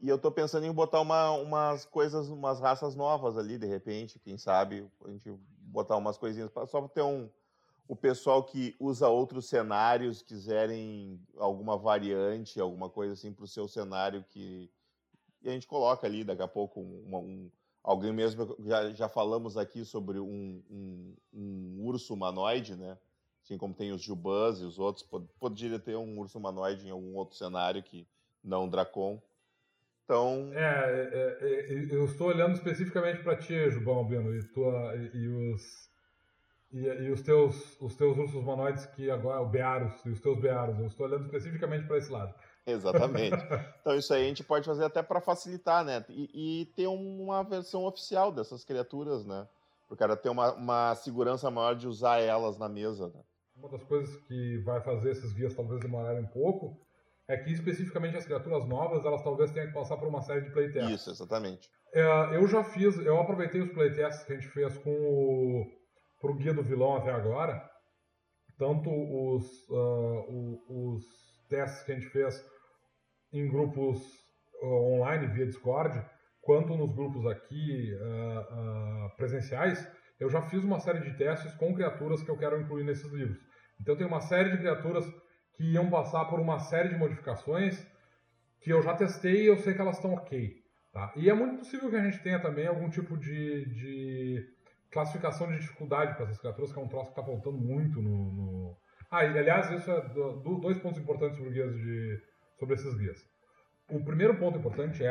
E 0.00 0.08
eu 0.08 0.16
estou 0.16 0.30
pensando 0.30 0.64
em 0.64 0.72
botar 0.72 1.00
uma, 1.00 1.32
umas 1.32 1.84
coisas, 1.84 2.28
umas 2.28 2.60
raças 2.60 2.94
novas 2.94 3.36
ali, 3.36 3.58
de 3.58 3.66
repente, 3.66 4.20
quem 4.20 4.38
sabe, 4.38 4.88
a 5.04 5.10
gente 5.10 5.36
botar 5.68 5.96
umas 5.96 6.18
coisinhas, 6.18 6.50
só 6.66 6.80
para 6.80 6.88
ter 6.88 7.02
um, 7.02 7.28
o 7.86 7.96
pessoal 7.96 8.42
que 8.42 8.76
usa 8.78 9.08
outros 9.08 9.46
cenários 9.46 10.22
quiserem 10.22 11.20
alguma 11.36 11.76
variante, 11.76 12.60
alguma 12.60 12.90
coisa 12.90 13.14
assim 13.14 13.32
para 13.32 13.44
o 13.44 13.48
seu 13.48 13.68
cenário 13.68 14.24
que 14.28 14.70
e 15.40 15.48
a 15.48 15.52
gente 15.52 15.66
coloca 15.66 16.06
ali 16.06 16.24
daqui 16.24 16.42
a 16.42 16.48
pouco 16.48 16.80
um, 16.80 17.16
um 17.16 17.50
alguém 17.82 18.12
mesmo 18.12 18.56
já, 18.60 18.90
já 18.90 19.08
falamos 19.08 19.56
aqui 19.56 19.84
sobre 19.84 20.18
um, 20.18 20.62
um, 20.68 21.14
um, 21.32 21.86
urso 21.86 22.12
humanoide, 22.12 22.76
né? 22.76 22.98
Assim 23.42 23.56
como 23.56 23.72
tem 23.72 23.92
os 23.92 24.02
Jubans 24.02 24.60
e 24.60 24.64
os 24.64 24.78
outros, 24.78 25.06
poderia 25.38 25.78
ter 25.78 25.96
um 25.96 26.18
urso 26.18 26.38
humanoide 26.38 26.86
em 26.86 26.90
algum 26.90 27.16
outro 27.16 27.36
cenário 27.36 27.82
que 27.82 28.06
não 28.44 28.68
Dracon. 28.68 29.22
Então. 30.08 30.50
É, 30.54 30.58
é, 30.58 31.36
é 31.42 31.94
eu 31.94 32.06
estou 32.06 32.28
olhando 32.28 32.54
especificamente 32.54 33.22
para 33.22 33.36
ti, 33.36 33.70
Jubão 33.70 33.96
Albino, 33.96 34.34
e, 34.34 34.42
tua, 34.54 34.96
e, 34.96 35.14
e 35.14 35.28
os 35.28 35.88
e, 36.72 36.80
e, 36.80 37.10
os, 37.10 37.20
teus, 37.20 37.78
os 37.80 37.94
teus 37.94 38.16
ursos 38.16 38.42
humanoides, 38.42 38.86
que 38.86 39.10
agora, 39.10 39.42
o 39.42 39.48
Bearos, 39.48 40.04
e 40.06 40.10
os 40.10 40.20
teus 40.20 40.38
Bearos, 40.38 40.78
eu 40.78 40.86
estou 40.86 41.06
olhando 41.06 41.26
especificamente 41.26 41.86
para 41.86 41.98
esse 41.98 42.10
lado. 42.10 42.34
Exatamente. 42.66 43.36
então 43.80 43.96
isso 43.96 44.12
aí 44.14 44.24
a 44.24 44.28
gente 44.28 44.44
pode 44.44 44.64
fazer 44.64 44.84
até 44.84 45.02
para 45.02 45.20
facilitar, 45.20 45.84
né? 45.84 46.02
E, 46.08 46.62
e, 46.62 46.66
ter 46.74 46.86
uma 46.86 47.42
versão 47.42 47.84
oficial 47.84 48.32
dessas 48.32 48.64
criaturas, 48.64 49.26
né? 49.26 49.46
Para 49.86 49.94
o 49.94 49.98
cara 49.98 50.16
ter 50.16 50.30
uma, 50.30 50.54
uma 50.54 50.94
segurança 50.94 51.50
maior 51.50 51.74
de 51.74 51.86
usar 51.86 52.18
elas 52.18 52.56
na 52.56 52.68
mesa, 52.68 53.08
né? 53.08 53.20
Uma 53.56 53.68
das 53.68 53.82
coisas 53.84 54.14
que 54.26 54.58
vai 54.58 54.80
fazer 54.80 55.10
esses 55.10 55.32
guias 55.32 55.54
talvez 55.54 55.80
demorarem 55.80 56.22
um 56.22 56.28
pouco 56.28 56.87
é 57.28 57.36
que 57.36 57.52
especificamente 57.52 58.16
as 58.16 58.24
criaturas 58.24 58.66
novas, 58.66 59.04
elas 59.04 59.22
talvez 59.22 59.52
tenham 59.52 59.68
que 59.68 59.74
passar 59.74 59.96
por 59.98 60.08
uma 60.08 60.22
série 60.22 60.40
de 60.40 60.50
playtests. 60.50 61.00
Isso, 61.00 61.10
exatamente. 61.10 61.68
É, 61.92 62.36
eu 62.36 62.46
já 62.48 62.64
fiz, 62.64 62.96
eu 62.98 63.20
aproveitei 63.20 63.60
os 63.60 63.70
playtests 63.72 64.24
que 64.24 64.32
a 64.32 64.36
gente 64.36 64.48
fez 64.48 64.76
com 64.78 64.90
o 64.90 65.78
para 66.20 66.30
o 66.30 66.34
Guia 66.34 66.52
do 66.52 66.62
Vilão 66.62 66.96
até 66.96 67.10
agora, 67.12 67.62
tanto 68.58 68.90
os, 68.90 69.68
uh, 69.68 70.60
os 70.68 71.04
testes 71.48 71.84
que 71.84 71.92
a 71.92 71.94
gente 71.94 72.08
fez 72.08 72.44
em 73.32 73.48
grupos 73.48 74.02
uh, 74.62 74.66
online 74.66 75.28
via 75.28 75.46
Discord, 75.46 76.04
quanto 76.42 76.76
nos 76.76 76.92
grupos 76.92 77.24
aqui 77.26 77.94
uh, 77.94 79.16
presenciais, 79.16 79.86
eu 80.18 80.28
já 80.28 80.42
fiz 80.42 80.64
uma 80.64 80.80
série 80.80 81.00
de 81.00 81.16
testes 81.16 81.54
com 81.54 81.74
criaturas 81.74 82.22
que 82.22 82.30
eu 82.30 82.36
quero 82.36 82.60
incluir 82.60 82.84
nesses 82.84 83.10
livros. 83.12 83.38
Então 83.80 83.96
tem 83.96 84.06
uma 84.06 84.20
série 84.20 84.50
de 84.50 84.58
criaturas 84.58 85.06
que 85.58 85.72
iam 85.72 85.90
passar 85.90 86.24
por 86.26 86.38
uma 86.38 86.60
série 86.60 86.90
de 86.90 86.96
modificações 86.96 87.84
que 88.60 88.70
eu 88.70 88.80
já 88.80 88.94
testei 88.94 89.42
e 89.42 89.46
eu 89.46 89.56
sei 89.56 89.74
que 89.74 89.80
elas 89.80 89.96
estão 89.96 90.14
ok. 90.14 90.54
Tá? 90.92 91.12
E 91.16 91.28
é 91.28 91.34
muito 91.34 91.58
possível 91.58 91.90
que 91.90 91.96
a 91.96 92.02
gente 92.04 92.22
tenha 92.22 92.40
também 92.40 92.68
algum 92.68 92.88
tipo 92.88 93.16
de, 93.18 93.66
de 93.66 94.48
classificação 94.88 95.48
de 95.48 95.58
dificuldade 95.58 96.14
para 96.14 96.26
essas 96.26 96.38
criaturas, 96.38 96.72
que 96.72 96.78
é 96.78 96.82
um 96.82 96.88
troço 96.88 97.12
que 97.12 97.20
está 97.20 97.24
faltando 97.24 97.58
muito 97.58 98.00
no, 98.00 98.32
no... 98.32 98.76
Ah, 99.10 99.24
e 99.24 99.36
aliás, 99.36 99.68
isso 99.72 99.90
é 99.90 100.00
do, 100.08 100.36
do, 100.36 100.60
dois 100.60 100.78
pontos 100.78 101.00
importantes 101.00 101.36
sobre, 101.36 101.52
guias 101.52 101.74
de, 101.74 102.22
sobre 102.56 102.74
esses 102.76 102.94
guias. 102.96 103.18
O 103.90 104.04
primeiro 104.04 104.38
ponto 104.38 104.58
importante 104.58 105.04
é 105.04 105.10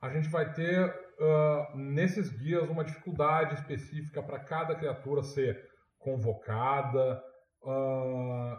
a 0.00 0.10
gente 0.10 0.28
vai 0.28 0.52
ter 0.52 0.88
uh, 1.18 1.76
nesses 1.76 2.30
guias 2.30 2.68
uma 2.68 2.84
dificuldade 2.84 3.54
específica 3.54 4.22
para 4.22 4.38
cada 4.38 4.76
criatura 4.76 5.22
ser 5.24 5.60
convocada, 5.98 7.20
uh, 7.62 8.56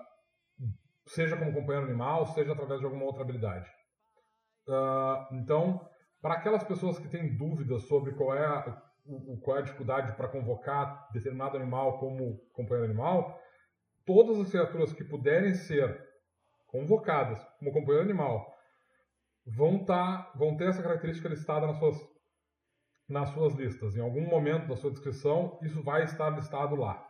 seja 1.07 1.37
como 1.37 1.53
companheiro 1.53 1.87
animal, 1.87 2.27
seja 2.27 2.51
através 2.51 2.79
de 2.79 2.85
alguma 2.85 3.05
outra 3.05 3.23
habilidade. 3.23 3.69
Uh, 4.67 5.35
então, 5.35 5.89
para 6.21 6.35
aquelas 6.35 6.63
pessoas 6.63 6.99
que 6.99 7.07
têm 7.07 7.35
dúvidas 7.37 7.83
sobre 7.83 8.13
qual 8.13 8.35
é 8.35 8.45
a, 8.45 8.83
o, 9.05 9.39
qual 9.39 9.57
é 9.57 9.59
a 9.61 9.63
dificuldade 9.63 10.13
para 10.13 10.27
convocar 10.27 11.09
determinado 11.13 11.57
animal 11.57 11.99
como 11.99 12.37
companheiro 12.53 12.91
animal, 12.91 13.39
todas 14.05 14.39
as 14.39 14.49
criaturas 14.49 14.91
que 14.93 15.03
puderem 15.03 15.53
ser 15.53 16.05
convocadas 16.67 17.41
como 17.59 17.71
companheiro 17.71 18.03
animal 18.03 18.57
vão, 19.45 19.83
tá, 19.85 20.31
vão 20.35 20.57
ter 20.57 20.67
essa 20.67 20.83
característica 20.83 21.29
listada 21.29 21.65
nas 21.65 21.77
suas, 21.77 21.97
nas 23.07 23.29
suas 23.29 23.53
listas. 23.53 23.95
Em 23.95 24.01
algum 24.01 24.27
momento 24.27 24.67
da 24.67 24.75
sua 24.75 24.91
descrição, 24.91 25.57
isso 25.61 25.81
vai 25.81 26.03
estar 26.03 26.29
listado 26.29 26.75
lá. 26.75 27.01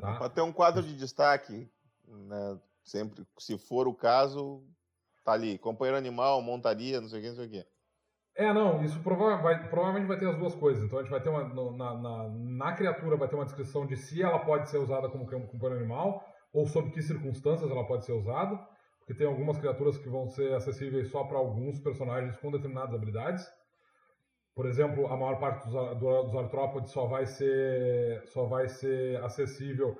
Tá? 0.00 0.16
Pode 0.18 0.34
ter 0.34 0.42
um 0.42 0.52
quadro 0.52 0.82
de 0.82 0.96
destaque, 0.96 1.68
né? 2.06 2.60
Sempre, 2.90 3.24
se 3.38 3.58
for 3.58 3.86
o 3.86 3.94
caso, 3.94 4.64
tá 5.24 5.32
ali, 5.32 5.58
companheiro 5.58 5.98
animal, 5.98 6.40
montaria, 6.42 7.00
não 7.00 7.08
sei 7.08 7.18
o 7.18 7.22
que, 7.22 7.28
não 7.28 7.36
sei 7.36 7.46
o 7.46 7.50
que. 7.50 7.66
É, 8.38 8.52
não, 8.52 8.84
isso 8.84 9.00
prova 9.00 9.36
vai, 9.42 9.68
provavelmente 9.68 10.06
vai 10.06 10.16
ter 10.16 10.28
as 10.28 10.38
duas 10.38 10.54
coisas. 10.54 10.84
Então 10.84 11.00
a 11.00 11.02
gente 11.02 11.10
vai 11.10 11.20
ter 11.20 11.28
uma. 11.28 11.42
Na, 11.76 11.94
na, 11.94 12.28
na, 12.28 12.72
criatura 12.72 13.16
vai 13.16 13.26
ter 13.26 13.34
uma 13.34 13.44
descrição 13.44 13.84
de 13.84 13.96
se 13.96 14.22
ela 14.22 14.38
pode 14.38 14.70
ser 14.70 14.78
usada 14.78 15.08
como 15.08 15.26
companheiro 15.26 15.80
animal, 15.80 16.24
ou 16.52 16.64
sob 16.64 16.92
que 16.92 17.02
circunstâncias 17.02 17.68
ela 17.68 17.84
pode 17.84 18.04
ser 18.04 18.12
usada. 18.12 18.56
Porque 19.00 19.12
tem 19.12 19.26
algumas 19.26 19.58
criaturas 19.58 19.98
que 19.98 20.08
vão 20.08 20.28
ser 20.28 20.54
acessíveis 20.54 21.10
só 21.10 21.24
para 21.24 21.36
alguns 21.36 21.80
personagens 21.80 22.36
com 22.36 22.52
determinadas 22.52 22.94
habilidades. 22.94 23.44
Por 24.54 24.66
exemplo, 24.66 25.08
a 25.08 25.16
maior 25.16 25.40
parte 25.40 25.68
dos, 25.68 25.98
dos 25.98 26.36
artrópodes 26.36 26.92
só 26.92 27.06
vai 27.06 27.26
ser, 27.26 28.22
só 28.26 28.44
vai 28.46 28.68
ser 28.68 29.16
acessível 29.24 29.98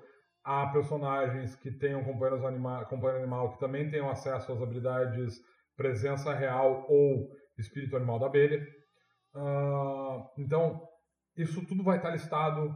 a 0.48 0.66
personagens 0.68 1.54
que 1.56 1.70
tenham 1.70 2.02
companheiros 2.02 2.42
anima, 2.42 2.82
companheiro 2.86 3.18
animal 3.18 3.52
que 3.52 3.60
também 3.60 3.90
tenham 3.90 4.08
acesso 4.08 4.50
às 4.50 4.62
habilidades 4.62 5.38
presença 5.76 6.32
real 6.32 6.86
ou 6.88 7.28
espírito 7.58 7.94
animal 7.94 8.18
da 8.18 8.26
abelha. 8.28 8.66
Uh, 9.34 10.24
então, 10.38 10.80
isso 11.36 11.66
tudo 11.66 11.84
vai 11.84 11.98
estar 11.98 12.08
listado 12.08 12.74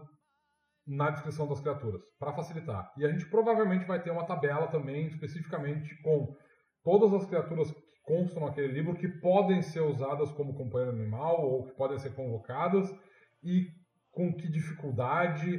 na 0.87 1.09
descrição 1.13 1.49
das 1.49 1.61
criaturas, 1.61 2.03
para 2.19 2.35
facilitar. 2.35 2.93
E 2.99 3.07
a 3.07 3.09
gente 3.11 3.25
provavelmente 3.31 3.87
vai 3.87 4.03
ter 4.03 4.11
uma 4.11 4.27
tabela 4.27 4.69
também, 4.69 5.07
especificamente 5.07 5.97
com 6.03 6.37
todas 6.85 7.11
as 7.15 7.25
criaturas 7.25 7.71
que 7.71 8.03
constam 8.03 8.45
naquele 8.45 8.69
livro 8.69 8.95
que 8.97 9.09
podem 9.09 9.63
ser 9.63 9.81
usadas 9.81 10.31
como 10.33 10.55
companheiro 10.55 10.95
animal 10.95 11.41
ou 11.41 11.65
que 11.69 11.73
podem 11.73 11.99
ser 11.99 12.15
convocadas 12.15 12.95
e 13.43 13.69
com 14.11 14.31
que 14.35 14.47
dificuldade 14.47 15.59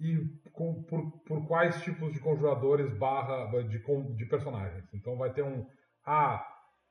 e 0.00 0.41
com, 0.52 0.82
por, 0.84 1.10
por 1.26 1.46
quais 1.46 1.82
tipos 1.82 2.12
de 2.12 2.20
conjuradores 2.20 2.96
barra 2.98 3.46
de, 3.62 3.82
de 4.16 4.26
personagens. 4.26 4.84
Então 4.94 5.16
vai 5.16 5.32
ter 5.32 5.42
um 5.42 5.66
ah, 6.04 6.44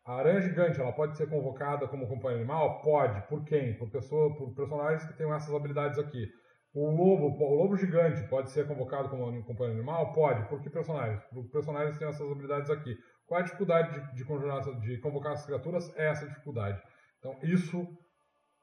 a 0.06 0.16
aranha 0.16 0.42
gigante, 0.42 0.80
ela 0.80 0.92
pode 0.92 1.16
ser 1.16 1.30
convocada 1.30 1.88
como 1.88 2.08
companheiro 2.08 2.44
animal? 2.44 2.82
Pode. 2.82 3.22
Por 3.28 3.44
quem? 3.46 3.78
Por, 3.78 3.90
pessoa, 3.92 4.36
por 4.36 4.54
personagens 4.56 5.06
que 5.06 5.14
tenham 5.16 5.34
essas 5.34 5.54
habilidades 5.54 6.00
aqui. 6.00 6.28
O 6.74 6.90
lobo, 6.90 7.28
o 7.44 7.56
lobo 7.56 7.76
gigante 7.76 8.28
pode 8.30 8.50
ser 8.50 8.66
convocado 8.66 9.10
como 9.10 9.44
companheiro 9.44 9.80
animal? 9.80 10.12
Pode. 10.14 10.48
Por 10.48 10.62
que 10.62 10.70
personagens? 10.70 11.22
Porque 11.26 11.52
personagens 11.52 11.98
têm 11.98 12.08
essas 12.08 12.32
habilidades 12.32 12.72
aqui. 12.72 12.96
Qual 13.28 13.40
é 13.40 13.44
a 13.44 13.46
dificuldade 13.46 13.94
de, 13.94 14.16
de, 14.16 14.26
conjurar, 14.26 14.62
de 14.80 14.98
convocar 15.00 15.34
as 15.34 15.46
criaturas? 15.46 15.96
É 15.96 16.10
essa 16.10 16.28
dificuldade. 16.28 16.82
Então, 17.20 17.38
isso 17.44 17.86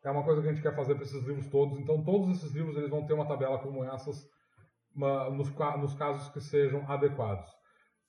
é 0.05 0.11
uma 0.11 0.25
coisa 0.25 0.43
que 0.43 0.49
a 0.49 0.53
gente 0.53 0.62
quer 0.62 0.75
fazer 0.75 0.95
para 0.95 1.05
esses 1.05 1.23
livros 1.25 1.47
todos. 1.49 1.79
Então, 1.79 2.03
todos 2.03 2.37
esses 2.37 2.53
livros 2.53 2.77
eles 2.77 2.91
vão 2.91 3.07
ter 3.07 3.15
uma 3.15 3.29
tabela 3.29 3.59
como 3.59 3.85
essas 3.85 4.27
nos, 4.99 5.51
nos, 5.79 5.95
casos 5.95 6.29
que 6.31 6.41
sejam 6.41 6.85
adequados. 6.91 7.49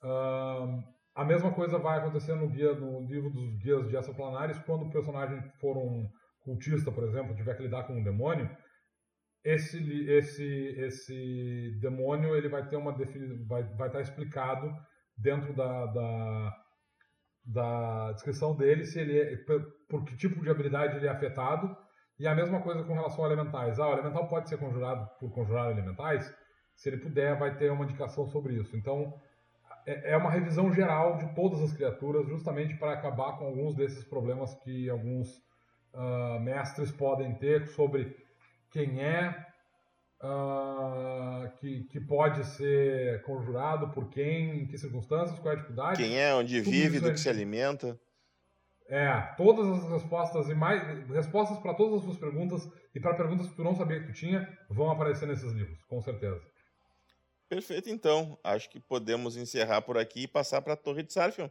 Uh, 0.03 0.82
a 1.14 1.24
mesma 1.26 1.53
coisa 1.53 1.78
vai 1.78 1.99
acontecer 1.99 2.34
no 2.36 2.49
guia, 2.49 2.74
no 2.74 3.06
livro 3.06 3.30
dos 3.30 3.57
guias 3.57 3.88
de 3.88 3.95
extraplanares, 3.95 4.57
quando 4.60 4.86
o 4.86 4.91
personagem 4.91 5.41
for 5.60 5.78
um 5.78 6.10
cultista, 6.40 6.91
por 6.91 7.03
exemplo, 7.03 7.36
tiver 7.36 7.56
que 7.56 7.64
lidar 7.64 7.84
com 7.84 7.94
um 7.94 8.03
demônio, 8.03 8.49
esse, 9.44 10.10
esse, 10.10 10.76
esse 10.78 11.80
demônio 11.82 12.36
ele 12.36 12.49
vai 12.49 12.68
ter 12.68 12.76
uma 12.76 12.91
vai, 13.48 13.64
vai 13.76 13.88
estar 13.88 14.02
explicado 14.02 14.70
dentro 15.18 15.53
da, 15.53 15.86
da, 15.86 16.56
da 17.45 18.11
descrição 18.14 18.56
dele 18.56 18.86
se 18.86 18.99
ele 18.99 19.18
é, 19.18 19.38
por 19.90 20.03
que 20.03 20.18
tipo 20.18 20.41
de 20.41 20.49
habilidade 20.49 20.98
ele 20.98 21.07
é 21.07 21.10
afetado 21.10 21.76
e 22.20 22.28
a 22.28 22.36
mesma 22.36 22.61
coisa 22.61 22.84
com 22.84 22.94
relação 22.94 23.24
a 23.24 23.28
elementais. 23.28 23.80
Ah, 23.80 23.90
o 23.90 23.94
elemental 23.94 24.28
pode 24.28 24.49
ser 24.49 24.57
conjurado 24.57 25.10
por 25.20 25.32
conjurar 25.32 25.72
elementais? 25.72 26.30
Se 26.80 26.88
ele 26.88 26.95
puder, 26.95 27.38
vai 27.38 27.57
ter 27.57 27.69
uma 27.69 27.84
indicação 27.84 28.26
sobre 28.26 28.53
isso. 28.53 28.77
Então, 28.77 29.14
é, 29.85 30.14
é 30.14 30.18
uma 30.18 30.31
revisão 30.31 30.73
geral 30.73 31.18
de 31.18 31.35
todas 31.35 31.61
as 31.61 31.73
criaturas, 31.73 32.26
justamente 32.26 32.73
para 32.77 32.93
acabar 32.93 33.38
com 33.38 33.47
alguns 33.47 33.76
desses 33.76 34.06
problemas 34.06 34.56
que 34.64 34.89
alguns 34.89 35.27
uh, 35.93 36.39
mestres 36.39 36.89
podem 36.89 37.35
ter 37.35 37.68
sobre 37.68 38.15
quem 38.72 39.03
é 39.03 39.45
uh, 40.23 41.51
que, 41.57 41.84
que 41.84 41.99
pode 41.99 42.45
ser 42.45 43.23
conjurado, 43.23 43.89
por 43.89 44.10
quem, 44.10 44.61
em 44.61 44.65
que 44.65 44.77
circunstâncias, 44.77 45.38
qual 45.38 45.51
é 45.51 45.56
a 45.56 45.60
dificuldade. 45.60 46.01
Quem 46.01 46.18
é, 46.18 46.34
onde 46.34 46.61
vive, 46.61 47.01
do 47.01 47.10
é... 47.10 47.11
que 47.11 47.19
se 47.19 47.27
alimenta. 47.27 47.99
É, 48.88 49.19
todas 49.35 49.68
as 49.68 49.91
respostas 49.91 50.47
e 50.47 50.56
mais 50.56 50.81
respostas 51.10 51.60
para 51.60 51.73
todas 51.73 51.97
as 51.97 52.03
suas 52.06 52.18
perguntas 52.18 52.72
e 52.95 53.01
para 53.01 53.15
perguntas 53.15 53.47
que 53.47 53.56
tu 53.56 53.65
não 53.65 53.76
sabia 53.76 53.99
que 53.99 54.07
tu 54.07 54.14
tinha 54.14 54.47
vão 54.69 54.89
aparecer 54.89 55.27
nesses 55.27 55.51
livros, 55.51 55.84
com 55.84 55.99
certeza. 55.99 56.41
Perfeito, 57.49 57.89
então. 57.89 58.38
Acho 58.43 58.69
que 58.69 58.80
podemos 58.80 59.35
encerrar 59.35 59.81
por 59.81 59.97
aqui 59.97 60.21
e 60.21 60.27
passar 60.27 60.61
para 60.61 60.73
a 60.73 60.77
Torre 60.77 61.01
de 61.01 61.11
Sarfion. 61.11 61.49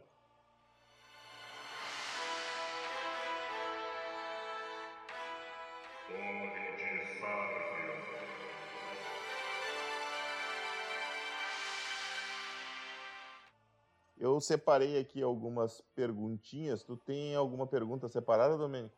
Eu 14.17 14.39
separei 14.39 14.97
aqui 14.97 15.21
algumas 15.21 15.81
perguntinhas. 15.93 16.81
Tu 16.81 16.95
tem 16.95 17.35
alguma 17.35 17.67
pergunta 17.67 18.07
separada, 18.07 18.57
Domênico? 18.57 18.95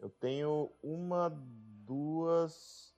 Eu 0.00 0.10
tenho 0.10 0.72
uma, 0.82 1.28
duas, 1.86 2.92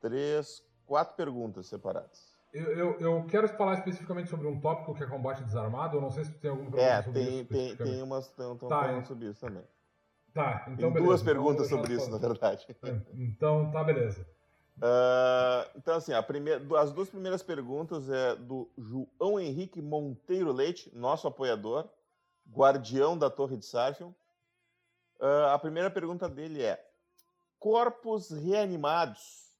três, 0.00 0.64
quatro 0.86 1.16
perguntas 1.16 1.66
separadas. 1.66 2.31
Eu, 2.52 2.76
eu, 2.76 3.00
eu, 3.00 3.26
quero 3.26 3.48
falar 3.48 3.74
especificamente 3.74 4.28
sobre 4.28 4.46
um 4.46 4.60
tópico 4.60 4.94
que 4.94 5.02
é 5.02 5.06
combate 5.06 5.42
desarmado. 5.42 5.96
Eu 5.96 6.02
não 6.02 6.10
sei 6.10 6.24
se 6.24 6.32
tu 6.32 6.38
tem 6.38 6.50
alguma 6.50 6.70
pergunta 6.70 6.92
é, 6.92 7.02
sobre 7.02 7.24
tem, 7.24 7.40
isso. 7.40 7.48
Tem, 7.48 7.76
tem 7.76 8.02
umas 8.02 8.26
estão 8.26 8.56
tá, 8.56 8.68
falando 8.68 9.06
sobre 9.06 9.26
isso 9.26 9.40
também. 9.40 9.64
Tá, 10.34 10.64
então 10.66 10.76
tem 10.76 10.90
beleza. 10.90 11.06
duas 11.06 11.22
perguntas 11.22 11.66
então, 11.66 11.78
sobre 11.78 11.94
isso, 11.94 12.10
na 12.10 12.18
verdade. 12.18 12.66
Então, 13.14 13.70
tá, 13.70 13.82
beleza. 13.82 14.26
Uh, 14.78 15.70
então, 15.76 15.96
assim, 15.96 16.12
primeira, 16.26 16.60
as 16.80 16.92
duas 16.92 17.08
primeiras 17.08 17.42
perguntas 17.42 18.10
é 18.10 18.36
do 18.36 18.68
João 18.76 19.38
Henrique 19.38 19.80
Monteiro 19.80 20.52
Leite, 20.52 20.90
nosso 20.94 21.26
apoiador, 21.26 21.88
guardião 22.50 23.16
da 23.16 23.30
Torre 23.30 23.56
de 23.56 23.64
Sarfion. 23.64 24.12
Uh, 25.20 25.46
a 25.52 25.58
primeira 25.58 25.90
pergunta 25.90 26.28
dele 26.28 26.62
é: 26.62 26.84
corpos 27.58 28.30
reanimados 28.30 29.51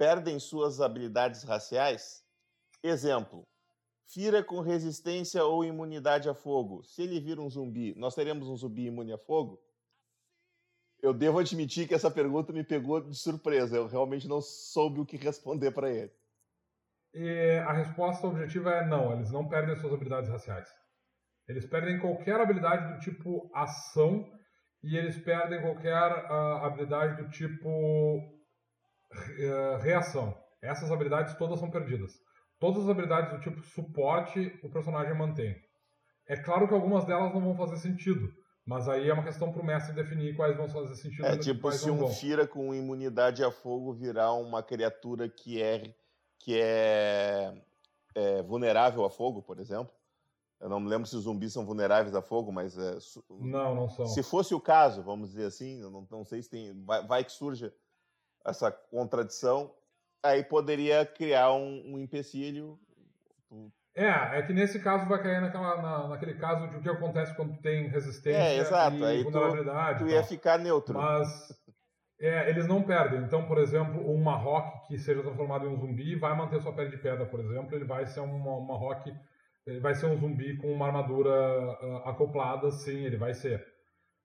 perdem 0.00 0.38
suas 0.38 0.80
habilidades 0.80 1.42
raciais? 1.42 2.24
Exemplo: 2.82 3.46
Fira 4.06 4.42
com 4.42 4.60
resistência 4.60 5.44
ou 5.44 5.62
imunidade 5.62 6.26
a 6.26 6.34
fogo. 6.34 6.82
Se 6.82 7.02
ele 7.02 7.20
vira 7.20 7.42
um 7.42 7.50
zumbi, 7.50 7.94
nós 7.98 8.14
teremos 8.14 8.48
um 8.48 8.56
zumbi 8.56 8.86
imune 8.86 9.12
a 9.12 9.18
fogo? 9.18 9.60
eu 11.02 11.14
devo 11.14 11.38
admitir 11.38 11.88
que 11.88 11.94
essa 11.94 12.10
pergunta 12.10 12.52
me 12.52 12.62
pegou 12.62 13.00
de 13.00 13.16
surpresa. 13.16 13.76
Eu 13.76 13.86
realmente 13.86 14.28
não 14.28 14.40
soube 14.40 15.00
o 15.00 15.06
que 15.06 15.16
responder 15.16 15.70
para 15.70 15.90
ele. 15.90 16.12
E 17.14 17.58
a 17.66 17.72
resposta 17.72 18.26
objetiva 18.26 18.70
é 18.70 18.86
não, 18.86 19.12
eles 19.12 19.32
não 19.32 19.48
perdem 19.48 19.76
suas 19.76 19.94
habilidades 19.94 20.30
raciais. 20.30 20.68
Eles 21.48 21.66
perdem 21.66 21.98
qualquer 21.98 22.40
habilidade 22.40 22.92
do 22.94 23.00
tipo 23.00 23.50
ação 23.54 24.30
e 24.82 24.96
eles 24.96 25.16
perdem 25.18 25.60
qualquer 25.62 26.30
uh, 26.30 26.64
habilidade 26.64 27.22
do 27.22 27.30
tipo 27.30 28.39
reação. 29.80 30.36
Essas 30.62 30.90
habilidades 30.90 31.34
todas 31.36 31.58
são 31.58 31.70
perdidas. 31.70 32.12
Todas 32.58 32.84
as 32.84 32.90
habilidades 32.90 33.32
do 33.32 33.40
tipo 33.40 33.62
suporte 33.62 34.58
o 34.62 34.70
personagem 34.70 35.16
mantém. 35.16 35.56
É 36.28 36.36
claro 36.36 36.68
que 36.68 36.74
algumas 36.74 37.04
delas 37.04 37.32
não 37.32 37.40
vão 37.40 37.56
fazer 37.56 37.78
sentido, 37.78 38.30
mas 38.64 38.88
aí 38.88 39.08
é 39.08 39.12
uma 39.12 39.24
questão 39.24 39.50
para 39.50 39.62
o 39.62 39.64
mestre 39.64 39.94
definir 39.94 40.36
quais 40.36 40.56
vão 40.56 40.68
fazer 40.68 40.94
sentido. 40.94 41.24
É 41.24 41.36
tipo 41.36 41.72
se 41.72 41.90
um 41.90 41.96
vão. 41.96 42.08
Fira 42.08 42.46
com 42.46 42.74
imunidade 42.74 43.42
a 43.42 43.50
fogo 43.50 43.92
virar 43.94 44.34
uma 44.34 44.62
criatura 44.62 45.28
que 45.28 45.60
é, 45.60 45.94
que 46.38 46.60
é, 46.60 47.52
é, 48.14 48.42
vulnerável 48.42 49.04
a 49.04 49.10
fogo, 49.10 49.42
por 49.42 49.58
exemplo. 49.58 49.92
Eu 50.60 50.68
não 50.68 50.78
me 50.78 50.90
lembro 50.90 51.08
se 51.08 51.16
os 51.16 51.22
zumbis 51.22 51.54
são 51.54 51.64
vulneráveis 51.64 52.14
a 52.14 52.20
fogo, 52.20 52.52
mas. 52.52 52.76
É, 52.76 52.98
não, 53.30 53.74
não 53.74 53.88
são. 53.88 54.04
Se 54.04 54.22
fosse 54.22 54.54
o 54.54 54.60
caso, 54.60 55.02
vamos 55.02 55.30
dizer 55.30 55.46
assim, 55.46 55.80
eu 55.80 55.90
não, 55.90 56.06
não 56.10 56.24
sei 56.24 56.42
se 56.42 56.50
tem. 56.50 56.84
Vai, 56.84 57.06
vai 57.06 57.24
que 57.24 57.32
surja 57.32 57.74
essa 58.44 58.70
contradição, 58.70 59.74
aí 60.22 60.42
poderia 60.42 61.04
criar 61.04 61.52
um, 61.52 61.94
um 61.94 61.98
empecilho 61.98 62.78
é, 63.94 64.38
é 64.38 64.42
que 64.42 64.52
nesse 64.52 64.78
caso 64.78 65.06
vai 65.06 65.20
cair 65.20 65.40
naquela, 65.40 65.82
na, 65.82 66.08
naquele 66.08 66.34
caso 66.34 66.68
de 66.68 66.76
o 66.76 66.80
que 66.80 66.88
acontece 66.88 67.34
quando 67.34 67.56
tem 67.58 67.88
resistência 67.88 68.38
é, 68.38 68.58
exato. 68.58 68.96
e 68.96 69.04
Aí 69.04 69.22
vulnerabilidade. 69.22 69.98
Tu, 69.98 70.04
tu 70.04 70.10
ia 70.10 70.22
ficar 70.22 70.58
neutro. 70.58 70.94
Mas 70.94 71.52
é, 72.20 72.48
eles 72.48 72.66
não 72.66 72.82
perdem. 72.82 73.22
Então, 73.22 73.46
por 73.46 73.58
exemplo, 73.58 74.08
um 74.08 74.22
Marrock 74.22 74.86
que 74.86 74.98
seja 74.98 75.22
transformado 75.22 75.66
em 75.66 75.68
um 75.68 75.78
zumbi 75.78 76.14
vai 76.14 76.36
manter 76.36 76.60
sua 76.60 76.72
pele 76.72 76.90
de 76.90 76.98
pedra, 76.98 77.26
por 77.26 77.40
exemplo, 77.40 77.74
ele 77.74 77.84
vai 77.84 78.06
ser 78.06 78.20
uma 78.20 78.60
Marrock, 78.60 79.12
ele 79.66 79.80
vai 79.80 79.94
ser 79.94 80.06
um 80.06 80.16
zumbi 80.16 80.56
com 80.56 80.72
uma 80.72 80.86
armadura 80.86 81.30
uh, 81.30 81.96
acoplada, 82.08 82.70
sim, 82.70 83.04
ele 83.04 83.16
vai 83.16 83.34
ser. 83.34 83.66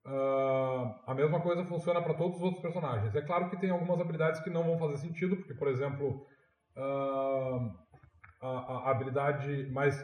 Uh, 0.06 0.94
a 1.08 1.16
mesma 1.16 1.42
coisa 1.42 1.66
funciona 1.66 2.00
para 2.00 2.14
todos 2.14 2.38
os 2.38 2.44
outros 2.44 2.62
personagens. 2.62 3.16
É 3.16 3.22
claro 3.22 3.50
que 3.50 3.58
tem 3.58 3.72
algumas 3.72 4.00
habilidades 4.00 4.40
que 4.42 4.52
não 4.52 4.64
vão 4.64 4.78
fazer 4.78 4.98
sentido, 4.98 5.36
porque, 5.36 5.56
por 5.56 5.68
exemplo, 5.68 6.28
uh, 6.78 7.86
a, 8.40 8.50
a 8.50 8.92
habilidade 8.92 9.68
mais. 9.72 9.96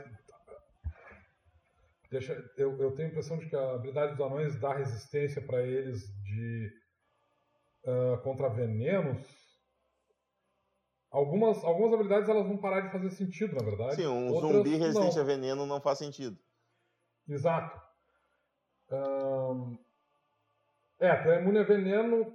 Deixa, 2.10 2.34
eu, 2.58 2.82
eu 2.82 2.96
tenho 2.96 3.10
a 3.10 3.12
impressão 3.12 3.38
de 3.38 3.48
que 3.48 3.56
a 3.56 3.76
habilidade 3.76 4.16
dos 4.16 4.26
anões 4.26 4.60
dá 4.60 4.74
resistência 4.74 5.42
para 5.46 5.62
eles 5.62 6.02
de 6.24 6.72
uh, 7.86 8.18
contra 8.24 8.50
venenos. 8.50 9.40
Algumas, 11.12 11.64
algumas 11.64 11.94
habilidades 11.94 12.28
elas 12.28 12.48
vão 12.48 12.58
parar 12.58 12.82
de 12.82 12.92
fazer 12.92 13.12
sentido, 13.12 13.56
na 13.56 13.64
verdade. 13.64 13.98
Sim, 13.98 14.08
um 14.08 14.32
Outras, 14.32 14.52
zumbi 14.52 14.78
resistente 14.78 15.16
não. 15.16 15.22
a 15.22 15.26
veneno 15.26 15.66
não 15.66 15.80
faz 15.80 16.00
sentido. 16.00 16.38
Exato. 17.28 17.80
Um, 18.90 19.78
é, 21.02 21.16
tu 21.16 21.30
é 21.30 21.42
imune 21.42 21.58
a 21.58 21.64
veneno, 21.64 22.32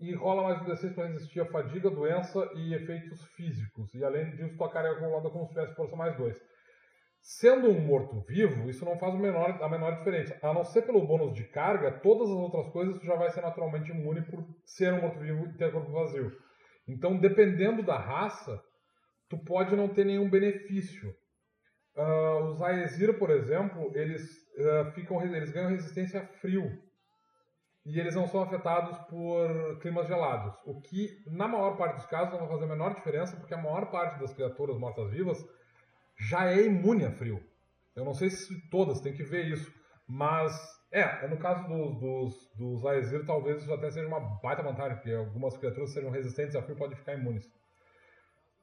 e 0.00 0.14
rola 0.14 0.42
mais 0.42 0.60
um 0.60 0.64
D6 0.64 0.94
para 0.94 1.06
resistir 1.06 1.40
a 1.40 1.46
fadiga, 1.46 1.90
doença 1.90 2.50
e 2.54 2.74
efeitos 2.74 3.22
físicos. 3.34 3.94
E 3.94 4.02
além 4.02 4.30
disso, 4.30 4.56
tua 4.56 4.70
carga 4.70 4.92
acumulada 4.92 5.30
como 5.30 5.44
se 5.44 5.50
tivesse 5.50 5.74
força 5.74 5.94
mais 5.94 6.16
2. 6.16 6.36
Sendo 7.20 7.68
um 7.68 7.80
morto-vivo, 7.80 8.70
isso 8.70 8.84
não 8.84 8.98
faz 8.98 9.14
a 9.14 9.18
menor, 9.18 9.62
a 9.62 9.68
menor 9.68 9.98
diferença. 9.98 10.38
A 10.42 10.52
não 10.52 10.64
ser 10.64 10.82
pelo 10.82 11.06
bônus 11.06 11.34
de 11.34 11.44
carga, 11.44 11.90
todas 11.90 12.28
as 12.28 12.36
outras 12.36 12.68
coisas 12.68 12.98
tu 12.98 13.06
já 13.06 13.16
vai 13.16 13.30
ser 13.30 13.40
naturalmente 13.40 13.90
imune 13.90 14.22
por 14.22 14.46
ser 14.64 14.92
um 14.92 15.00
morto-vivo 15.00 15.46
e 15.46 15.56
ter 15.56 15.72
corpo 15.72 15.90
vazio. 15.90 16.30
Então, 16.86 17.18
dependendo 17.18 17.82
da 17.82 17.98
raça, 17.98 18.62
tu 19.28 19.38
pode 19.38 19.74
não 19.74 19.88
ter 19.88 20.04
nenhum 20.04 20.30
benefício. 20.30 21.14
Uh, 21.96 22.50
os 22.50 22.62
Aesir, 22.62 23.18
por 23.18 23.30
exemplo, 23.30 23.90
eles, 23.94 24.22
uh, 24.58 24.92
ficam, 24.92 25.22
eles 25.22 25.50
ganham 25.50 25.70
resistência 25.70 26.20
a 26.20 26.26
frio 26.26 26.85
e 27.86 28.00
eles 28.00 28.14
não 28.14 28.26
são 28.26 28.42
afetados 28.42 28.98
por 29.08 29.78
climas 29.80 30.06
gelados. 30.08 30.54
O 30.64 30.80
que, 30.80 31.22
na 31.26 31.46
maior 31.48 31.76
parte 31.76 31.96
dos 31.96 32.06
casos, 32.06 32.32
não 32.32 32.40
vai 32.40 32.48
fazer 32.48 32.64
a 32.64 32.68
menor 32.68 32.94
diferença, 32.94 33.36
porque 33.36 33.54
a 33.54 33.62
maior 33.62 33.90
parte 33.90 34.18
das 34.20 34.32
criaturas 34.34 34.76
mortas-vivas 34.78 35.38
já 36.18 36.50
é 36.50 36.64
imune 36.66 37.04
a 37.04 37.12
frio. 37.12 37.40
Eu 37.94 38.04
não 38.04 38.12
sei 38.14 38.28
se 38.30 38.68
todas, 38.70 39.00
tem 39.00 39.14
que 39.14 39.22
ver 39.22 39.46
isso. 39.46 39.72
Mas 40.08 40.52
É, 40.92 41.26
no 41.28 41.36
caso 41.36 41.66
dos, 41.68 41.98
dos, 42.00 42.50
dos 42.56 42.84
Aesir, 42.86 43.24
talvez 43.26 43.62
isso 43.62 43.72
até 43.72 43.90
seja 43.90 44.06
uma 44.06 44.20
baita 44.42 44.62
vantagem, 44.62 44.96
porque 44.96 45.12
algumas 45.12 45.56
criaturas 45.56 45.92
sejam 45.92 46.10
resistentes 46.10 46.54
a 46.56 46.62
frio 46.62 46.76
podem 46.76 46.96
ficar 46.96 47.14
imunes. 47.14 47.44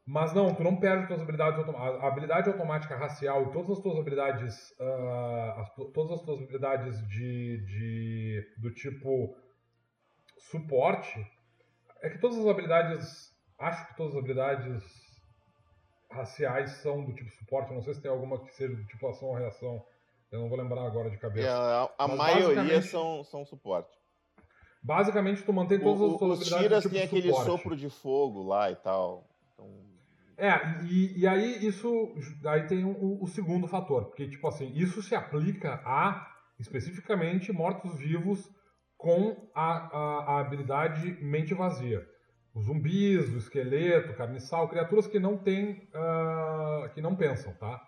Mas 0.06 0.34
não, 0.34 0.54
tu 0.54 0.64
não 0.64 0.76
perde 0.76 1.08
tuas 1.08 1.22
habilidades 1.22 1.60
automáticas. 1.60 2.04
A 2.04 2.08
habilidade 2.08 2.50
automática 2.50 2.96
racial 2.98 3.44
e 3.44 3.52
todas 3.52 3.70
as 3.70 3.80
tuas 3.80 3.98
habilidades. 3.98 4.72
Uh, 4.72 5.60
as, 5.60 5.74
todas 5.94 6.12
as 6.12 6.22
tuas 6.24 6.42
habilidades 6.42 7.08
de, 7.08 7.58
de. 7.66 8.54
do 8.58 8.72
tipo 8.72 9.34
suporte. 10.38 11.26
É 12.02 12.10
que 12.10 12.18
todas 12.18 12.38
as 12.38 12.46
habilidades. 12.46 13.34
Acho 13.58 13.88
que 13.88 13.96
todas 13.96 14.14
as 14.14 14.20
habilidades 14.20 14.84
raciais 16.12 16.72
são 16.82 17.06
do 17.06 17.14
tipo 17.14 17.32
suporte. 17.32 17.70
Eu 17.70 17.76
não 17.76 17.82
sei 17.82 17.94
se 17.94 18.02
tem 18.02 18.12
alguma 18.12 18.44
que 18.44 18.54
seja 18.54 18.76
do 18.76 18.86
tipo 18.86 19.08
ação 19.08 19.30
ou 19.30 19.36
reação. 19.36 19.86
Eu 20.30 20.42
não 20.42 20.50
vou 20.50 20.58
lembrar 20.58 20.86
agora 20.86 21.10
de 21.10 21.18
cabeça. 21.18 21.48
É, 21.48 21.52
a, 21.52 21.90
a 21.98 22.08
maioria 22.10 22.82
são, 22.82 23.24
são 23.24 23.46
suporte. 23.46 23.96
Basicamente, 24.82 25.44
tu 25.44 25.54
mantém 25.54 25.80
todas 25.80 26.02
o, 26.02 26.12
as 26.12 26.18
tuas 26.18 26.42
habilidades. 26.42 26.52
Os 26.52 26.62
tiras 26.62 26.84
tipo 26.84 26.96
tem 26.96 27.04
aquele 27.04 27.34
sopro 27.34 27.78
de 27.78 27.90
fogo 27.90 28.44
lá 28.44 28.70
e 28.70 28.76
tal. 28.76 29.30
Então... 29.54 29.93
É, 30.38 30.84
e, 30.84 31.20
e 31.20 31.28
aí 31.28 31.66
isso. 31.66 32.14
Aí 32.46 32.66
tem 32.66 32.84
o, 32.84 33.22
o, 33.22 33.28
segundo 33.28 33.68
fator, 33.68 34.06
porque, 34.06 34.28
tipo 34.28 34.48
assim, 34.48 34.72
isso 34.76 35.02
se 35.02 35.16
aplica 35.16 35.82
a 35.86 36.32
especificamente 36.60 37.52
mortos-vivos 37.52 38.50
com 38.98 39.50
a, 39.54 39.72
a, 39.72 40.24
a, 40.34 40.40
habilidade 40.40 41.18
mente 41.22 41.54
vazia. 41.54 42.06
Os 42.54 42.66
zumbis, 42.66 43.34
o 43.34 43.38
esqueleto, 43.38 44.14
carniçal, 44.16 44.70
criaturas 44.70 45.08
que 45.08 45.20
não 45.20 45.38
têm. 45.38 45.90
Uh, 45.94 46.90
que 46.94 47.02
não 47.02 47.16
pensam, 47.16 47.54
tá? 47.54 47.82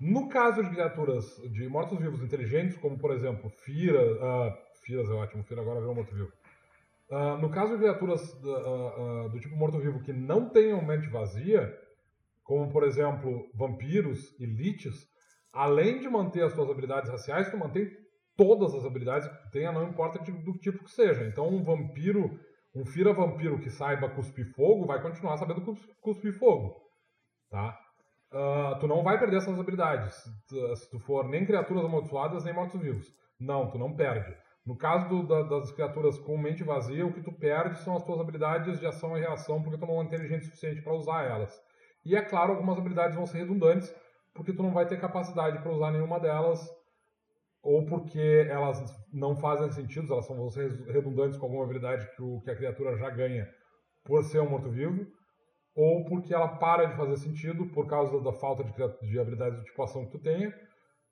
No 0.00 0.28
caso 0.28 0.62
de 0.62 0.70
criaturas 0.70 1.36
de 1.52 1.68
mortos-vivos 1.68 2.22
inteligentes, 2.22 2.76
como 2.76 2.98
por 2.98 3.12
exemplo, 3.12 3.50
Fira. 3.50 4.00
Uh, 4.00 4.72
Firas 4.84 5.08
é 5.08 5.12
ótimo, 5.12 5.44
Fira 5.44 5.60
agora 5.60 5.80
virou 5.80 5.94
morto-vivo. 5.94 6.32
Uh, 7.12 7.36
no 7.36 7.50
caso 7.50 7.74
de 7.74 7.78
criaturas 7.78 8.22
uh, 8.42 9.26
uh, 9.26 9.28
do 9.28 9.38
tipo 9.38 9.54
morto-vivo 9.54 10.00
que 10.00 10.14
não 10.14 10.48
tenham 10.48 10.82
mente 10.82 11.10
vazia, 11.10 11.70
como 12.42 12.72
por 12.72 12.84
exemplo 12.84 13.50
vampiros 13.54 14.18
e 14.40 14.46
liches, 14.46 14.94
além 15.52 16.00
de 16.00 16.08
manter 16.08 16.42
as 16.42 16.54
suas 16.54 16.70
habilidades 16.70 17.10
raciais, 17.10 17.50
tu 17.50 17.58
mantém 17.58 17.86
todas 18.34 18.74
as 18.74 18.86
habilidades 18.86 19.28
que 19.28 19.42
tu 19.42 19.50
tenha, 19.50 19.70
não 19.70 19.90
importa 19.90 20.20
do 20.20 20.52
tipo 20.54 20.84
que 20.84 20.90
seja. 20.90 21.26
Então 21.26 21.46
um 21.48 21.62
vampiro, 21.62 22.30
um 22.74 22.86
fira 22.86 23.12
vampiro 23.12 23.60
que 23.60 23.68
saiba 23.68 24.08
cuspir 24.08 24.50
fogo, 24.54 24.86
vai 24.86 25.02
continuar 25.02 25.36
sabendo 25.36 25.60
cuspir 26.00 26.32
fogo. 26.38 26.74
Tá? 27.50 27.78
tu 28.80 28.88
não 28.88 29.02
vai 29.02 29.18
perder 29.18 29.36
essas 29.36 29.60
habilidades 29.60 30.14
se 30.76 30.90
tu 30.90 30.98
for 31.00 31.28
nem 31.28 31.44
criaturas 31.44 31.84
amaldiçoadas 31.84 32.42
nem 32.42 32.54
mortos-vivos. 32.54 33.06
Não, 33.38 33.70
tu 33.70 33.76
não 33.76 33.94
perde. 33.94 34.34
No 34.64 34.76
caso 34.76 35.08
do, 35.08 35.26
da, 35.26 35.42
das 35.42 35.72
criaturas 35.72 36.18
com 36.18 36.38
mente 36.38 36.62
vazia, 36.62 37.04
o 37.04 37.12
que 37.12 37.22
tu 37.22 37.32
perde 37.32 37.78
são 37.78 37.96
as 37.96 38.04
tuas 38.04 38.20
habilidades 38.20 38.78
de 38.78 38.86
ação 38.86 39.16
e 39.16 39.20
reação, 39.20 39.60
porque 39.60 39.78
tu 39.78 39.86
não 39.86 40.00
é 40.00 40.04
inteligente 40.04 40.42
o 40.42 40.44
suficiente 40.44 40.82
para 40.82 40.94
usar 40.94 41.24
elas. 41.24 41.52
E 42.04 42.14
é 42.14 42.22
claro, 42.22 42.52
algumas 42.52 42.78
habilidades 42.78 43.16
vão 43.16 43.26
ser 43.26 43.38
redundantes, 43.38 43.92
porque 44.34 44.52
tu 44.52 44.62
não 44.62 44.72
vai 44.72 44.86
ter 44.86 45.00
capacidade 45.00 45.58
para 45.58 45.72
usar 45.72 45.90
nenhuma 45.90 46.20
delas, 46.20 46.60
ou 47.62 47.86
porque 47.86 48.46
elas 48.48 48.80
não 49.12 49.36
fazem 49.36 49.70
sentido, 49.70 50.12
elas 50.12 50.28
vão 50.28 50.50
ser 50.50 50.70
redundantes 50.86 51.38
com 51.38 51.46
alguma 51.46 51.64
habilidade 51.64 52.08
que, 52.14 52.22
o, 52.22 52.40
que 52.40 52.50
a 52.50 52.56
criatura 52.56 52.96
já 52.96 53.10
ganha 53.10 53.48
por 54.04 54.22
ser 54.24 54.40
um 54.40 54.50
morto-vivo, 54.50 55.06
ou 55.74 56.04
porque 56.04 56.34
ela 56.34 56.56
para 56.58 56.86
de 56.86 56.96
fazer 56.96 57.16
sentido 57.16 57.66
por 57.68 57.86
causa 57.86 58.20
da 58.20 58.32
falta 58.32 58.64
de, 58.64 58.72
de 59.08 59.18
habilidades 59.18 59.58
de 59.60 59.64
tipo 59.64 59.82
ação 59.82 60.04
que 60.06 60.12
tu 60.12 60.18
tenha, 60.18 60.52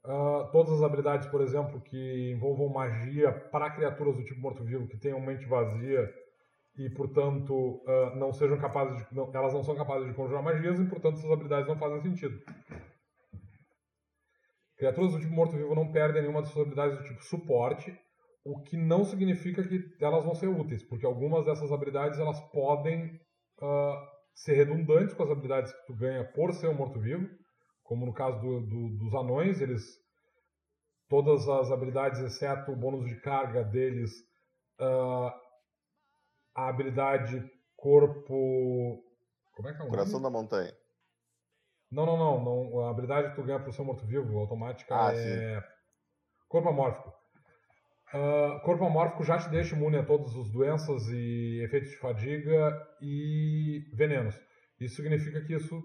Uh, 0.02 0.50
todas 0.50 0.72
as 0.72 0.82
habilidades, 0.82 1.26
por 1.28 1.42
exemplo, 1.42 1.80
que 1.82 2.32
envolvam 2.32 2.70
magia 2.70 3.30
para 3.52 3.70
criaturas 3.70 4.16
do 4.16 4.24
tipo 4.24 4.40
morto-vivo 4.40 4.88
que 4.88 4.96
tenham 4.96 5.20
mente 5.20 5.44
vazia 5.44 6.08
e, 6.74 6.88
portanto, 6.90 7.82
uh, 7.86 8.16
não 8.16 8.32
sejam 8.32 8.58
capazes 8.58 9.06
de, 9.06 9.14
não, 9.14 9.30
elas 9.34 9.52
não 9.52 9.62
são 9.62 9.76
capazes 9.76 10.08
de 10.08 10.14
conjurar 10.14 10.42
magias 10.42 10.80
e, 10.80 10.86
portanto, 10.86 11.18
essas 11.18 11.30
habilidades 11.30 11.68
não 11.68 11.78
fazem 11.78 12.00
sentido. 12.00 12.38
Criaturas 14.78 15.12
do 15.12 15.20
tipo 15.20 15.34
morto-vivo 15.34 15.74
não 15.74 15.92
perdem 15.92 16.22
nenhuma 16.22 16.40
das 16.40 16.50
suas 16.50 16.66
habilidades 16.66 16.96
do 16.96 17.04
tipo 17.04 17.22
suporte, 17.22 17.94
o 18.42 18.62
que 18.62 18.78
não 18.78 19.04
significa 19.04 19.62
que 19.62 19.94
elas 20.00 20.24
vão 20.24 20.34
ser 20.34 20.48
úteis, 20.48 20.82
porque 20.82 21.04
algumas 21.04 21.44
dessas 21.44 21.70
habilidades 21.70 22.18
elas 22.18 22.40
podem 22.50 23.20
uh, 23.60 23.96
ser 24.34 24.54
redundantes 24.54 25.12
com 25.12 25.24
as 25.24 25.30
habilidades 25.30 25.70
que 25.70 25.86
tu 25.86 25.94
ganha 25.94 26.24
por 26.32 26.54
ser 26.54 26.68
um 26.68 26.74
morto-vivo 26.74 27.28
como 27.90 28.06
no 28.06 28.12
caso 28.12 28.38
do, 28.38 28.60
do, 28.60 28.88
dos 28.98 29.14
anões, 29.14 29.60
eles 29.60 30.00
todas 31.08 31.48
as 31.48 31.72
habilidades, 31.72 32.20
exceto 32.20 32.70
o 32.70 32.76
bônus 32.76 33.04
de 33.04 33.16
carga 33.20 33.64
deles, 33.64 34.12
uh, 34.78 35.32
a 36.54 36.68
habilidade 36.68 37.50
corpo. 37.76 39.02
Como 39.56 39.68
é 39.68 39.74
que 39.74 39.82
é 39.82 39.84
o 39.84 39.88
Coração 39.88 40.22
da 40.22 40.30
montanha. 40.30 40.72
Não, 41.90 42.06
não, 42.06 42.16
não, 42.16 42.44
não. 42.44 42.80
A 42.84 42.90
habilidade 42.90 43.30
que 43.30 43.34
tu 43.34 43.42
ganha 43.42 43.58
pro 43.58 43.72
seu 43.72 43.84
morto-vivo 43.84 44.38
automática 44.38 44.94
ah, 44.94 45.12
é. 45.12 45.60
Sim. 45.60 45.66
Corpo 46.48 46.68
amórfico. 46.68 47.12
Uh, 48.14 48.60
corpo 48.62 48.84
amórfico 48.84 49.24
já 49.24 49.36
te 49.36 49.48
deixa 49.48 49.74
imune 49.74 49.96
a 49.96 50.06
todas 50.06 50.32
as 50.36 50.48
doenças 50.48 51.08
e 51.08 51.60
efeitos 51.64 51.90
de 51.90 51.96
fadiga 51.96 52.88
e 53.02 53.84
venenos. 53.92 54.40
Isso 54.78 54.94
significa 54.94 55.44
que 55.44 55.54
isso 55.54 55.82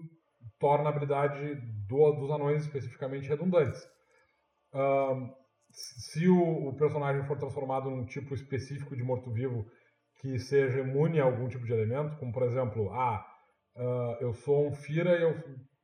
torna 0.58 0.88
a 0.88 0.88
habilidade 0.88 1.54
do, 1.88 2.12
dos 2.12 2.30
anões 2.30 2.62
especificamente 2.62 3.28
redundantes. 3.28 3.82
Uh, 4.72 5.28
se 5.70 6.28
o, 6.28 6.68
o, 6.68 6.76
personagem 6.76 7.24
for 7.24 7.38
transformado 7.38 7.90
num 7.90 8.06
tipo 8.06 8.34
específico 8.34 8.96
de 8.96 9.02
morto-vivo 9.02 9.66
que 10.20 10.38
seja 10.38 10.80
imune 10.80 11.20
a 11.20 11.24
algum 11.24 11.48
tipo 11.48 11.64
de 11.64 11.72
elemento, 11.72 12.16
como 12.18 12.32
por 12.32 12.42
exemplo, 12.42 12.90
ah, 12.92 13.24
uh, 13.76 14.16
eu 14.20 14.32
sou 14.32 14.68
um 14.68 14.72
Fira 14.72 15.18
e 15.18 15.22
eu 15.22 15.34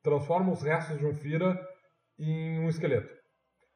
transformo 0.03 0.53
os 0.53 0.63
restos 0.63 0.99
de 0.99 1.07
um 1.07 1.15
Fira 1.15 1.59
em 2.19 2.61
um 2.61 2.69
esqueleto. 2.69 3.13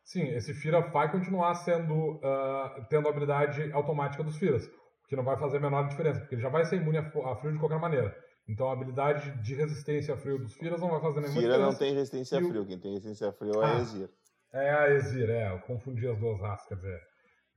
Sim, 0.04 0.28
esse 0.34 0.54
Fira 0.54 0.80
vai 0.80 1.10
continuar 1.10 1.54
sendo 1.54 2.14
uh, 2.16 2.86
tendo 2.88 3.08
a 3.08 3.10
habilidade 3.10 3.70
automática 3.72 4.22
dos 4.22 4.38
Firas, 4.38 4.64
o 4.66 5.08
que 5.08 5.16
não 5.16 5.24
vai 5.24 5.36
fazer 5.36 5.58
a 5.58 5.60
menor 5.60 5.88
diferença, 5.88 6.20
porque 6.20 6.36
ele 6.36 6.42
já 6.42 6.48
vai 6.48 6.64
ser 6.64 6.76
imune 6.76 6.98
a, 6.98 7.00
a 7.00 7.36
frio 7.36 7.52
de 7.52 7.58
qualquer 7.58 7.80
maneira. 7.80 8.16
Então 8.48 8.68
a 8.68 8.72
habilidade 8.72 9.42
de 9.42 9.54
resistência 9.54 10.14
a 10.14 10.16
frio 10.16 10.38
dos 10.38 10.54
Firas 10.54 10.80
não 10.80 10.90
vai 10.90 11.00
fazer 11.00 11.20
nenhuma 11.20 11.40
Fira 11.40 11.52
diferença. 11.54 11.70
não 11.72 11.78
tem 11.78 11.94
resistência 11.94 12.38
a 12.38 12.42
frio, 12.42 12.66
quem 12.66 12.78
tem 12.78 12.92
resistência 12.92 13.28
a 13.28 13.32
frio 13.32 13.60
é 13.60 13.64
a 13.64 13.76
ah, 13.76 13.80
Exir. 13.80 14.10
É 14.52 14.70
a 14.70 14.90
Exir, 14.90 15.30
é. 15.30 15.52
Eu 15.52 15.58
confundi 15.60 16.06
as 16.06 16.18
duas 16.18 16.40
raças, 16.40 16.66
quer 16.68 16.76
dizer, 16.76 17.00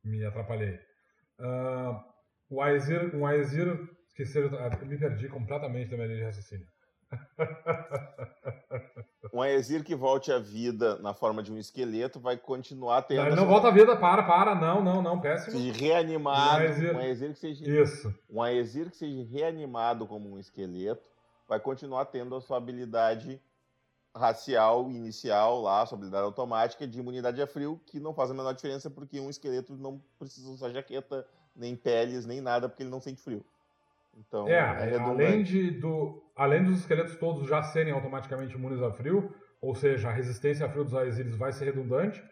me 0.03 0.26
atrapalhei. 0.26 0.80
Uh, 1.40 1.95
o 2.49 2.61
Aesir, 2.61 3.16
um 3.16 3.26
Aesir 3.26 3.78
que 4.16 4.26
seja. 4.26 4.49
Me 4.86 4.98
perdi 4.98 5.30
completamente 5.30 5.91
da 5.91 5.95
minha 5.95 6.07
linha 6.07 6.20
de 6.20 6.26
raciocínio. 6.26 6.68
um 9.34 9.41
Aesir 9.41 9.84
que 9.84 9.95
volte 9.95 10.31
à 10.31 10.40
vida 10.40 10.98
na 10.99 11.14
forma 11.14 11.41
de 11.41 11.52
um 11.52 11.57
esqueleto 11.57 12.19
vai 12.19 12.38
continuar 12.38 13.02
tendo. 13.03 13.19
Não, 13.19 13.27
ele 13.27 13.36
não 13.36 13.48
volta 13.48 13.68
à 13.68 13.72
vida, 13.72 13.95
para, 13.95 14.23
para, 14.23 14.56
não, 14.56 14.84
não, 14.84 15.02
não, 15.02 15.19
péssimo. 15.19 15.57
Se 15.57 15.72
reanimado, 15.72 16.64
um 16.64 16.68
Aesir, 16.68 16.95
um 16.95 16.99
Aesir 16.99 17.34
que 17.34 17.40
seja. 17.40 17.69
Isso. 17.69 18.14
Um 18.30 18.41
Aesir 18.41 18.90
que 18.90 18.98
seja 18.98 19.23
reanimado 19.23 20.07
como 20.07 20.30
um 20.30 20.40
esqueleto 20.40 21.10
vai 21.48 21.60
continuar 21.60 22.06
tendo 22.06 22.36
a 22.36 22.41
sua 22.41 22.57
habilidade 22.57 23.41
racial 24.15 24.90
inicial 24.90 25.61
lá, 25.61 25.86
sua 25.86 25.98
habilidade 25.98 26.23
automática 26.23 26.88
de 26.88 26.99
imunidade 26.99 27.41
a 27.41 27.48
frio, 27.48 27.80
que 27.86 27.99
não 27.99 28.14
faz 28.14 28.31
a 28.31 28.34
menor 28.34 28.53
diferença 28.53 28.90
porque 28.90 29.19
um 29.19 29.30
esqueleto 29.30 29.76
não 29.76 30.02
precisa 30.18 30.49
usar 30.49 30.69
jaqueta, 30.69 31.26
nem 31.56 31.76
peles, 31.76 32.26
nem 32.26 32.41
nada, 32.41 32.68
porque 32.68 32.84
ele 32.84 32.90
não 32.90 33.02
sente 33.02 33.22
frio. 33.22 33.44
Então, 34.18 34.48
é, 34.48 34.91
é 34.91 34.99
além, 34.99 35.44
de, 35.44 35.72
do, 35.72 36.22
além 36.40 36.64
dos 36.64 36.80
esqueletos 36.80 37.18
todos 37.18 37.49
já 37.49 37.61
serem 37.61 37.91
automaticamente 37.91 38.56
imunes 38.56 38.82
a 38.82 38.90
frio, 38.94 39.30
ou 39.61 39.76
seja, 39.76 40.07
a 40.07 40.14
resistência 40.14 40.66
a 40.66 40.70
frio 40.70 40.86
dos 40.86 40.95
Aesiris 40.95 41.36
vai 41.36 41.52
ser 41.52 41.66
redundante, 41.66 42.24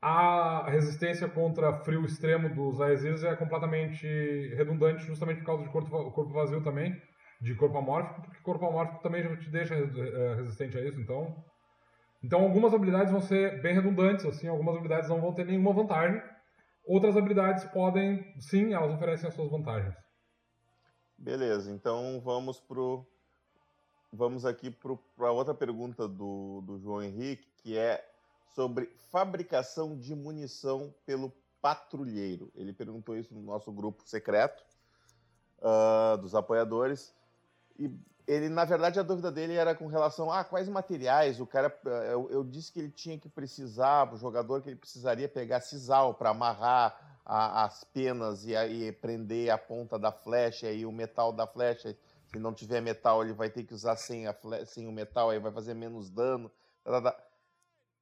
a 0.00 0.70
resistência 0.70 1.28
contra 1.28 1.72
frio 1.80 2.04
extremo 2.04 2.54
dos 2.54 2.80
Aesiris 2.80 3.24
é 3.24 3.34
completamente 3.34 4.06
redundante, 4.54 5.04
justamente 5.04 5.38
por 5.38 5.46
causa 5.46 5.64
de 5.64 5.70
corpo, 5.70 6.32
vazio 6.32 6.62
também, 6.62 6.96
de 7.40 7.52
corpo 7.56 7.78
amórfico, 7.78 8.22
porque 8.22 8.40
corpo 8.42 8.64
amórfico 8.64 9.02
também 9.02 9.24
já 9.24 9.36
te 9.36 9.50
deixa 9.50 9.74
eh, 9.74 10.34
resistente 10.36 10.78
a 10.78 10.80
isso, 10.80 11.00
então... 11.00 11.34
Então 12.24 12.42
algumas 12.42 12.72
habilidades 12.72 13.10
vão 13.10 13.20
ser 13.20 13.60
bem 13.60 13.74
redundantes, 13.74 14.24
assim, 14.24 14.46
algumas 14.46 14.76
habilidades 14.76 15.08
não 15.08 15.20
vão 15.20 15.34
ter 15.34 15.44
nenhuma 15.44 15.72
vantagem, 15.72 16.22
outras 16.86 17.16
habilidades 17.16 17.64
podem, 17.64 18.24
sim, 18.38 18.72
elas 18.72 18.94
oferecem 18.94 19.28
as 19.28 19.34
suas 19.34 19.50
vantagens. 19.50 19.96
Beleza, 21.18 21.72
então 21.72 22.20
vamos 22.20 22.60
pro 22.60 23.04
vamos 24.12 24.44
aqui 24.44 24.70
para 24.70 25.32
outra 25.32 25.54
pergunta 25.54 26.06
do, 26.06 26.60
do 26.62 26.78
João 26.78 27.02
Henrique, 27.02 27.48
que 27.58 27.78
é 27.78 28.06
sobre 28.54 28.90
fabricação 29.10 29.96
de 29.96 30.14
munição 30.14 30.94
pelo 31.06 31.32
patrulheiro. 31.60 32.50
Ele 32.54 32.72
perguntou 32.72 33.16
isso 33.16 33.32
no 33.32 33.40
nosso 33.40 33.72
grupo 33.72 34.02
secreto 34.04 34.62
uh, 35.60 36.18
dos 36.18 36.34
apoiadores. 36.34 37.14
E 37.78 37.90
ele, 38.26 38.48
na 38.48 38.64
verdade, 38.64 39.00
a 39.00 39.02
dúvida 39.02 39.32
dele 39.32 39.54
era 39.54 39.74
com 39.74 39.86
relação 39.86 40.30
a 40.30 40.40
ah, 40.40 40.44
quais 40.44 40.68
materiais. 40.68 41.40
O 41.40 41.46
cara, 41.46 41.74
eu, 42.10 42.30
eu, 42.30 42.44
disse 42.44 42.70
que 42.70 42.78
ele 42.78 42.90
tinha 42.90 43.18
que 43.18 43.28
precisar, 43.28 44.12
o 44.12 44.16
jogador 44.16 44.62
que 44.62 44.68
ele 44.68 44.76
precisaria 44.76 45.28
pegar 45.28 45.60
sisal 45.60 46.14
para 46.14 46.30
amarrar 46.30 47.20
a, 47.24 47.64
as 47.64 47.84
penas 47.84 48.44
e, 48.44 48.54
e 48.54 48.92
prender 48.92 49.50
a 49.50 49.58
ponta 49.58 49.98
da 49.98 50.12
flecha 50.12 50.70
e 50.70 50.84
o 50.84 50.92
metal 50.92 51.32
da 51.32 51.46
flecha. 51.46 51.96
Se 52.32 52.38
não 52.38 52.54
tiver 52.54 52.80
metal, 52.80 53.22
ele 53.22 53.34
vai 53.34 53.50
ter 53.50 53.64
que 53.64 53.74
usar 53.74 53.96
sem, 53.96 54.26
a 54.26 54.36
sem 54.64 54.88
o 54.88 54.92
metal, 54.92 55.30
aí 55.30 55.38
vai 55.38 55.52
fazer 55.52 55.74
menos 55.74 56.10
dano. 56.10 56.50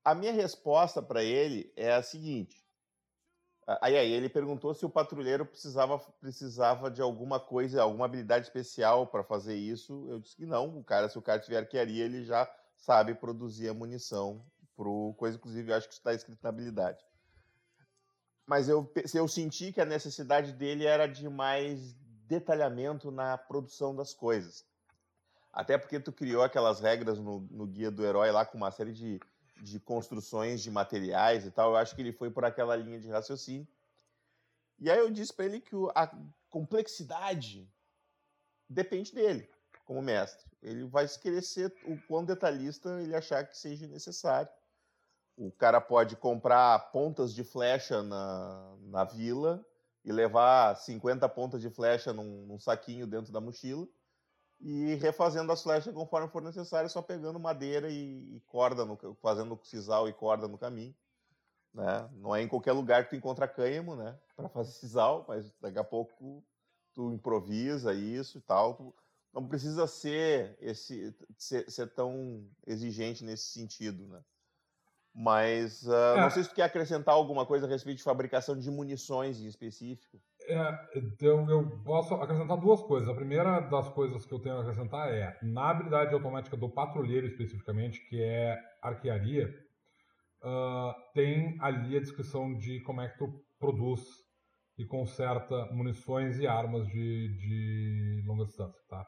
A 0.05 0.15
minha 0.15 0.33
resposta 0.33 1.03
para 1.03 1.23
ele 1.23 1.73
é 1.77 1.93
a 1.93 2.03
seguinte: 2.03 2.65
Aí, 3.81 3.97
aí 3.97 4.11
ele 4.11 4.29
perguntou 4.29 4.75
se 4.75 4.85
o 4.85 4.91
patrulheiro 4.91 5.47
precisava, 5.47 5.99
precisava 6.21 6.91
de 6.91 7.01
alguma 7.01 7.39
coisa, 7.39 7.83
alguma 7.83 8.07
habilidade 8.07 8.47
especial 8.47 9.07
para 9.07 9.23
fazer 9.23 9.55
isso. 9.55 10.07
Eu 10.09 10.19
disse 10.19 10.35
que 10.35 10.47
não. 10.47 10.79
O 10.79 10.83
cara, 10.83 11.09
se 11.09 11.17
o 11.17 11.23
cara 11.23 11.39
tiver 11.39 11.59
arquearia, 11.59 12.05
ele 12.05 12.25
já 12.25 12.51
sabe 12.77 13.15
produzir 13.15 13.69
a 13.69 13.75
munição 13.75 14.45
pro 14.75 15.15
coisa. 15.17 15.37
Inclusive, 15.37 15.71
eu 15.71 15.77
acho 15.77 15.87
que 15.87 15.95
está 15.95 16.13
escrito 16.13 16.43
na 16.43 16.49
habilidade. 16.49 16.99
Mas 18.45 18.69
eu, 18.69 18.93
eu 19.15 19.29
senti 19.29 19.73
que 19.73 19.81
a 19.81 19.85
necessidade 19.85 20.53
dele 20.53 20.85
era 20.85 21.07
de 21.07 21.29
mais 21.29 21.95
detalhamento 22.31 23.11
na 23.11 23.37
produção 23.37 23.95
das 23.95 24.15
coisas. 24.15 24.65
Até 25.53 25.77
porque 25.77 26.01
tu 26.01 26.13
criou 26.13 26.43
aquelas 26.43 26.81
regras 26.81 27.19
no, 27.19 27.41
no 27.51 27.67
guia 27.67 27.91
do 27.91 28.07
herói 28.07 28.31
lá 28.31 28.47
com 28.47 28.57
uma 28.57 28.71
série 28.71 28.93
de 28.93 29.21
de 29.61 29.79
construções 29.79 30.63
de 30.63 30.71
materiais 30.71 31.47
e 31.47 31.51
tal. 31.51 31.71
Eu 31.71 31.77
acho 31.77 31.95
que 31.95 32.03
ele 32.03 32.13
foi 32.13 32.31
por 32.31 32.45
aquela 32.45 32.75
linha 32.77 32.99
de 32.99 33.09
raciocínio. 33.09 33.67
E 34.79 34.91
aí 34.91 34.99
eu 34.99 35.11
disse 35.11 35.33
para 35.33 35.45
ele 35.45 35.61
que 35.61 35.77
a 35.95 36.11
complexidade 36.49 37.71
depende 38.69 39.13
dele, 39.13 39.49
como 39.85 40.01
mestre. 40.01 40.51
Ele 40.63 40.85
vai 40.85 41.07
ser 41.07 41.75
o 41.85 42.01
quão 42.07 42.25
detalhista 42.25 43.01
ele 43.03 43.15
achar 43.15 43.47
que 43.47 43.57
seja 43.57 43.87
necessário. 43.87 44.51
O 45.37 45.51
cara 45.53 45.81
pode 45.81 46.17
comprar 46.17 46.91
pontas 46.91 47.35
de 47.35 47.45
flecha 47.45 48.03
na, 48.03 48.77
na 48.83 49.05
vila 49.05 49.65
e 50.05 50.13
levar 50.13 50.77
50 50.77 51.29
pontas 51.29 51.61
de 51.61 51.71
flecha 51.71 52.13
num, 52.13 52.47
num 52.47 52.59
saquinho 52.59 53.07
dentro 53.07 53.33
da 53.33 53.41
mochila 53.41 53.87
e 54.61 54.95
refazendo 54.97 55.51
as 55.53 55.63
flechas 55.63 55.93
conforme 55.95 56.29
for 56.29 56.43
necessário, 56.43 56.91
só 56.91 57.01
pegando 57.01 57.41
madeira 57.41 57.89
e, 57.89 58.37
e 58.37 58.41
corda, 58.47 58.85
no, 58.85 58.99
fazendo 59.23 59.59
sisal 59.65 60.09
e 60.09 60.13
corda 60.13 60.47
no 60.47 60.59
caminho. 60.59 60.95
Né? 61.73 62.09
Não 62.15 62.35
é 62.35 62.43
em 62.43 62.49
qualquer 62.49 62.73
lugar 62.73 63.05
que 63.05 63.11
tu 63.11 63.17
encontra 63.17 63.49
cânhamo, 63.49 63.97
né? 63.97 64.19
Para 64.37 64.49
fazer 64.49 64.73
sisal, 64.73 65.25
mas 65.27 65.53
daqui 65.61 65.79
a 65.79 65.85
pouco 65.85 66.45
tu 66.95 67.13
improvisa 67.13 67.95
isso 67.95 68.39
e 68.39 68.41
tal. 68.41 68.75
Tu 68.75 68.95
não 69.33 69.47
precisa 69.47 69.87
ser 69.87 70.57
esse 70.61 71.15
ser, 71.39 71.71
ser, 71.71 71.95
tão 71.95 72.47
exigente 72.67 73.25
nesse 73.25 73.45
sentido, 73.51 74.07
né? 74.09 74.23
Mas 75.15 75.83
uh, 75.87 76.17
é. 76.17 76.21
não 76.21 76.31
sei 76.31 76.45
se 76.45 76.51
tu 76.51 76.55
quer 76.55 76.63
acrescentar 76.63 77.15
alguma 77.15 77.45
coisa 77.45 77.67
a 77.67 77.69
respeito 77.69 77.99
de 77.99 78.05
fabricação 78.05 78.57
de 78.57 78.71
munições 78.71 79.41
em 79.41 79.47
específico. 79.47 80.21
É, 80.49 80.99
então 80.99 81.49
eu 81.51 81.83
posso 81.85 82.15
acrescentar 82.15 82.57
duas 82.59 82.81
coisas. 82.83 83.09
A 83.09 83.15
primeira 83.15 83.61
das 83.61 83.89
coisas 83.89 84.25
que 84.25 84.33
eu 84.33 84.39
tenho 84.39 84.57
a 84.57 84.61
acrescentar 84.61 85.13
é, 85.13 85.37
na 85.43 85.71
habilidade 85.71 86.15
automática 86.15 86.57
do 86.57 86.69
patrulheiro 86.69 87.27
especificamente, 87.27 88.01
que 88.09 88.23
é 88.23 88.57
arquearia, 88.83 89.49
uh, 90.43 90.93
tem 91.13 91.57
ali 91.61 91.97
a 91.97 92.01
descrição 92.01 92.55
de 92.57 92.81
como 92.81 93.01
é 93.01 93.09
que 93.09 93.19
tu 93.19 93.29
produz 93.59 94.01
e 94.79 94.87
conserta 94.87 95.67
munições 95.73 96.39
e 96.39 96.47
armas 96.47 96.87
de, 96.89 97.29
de 97.37 98.23
longa 98.27 98.47
distância, 98.47 98.81
tá? 98.89 99.07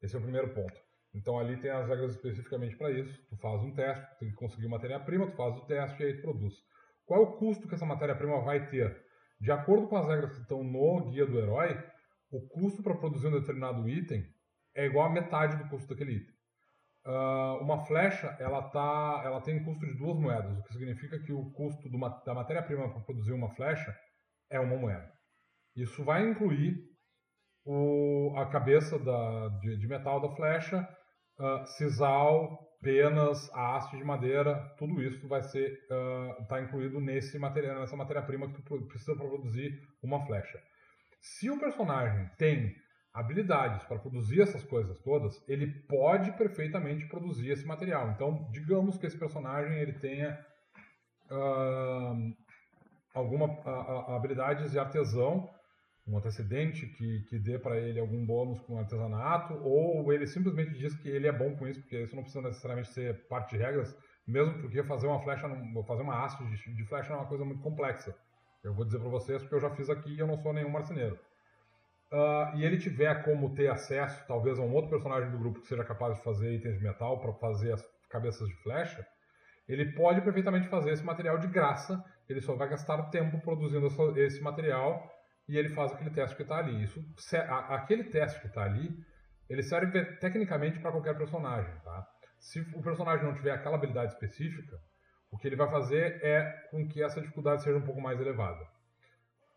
Esse 0.00 0.14
é 0.14 0.18
o 0.18 0.22
primeiro 0.22 0.54
ponto. 0.54 0.89
Então 1.14 1.38
ali 1.38 1.56
tem 1.60 1.70
as 1.70 1.88
regras 1.88 2.12
especificamente 2.12 2.76
para 2.76 2.90
isso. 2.90 3.20
Tu 3.28 3.36
faz 3.38 3.62
um 3.62 3.74
teste, 3.74 4.06
tu 4.10 4.18
tem 4.20 4.30
que 4.30 4.36
conseguir 4.36 4.68
matéria-prima, 4.68 5.30
tu 5.30 5.36
faz 5.36 5.56
o 5.56 5.66
teste 5.66 6.02
e 6.02 6.06
aí 6.06 6.16
tu 6.16 6.22
produz. 6.22 6.54
Qual 7.04 7.20
é 7.20 7.22
o 7.24 7.32
custo 7.36 7.68
que 7.68 7.74
essa 7.74 7.86
matéria-prima 7.86 8.40
vai 8.42 8.68
ter? 8.68 8.96
De 9.40 9.50
acordo 9.50 9.88
com 9.88 9.96
as 9.96 10.06
regras 10.06 10.32
que 10.32 10.42
estão 10.42 10.62
no 10.62 11.10
guia 11.10 11.26
do 11.26 11.38
herói, 11.38 11.76
o 12.30 12.46
custo 12.48 12.82
para 12.82 12.94
produzir 12.94 13.26
um 13.26 13.40
determinado 13.40 13.88
item 13.88 14.24
é 14.74 14.86
igual 14.86 15.06
a 15.06 15.12
metade 15.12 15.56
do 15.56 15.68
custo 15.68 15.88
daquele 15.88 16.12
item. 16.12 16.34
Uh, 17.04 17.62
uma 17.62 17.84
flecha 17.86 18.36
ela, 18.38 18.62
tá, 18.70 19.22
ela 19.24 19.40
tem 19.40 19.64
custo 19.64 19.86
de 19.86 19.96
duas 19.96 20.18
moedas, 20.18 20.58
o 20.58 20.62
que 20.62 20.74
significa 20.74 21.18
que 21.18 21.32
o 21.32 21.50
custo 21.52 21.88
do, 21.88 21.98
da 21.98 22.34
matéria-prima 22.34 22.92
para 22.92 23.00
produzir 23.00 23.32
uma 23.32 23.48
flecha 23.54 23.96
é 24.50 24.60
uma 24.60 24.76
moeda. 24.76 25.10
Isso 25.74 26.04
vai 26.04 26.28
incluir 26.28 26.76
o, 27.64 28.34
a 28.36 28.46
cabeça 28.46 28.98
da, 28.98 29.48
de, 29.60 29.78
de 29.78 29.88
metal 29.88 30.20
da 30.20 30.34
flecha, 30.36 30.86
uh, 31.40 31.66
sisal, 31.66 32.58
penas, 32.80 33.50
haste 33.52 33.96
de 33.96 34.04
madeira, 34.04 34.54
tudo 34.78 35.02
isso 35.02 35.26
vai 35.28 35.42
ser 35.42 35.72
está 36.40 36.56
uh, 36.56 36.62
incluído 36.62 37.00
nesse 37.00 37.38
material, 37.38 37.80
nessa 37.80 37.96
matéria-prima 37.96 38.52
que 38.52 38.62
tu 38.62 38.80
precisa 38.86 39.16
para 39.16 39.28
produzir 39.28 39.78
uma 40.02 40.24
flecha. 40.24 40.58
Se 41.20 41.50
o 41.50 41.58
personagem 41.58 42.30
tem 42.38 42.74
habilidades 43.12 43.84
para 43.84 43.98
produzir 43.98 44.40
essas 44.40 44.62
coisas 44.64 44.98
todas, 45.00 45.42
ele 45.48 45.66
pode 45.88 46.32
perfeitamente 46.32 47.06
produzir 47.08 47.50
esse 47.50 47.66
material. 47.66 48.10
Então, 48.12 48.48
digamos 48.52 48.96
que 48.96 49.06
esse 49.06 49.18
personagem 49.18 49.78
ele 49.78 49.94
tenha 49.94 50.38
uh, 51.30 52.34
alguma 53.12 53.46
uh, 53.46 54.14
habilidades 54.14 54.70
de 54.70 54.78
artesão 54.78 55.50
um 56.10 56.18
antecedente 56.18 56.86
que, 56.86 57.20
que 57.28 57.38
dê 57.38 57.58
para 57.58 57.78
ele 57.78 58.00
algum 58.00 58.26
bônus 58.26 58.60
com 58.60 58.78
artesanato, 58.78 59.54
ou 59.62 60.12
ele 60.12 60.26
simplesmente 60.26 60.76
diz 60.76 60.94
que 60.96 61.08
ele 61.08 61.28
é 61.28 61.32
bom 61.32 61.56
com 61.56 61.68
isso, 61.68 61.80
porque 61.80 62.02
isso 62.02 62.16
não 62.16 62.22
precisa 62.22 62.42
necessariamente 62.42 62.88
ser 62.88 63.26
parte 63.28 63.56
de 63.56 63.62
regras, 63.62 63.96
mesmo 64.26 64.58
porque 64.60 64.82
fazer 64.82 65.06
uma 65.06 65.20
flecha, 65.20 65.48
fazer 65.86 66.02
uma 66.02 66.24
haste 66.24 66.44
de, 66.44 66.74
de 66.74 66.84
flecha 66.84 67.12
é 67.12 67.16
uma 67.16 67.26
coisa 67.26 67.44
muito 67.44 67.62
complexa. 67.62 68.14
Eu 68.62 68.74
vou 68.74 68.84
dizer 68.84 68.98
para 68.98 69.08
vocês 69.08 69.40
porque 69.42 69.54
eu 69.54 69.60
já 69.60 69.70
fiz 69.70 69.88
aqui 69.88 70.14
e 70.14 70.18
eu 70.18 70.26
não 70.26 70.36
sou 70.36 70.52
nenhum 70.52 70.68
marceneiro. 70.70 71.18
Uh, 72.12 72.56
e 72.56 72.64
ele 72.64 72.76
tiver 72.76 73.22
como 73.24 73.54
ter 73.54 73.68
acesso, 73.68 74.26
talvez, 74.26 74.58
a 74.58 74.62
um 74.62 74.74
outro 74.74 74.90
personagem 74.90 75.30
do 75.30 75.38
grupo 75.38 75.60
que 75.60 75.68
seja 75.68 75.84
capaz 75.84 76.16
de 76.16 76.24
fazer 76.24 76.52
itens 76.52 76.76
de 76.76 76.82
metal 76.82 77.20
para 77.20 77.32
fazer 77.34 77.72
as 77.72 77.84
cabeças 78.08 78.48
de 78.48 78.54
flecha, 78.56 79.06
ele 79.68 79.92
pode 79.92 80.20
perfeitamente 80.20 80.66
fazer 80.66 80.90
esse 80.90 81.04
material 81.04 81.38
de 81.38 81.46
graça, 81.46 82.04
ele 82.28 82.40
só 82.40 82.56
vai 82.56 82.68
gastar 82.68 83.00
tempo 83.10 83.40
produzindo 83.40 83.86
esse 84.18 84.42
material 84.42 85.08
e 85.50 85.58
ele 85.58 85.68
faz 85.70 85.92
aquele 85.92 86.10
teste 86.10 86.36
que 86.36 86.42
está 86.42 86.58
ali. 86.58 86.84
Isso, 86.84 87.04
aquele 87.68 88.04
teste 88.04 88.40
que 88.40 88.46
está 88.46 88.62
ali, 88.62 88.96
ele 89.48 89.64
serve 89.64 90.04
tecnicamente 90.16 90.78
para 90.78 90.92
qualquer 90.92 91.18
personagem. 91.18 91.74
Tá? 91.80 92.06
Se 92.38 92.60
o 92.72 92.80
personagem 92.80 93.26
não 93.26 93.34
tiver 93.34 93.50
aquela 93.50 93.74
habilidade 93.74 94.12
específica, 94.12 94.80
o 95.28 95.36
que 95.36 95.48
ele 95.48 95.56
vai 95.56 95.68
fazer 95.68 96.24
é 96.24 96.68
com 96.70 96.86
que 96.86 97.02
essa 97.02 97.20
dificuldade 97.20 97.64
seja 97.64 97.76
um 97.76 97.82
pouco 97.82 98.00
mais 98.00 98.20
elevada. 98.20 98.64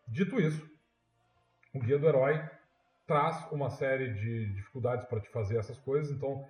Dito 0.08 0.40
isso, 0.40 0.68
o 1.72 1.78
Guia 1.78 1.96
do 1.96 2.08
Herói 2.08 2.42
traz 3.06 3.46
uma 3.52 3.70
série 3.70 4.14
de 4.14 4.52
dificuldades 4.52 5.06
para 5.06 5.20
te 5.20 5.30
fazer 5.30 5.58
essas 5.58 5.78
coisas. 5.78 6.10
Então, 6.10 6.44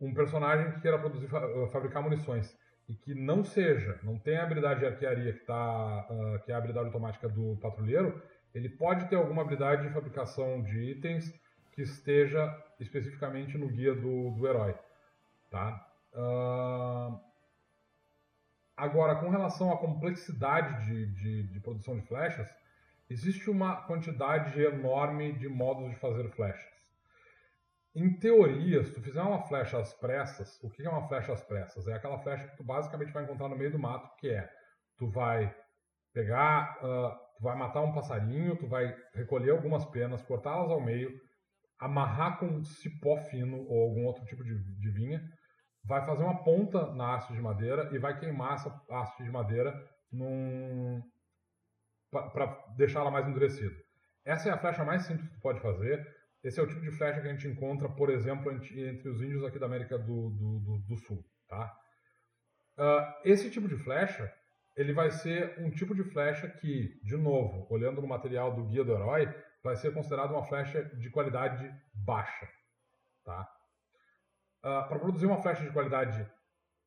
um 0.00 0.14
personagem 0.14 0.72
que 0.72 0.80
queira 0.80 0.98
produzir, 0.98 1.28
fabricar 1.70 2.02
munições 2.02 2.58
e 2.88 2.94
que 2.94 3.14
não 3.14 3.44
seja, 3.44 4.00
não 4.02 4.18
tenha 4.18 4.40
a 4.40 4.44
habilidade 4.44 4.80
de 4.80 4.86
arquearia 4.86 5.34
que, 5.34 5.44
tá, 5.44 6.08
uh, 6.10 6.42
que 6.42 6.50
é 6.50 6.54
a 6.54 6.58
habilidade 6.58 6.86
automática 6.86 7.28
do 7.28 7.58
patrulheiro, 7.58 8.20
ele 8.54 8.68
pode 8.68 9.08
ter 9.08 9.16
alguma 9.16 9.42
habilidade 9.42 9.86
de 9.86 9.92
fabricação 9.92 10.62
de 10.62 10.90
itens 10.90 11.32
que 11.72 11.82
esteja 11.82 12.56
especificamente 12.78 13.56
no 13.56 13.68
guia 13.68 13.94
do, 13.94 14.30
do 14.30 14.46
herói. 14.46 14.74
Tá? 15.50 15.86
Uh... 16.12 17.30
Agora, 18.76 19.16
com 19.16 19.28
relação 19.28 19.70
à 19.70 19.76
complexidade 19.76 20.86
de, 20.86 21.06
de, 21.06 21.42
de, 21.48 21.60
produção 21.60 21.98
de 21.98 22.06
flechas, 22.06 22.48
existe 23.10 23.50
uma 23.50 23.76
quantidade 23.82 24.58
enorme 24.58 25.34
de 25.34 25.48
modos 25.50 25.90
de 25.90 25.96
fazer 25.96 26.30
flechas. 26.30 26.80
Em 27.94 28.10
teoria, 28.18 28.82
se 28.82 28.94
tu 28.94 29.02
fizer 29.02 29.20
uma 29.20 29.42
flecha 29.42 29.78
às 29.78 29.92
pressas, 29.92 30.58
o 30.62 30.70
que 30.70 30.86
é 30.86 30.88
uma 30.88 31.06
flecha 31.06 31.30
às 31.30 31.42
pressas? 31.42 31.88
É 31.88 31.92
aquela 31.92 32.20
flecha 32.20 32.48
que 32.48 32.56
tu 32.56 32.64
basicamente 32.64 33.12
vai 33.12 33.24
encontrar 33.24 33.50
no 33.50 33.56
meio 33.56 33.70
do 33.70 33.78
mato, 33.78 34.16
que 34.16 34.30
é, 34.30 34.50
tu 34.96 35.08
vai 35.10 35.54
pegar 36.14 36.78
uh, 36.82 37.29
tu 37.40 37.44
vai 37.44 37.56
matar 37.56 37.80
um 37.80 37.92
passarinho, 37.92 38.54
tu 38.54 38.68
vai 38.68 38.94
recolher 39.14 39.50
algumas 39.50 39.82
penas, 39.86 40.22
cortá-las 40.22 40.70
ao 40.70 40.80
meio, 40.80 41.10
amarrar 41.78 42.38
com 42.38 42.62
cipó 42.62 43.16
fino 43.16 43.66
ou 43.66 43.82
algum 43.82 44.04
outro 44.04 44.22
tipo 44.26 44.44
de, 44.44 44.62
de 44.78 44.90
vinha, 44.90 45.22
vai 45.82 46.04
fazer 46.04 46.22
uma 46.22 46.44
ponta 46.44 46.92
na 46.92 47.14
haste 47.14 47.32
de 47.32 47.40
madeira 47.40 47.88
e 47.94 47.98
vai 47.98 48.18
queimar 48.18 48.54
essa 48.54 48.70
haste 48.90 49.24
de 49.24 49.30
madeira 49.30 49.72
num 50.12 51.02
para 52.10 52.46
deixar 52.76 53.00
ela 53.00 53.10
mais 53.10 53.26
endurecida. 53.26 53.74
Essa 54.22 54.50
é 54.50 54.52
a 54.52 54.58
flecha 54.58 54.84
mais 54.84 55.02
simples 55.02 55.26
que 55.28 55.34
tu 55.36 55.40
pode 55.40 55.60
fazer. 55.60 56.06
Esse 56.44 56.60
é 56.60 56.62
o 56.62 56.66
tipo 56.66 56.82
de 56.82 56.90
flecha 56.90 57.22
que 57.22 57.28
a 57.28 57.32
gente 57.32 57.48
encontra, 57.48 57.88
por 57.88 58.10
exemplo, 58.10 58.52
entre 58.52 59.08
os 59.08 59.22
índios 59.22 59.44
aqui 59.44 59.58
da 59.58 59.66
América 59.66 59.96
do, 59.96 60.30
do, 60.30 60.58
do, 60.58 60.78
do 60.88 60.96
Sul. 60.96 61.24
Tá? 61.48 61.72
Uh, 62.76 63.14
esse 63.24 63.48
tipo 63.48 63.68
de 63.68 63.76
flecha 63.76 64.30
ele 64.76 64.92
vai 64.92 65.10
ser 65.10 65.58
um 65.58 65.70
tipo 65.70 65.94
de 65.94 66.04
flecha 66.04 66.48
que, 66.48 67.00
de 67.02 67.16
novo, 67.16 67.66
olhando 67.70 68.00
no 68.00 68.08
material 68.08 68.54
do 68.54 68.64
Guia 68.66 68.84
do 68.84 68.92
Herói, 68.92 69.28
vai 69.62 69.76
ser 69.76 69.92
considerado 69.92 70.30
uma 70.30 70.44
flecha 70.44 70.82
de 70.96 71.10
qualidade 71.10 71.70
baixa. 71.94 72.48
Tá? 73.24 73.46
uh, 74.60 74.88
para 74.88 74.98
produzir 74.98 75.26
uma 75.26 75.42
flecha 75.42 75.62
de 75.62 75.72
qualidade 75.72 76.26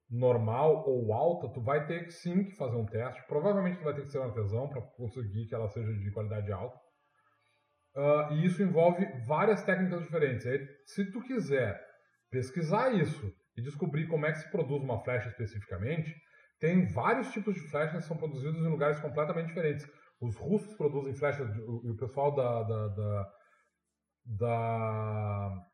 normal 0.09 0.87
ou 0.87 1.11
alta, 1.13 1.49
tu 1.49 1.61
vai 1.61 1.85
ter 1.85 2.11
sim 2.11 2.43
que 2.45 2.55
fazer 2.55 2.75
um 2.75 2.85
teste. 2.85 3.25
Provavelmente 3.27 3.77
tu 3.77 3.83
vai 3.83 3.93
ter 3.93 4.01
que 4.01 4.09
ser 4.09 4.19
um 4.19 4.23
artesão 4.23 4.69
para 4.69 4.81
conseguir 4.81 5.47
que 5.47 5.55
ela 5.55 5.67
seja 5.69 5.91
de 5.91 6.11
qualidade 6.11 6.51
alta. 6.51 6.77
Uh, 7.95 8.33
e 8.33 8.45
isso 8.45 8.61
envolve 8.61 9.05
várias 9.25 9.63
técnicas 9.63 10.01
diferentes. 10.01 10.45
Aí, 10.45 10.67
se 10.85 11.11
tu 11.11 11.21
quiser 11.21 11.79
pesquisar 12.29 12.91
isso 12.91 13.31
e 13.55 13.61
descobrir 13.61 14.07
como 14.07 14.25
é 14.25 14.31
que 14.31 14.39
se 14.39 14.49
produz 14.49 14.81
uma 14.81 15.03
flecha 15.03 15.29
especificamente, 15.29 16.13
tem 16.63 16.85
vários 16.85 17.29
tipos 17.33 17.55
de 17.55 17.59
flechas 17.59 18.03
que 18.03 18.07
são 18.07 18.15
produzidos 18.15 18.61
em 18.61 18.69
lugares 18.69 18.97
completamente 19.01 19.47
diferentes. 19.47 19.85
Os 20.21 20.33
russos 20.37 20.73
produzem 20.77 21.13
flechas, 21.13 21.53
e 21.57 21.89
o 21.89 21.97
pessoal 21.97 22.33
da, 22.33 22.63
da, 22.63 22.87
da, 22.87 23.31
da, 24.25 25.67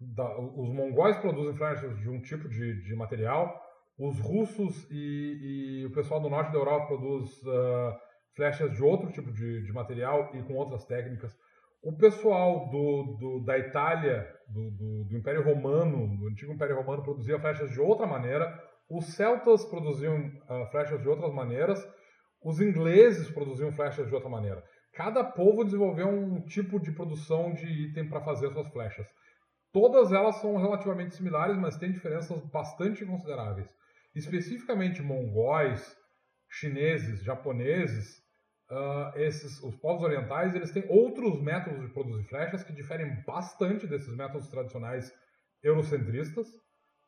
da 0.00 0.40
os 0.40 0.68
mongóis 0.74 1.16
produzem 1.18 1.54
flechas 1.54 1.96
de 1.96 2.10
um 2.10 2.20
tipo 2.20 2.48
de, 2.48 2.82
de 2.82 2.96
material, 2.96 3.56
os 3.96 4.18
russos 4.18 4.84
e, 4.90 5.82
e, 5.82 5.86
o 5.86 5.92
pessoal 5.92 6.20
do 6.20 6.28
norte 6.28 6.50
da 6.50 6.58
Europa 6.58 6.88
produz 6.88 7.40
uh, 7.44 7.96
flechas 8.34 8.72
de 8.72 8.82
outro 8.82 9.12
tipo 9.12 9.30
de, 9.30 9.62
de, 9.64 9.72
material 9.72 10.28
e 10.34 10.42
com 10.42 10.54
outras 10.54 10.84
técnicas. 10.86 11.32
O 11.84 11.96
pessoal 11.96 12.68
do, 12.68 13.16
do 13.20 13.44
da 13.44 13.56
Itália, 13.60 14.28
do, 14.48 14.72
do, 14.72 15.04
do, 15.04 15.16
Império 15.16 15.44
Romano, 15.44 16.16
do 16.16 16.26
antigo 16.26 16.52
Império 16.52 16.74
Romano, 16.74 17.04
produzia 17.04 17.38
flechas 17.38 17.70
de 17.70 17.80
outra 17.80 18.08
maneira. 18.08 18.71
Os 18.92 19.14
celtas 19.14 19.64
produziam 19.64 20.26
uh, 20.26 20.66
flechas 20.70 21.00
de 21.00 21.08
outras 21.08 21.32
maneiras. 21.32 21.82
Os 22.44 22.60
ingleses 22.60 23.30
produziam 23.30 23.72
flechas 23.72 24.06
de 24.06 24.14
outra 24.14 24.28
maneira. 24.28 24.62
Cada 24.92 25.24
povo 25.24 25.64
desenvolveu 25.64 26.08
um 26.08 26.42
tipo 26.42 26.78
de 26.78 26.92
produção 26.92 27.54
de 27.54 27.66
item 27.66 28.08
para 28.08 28.20
fazer 28.20 28.52
suas 28.52 28.68
flechas. 28.68 29.06
Todas 29.72 30.12
elas 30.12 30.36
são 30.36 30.56
relativamente 30.56 31.14
similares, 31.14 31.56
mas 31.56 31.78
têm 31.78 31.90
diferenças 31.90 32.38
bastante 32.50 33.06
consideráveis 33.06 33.68
especificamente 34.14 35.02
mongóis, 35.02 35.96
chineses, 36.48 37.22
japoneses, 37.22 38.18
uh, 38.70 39.18
esses, 39.18 39.62
os 39.62 39.74
povos 39.76 40.02
orientais, 40.02 40.54
eles 40.54 40.70
têm 40.70 40.84
outros 40.88 41.40
métodos 41.40 41.80
de 41.80 41.92
produzir 41.92 42.24
flechas 42.24 42.62
que 42.62 42.72
diferem 42.72 43.22
bastante 43.24 43.86
desses 43.86 44.14
métodos 44.14 44.48
tradicionais 44.48 45.12
eurocentristas. 45.62 46.46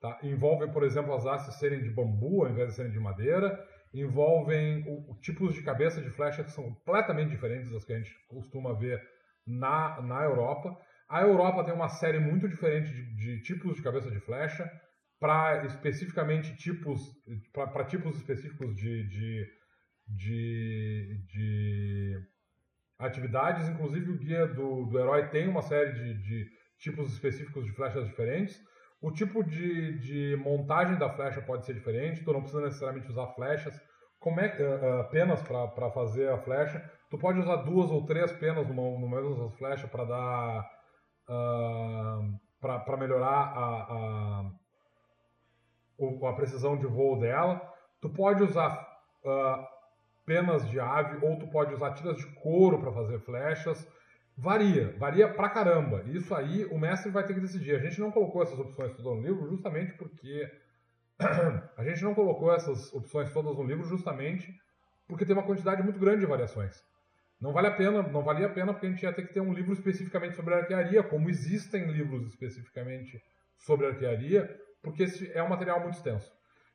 Tá? 0.05 0.19
Envolvem, 0.23 0.71
por 0.71 0.83
exemplo, 0.83 1.15
as 1.15 1.25
hastes 1.25 1.55
serem 1.55 1.81
de 1.81 1.89
bambu 1.89 2.45
ao 2.45 2.51
invés 2.51 2.69
de 2.69 2.75
serem 2.75 2.93
de 2.93 3.01
madeira, 3.01 3.59
envolvem 3.95 4.87
o, 4.87 5.13
o, 5.13 5.19
tipos 5.23 5.55
de 5.55 5.63
cabeça 5.63 6.03
de 6.03 6.11
flecha 6.11 6.45
que 6.45 6.51
são 6.51 6.65
completamente 6.65 7.31
diferentes 7.31 7.71
das 7.71 7.87
que 7.87 7.95
a 7.95 7.97
gente 7.97 8.15
costuma 8.29 8.75
ver 8.75 9.03
na, 9.47 10.03
na 10.03 10.23
Europa. 10.23 10.79
A 11.09 11.23
Europa 11.23 11.65
tem 11.65 11.73
uma 11.73 11.89
série 11.89 12.19
muito 12.19 12.47
diferente 12.47 12.93
de, 12.93 13.15
de 13.17 13.43
tipos 13.45 13.77
de 13.77 13.83
cabeça 13.83 14.11
de 14.11 14.21
flecha 14.21 14.71
para 15.19 15.65
especificamente 15.65 16.55
tipos, 16.55 17.01
para 17.55 17.87
tipos 17.87 18.15
específicos 18.19 18.77
de, 18.77 19.09
de, 19.09 19.49
de, 20.07 21.25
de, 21.33 22.23
atividades. 22.99 23.71
Inclusive 23.71 24.11
o 24.11 24.19
guia 24.19 24.47
do, 24.49 24.85
do 24.85 24.99
herói 24.99 25.29
tem 25.29 25.49
uma 25.49 25.63
série 25.63 25.93
de, 25.93 26.21
de 26.21 26.51
tipos 26.79 27.11
específicos 27.11 27.65
de 27.65 27.73
flechas 27.73 28.07
diferentes. 28.07 28.74
O 29.01 29.11
tipo 29.13 29.43
de, 29.45 29.99
de 29.99 30.37
montagem 30.37 30.97
da 30.99 31.11
flecha 31.11 31.43
pode 31.43 31.67
ser 31.67 31.75
diferente, 31.75 32.25
tu 32.25 32.33
não 32.33 32.41
precisa 32.41 32.63
necessariamente 32.63 33.11
usar 33.11 33.27
flechas. 33.35 33.79
Como 34.19 34.41
é, 34.41 34.47
uh, 34.47 35.11
penas 35.11 35.43
para 35.43 35.91
fazer 35.91 36.31
a 36.31 36.39
flecha. 36.39 36.83
Tu 37.11 37.19
pode 37.19 37.39
usar 37.39 37.57
duas 37.57 37.91
ou 37.91 38.07
três 38.07 38.33
penas 38.33 38.67
no, 38.67 38.99
no 38.99 39.09
meio 39.09 39.35
das 39.35 39.55
flechas 39.57 39.91
para 39.91 40.05
dar. 40.05 40.71
Uh, 41.29 42.45
para 42.61 42.97
melhorar 42.97 43.53
a, 43.55 43.83
a 43.93 44.51
a 46.27 46.33
precisão 46.33 46.77
de 46.77 46.87
voo 46.87 47.19
dela. 47.19 47.61
Tu 48.01 48.09
pode 48.09 48.43
usar 48.43 48.87
uh, 49.25 49.67
penas 50.27 50.69
de 50.69 50.81
ave 50.81 51.25
ou 51.25 51.39
tu 51.39 51.47
pode 51.49 51.75
usar 51.75 51.93
tiras 51.93 52.17
de 52.17 52.27
couro 52.37 52.81
para 52.81 52.93
fazer 52.93 53.19
flechas. 53.21 53.87
Varia, 54.37 54.97
varia 54.99 55.33
pra 55.33 55.49
caramba. 55.49 56.03
Isso 56.07 56.35
aí 56.35 56.65
o 56.67 56.79
mestre 56.79 57.11
vai 57.11 57.25
ter 57.25 57.35
que 57.35 57.41
decidir. 57.41 57.77
A 57.77 57.79
gente 57.79 58.01
não 58.01 58.11
colocou 58.11 58.43
essas 58.43 58.59
opções 58.59 58.93
todas 58.97 59.17
no 59.17 59.23
livro 59.23 59.49
justamente 59.49 59.93
porque 59.95 60.51
a 61.77 61.85
gente 61.85 62.03
não 62.03 62.15
colocou 62.15 62.53
essas 62.53 62.93
opções 62.93 63.33
todas 63.33 63.57
no 63.57 63.63
livro 63.63 63.85
justamente 63.85 64.53
porque 65.07 65.25
tem 65.25 65.35
uma 65.35 65.47
quantidade 65.47 65.83
muito 65.83 66.01
grande 66.01 66.21
de 66.21 66.27
variações. 66.27 66.83
Não 67.41 67.53
vale 67.53 67.69
a 67.69 67.73
pena, 67.73 68.03
não 68.03 68.23
valia 68.23 68.47
a 68.47 68.51
pena 68.51 68.73
porque 68.73 68.87
a 68.87 68.91
gente 68.91 69.03
ia 69.03 69.13
ter 69.13 69.27
que 69.27 69.35
ter 69.35 69.41
um 69.41 69.53
livro 69.53 69.73
especificamente 69.73 70.35
sobre 70.35 70.55
arquearia, 70.55 71.03
como 71.03 71.29
existem 71.29 71.91
livros 71.91 72.27
especificamente 72.27 73.23
sobre 73.59 73.87
arquearia, 73.87 74.49
porque 74.83 75.05
esse 75.05 75.31
é 75.33 75.43
um 75.43 75.49
material 75.49 75.81
muito 75.81 75.95
extenso. 75.95 76.33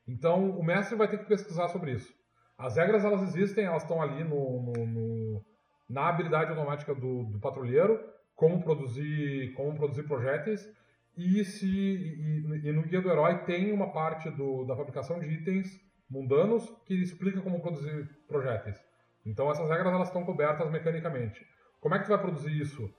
Então, 0.08 0.52
o 0.52 0.64
mestre 0.64 0.96
vai 0.96 1.08
ter 1.08 1.18
que 1.18 1.26
pesquisar 1.26 1.68
sobre 1.70 1.94
isso. 1.94 2.14
As 2.58 2.76
regras, 2.76 3.04
elas 3.04 3.22
existem, 3.24 3.66
elas 3.66 3.84
estão 3.84 4.02
ali 4.02 4.24
no, 4.24 4.62
no, 4.62 4.86
no 4.86 5.46
na 5.90 6.08
habilidade 6.08 6.52
automática 6.52 6.94
do, 6.94 7.24
do, 7.24 7.40
patrulheiro, 7.40 8.00
como 8.36 8.64
produzir, 8.64 9.54
como 9.54 9.76
produzir 9.76 10.04
projéteis, 10.04 10.70
e, 11.18 11.44
se, 11.44 11.68
e, 11.68 12.68
e 12.68 12.72
no 12.72 12.84
Guia 12.84 13.02
do 13.02 13.10
Herói 13.10 13.40
tem 13.40 13.72
uma 13.72 13.92
parte 13.92 14.30
do, 14.30 14.64
da 14.66 14.76
fabricação 14.76 15.20
de 15.20 15.28
itens 15.28 15.68
mundanos 16.10 16.70
que 16.86 16.94
explica 16.94 17.42
como 17.42 17.60
produzir 17.60 18.08
projéteis. 18.28 18.82
Então, 19.26 19.52
essas 19.52 19.70
regras 19.70 19.94
elas 19.94 20.08
estão 20.08 20.24
cobertas 20.24 20.70
mecanicamente. 20.72 21.46
Como 21.82 21.96
é 21.96 22.00
que 22.00 22.06
tu 22.06 22.10
vai 22.10 22.20
produzir 22.20 22.58
isso 22.60 22.90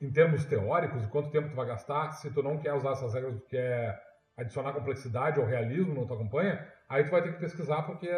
em 0.00 0.10
termos 0.10 0.44
teóricos 0.44 1.04
e 1.04 1.08
quanto 1.08 1.30
tempo 1.30 1.48
tu 1.48 1.56
vai 1.56 1.66
gastar 1.66 2.12
se 2.12 2.30
tu 2.30 2.42
não 2.42 2.58
quer 2.58 2.74
usar 2.74 2.92
essas 2.92 3.14
regras, 3.14 3.36
tu 3.36 3.46
quer 3.46 4.00
adicionar 4.36 4.72
complexidade 4.72 5.38
ou 5.38 5.46
realismo 5.46 6.00
na 6.00 6.06
tua 6.06 6.18
campanha, 6.18 6.66
aí 6.88 7.04
tu 7.04 7.10
vai 7.10 7.22
ter 7.22 7.32
que 7.32 7.40
pesquisar 7.40 7.82
porque 7.82 8.08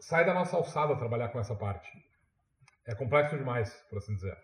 sai 0.00 0.24
da 0.24 0.34
nossa 0.34 0.56
alçada 0.56 0.96
trabalhar 0.96 1.28
com 1.28 1.38
essa 1.38 1.54
parte. 1.54 1.90
É 2.88 2.94
complexo 2.94 3.36
demais, 3.36 3.70
por 3.90 3.98
assim 3.98 4.14
dizer. 4.14 4.36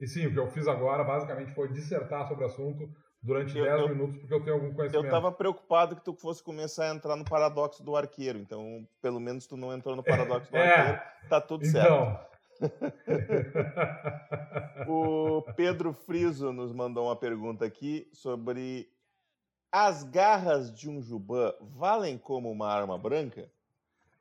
E 0.00 0.06
sim, 0.06 0.26
o 0.26 0.32
que 0.32 0.38
eu 0.38 0.46
fiz 0.48 0.68
agora 0.68 1.02
basicamente 1.02 1.52
foi 1.52 1.72
dissertar 1.72 2.28
sobre 2.28 2.44
o 2.44 2.46
assunto 2.46 2.88
durante 3.20 3.54
10 3.54 3.90
minutos, 3.90 4.18
porque 4.18 4.34
eu 4.34 4.44
tenho 4.44 4.54
algum 4.54 4.72
conhecimento. 4.72 5.04
Eu 5.04 5.04
estava 5.04 5.32
preocupado 5.32 5.96
que 5.96 6.04
tu 6.04 6.14
fosse 6.14 6.42
começar 6.42 6.90
a 6.90 6.94
entrar 6.94 7.16
no 7.16 7.24
paradoxo 7.24 7.82
do 7.82 7.96
arqueiro, 7.96 8.38
então 8.38 8.86
pelo 9.00 9.18
menos 9.18 9.48
tu 9.48 9.56
não 9.56 9.72
entrou 9.72 9.96
no 9.96 10.02
paradoxo 10.02 10.50
do 10.50 10.56
é, 10.56 10.74
arqueiro, 10.74 11.00
tá 11.28 11.40
tudo 11.40 11.66
certo. 11.66 11.86
Então, 11.86 12.32
o 14.86 15.42
Pedro 15.56 15.92
Friso 15.92 16.52
nos 16.52 16.72
mandou 16.72 17.06
uma 17.06 17.16
pergunta 17.16 17.64
aqui 17.64 18.08
sobre 18.12 18.88
as 19.72 20.04
garras 20.04 20.72
de 20.72 20.88
um 20.88 21.02
Juban 21.02 21.52
valem 21.60 22.16
como 22.16 22.50
uma 22.50 22.68
arma 22.68 22.96
branca? 22.96 23.50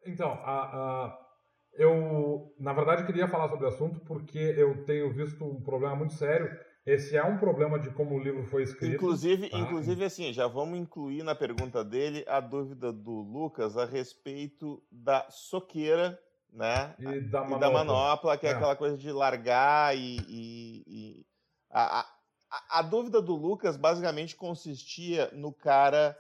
Então, 0.04 0.32
a, 0.32 1.06
a, 1.06 1.31
eu 1.74 2.54
na 2.60 2.74
verdade 2.74 3.06
queria 3.06 3.28
falar 3.28 3.50
sobre 3.50 3.66
o 3.66 3.70
assunto 3.70 4.00
porque 4.02 4.38
eu 4.38 4.84
tenho 4.86 5.12
visto 5.14 5.44
um 5.44 5.62
problema 5.62 5.96
muito 5.96 6.14
sério. 6.14 6.50
Esse 6.86 7.16
é 7.16 7.24
um 7.24 7.38
problema 7.38 7.78
de 7.78 7.92
como 7.92 8.16
o 8.16 8.20
livro 8.20 8.44
foi 8.46 8.64
escrito. 8.64 8.96
Inclusive, 8.96 9.50
tá? 9.50 9.58
inclusive 9.58 10.04
assim, 10.04 10.34
já 10.34 10.48
vamos 10.48 10.80
incluir 10.80 11.22
na 11.24 11.36
pergunta 11.36 11.84
dele 11.84 12.26
a 12.28 12.40
dúvida 12.40 12.92
do 12.92 13.22
Lucas 13.22 13.78
a 13.78 13.86
respeito 13.86 14.82
da 14.92 15.28
soqueira 15.30 16.20
né? 16.52 16.94
E 17.00 17.22
da 17.22 17.42
manopla, 17.42 17.58
e 17.58 17.60
da 17.60 17.72
manopla 17.72 18.38
que 18.38 18.46
é, 18.46 18.50
é, 18.50 18.54
aquela 18.54 18.76
coisa 18.76 18.98
de 18.98 19.12
largar 19.12 19.96
e. 19.98 20.18
e, 20.28 20.84
e... 20.88 21.26
A, 21.70 22.02
a, 22.02 22.80
a, 22.80 22.82
dúvida 22.82 23.22
do 23.22 23.34
Lucas 23.34 23.78
basicamente 23.78 24.36
consistia 24.36 25.32
no 25.32 25.54
cara 25.54 26.18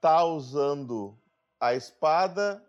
tá 0.00 0.24
usando 0.24 1.16
a 1.60 1.74
espada 1.74 2.60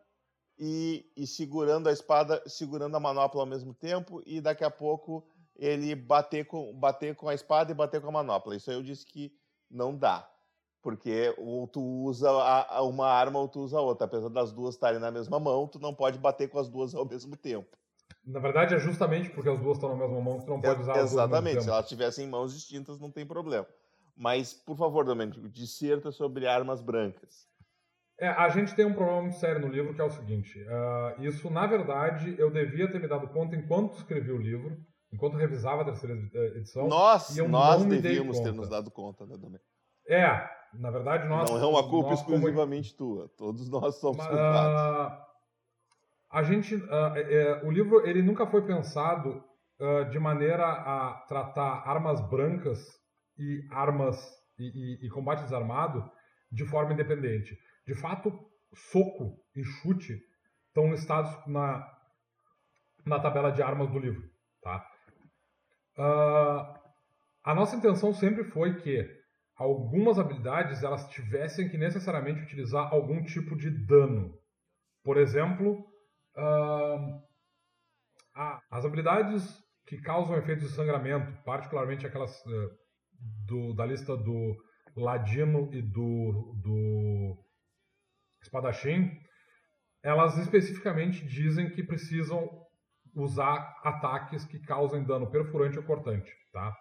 e, 0.64 1.12
e 1.18 1.26
segurando 1.26 1.90
a 1.90 1.92
espada, 1.92 2.40
segurando 2.46 2.96
a 2.96 3.00
manopla 3.00 3.42
ao 3.42 3.48
mesmo 3.48 3.74
tempo, 3.74 4.22
e 4.28 4.40
daqui 4.40 4.64
a 4.64 4.70
pouco 4.70 5.26
ele 5.56 5.96
bater 5.96 6.46
com, 6.46 6.72
bater 6.76 7.16
com 7.16 7.28
a 7.28 7.34
espada 7.34 7.72
e 7.72 7.76
bater 7.76 8.00
com 8.00 8.10
a 8.10 8.12
manopla. 8.12 8.56
Isso 8.56 8.70
aí 8.70 8.78
eu 8.78 8.84
disse 8.84 9.04
que 9.04 9.34
não 9.70 9.98
dá. 9.98 10.30
Porque 10.80 11.34
ou 11.40 11.68
tu 11.68 11.82
usa 11.82 12.30
uma 12.82 13.08
arma 13.08 13.40
ou 13.40 13.48
tu 13.48 13.62
usa 13.62 13.80
outra. 13.80 14.06
Apesar 14.06 14.30
das 14.30 14.52
duas 14.52 14.76
estarem 14.76 15.00
na 15.00 15.10
mesma 15.10 15.40
mão, 15.40 15.68
tu 15.68 15.80
não 15.80 15.96
pode 15.96 16.20
bater 16.20 16.48
com 16.48 16.60
as 16.60 16.70
duas 16.70 16.94
ao 16.94 17.06
mesmo 17.06 17.36
tempo. 17.36 17.76
Na 18.24 18.40
verdade, 18.40 18.76
é 18.76 18.80
justamente 18.80 19.32
porque 19.32 19.50
as 19.50 19.60
duas 19.60 19.78
estão 19.78 19.90
na 19.90 19.96
mesma 19.96 20.22
mão 20.22 20.40
que 20.40 20.46
tu 20.46 20.52
não 20.52 20.62
pode 20.62 20.82
usar 20.82 20.96
é, 20.96 21.02
Exatamente. 21.02 21.64
Se 21.64 21.70
elas 21.70 21.86
estivessem 21.86 22.26
em 22.26 22.30
mãos 22.30 22.54
distintas, 22.54 23.00
não 23.00 23.10
tem 23.10 23.26
problema. 23.26 23.68
Mas, 24.16 24.54
por 24.54 24.78
favor, 24.78 25.06
Domênico, 25.06 25.50
disserta 25.50 26.12
sobre 26.12 26.46
armas 26.46 26.82
brancas. 26.82 27.51
É, 28.22 28.28
a 28.28 28.50
gente 28.50 28.76
tem 28.76 28.86
um 28.86 28.94
problema 28.94 29.24
muito 29.24 29.38
sério 29.38 29.60
no 29.60 29.68
livro, 29.68 29.96
que 29.96 30.00
é 30.00 30.04
o 30.04 30.12
seguinte. 30.12 30.64
Uh, 30.64 31.24
isso, 31.24 31.50
na 31.50 31.66
verdade, 31.66 32.36
eu 32.38 32.52
devia 32.52 32.88
ter 32.88 33.02
me 33.02 33.08
dado 33.08 33.28
conta 33.30 33.56
enquanto 33.56 33.96
escrevi 33.96 34.32
o 34.32 34.38
livro, 34.38 34.78
enquanto 35.12 35.38
revisava 35.38 35.82
a 35.82 35.86
terceira 35.86 36.16
eh, 36.36 36.58
edição. 36.58 36.88
Nós, 36.88 37.36
nós 37.36 37.84
devíamos 37.84 38.40
ter 38.40 38.54
nos 38.54 38.70
dado 38.70 38.92
conta, 38.92 39.26
né, 39.26 39.36
Domênico? 39.36 39.66
É, 40.08 40.48
na 40.76 40.92
verdade, 40.92 41.28
nós. 41.28 41.50
Não 41.50 41.60
é 41.60 41.66
uma 41.66 41.90
culpa 41.90 42.14
exclusivamente 42.14 42.96
como... 42.96 43.16
tua. 43.16 43.30
Todos 43.36 43.68
nós 43.72 43.96
somos 44.00 44.24
culpados. 44.24 45.14
Uh, 45.14 45.26
a 46.30 46.44
gente, 46.44 46.76
uh, 46.76 47.16
é, 47.16 47.62
o 47.66 47.72
livro 47.72 48.08
ele 48.08 48.22
nunca 48.22 48.46
foi 48.46 48.62
pensado 48.62 49.44
de 50.12 50.20
maneira 50.20 50.64
a 50.64 51.26
tratar 51.28 51.82
armas 51.88 52.22
brancas 52.30 52.78
e 53.36 53.68
armas 53.72 54.16
e, 54.60 54.66
e, 55.02 55.08
e 55.08 55.10
combate 55.10 55.42
desarmado 55.42 56.08
de 56.52 56.64
forma 56.68 56.94
independente. 56.94 57.58
De 57.92 57.96
fato, 57.96 58.32
soco 58.74 59.38
e 59.54 59.66
chute 59.66 60.18
estão 60.70 60.92
listados 60.92 61.30
na, 61.46 61.86
na 63.06 63.20
tabela 63.20 63.52
de 63.52 63.62
armas 63.62 63.92
do 63.92 64.00
livro. 64.00 64.24
Tá? 64.62 64.88
Uh, 65.98 66.80
a 67.44 67.54
nossa 67.54 67.76
intenção 67.76 68.14
sempre 68.14 68.46
foi 68.46 68.80
que 68.80 69.06
algumas 69.58 70.18
habilidades 70.18 70.84
elas 70.84 71.06
tivessem 71.10 71.68
que 71.68 71.78
necessariamente 71.78 72.44
utilizar 72.44 72.94
algum 72.94 73.22
tipo 73.26 73.58
de 73.58 73.70
dano. 73.86 74.40
Por 75.04 75.18
exemplo, 75.18 75.86
uh, 76.38 77.22
as 78.70 78.86
habilidades 78.86 79.62
que 79.86 79.98
causam 80.00 80.38
efeitos 80.38 80.70
de 80.70 80.76
sangramento, 80.76 81.44
particularmente 81.44 82.08
aquelas 82.08 82.40
uh, 82.46 82.70
do, 83.46 83.74
da 83.74 83.86
lista 83.86 84.16
do 84.16 84.56
Ladino 84.96 85.70
e 85.74 85.82
do, 85.82 86.56
do 86.64 87.51
Espadachim, 88.42 89.12
elas 90.04 90.38
especificamente 90.38 91.26
dizem 91.26 91.70
que 91.70 91.84
precisam 91.84 92.50
usar 93.14 93.80
ataques 93.84 94.46
que 94.46 94.60
causem 94.60 95.04
dano 95.04 95.30
perfurante 95.30 95.78
ou 95.78 95.84
cortante, 95.84 96.32
tá? 96.52 96.76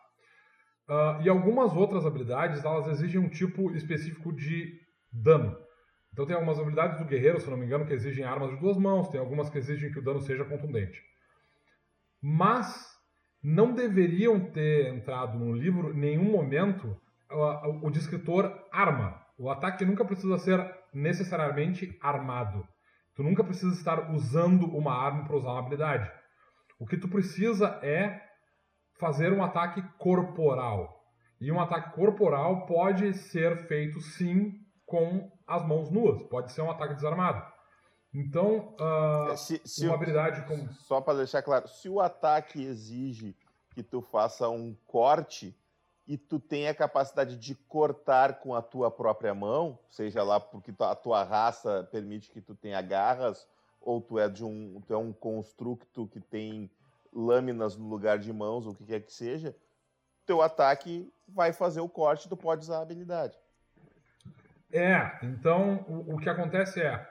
Uh, 0.88 1.22
e 1.22 1.28
algumas 1.28 1.72
outras 1.72 2.04
habilidades, 2.04 2.64
elas 2.64 2.88
exigem 2.88 3.20
um 3.20 3.28
tipo 3.28 3.70
específico 3.72 4.32
de 4.32 4.80
dano. 5.12 5.56
Então 6.12 6.26
tem 6.26 6.34
algumas 6.34 6.58
habilidades 6.58 6.98
do 6.98 7.04
guerreiro, 7.04 7.40
se 7.40 7.48
não 7.48 7.56
me 7.56 7.66
engano, 7.66 7.86
que 7.86 7.92
exigem 7.92 8.24
armas 8.24 8.50
de 8.50 8.56
duas 8.56 8.76
mãos, 8.76 9.08
tem 9.08 9.20
algumas 9.20 9.48
que 9.48 9.58
exigem 9.58 9.92
que 9.92 9.98
o 9.98 10.02
dano 10.02 10.20
seja 10.20 10.44
contundente. 10.44 11.00
Mas 12.20 12.90
não 13.42 13.72
deveriam 13.72 14.40
ter 14.50 14.92
entrado 14.92 15.38
no 15.38 15.52
livro 15.52 15.92
em 15.92 15.98
nenhum 15.98 16.24
momento 16.24 17.00
o, 17.30 17.86
o 17.86 17.90
descritor 17.90 18.52
arma. 18.72 19.24
O 19.38 19.48
ataque 19.48 19.84
nunca 19.84 20.04
precisa 20.04 20.36
ser 20.38 20.60
necessariamente 20.92 21.96
armado. 22.00 22.66
Tu 23.14 23.22
nunca 23.22 23.44
precisa 23.44 23.74
estar 23.74 24.10
usando 24.12 24.66
uma 24.66 24.94
arma 24.94 25.24
para 25.24 25.36
usar 25.36 25.50
uma 25.50 25.60
habilidade. 25.60 26.10
O 26.78 26.86
que 26.86 26.96
tu 26.96 27.08
precisa 27.08 27.78
é 27.82 28.20
fazer 28.98 29.32
um 29.32 29.42
ataque 29.42 29.82
corporal. 29.98 31.04
E 31.40 31.50
um 31.50 31.60
ataque 31.60 31.94
corporal 31.94 32.66
pode 32.66 33.12
ser 33.14 33.66
feito 33.66 34.00
sim 34.00 34.52
com 34.86 35.30
as 35.46 35.66
mãos 35.66 35.90
nuas. 35.90 36.22
Pode 36.28 36.52
ser 36.52 36.62
um 36.62 36.70
ataque 36.70 36.94
desarmado. 36.94 37.42
Então, 38.12 38.74
uh, 38.80 39.36
se, 39.36 39.60
se 39.64 39.86
uma 39.86 39.94
habilidade 39.94 40.42
como. 40.46 40.72
Só 40.72 41.00
para 41.00 41.18
deixar 41.18 41.42
claro, 41.42 41.68
se 41.68 41.88
o 41.88 42.00
ataque 42.00 42.62
exige 42.62 43.36
que 43.72 43.82
tu 43.82 44.02
faça 44.02 44.48
um 44.48 44.76
corte 44.86 45.56
e 46.10 46.18
tu 46.18 46.40
tem 46.40 46.66
a 46.66 46.74
capacidade 46.74 47.36
de 47.36 47.54
cortar 47.54 48.40
com 48.40 48.52
a 48.52 48.60
tua 48.60 48.90
própria 48.90 49.32
mão, 49.32 49.78
seja 49.88 50.24
lá 50.24 50.40
porque 50.40 50.74
a 50.80 50.94
tua 50.96 51.22
raça 51.22 51.88
permite 51.92 52.32
que 52.32 52.40
tu 52.40 52.52
tenha 52.52 52.82
garras, 52.82 53.46
ou 53.80 54.00
tu 54.00 54.18
é 54.18 54.28
de 54.28 54.44
um, 54.44 54.82
tu 54.84 54.92
é 54.92 54.98
um 54.98 55.12
constructo 55.12 56.08
que 56.08 56.18
tem 56.18 56.68
lâminas 57.12 57.76
no 57.76 57.88
lugar 57.88 58.18
de 58.18 58.32
mãos, 58.32 58.66
ou 58.66 58.72
o 58.72 58.74
que 58.74 58.86
quer 58.86 59.02
que 59.02 59.12
seja, 59.12 59.54
teu 60.26 60.42
ataque 60.42 61.08
vai 61.28 61.52
fazer 61.52 61.80
o 61.80 61.88
corte, 61.88 62.28
tu 62.28 62.36
pode 62.36 62.62
usar 62.62 62.78
a 62.78 62.82
habilidade. 62.82 63.38
É, 64.72 65.16
então 65.22 65.84
o, 65.88 66.16
o 66.16 66.18
que 66.18 66.28
acontece 66.28 66.82
é, 66.82 67.08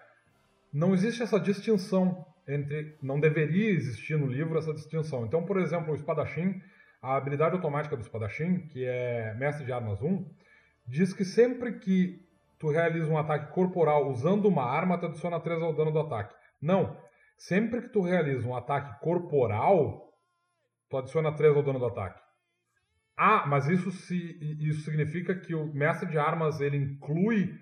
não 0.73 0.93
existe 0.93 1.23
essa 1.23 1.39
distinção 1.39 2.25
entre, 2.45 2.97
não 3.01 3.17
deveria 3.17 3.71
existir 3.71 4.17
no 4.17 4.27
livro 4.27 4.59
essa 4.59 4.73
distinção. 4.73 5.25
Então, 5.25 5.41
por 5.45 5.57
exemplo, 5.57 5.93
o 5.93 5.95
espadachim, 5.95 6.61
a 7.01 7.15
habilidade 7.15 7.55
automática 7.55 7.95
do 7.95 8.01
espadachim, 8.01 8.67
que 8.67 8.85
é 8.85 9.33
mestre 9.35 9.65
de 9.65 9.71
armas 9.71 10.01
1, 10.01 10.25
diz 10.85 11.13
que 11.13 11.23
sempre 11.23 11.79
que 11.79 12.27
tu 12.57 12.69
realiza 12.69 13.09
um 13.11 13.17
ataque 13.17 13.53
corporal 13.53 14.09
usando 14.09 14.47
uma 14.47 14.63
arma, 14.63 14.97
tu 14.97 15.05
adiciona 15.05 15.39
3 15.39 15.61
ao 15.61 15.73
dano 15.73 15.91
do 15.91 15.99
ataque. 15.99 16.35
Não. 16.61 16.97
Sempre 17.37 17.81
que 17.81 17.89
tu 17.89 18.01
realiza 18.01 18.45
um 18.45 18.55
ataque 18.55 18.99
corporal, 18.99 20.13
tu 20.89 20.97
adiciona 20.97 21.31
3 21.31 21.55
ao 21.55 21.63
dano 21.63 21.79
do 21.79 21.85
ataque. 21.85 22.19
Ah, 23.15 23.45
mas 23.47 23.67
isso, 23.67 23.91
se, 23.91 24.37
isso 24.59 24.81
significa 24.81 25.35
que 25.35 25.55
o 25.55 25.73
mestre 25.73 26.09
de 26.09 26.17
armas 26.17 26.59
ele 26.59 26.77
inclui 26.77 27.53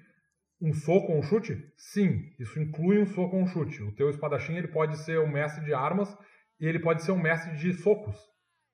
um 0.59 0.73
soco 0.73 1.11
ou 1.11 1.19
um 1.19 1.23
chute? 1.23 1.71
Sim, 1.75 2.31
isso 2.39 2.59
inclui 2.59 2.99
um 2.99 3.05
soco 3.05 3.35
ou 3.35 3.43
um 3.43 3.47
chute. 3.47 3.83
O 3.83 3.91
teu 3.91 4.09
espadachim 4.09 4.55
ele 4.55 4.67
pode 4.67 4.97
ser 4.97 5.19
um 5.19 5.31
mestre 5.31 5.63
de 5.63 5.73
armas 5.73 6.15
e 6.59 6.65
ele 6.65 6.79
pode 6.79 7.03
ser 7.03 7.11
um 7.11 7.21
mestre 7.21 7.55
de 7.55 7.73
socos. 7.73 8.17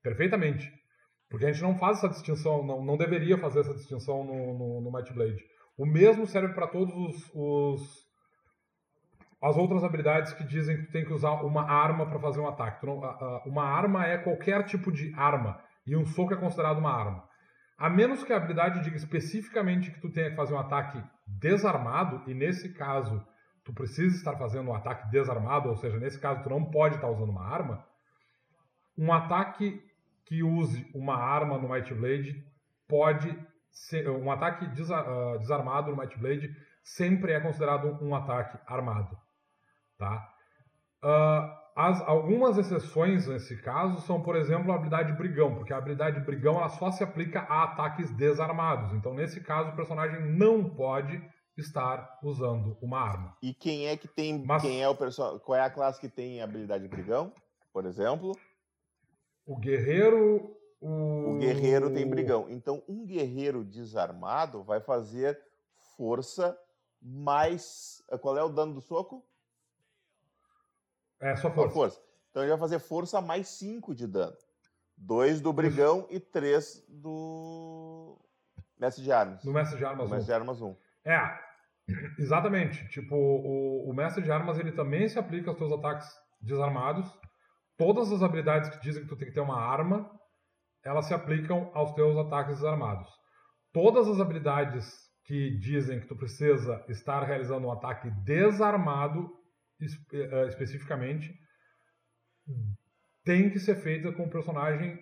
Perfeitamente. 0.03 0.71
Porque 1.29 1.45
a 1.45 1.51
gente 1.51 1.63
não 1.63 1.75
faz 1.75 1.97
essa 1.97 2.09
distinção, 2.09 2.63
não, 2.63 2.85
não 2.85 2.97
deveria 2.97 3.37
fazer 3.39 3.61
essa 3.61 3.73
distinção 3.73 4.23
no, 4.23 4.57
no, 4.57 4.81
no 4.81 4.91
Might 4.91 5.11
Blade. 5.13 5.43
O 5.75 5.85
mesmo 5.85 6.27
serve 6.27 6.53
para 6.53 6.67
todos 6.67 6.93
os, 6.93 7.31
os, 7.33 8.07
as 9.41 9.57
outras 9.57 9.83
habilidades 9.83 10.31
que 10.33 10.43
dizem 10.43 10.77
que 10.77 10.85
tu 10.85 10.91
tem 10.91 11.03
que 11.03 11.13
usar 11.13 11.43
uma 11.43 11.63
arma 11.63 12.05
para 12.05 12.19
fazer 12.19 12.39
um 12.39 12.47
ataque. 12.47 12.85
Não, 12.85 13.01
uma 13.47 13.63
arma 13.63 14.05
é 14.05 14.19
qualquer 14.19 14.63
tipo 14.65 14.91
de 14.91 15.11
arma 15.15 15.59
e 15.87 15.95
um 15.95 16.05
soco 16.05 16.33
é 16.33 16.37
considerado 16.37 16.77
uma 16.77 16.93
arma. 16.93 17.27
A 17.77 17.89
menos 17.89 18.23
que 18.23 18.31
a 18.31 18.37
habilidade 18.37 18.83
diga 18.83 18.95
especificamente 18.95 19.91
que 19.91 19.99
tu 19.99 20.11
tenha 20.11 20.29
que 20.29 20.35
fazer 20.35 20.53
um 20.53 20.59
ataque 20.59 21.03
desarmado, 21.25 22.21
e 22.29 22.33
nesse 22.33 22.73
caso 22.73 23.25
tu 23.65 23.73
precisa 23.73 24.15
estar 24.15 24.37
fazendo 24.37 24.69
um 24.69 24.75
ataque 24.75 25.09
desarmado, 25.09 25.69
ou 25.69 25.75
seja, 25.75 25.97
nesse 25.97 26.19
caso 26.19 26.43
tu 26.43 26.49
não 26.49 26.63
pode 26.63 26.95
estar 26.95 27.09
usando 27.09 27.31
uma 27.31 27.45
arma, 27.45 27.83
um 28.97 29.11
ataque 29.11 29.81
que 30.25 30.43
use 30.43 30.89
uma 30.93 31.15
arma 31.15 31.57
no 31.57 31.69
Might 31.69 31.93
Blade 31.93 32.43
pode 32.87 33.37
ser. 33.71 34.09
Um 34.09 34.31
ataque 34.31 34.65
ah, 34.65 35.37
desarmado 35.37 35.91
no 35.91 35.97
Might 35.97 36.17
Blade 36.17 36.55
sempre 36.83 37.33
é 37.33 37.39
considerado 37.39 37.97
um 38.01 38.15
ataque 38.15 38.57
armado. 38.67 39.17
Tá? 39.97 40.29
Uh, 41.03 41.63
as, 41.75 42.01
algumas 42.01 42.57
exceções 42.57 43.27
nesse 43.27 43.61
caso 43.61 44.01
são, 44.01 44.21
por 44.21 44.35
exemplo, 44.35 44.71
a 44.71 44.75
habilidade 44.75 45.11
brigão, 45.13 45.55
porque 45.55 45.73
a 45.73 45.77
habilidade 45.77 46.19
brigão 46.19 46.57
ela 46.57 46.69
só 46.69 46.91
se 46.91 47.03
aplica 47.03 47.41
a 47.41 47.63
ataques 47.63 48.11
desarmados. 48.11 48.93
Então, 48.93 49.13
nesse 49.13 49.41
caso, 49.41 49.71
o 49.71 49.75
personagem 49.75 50.21
não 50.21 50.69
pode 50.69 51.21
estar 51.57 52.19
usando 52.21 52.77
uma 52.81 52.99
arma. 52.99 53.37
E 53.41 53.53
quem 53.53 53.87
é 53.87 53.97
que 53.97 54.07
tem. 54.07 54.43
Mas, 54.45 54.61
quem 54.61 54.81
é 54.81 54.87
o 54.87 54.95
personagem? 54.95 55.39
Qual 55.39 55.57
é 55.57 55.61
a 55.61 55.69
classe 55.69 55.99
que 55.99 56.09
tem 56.09 56.41
habilidade 56.41 56.87
brigão, 56.87 57.33
por 57.71 57.85
exemplo? 57.85 58.33
O 59.45 59.57
guerreiro. 59.57 60.57
O... 60.79 61.35
o 61.35 61.37
guerreiro 61.37 61.93
tem 61.93 62.09
brigão. 62.09 62.47
Então, 62.49 62.83
um 62.87 63.05
guerreiro 63.05 63.63
desarmado 63.63 64.63
vai 64.63 64.81
fazer 64.81 65.39
força 65.95 66.57
mais. 67.01 68.03
Qual 68.21 68.37
é 68.37 68.43
o 68.43 68.49
dano 68.49 68.73
do 68.73 68.81
soco? 68.81 69.25
É, 71.19 71.35
só 71.35 71.49
força. 71.49 71.69
Só 71.69 71.73
força. 71.73 72.01
Então 72.29 72.43
ele 72.43 72.51
vai 72.51 72.59
fazer 72.59 72.79
força 72.79 73.21
mais 73.21 73.47
5 73.47 73.93
de 73.93 74.07
dano. 74.07 74.35
2 74.97 75.39
do 75.41 75.53
brigão 75.53 76.07
e 76.09 76.19
3 76.19 76.85
do 76.89 78.17
mestre 78.79 79.03
de 79.03 79.11
armas. 79.11 79.43
Do 79.43 79.51
mestre 79.51 79.77
de 79.77 79.85
armas 79.85 80.07
1. 80.07 80.09
mestre 80.09 80.25
de 80.25 80.33
armas 80.33 80.61
1. 80.61 80.75
É, 81.05 81.39
exatamente. 82.17 82.87
Tipo, 82.89 83.15
o, 83.15 83.89
o 83.89 83.93
mestre 83.93 84.23
de 84.23 84.31
armas 84.31 84.57
ele 84.57 84.71
também 84.71 85.07
se 85.07 85.19
aplica 85.19 85.49
aos 85.49 85.57
teus 85.57 85.71
ataques 85.71 86.07
desarmados. 86.41 87.07
Todas 87.77 88.11
as 88.11 88.21
habilidades 88.21 88.69
que 88.69 88.79
dizem 88.81 89.03
que 89.03 89.09
tu 89.09 89.15
tem 89.15 89.27
que 89.27 89.33
ter 89.33 89.41
uma 89.41 89.59
arma, 89.59 90.09
elas 90.83 91.05
se 91.05 91.13
aplicam 91.13 91.71
aos 91.73 91.93
teus 91.93 92.17
ataques 92.17 92.55
desarmados. 92.55 93.09
Todas 93.71 94.07
as 94.07 94.19
habilidades 94.19 94.91
que 95.25 95.57
dizem 95.57 95.99
que 95.99 96.07
tu 96.07 96.15
precisa 96.15 96.83
estar 96.89 97.23
realizando 97.23 97.67
um 97.67 97.71
ataque 97.71 98.09
desarmado 98.23 99.29
espe 99.79 100.17
uh, 100.17 100.47
especificamente 100.47 101.33
tem 103.23 103.49
que 103.49 103.59
ser 103.59 103.75
feita 103.75 104.11
com 104.11 104.23
o 104.23 104.29
personagem 104.29 104.99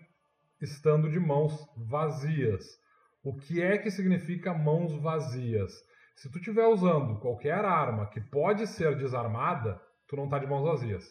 estando 0.62 1.10
de 1.10 1.20
mãos 1.20 1.54
vazias. 1.90 2.64
O 3.24 3.36
que 3.36 3.62
é 3.62 3.78
que 3.78 3.90
significa 3.90 4.54
mãos 4.54 4.94
vazias? 5.02 5.72
Se 6.16 6.30
tu 6.32 6.38
estiver 6.38 6.68
usando 6.68 7.20
qualquer 7.20 7.66
arma 7.66 8.10
que 8.10 8.22
pode 8.22 8.68
ser 8.68 8.96
desarmada, 8.96 9.82
tu 10.08 10.16
não 10.16 10.26
está 10.26 10.38
de 10.38 10.46
mãos 10.46 10.64
vazias. 10.64 11.04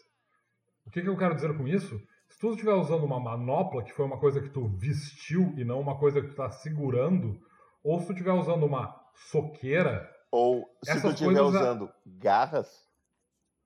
O 0.87 0.91
que, 0.91 1.03
que 1.03 1.09
eu 1.09 1.17
quero 1.17 1.35
dizer 1.35 1.57
com 1.57 1.67
isso? 1.67 2.01
Se 2.29 2.39
tu 2.39 2.51
estiver 2.51 2.75
usando 2.75 3.05
uma 3.05 3.21
manopla, 3.21 3.83
que 3.83 3.93
foi 3.93 4.05
uma 4.05 4.19
coisa 4.19 4.41
que 4.41 4.49
tu 4.49 4.67
vestiu 4.67 5.53
e 5.57 5.65
não 5.65 5.81
uma 5.81 5.99
coisa 5.99 6.21
que 6.21 6.29
tu 6.29 6.33
está 6.33 6.51
segurando, 6.51 7.41
ou 7.83 7.99
se 8.01 8.07
tu 8.07 8.13
estiver 8.13 8.33
usando 8.33 8.65
uma 8.65 8.95
soqueira. 9.15 10.09
Ou 10.33 10.69
se 10.83 11.01
tu 11.01 11.09
estiver 11.09 11.43
usando 11.43 11.91
garras 12.07 12.91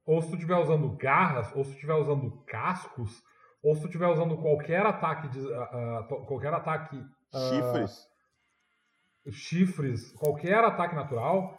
ou 0.07 0.21
se 0.21 0.29
tu 0.29 0.35
estiver 0.35 0.57
usando 0.57 0.91
garras, 0.91 1.51
ou 1.55 1.65
se 1.65 1.71
tu 1.71 1.75
estiver 1.75 1.95
usando 1.95 2.31
cascos, 2.47 3.23
ou 3.63 3.75
se 3.75 3.81
tu 3.81 3.87
estiver 3.87 4.09
usando 4.09 4.37
qualquer 4.37 4.85
ataque 4.85 5.29
de, 5.29 5.41
uh, 5.41 6.01
uh, 6.01 6.27
qualquer 6.27 6.53
ataque 6.53 6.97
uh, 6.97 7.39
chifres, 7.49 8.09
chifres, 9.31 10.13
qualquer 10.13 10.63
ataque 10.63 10.95
natural, 10.95 11.59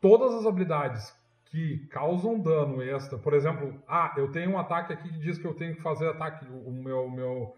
todas 0.00 0.32
as 0.34 0.46
habilidades 0.46 1.12
que 1.50 1.88
causam 1.88 2.40
dano 2.40 2.80
extra, 2.80 3.18
por 3.18 3.34
exemplo, 3.34 3.82
ah, 3.88 4.14
eu 4.16 4.30
tenho 4.30 4.52
um 4.52 4.58
ataque 4.58 4.92
aqui 4.92 5.08
que 5.08 5.18
diz 5.18 5.36
que 5.36 5.46
eu 5.46 5.54
tenho 5.54 5.74
que 5.74 5.82
fazer 5.82 6.08
ataque, 6.08 6.46
o 6.46 6.70
meu, 6.70 7.10
meu 7.10 7.56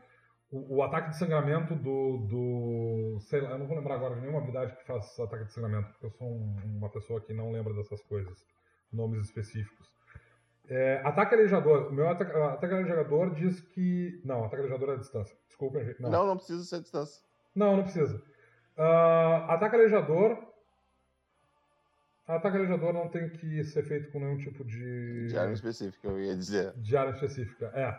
o, 0.51 0.77
o, 0.77 0.83
ataque 0.83 1.11
de 1.11 1.19
sangramento 1.19 1.75
do, 1.75 2.19
do. 2.27 3.19
Sei 3.21 3.41
lá, 3.41 3.51
eu 3.51 3.59
não 3.59 3.67
vou 3.67 3.77
lembrar 3.77 3.97
agora 3.97 4.15
de 4.15 4.21
nenhuma 4.23 4.39
habilidade 4.39 4.75
que 4.77 4.87
faz 4.87 5.19
ataque 5.21 5.45
de 5.45 5.53
sangramento, 5.53 5.89
porque 5.91 6.07
eu 6.07 6.11
sou 6.11 6.27
um, 6.27 6.57
uma 6.79 6.89
pessoa 6.89 7.21
que 7.21 7.35
não 7.35 7.53
lembra 7.53 7.75
dessas 7.75 8.03
coisas, 8.03 8.45
nomes 8.91 9.27
específicos. 9.27 9.89
É, 10.69 11.03
ataque 11.05 11.35
aleijador. 11.35 11.89
O 11.89 11.93
meu 11.93 12.09
ataque, 12.09 12.33
ataque 12.33 12.75
aleijador 12.75 13.35
diz 13.35 13.61
que. 13.61 14.23
Não, 14.25 14.45
ataque 14.45 14.63
aleijador 14.63 14.91
é 14.91 14.93
a 14.95 14.97
distância. 14.97 15.37
Desculpa, 15.47 15.81
não. 16.01 16.11
Não, 16.11 16.27
não 16.27 16.37
precisa 16.37 16.65
ser 16.65 16.77
a 16.77 16.81
distância. 16.81 17.23
Não, 17.55 17.77
não 17.77 17.83
precisa. 17.83 18.17
Uh, 18.77 19.51
ataque 19.51 19.77
aleijador. 19.77 20.52
Ataque 22.27 22.57
aleijador 22.57 22.93
não 22.93 23.09
tem 23.09 23.29
que 23.31 23.65
ser 23.65 23.83
feito 23.83 24.11
com 24.13 24.21
nenhum 24.21 24.39
tipo 24.39 24.65
de. 24.65 25.27
De 25.27 25.37
arma 25.37 25.55
específica, 25.55 26.09
eu 26.09 26.21
ia 26.21 26.37
dizer. 26.37 26.73
De 26.77 26.97
arma 26.97 27.13
específica, 27.13 27.73
é. 27.75 27.99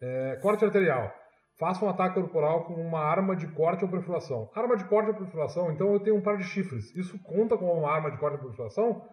é 0.00 0.36
corte 0.36 0.64
arterial. 0.64 1.12
Faça 1.58 1.84
um 1.84 1.88
ataque 1.88 2.14
corporal 2.14 2.66
com 2.66 2.74
uma 2.74 3.00
arma 3.00 3.34
de 3.34 3.48
corte 3.48 3.84
ou 3.84 3.90
perfuração. 3.90 4.48
Arma 4.54 4.76
de 4.76 4.84
corte 4.84 5.10
ou 5.10 5.16
perfuração, 5.16 5.72
então 5.72 5.92
eu 5.92 5.98
tenho 5.98 6.16
um 6.16 6.22
par 6.22 6.36
de 6.36 6.44
chifres. 6.44 6.94
Isso 6.94 7.18
conta 7.24 7.58
como 7.58 7.72
uma 7.72 7.90
arma 7.90 8.12
de 8.12 8.18
corte 8.18 8.36
ou 8.36 8.44
perfuração? 8.44 9.04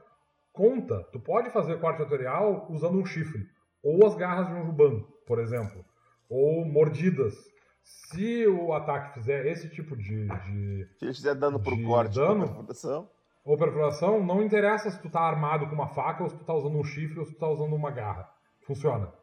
Conta. 0.53 1.03
Tu 1.11 1.19
pode 1.19 1.49
fazer 1.49 1.80
corte 1.80 2.03
arterial 2.03 2.67
usando 2.69 2.99
um 2.99 3.05
chifre. 3.05 3.41
Ou 3.84 4.05
as 4.05 4.15
garras 4.15 4.47
de 4.47 4.53
um 4.53 4.63
juban, 4.63 5.03
por 5.26 5.39
exemplo. 5.39 5.84
Ou 6.30 6.63
mordidas. 6.65 7.34
Se 7.81 8.45
o 8.45 8.73
ataque 8.73 9.15
fizer 9.15 9.47
esse 9.47 9.67
tipo 9.69 9.97
de. 9.97 10.27
de 10.27 10.88
se 10.99 11.05
ele 11.05 11.13
fizer 11.13 11.34
dano 11.34 11.59
pro 11.59 11.81
corte 11.84 12.15
dano, 12.15 12.41
ou 12.43 12.47
perfuração. 12.47 13.09
Ou 13.45 13.55
perfuração, 13.57 14.23
não 14.23 14.41
interessa 14.41 14.89
se 14.89 14.99
tu 14.99 15.07
tá 15.07 15.22
armado 15.22 15.67
com 15.67 15.76
uma 15.76 15.88
faca, 15.88 16.23
ou 16.23 16.30
se 16.30 16.35
tu 16.35 16.43
tá 16.43 16.53
usando 16.53 16.80
um 16.80 16.84
chifre, 16.84 17.19
ou 17.19 17.26
se 17.26 17.34
tu 17.34 17.39
tá 17.39 17.47
usando 17.47 17.76
uma 17.76 17.91
garra. 17.91 18.27
Funciona. 18.61 19.13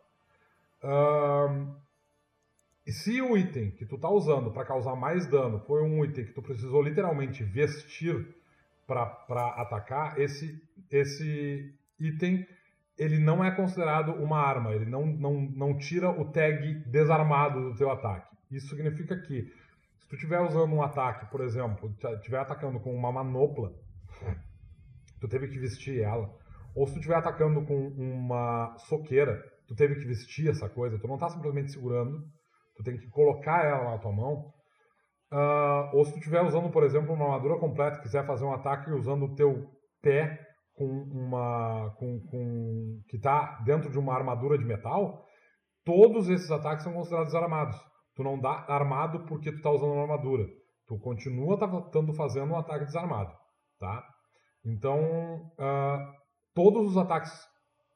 E 2.86 2.92
se 2.92 3.20
o 3.20 3.36
item 3.36 3.72
que 3.72 3.84
tu 3.84 3.98
tá 3.98 4.08
usando 4.08 4.52
para 4.52 4.64
causar 4.64 4.94
mais 4.94 5.26
dano 5.26 5.58
foi 5.60 5.82
um 5.82 6.04
item 6.04 6.24
que 6.24 6.32
tu 6.32 6.40
precisou 6.40 6.80
literalmente 6.82 7.42
vestir 7.42 8.36
para 8.86 9.48
atacar, 9.56 10.20
esse, 10.20 10.62
esse 10.90 11.74
item 11.98 12.46
ele 12.98 13.18
não 13.18 13.42
é 13.42 13.50
considerado 13.50 14.12
uma 14.12 14.38
arma, 14.38 14.72
ele 14.72 14.84
não, 14.84 15.06
não, 15.06 15.40
não 15.40 15.76
tira 15.76 16.10
o 16.10 16.30
tag 16.30 16.74
desarmado 16.86 17.70
do 17.70 17.76
teu 17.76 17.90
ataque. 17.90 18.36
Isso 18.50 18.68
significa 18.68 19.16
que 19.16 19.50
se 19.98 20.08
tu 20.08 20.14
estiver 20.14 20.40
usando 20.40 20.72
um 20.72 20.82
ataque, 20.82 21.26
por 21.26 21.40
exemplo, 21.40 21.92
estiver 22.14 22.38
atacando 22.38 22.78
com 22.78 22.94
uma 22.94 23.10
manopla, 23.10 23.72
tu 25.20 25.28
teve 25.28 25.48
que 25.48 25.58
vestir 25.58 26.00
ela, 26.00 26.28
ou 26.74 26.86
se 26.86 26.94
tu 26.94 26.98
estiver 26.98 27.16
atacando 27.16 27.64
com 27.64 27.88
uma 27.88 28.76
soqueira, 28.78 29.40
tu 29.68 29.74
teve 29.74 29.96
que 29.96 30.06
vestir 30.06 30.48
essa 30.48 30.68
coisa, 30.68 30.98
tu 30.98 31.06
não 31.06 31.14
está 31.14 31.28
simplesmente 31.28 31.72
segurando, 31.72 32.22
tu 32.76 32.82
tem 32.82 32.96
que 32.96 33.08
colocar 33.08 33.64
ela 33.64 33.92
na 33.92 33.98
tua 33.98 34.12
mão. 34.12 34.52
Uh, 35.32 35.96
ou 35.96 36.04
se 36.04 36.12
tu 36.12 36.18
estiver 36.18 36.42
usando, 36.42 36.70
por 36.70 36.84
exemplo, 36.84 37.14
uma 37.14 37.24
armadura 37.24 37.58
completa, 37.58 38.00
quiser 38.00 38.26
fazer 38.26 38.44
um 38.44 38.52
ataque 38.52 38.90
usando 38.90 39.24
o 39.24 39.34
teu 39.34 39.66
pé 40.02 40.38
com 40.74 40.84
uma 40.84 41.90
com, 41.98 42.20
com 42.26 43.00
que 43.08 43.16
está 43.16 43.60
dentro 43.64 43.90
de 43.90 43.98
uma 43.98 44.14
armadura 44.14 44.58
de 44.58 44.64
metal, 44.64 45.24
todos 45.84 46.28
esses 46.28 46.50
ataques 46.50 46.84
são 46.84 46.92
considerados 46.92 47.34
armados. 47.34 47.76
Tu 48.14 48.22
não 48.22 48.38
dá 48.38 48.66
armado 48.68 49.24
porque 49.26 49.50
tu 49.50 49.56
está 49.56 49.70
usando 49.70 49.92
uma 49.92 50.02
armadura. 50.02 50.46
Tu 50.86 50.98
continua 50.98 51.54
estando 51.54 52.12
fazendo 52.14 52.52
um 52.52 52.58
ataque 52.58 52.84
desarmado, 52.84 53.32
tá? 53.78 54.04
Então, 54.64 55.52
uh, 55.58 56.12
todos 56.54 56.90
os 56.90 56.96
ataques 56.96 57.32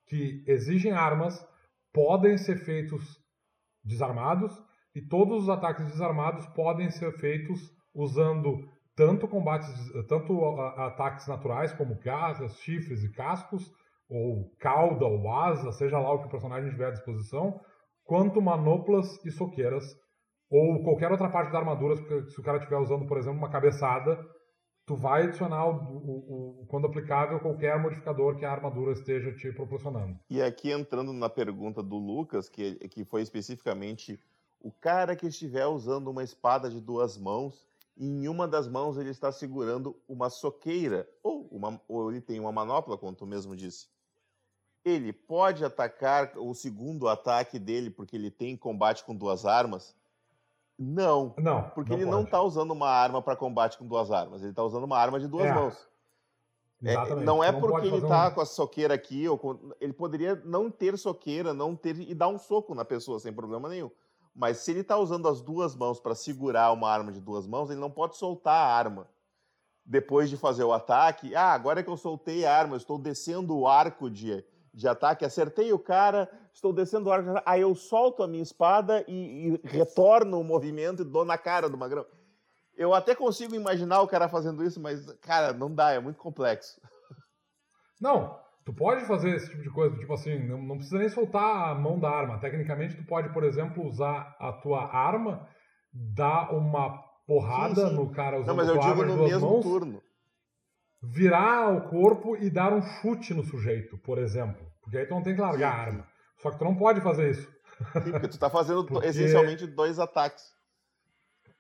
que 0.08 0.44
exigem 0.46 0.92
armas 0.92 1.34
podem 1.92 2.36
ser 2.36 2.56
feitos 2.56 3.02
desarmados 3.84 4.52
e 4.94 5.00
todos 5.00 5.44
os 5.44 5.48
ataques 5.48 5.86
desarmados 5.86 6.46
podem 6.48 6.90
ser 6.90 7.12
feitos 7.18 7.60
usando 7.94 8.68
tanto 8.96 9.28
combates, 9.28 9.68
tanto 10.08 10.42
ataques 10.80 11.26
naturais 11.28 11.72
como 11.72 11.98
garras, 12.00 12.58
chifres 12.60 13.04
e 13.04 13.12
cascos, 13.12 13.70
ou 14.08 14.50
cauda 14.58 15.04
ou 15.04 15.30
asa, 15.30 15.72
seja 15.72 15.98
lá 15.98 16.12
o 16.12 16.20
que 16.20 16.28
o 16.28 16.30
personagem 16.30 16.70
tiver 16.70 16.86
à 16.86 16.92
disposição, 16.92 17.60
quanto 18.04 18.40
manoplas 18.40 19.22
e 19.24 19.30
soqueiras, 19.30 19.84
ou 20.50 20.82
qualquer 20.82 21.10
outra 21.10 21.28
parte 21.28 21.52
da 21.52 21.58
armadura, 21.58 21.96
se 21.96 22.40
o 22.40 22.42
cara 22.42 22.58
estiver 22.58 22.78
usando, 22.78 23.06
por 23.06 23.18
exemplo, 23.18 23.38
uma 23.38 23.50
cabeçada, 23.50 24.18
tu 24.86 24.94
vai 24.94 25.24
adicionar, 25.24 25.68
o, 25.68 25.74
o, 25.74 26.60
o, 26.62 26.66
quando 26.68 26.86
aplicável, 26.86 27.40
qualquer 27.40 27.76
modificador 27.78 28.36
que 28.36 28.44
a 28.44 28.52
armadura 28.52 28.92
esteja 28.92 29.34
te 29.34 29.52
proporcionando. 29.52 30.16
E 30.30 30.40
aqui 30.40 30.70
entrando 30.70 31.12
na 31.12 31.28
pergunta 31.28 31.82
do 31.82 31.96
Lucas, 31.96 32.48
que, 32.48 32.76
que 32.88 33.04
foi 33.04 33.20
especificamente 33.20 34.18
o 34.60 34.70
cara 34.70 35.16
que 35.16 35.26
estiver 35.26 35.66
usando 35.66 36.08
uma 36.08 36.22
espada 36.22 36.70
de 36.70 36.80
duas 36.80 37.18
mãos 37.18 37.66
e 37.96 38.06
em 38.06 38.28
uma 38.28 38.46
das 38.46 38.68
mãos 38.68 38.96
ele 38.96 39.10
está 39.10 39.32
segurando 39.32 39.96
uma 40.08 40.30
soqueira 40.30 41.08
ou, 41.22 41.48
uma, 41.50 41.80
ou 41.88 42.10
ele 42.10 42.20
tem 42.20 42.38
uma 42.38 42.52
manopla, 42.52 42.96
como 42.96 43.14
tu 43.14 43.26
mesmo 43.26 43.56
disse. 43.56 43.88
Ele 44.84 45.12
pode 45.12 45.64
atacar 45.64 46.38
o 46.38 46.54
segundo 46.54 47.08
ataque 47.08 47.58
dele 47.58 47.90
porque 47.90 48.14
ele 48.14 48.30
tem 48.30 48.56
combate 48.56 49.04
com 49.04 49.16
duas 49.16 49.44
armas? 49.44 49.96
Não. 50.78 51.34
Não. 51.38 51.62
Porque 51.70 51.90
não 51.90 51.96
ele 51.96 52.04
pode. 52.04 52.16
não 52.16 52.24
está 52.24 52.42
usando 52.42 52.70
uma 52.70 52.88
arma 52.88 53.22
para 53.22 53.36
combate 53.36 53.78
com 53.78 53.86
duas 53.86 54.10
armas. 54.10 54.42
Ele 54.42 54.50
está 54.50 54.62
usando 54.62 54.84
uma 54.84 54.98
arma 54.98 55.18
de 55.18 55.26
duas 55.26 55.46
é. 55.46 55.52
mãos. 55.52 55.88
É, 56.84 56.94
não 57.16 57.42
é 57.42 57.50
não 57.50 57.60
porque 57.60 57.86
ele 57.86 57.96
está 57.96 58.28
um... 58.28 58.30
com 58.32 58.40
a 58.42 58.46
soqueira 58.46 58.94
aqui, 58.94 59.26
ou 59.26 59.38
com... 59.38 59.58
ele 59.80 59.94
poderia 59.94 60.40
não 60.44 60.70
ter 60.70 60.96
soqueira, 60.98 61.54
não 61.54 61.74
ter 61.74 61.98
e 61.98 62.14
dar 62.14 62.28
um 62.28 62.38
soco 62.38 62.74
na 62.74 62.84
pessoa 62.84 63.18
sem 63.18 63.32
problema 63.32 63.68
nenhum. 63.68 63.90
Mas 64.34 64.58
se 64.58 64.70
ele 64.72 64.80
está 64.80 64.98
usando 64.98 65.26
as 65.26 65.40
duas 65.40 65.74
mãos 65.74 65.98
para 65.98 66.14
segurar 66.14 66.70
uma 66.72 66.90
arma 66.90 67.10
de 67.10 67.20
duas 67.20 67.46
mãos, 67.46 67.70
ele 67.70 67.80
não 67.80 67.90
pode 67.90 68.16
soltar 68.16 68.54
a 68.54 68.76
arma. 68.76 69.08
Depois 69.84 70.28
de 70.28 70.36
fazer 70.36 70.64
o 70.64 70.72
ataque, 70.72 71.34
ah, 71.34 71.52
agora 71.52 71.82
que 71.82 71.88
eu 71.88 71.96
soltei 71.96 72.44
a 72.44 72.54
arma, 72.54 72.74
eu 72.74 72.78
estou 72.78 72.98
descendo 72.98 73.56
o 73.56 73.66
arco 73.66 74.10
de, 74.10 74.44
de 74.74 74.86
ataque, 74.86 75.24
acertei 75.24 75.72
o 75.72 75.78
cara, 75.78 76.30
estou 76.56 76.72
descendo 76.72 77.08
o 77.08 77.12
arco, 77.12 77.40
aí 77.44 77.60
eu 77.60 77.74
solto 77.74 78.22
a 78.22 78.28
minha 78.28 78.42
espada 78.42 79.04
e, 79.06 79.48
e 79.48 79.60
retorno 79.68 80.40
o 80.40 80.44
movimento 80.44 81.02
e 81.02 81.04
dou 81.04 81.24
na 81.24 81.36
cara 81.36 81.68
do 81.68 81.76
magrão. 81.76 82.06
Eu 82.74 82.94
até 82.94 83.14
consigo 83.14 83.54
imaginar 83.54 84.00
o 84.00 84.08
cara 84.08 84.28
fazendo 84.28 84.64
isso, 84.64 84.80
mas, 84.80 85.06
cara, 85.20 85.52
não 85.52 85.72
dá, 85.72 85.92
é 85.92 86.00
muito 86.00 86.18
complexo. 86.18 86.80
Não, 88.00 88.38
Tu 88.64 88.74
pode 88.74 89.04
fazer 89.04 89.30
esse 89.30 89.48
tipo 89.48 89.62
de 89.62 89.70
coisa, 89.70 89.96
tipo 89.96 90.12
assim, 90.12 90.40
não, 90.40 90.60
não, 90.60 90.74
precisa 90.76 90.98
nem 90.98 91.08
soltar 91.08 91.68
a 91.68 91.74
mão 91.76 92.00
da 92.00 92.10
arma. 92.10 92.40
Tecnicamente, 92.40 92.96
tu 92.96 93.04
pode, 93.04 93.32
por 93.32 93.44
exemplo, 93.44 93.86
usar 93.86 94.36
a 94.40 94.52
tua 94.54 94.92
arma, 94.92 95.48
dar 95.94 96.52
uma 96.52 96.98
porrada 97.28 97.82
sim, 97.82 97.88
sim. 97.90 97.94
no 97.94 98.10
cara 98.10 98.40
usando 98.40 98.48
não, 98.48 98.56
mas 98.56 98.68
eu 98.68 98.80
digo 98.80 99.04
no 99.04 99.22
mesmo 99.22 99.48
mãos, 99.48 99.62
turno. 99.62 100.02
virar 101.00 101.76
o 101.76 101.88
corpo 101.88 102.36
e 102.36 102.50
dar 102.50 102.72
um 102.72 102.82
chute 102.82 103.32
no 103.32 103.44
sujeito, 103.44 103.96
por 103.98 104.18
exemplo. 104.18 104.66
Porque 104.82 104.98
aí 104.98 105.06
tu 105.06 105.14
não 105.14 105.22
tem 105.22 105.36
que 105.36 105.40
largar 105.40 105.72
sim, 105.72 105.78
a 105.78 105.82
arma. 105.82 106.15
Só 106.38 106.50
que 106.50 106.58
tu 106.58 106.64
não 106.64 106.74
pode 106.74 107.00
fazer 107.00 107.30
isso. 107.30 107.48
Sim, 108.02 108.10
porque 108.10 108.28
tu 108.28 108.38
tá 108.38 108.48
fazendo 108.50 108.84
porque... 108.84 109.06
essencialmente 109.08 109.66
dois 109.66 109.98
ataques. 109.98 110.56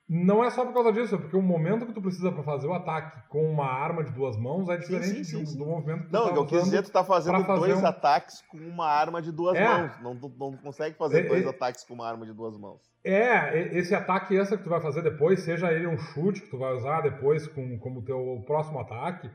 Não 0.08 0.44
é 0.44 0.50
só 0.50 0.64
por 0.64 0.72
causa 0.72 0.92
disso, 0.92 1.16
é 1.16 1.18
porque 1.18 1.36
o 1.36 1.42
momento 1.42 1.84
que 1.84 1.92
tu 1.92 2.00
precisa 2.00 2.30
para 2.30 2.44
fazer 2.44 2.68
o 2.68 2.72
ataque 2.72 3.28
com 3.28 3.44
uma 3.44 3.66
arma 3.66 4.04
de 4.04 4.12
duas 4.12 4.36
mãos 4.36 4.68
é 4.68 4.76
diferente 4.76 5.24
sim, 5.24 5.24
sim, 5.24 5.44
sim, 5.44 5.58
do, 5.58 5.64
do, 5.64 5.70
movimento 5.70 6.04
que 6.04 6.10
tu 6.10 6.12
Não, 6.12 6.28
tá 6.28 6.34
eu 6.36 6.46
quis 6.46 6.62
dizer, 6.62 6.82
tu 6.84 6.92
tá 6.92 7.02
fazendo 7.02 7.42
dois 7.42 7.82
um... 7.82 7.84
ataques 7.86 8.40
com 8.42 8.56
uma 8.56 8.86
arma 8.86 9.20
de 9.20 9.32
duas 9.32 9.56
é. 9.56 9.64
mãos. 9.64 10.00
Não, 10.00 10.14
não 10.14 10.56
consegue 10.58 10.96
fazer 10.96 11.26
é, 11.26 11.28
dois 11.28 11.44
é... 11.44 11.48
ataques 11.48 11.82
com 11.82 11.94
uma 11.94 12.06
arma 12.08 12.24
de 12.24 12.32
duas 12.32 12.56
mãos. 12.56 12.80
É, 13.02 13.76
esse 13.76 13.96
ataque 13.96 14.36
essa 14.36 14.56
que 14.56 14.62
tu 14.62 14.70
vai 14.70 14.80
fazer 14.80 15.02
depois, 15.02 15.40
seja 15.40 15.72
ele 15.72 15.88
um 15.88 15.98
chute 15.98 16.40
que 16.40 16.50
tu 16.50 16.58
vai 16.58 16.72
usar 16.72 17.00
depois 17.00 17.48
com, 17.48 17.76
como 17.80 18.02
teu 18.02 18.44
próximo 18.46 18.78
ataque, 18.78 19.28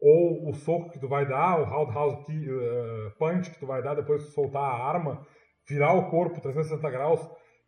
ou 0.00 0.48
o 0.48 0.54
soco 0.54 0.90
que 0.90 1.00
tu 1.00 1.08
vai 1.08 1.26
dar, 1.26 1.60
o 1.60 1.64
roundhouse 1.64 2.50
uh, 2.50 3.10
punch 3.18 3.50
que 3.50 3.58
tu 3.58 3.66
vai 3.66 3.82
dar 3.82 3.94
depois 3.94 4.22
de 4.24 4.32
soltar 4.32 4.62
a 4.62 4.84
arma, 4.84 5.26
virar 5.68 5.94
o 5.94 6.10
corpo 6.10 6.40
360 6.40 6.90
graus 6.90 7.20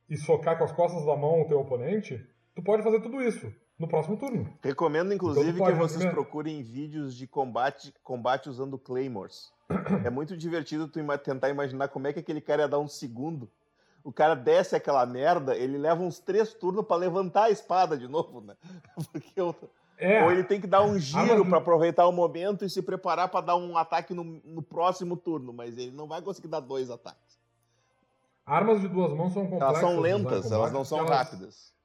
e 0.08 0.16
socar 0.16 0.56
com 0.58 0.64
as 0.64 0.72
costas 0.72 1.04
da 1.04 1.16
mão 1.16 1.42
o 1.42 1.48
teu 1.48 1.60
oponente, 1.60 2.18
tu 2.54 2.62
pode 2.62 2.82
fazer 2.82 3.00
tudo 3.00 3.20
isso 3.22 3.52
no 3.78 3.88
próximo 3.88 4.16
turno. 4.16 4.52
Recomendo, 4.62 5.14
inclusive, 5.14 5.50
então, 5.50 5.66
que 5.66 5.72
vocês 5.72 6.04
procurem 6.10 6.62
vídeos 6.62 7.14
de 7.14 7.26
combate, 7.26 7.94
combate 8.02 8.48
usando 8.48 8.78
Claymores. 8.78 9.52
é 10.04 10.10
muito 10.10 10.36
divertido 10.36 10.88
tu 10.88 11.00
tentar 11.18 11.48
imaginar 11.48 11.88
como 11.88 12.06
é 12.06 12.12
que 12.12 12.18
aquele 12.18 12.40
cara 12.40 12.62
ia 12.62 12.68
dar 12.68 12.78
um 12.78 12.88
segundo. 12.88 13.50
O 14.02 14.12
cara 14.12 14.34
desce 14.34 14.74
aquela 14.74 15.04
merda, 15.04 15.56
ele 15.56 15.76
leva 15.76 16.02
uns 16.02 16.18
três 16.18 16.54
turnos 16.54 16.86
para 16.86 16.96
levantar 16.96 17.44
a 17.44 17.50
espada 17.50 17.96
de 17.96 18.08
novo, 18.08 18.40
né? 18.40 18.56
Porque 19.12 19.32
eu... 19.36 19.54
É. 19.98 20.24
Ou 20.24 20.30
ele 20.30 20.44
tem 20.44 20.60
que 20.60 20.66
dar 20.66 20.82
um 20.82 20.98
giro 20.98 21.44
para 21.44 21.58
aproveitar 21.58 22.06
o 22.06 22.12
momento 22.12 22.64
e 22.64 22.70
se 22.70 22.80
preparar 22.80 23.28
para 23.28 23.46
dar 23.46 23.56
um 23.56 23.76
ataque 23.76 24.14
no, 24.14 24.22
no, 24.22 24.62
próximo 24.62 25.16
turno, 25.16 25.52
mas 25.52 25.76
ele 25.76 25.90
não 25.90 26.06
vai 26.06 26.22
conseguir 26.22 26.48
dar 26.48 26.60
dois 26.60 26.88
ataques. 26.88 27.38
Armas 28.46 28.80
de 28.80 28.88
duas 28.88 29.12
mãos 29.12 29.32
são 29.32 29.46
complexas. 29.46 29.82
Elas 29.82 29.92
são 29.92 30.00
lentas, 30.00 30.52
elas 30.52 30.72
não 30.72 30.84
são 30.84 30.98
elas... 31.00 31.10
rápidas 31.10 31.78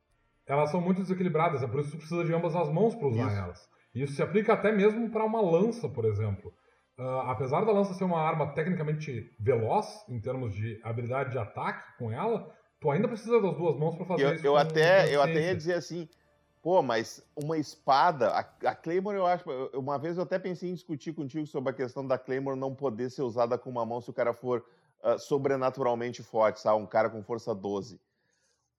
elas 0.45 0.69
são 0.69 0.81
muito 0.81 1.01
desequilibradas, 1.01 1.63
é 1.63 1.67
por 1.67 1.79
isso 1.79 1.91
que 1.91 1.97
tu 1.97 1.99
precisa 1.99 2.23
de 2.23 2.33
ambas 2.33 2.55
as 2.55 2.69
mãos 2.69 2.95
para 2.95 3.07
usar 3.07 3.27
isso. 3.27 3.37
elas. 3.37 3.69
Isso 3.95 4.13
se 4.13 4.21
aplica 4.21 4.53
até 4.53 4.71
mesmo 4.71 5.09
para 5.09 5.23
uma 5.23 5.41
lança, 5.41 5.87
por 5.87 6.05
exemplo. 6.05 6.53
Uh, 6.97 7.21
apesar 7.27 7.63
da 7.65 7.71
lança 7.71 7.93
ser 7.93 8.03
uma 8.03 8.21
arma 8.21 8.53
tecnicamente 8.53 9.35
veloz, 9.39 9.87
em 10.09 10.19
termos 10.19 10.53
de 10.53 10.79
habilidade 10.83 11.31
de 11.31 11.37
ataque 11.37 11.83
com 11.97 12.11
ela, 12.11 12.51
tu 12.79 12.91
ainda 12.91 13.07
precisa 13.07 13.41
das 13.41 13.55
duas 13.55 13.77
mãos 13.77 13.95
para 13.95 14.05
fazer 14.05 14.23
eu, 14.23 14.33
isso. 14.33 14.45
Eu 14.45 14.57
até, 14.57 15.15
eu 15.15 15.21
até 15.21 15.47
ia 15.47 15.55
dizer 15.55 15.73
assim, 15.73 16.07
pô, 16.63 16.81
mas 16.81 17.21
uma 17.35 17.57
espada, 17.57 18.29
a, 18.29 18.39
a, 18.39 18.73
Claymore 18.73 19.17
eu 19.17 19.27
acho, 19.27 19.43
uma 19.73 19.99
vez 19.99 20.15
eu 20.15 20.23
até 20.23 20.39
pensei 20.39 20.69
em 20.69 20.73
discutir 20.73 21.13
contigo 21.13 21.45
sobre 21.45 21.71
a 21.71 21.73
questão 21.73 22.07
da 22.07 22.17
Claymore 22.17 22.57
não 22.57 22.73
poder 22.73 23.11
ser 23.11 23.21
usada 23.21 23.57
com 23.57 23.69
uma 23.69 23.85
mão 23.85 23.99
se 23.99 24.09
o 24.09 24.13
cara 24.13 24.33
for 24.33 24.65
uh, 25.03 25.19
sobrenaturalmente 25.19 26.23
forte, 26.23 26.61
sabe? 26.61 26.81
Um 26.81 26.87
cara 26.87 27.09
com 27.09 27.21
força 27.21 27.53
12. 27.53 27.99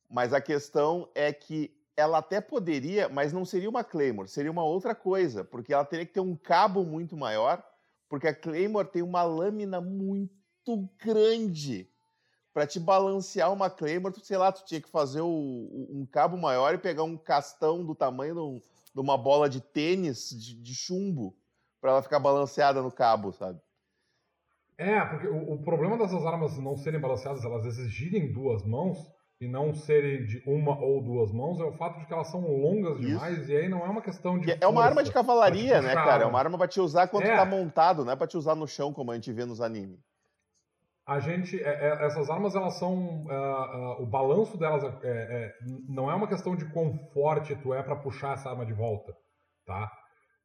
Mas 0.09 0.33
a 0.33 0.41
questão 0.41 1.07
é 1.15 1.31
que 1.31 1.77
ela 1.95 2.19
até 2.19 2.41
poderia, 2.41 3.07
mas 3.11 3.35
não 3.35 3.45
seria 3.45 3.69
uma 3.69 3.85
Claymore, 3.85 4.29
seria 4.29 4.51
uma 4.51 4.65
outra 4.65 4.95
coisa, 4.95 5.45
porque 5.45 5.75
ela 5.75 5.85
teria 5.85 6.07
que 6.07 6.15
ter 6.15 6.21
um 6.21 6.35
cabo 6.35 6.85
muito 6.85 7.15
maior, 7.19 7.63
porque 8.09 8.27
a 8.27 8.35
Claymore 8.35 8.89
tem 8.89 9.03
uma 9.03 9.23
lâmina 9.23 9.79
muito 9.79 10.89
grande 10.99 11.87
para 12.55 12.69
te 12.69 12.79
balancear 12.79 13.53
uma 13.53 13.69
Claymore, 13.69 14.15
tu, 14.15 14.25
sei 14.25 14.39
lá, 14.39 14.53
tu 14.53 14.65
tinha 14.65 14.81
que 14.81 14.89
fazer 14.89 15.21
o, 15.21 15.27
um 15.91 16.07
cabo 16.11 16.37
maior 16.37 16.73
e 16.73 16.79
pegar 16.79 17.03
um 17.03 17.17
castão 17.17 17.85
do 17.85 17.97
tamanho 17.97 18.35
de, 18.35 18.63
de 18.95 19.01
uma 19.01 19.19
bola 19.19 19.51
de 19.51 19.61
tênis 19.61 20.31
de, 20.31 20.55
de 20.55 20.73
chumbo 20.73 21.35
para 21.81 21.91
ela 21.91 22.03
ficar 22.03 22.21
balanceada 22.21 22.81
no 22.81 22.93
cabo, 22.93 23.33
sabe? 23.33 23.61
É, 24.79 25.05
porque 25.05 25.27
o, 25.27 25.55
o, 25.55 25.63
problema 25.65 25.99
dessas 25.99 26.25
armas 26.25 26.57
não 26.59 26.77
serem 26.77 27.01
balanceadas, 27.01 27.45
elas 27.45 27.67
exigirem 27.67 28.33
duas 28.33 28.65
mãos 28.65 28.99
e 29.41 29.49
não 29.49 29.75
serem 29.75 30.25
de 30.25 30.41
uma 30.47 30.79
ou 30.79 31.03
duas 31.03 31.33
mãos, 31.33 31.59
é 31.59 31.65
o 31.65 31.73
fato 31.73 31.99
de 31.99 32.07
que 32.07 32.13
elas 32.13 32.29
são 32.29 32.41
longas 32.41 33.01
demais 33.01 33.39
Isso. 33.39 33.51
e 33.51 33.57
aí 33.57 33.69
não 33.69 33.85
é 33.85 33.89
uma 33.89 34.01
questão 34.01 34.39
de. 34.39 34.57
É 34.61 34.67
uma 34.67 34.85
arma 34.85 35.03
de 35.03 35.13
cavalaria, 35.13 35.83
né, 35.83 35.93
cara? 35.95 36.23
É 36.23 36.27
uma 36.27 36.39
arma 36.39 36.57
pra 36.57 36.69
te 36.69 36.81
usar 36.81 37.09
quando 37.09 37.25
é. 37.25 37.35
tá 37.35 37.45
montado, 37.45 38.05
não 38.05 38.13
é 38.13 38.17
pra 38.17 38.29
te 38.29 38.37
usar 38.37 38.55
no 38.55 38.67
chão, 38.67 38.93
como 38.93 39.11
a 39.11 39.15
gente 39.15 39.33
vê 39.33 39.45
nos 39.45 39.61
animes 39.61 39.99
a 41.07 41.21
gente 41.21 41.63
é, 41.63 41.69
é, 41.69 42.07
essas 42.07 42.31
armas 42.31 42.55
elas 42.55 42.79
são 42.79 43.25
uh, 43.25 44.03
o 44.03 44.07
balanço 44.07 44.57
delas 44.57 44.83
é, 45.03 45.09
é, 45.09 45.53
não 45.89 46.11
é 46.11 46.15
uma 46.15 46.29
questão 46.29 46.57
de 46.57 46.65
quão 46.73 46.97
forte 47.13 47.55
tu 47.57 47.75
é 47.75 47.83
para 47.83 47.97
puxar 47.97 48.35
essa 48.35 48.49
arma 48.49 48.65
de 48.65 48.73
volta 48.73 49.13
tá? 49.67 49.91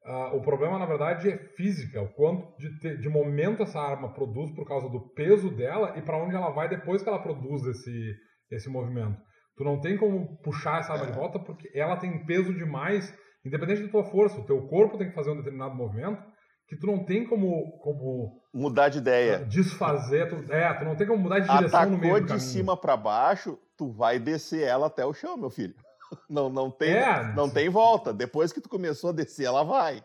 Uh, 0.06 0.38
o 0.38 0.41
problema 0.41 0.77
na 0.77 0.86
verdade 0.86 1.30
é 1.30 1.38
física 1.56 2.02
o 2.02 2.14
quanto 2.14 2.56
de, 2.57 2.80
te, 2.80 2.98
de 2.98 3.10
momento 3.10 3.64
essa 3.64 3.80
arma 3.80 4.14
produz 4.14 4.52
por 4.52 4.68
causa 4.68 4.90
do 4.90 5.14
peso 5.14 5.49
dela 5.49 5.98
e 5.98 6.02
para 6.02 6.18
onde 6.18 6.36
ela 6.36 6.49
vai 6.52 6.68
depois 6.68 7.02
que 7.02 7.10
ela 7.10 7.22
produz 7.22 7.65
esse 7.65 8.15
esse 8.52 8.68
movimento. 8.68 9.22
Tu 9.56 9.64
não 9.64 9.80
tem 9.80 9.95
como 9.95 10.41
puxar 10.41 10.80
essa 10.80 10.94
arma 10.94 11.06
de 11.06 11.11
volta 11.11 11.38
porque 11.38 11.69
ela 11.77 11.98
tem 11.98 12.26
peso 12.26 12.53
demais 12.53 13.14
independente 13.45 13.84
da 13.84 13.90
tua 13.90 14.03
força 14.06 14.40
o 14.40 14.45
teu 14.45 14.68
corpo 14.68 14.98
tem 14.98 15.10
que 15.10 15.15
fazer 15.15 15.31
um 15.31 15.38
determinado 15.38 15.76
movimento 15.76 16.23
que 16.70 16.78
tu 16.78 16.86
não 16.86 17.04
tem 17.04 17.26
como, 17.26 17.80
como 17.80 18.40
mudar 18.54 18.90
de 18.90 19.00
ideia, 19.00 19.40
desfazer, 19.40 20.30
tu, 20.30 20.54
é, 20.54 20.72
tu 20.76 20.86
não 20.86 20.96
tem 20.96 21.08
como 21.08 21.24
mudar 21.24 21.40
de 21.40 21.48
direção 21.48 21.80
Atacou 21.80 21.91
no 21.91 21.98
meio 21.98 22.22
do 22.22 22.34
de 22.34 22.40
cima 22.40 22.78
para 22.78 22.96
baixo, 22.96 23.58
tu 23.76 23.91
vai 23.91 24.20
descer 24.20 24.68
ela 24.68 24.86
até 24.86 25.04
o 25.04 25.14
chão, 25.14 25.36
meu 25.36 25.50
filho. 25.50 25.74
Não, 26.28 26.50
não 26.50 26.72
tem, 26.72 26.94
é, 26.94 27.36
não 27.36 27.48
tem 27.48 27.70
volta. 27.70 28.12
Depois 28.12 28.52
que 28.52 28.60
tu 28.60 28.68
começou 28.68 29.12
a 29.12 29.14
descer, 29.14 29.46
ela 29.46 29.62
vai. 29.62 30.04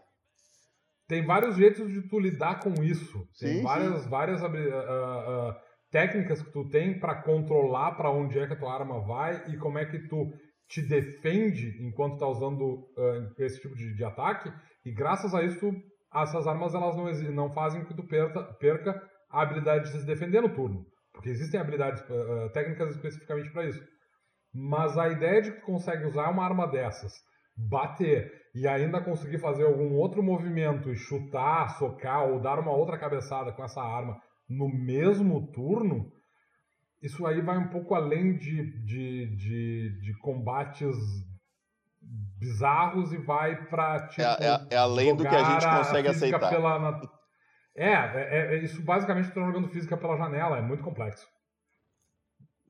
Tem 1.09 1.24
vários 1.24 1.57
jeitos 1.57 1.91
de 1.91 2.03
tu 2.03 2.20
lidar 2.20 2.61
com 2.61 2.74
isso. 2.85 3.27
Tem 3.41 3.57
sim, 3.57 3.62
várias, 3.62 4.03
sim. 4.03 4.09
várias 4.11 4.43
uh, 4.43 4.47
uh, 4.47 5.55
técnicas 5.91 6.43
que 6.43 6.53
tu 6.53 6.69
tem 6.69 7.01
para 7.01 7.23
controlar 7.23 7.93
para 7.93 8.11
onde 8.11 8.39
é 8.39 8.47
que 8.47 8.53
a 8.53 8.57
tua 8.57 8.74
arma 8.74 9.01
vai 9.01 9.45
e 9.49 9.57
como 9.57 9.78
é 9.78 9.86
que 9.86 9.99
tu 10.07 10.31
te 10.69 10.82
defende 10.82 11.74
enquanto 11.81 12.19
tá 12.19 12.28
usando 12.28 12.86
uh, 12.99 13.35
esse 13.39 13.59
tipo 13.59 13.74
de, 13.74 13.97
de 13.97 14.05
ataque. 14.05 14.53
E 14.85 14.93
graças 14.93 15.35
a 15.35 15.43
isso 15.43 15.59
tu 15.59 15.73
essas 16.23 16.47
armas 16.47 16.74
elas 16.74 16.97
não, 16.97 17.32
não 17.32 17.53
fazem 17.53 17.82
com 17.82 17.89
que 17.89 17.95
tu 17.95 18.07
perca, 18.07 18.43
perca 18.55 19.03
a 19.31 19.43
habilidade 19.43 19.85
de 19.85 19.99
se 19.99 20.07
defender 20.07 20.41
no 20.41 20.55
turno. 20.55 20.86
Porque 21.12 21.28
existem 21.28 21.61
habilidades 21.61 22.01
uh, 22.03 22.51
técnicas 22.53 22.95
especificamente 22.95 23.51
para 23.51 23.66
isso. 23.66 23.82
Mas 24.53 24.97
a 24.97 25.09
ideia 25.09 25.43
de 25.43 25.53
que 25.53 25.61
tu 25.61 25.66
consegue 25.66 26.07
usar 26.07 26.31
uma 26.31 26.45
arma 26.45 26.66
dessas, 26.66 27.12
bater 27.57 28.32
e 28.55 28.66
ainda 28.69 29.01
conseguir 29.01 29.39
fazer 29.39 29.65
algum 29.65 29.95
outro 29.95 30.23
movimento 30.23 30.91
e 30.91 30.97
chutar, 30.97 31.70
socar 31.78 32.28
ou 32.28 32.41
dar 32.41 32.59
uma 32.59 32.73
outra 32.73 32.99
cabeçada 32.99 33.53
com 33.53 33.65
essa 33.65 33.82
arma 33.82 34.20
no 34.49 34.69
mesmo 34.69 35.51
turno, 35.53 36.12
isso 37.03 37.27
aí 37.27 37.41
vai 37.41 37.59
um 37.59 37.69
pouco 37.69 37.95
além 37.95 38.36
de, 38.36 38.85
de, 38.85 39.36
de, 39.36 40.01
de 40.01 40.19
combates 40.20 40.97
bizarros 42.39 43.12
e 43.12 43.16
vai 43.16 43.64
para 43.66 44.09
tipo, 44.09 44.22
é, 44.22 44.36
é, 44.40 44.66
é, 44.70 44.76
além 44.76 45.14
do 45.14 45.22
que 45.22 45.35
a 45.35 45.44
gente 45.44 45.66
consegue 45.66 46.09
a 46.09 46.10
aceitar. 46.10 46.51
Pela, 46.51 47.01
é, 47.74 47.93
é, 47.93 48.55
é, 48.55 48.56
isso 48.59 48.81
basicamente 48.82 49.28
está 49.28 49.40
jogando 49.40 49.68
física 49.68 49.97
pela 49.97 50.16
janela, 50.16 50.59
é 50.59 50.62
muito 50.62 50.85
complexo. 50.85 51.26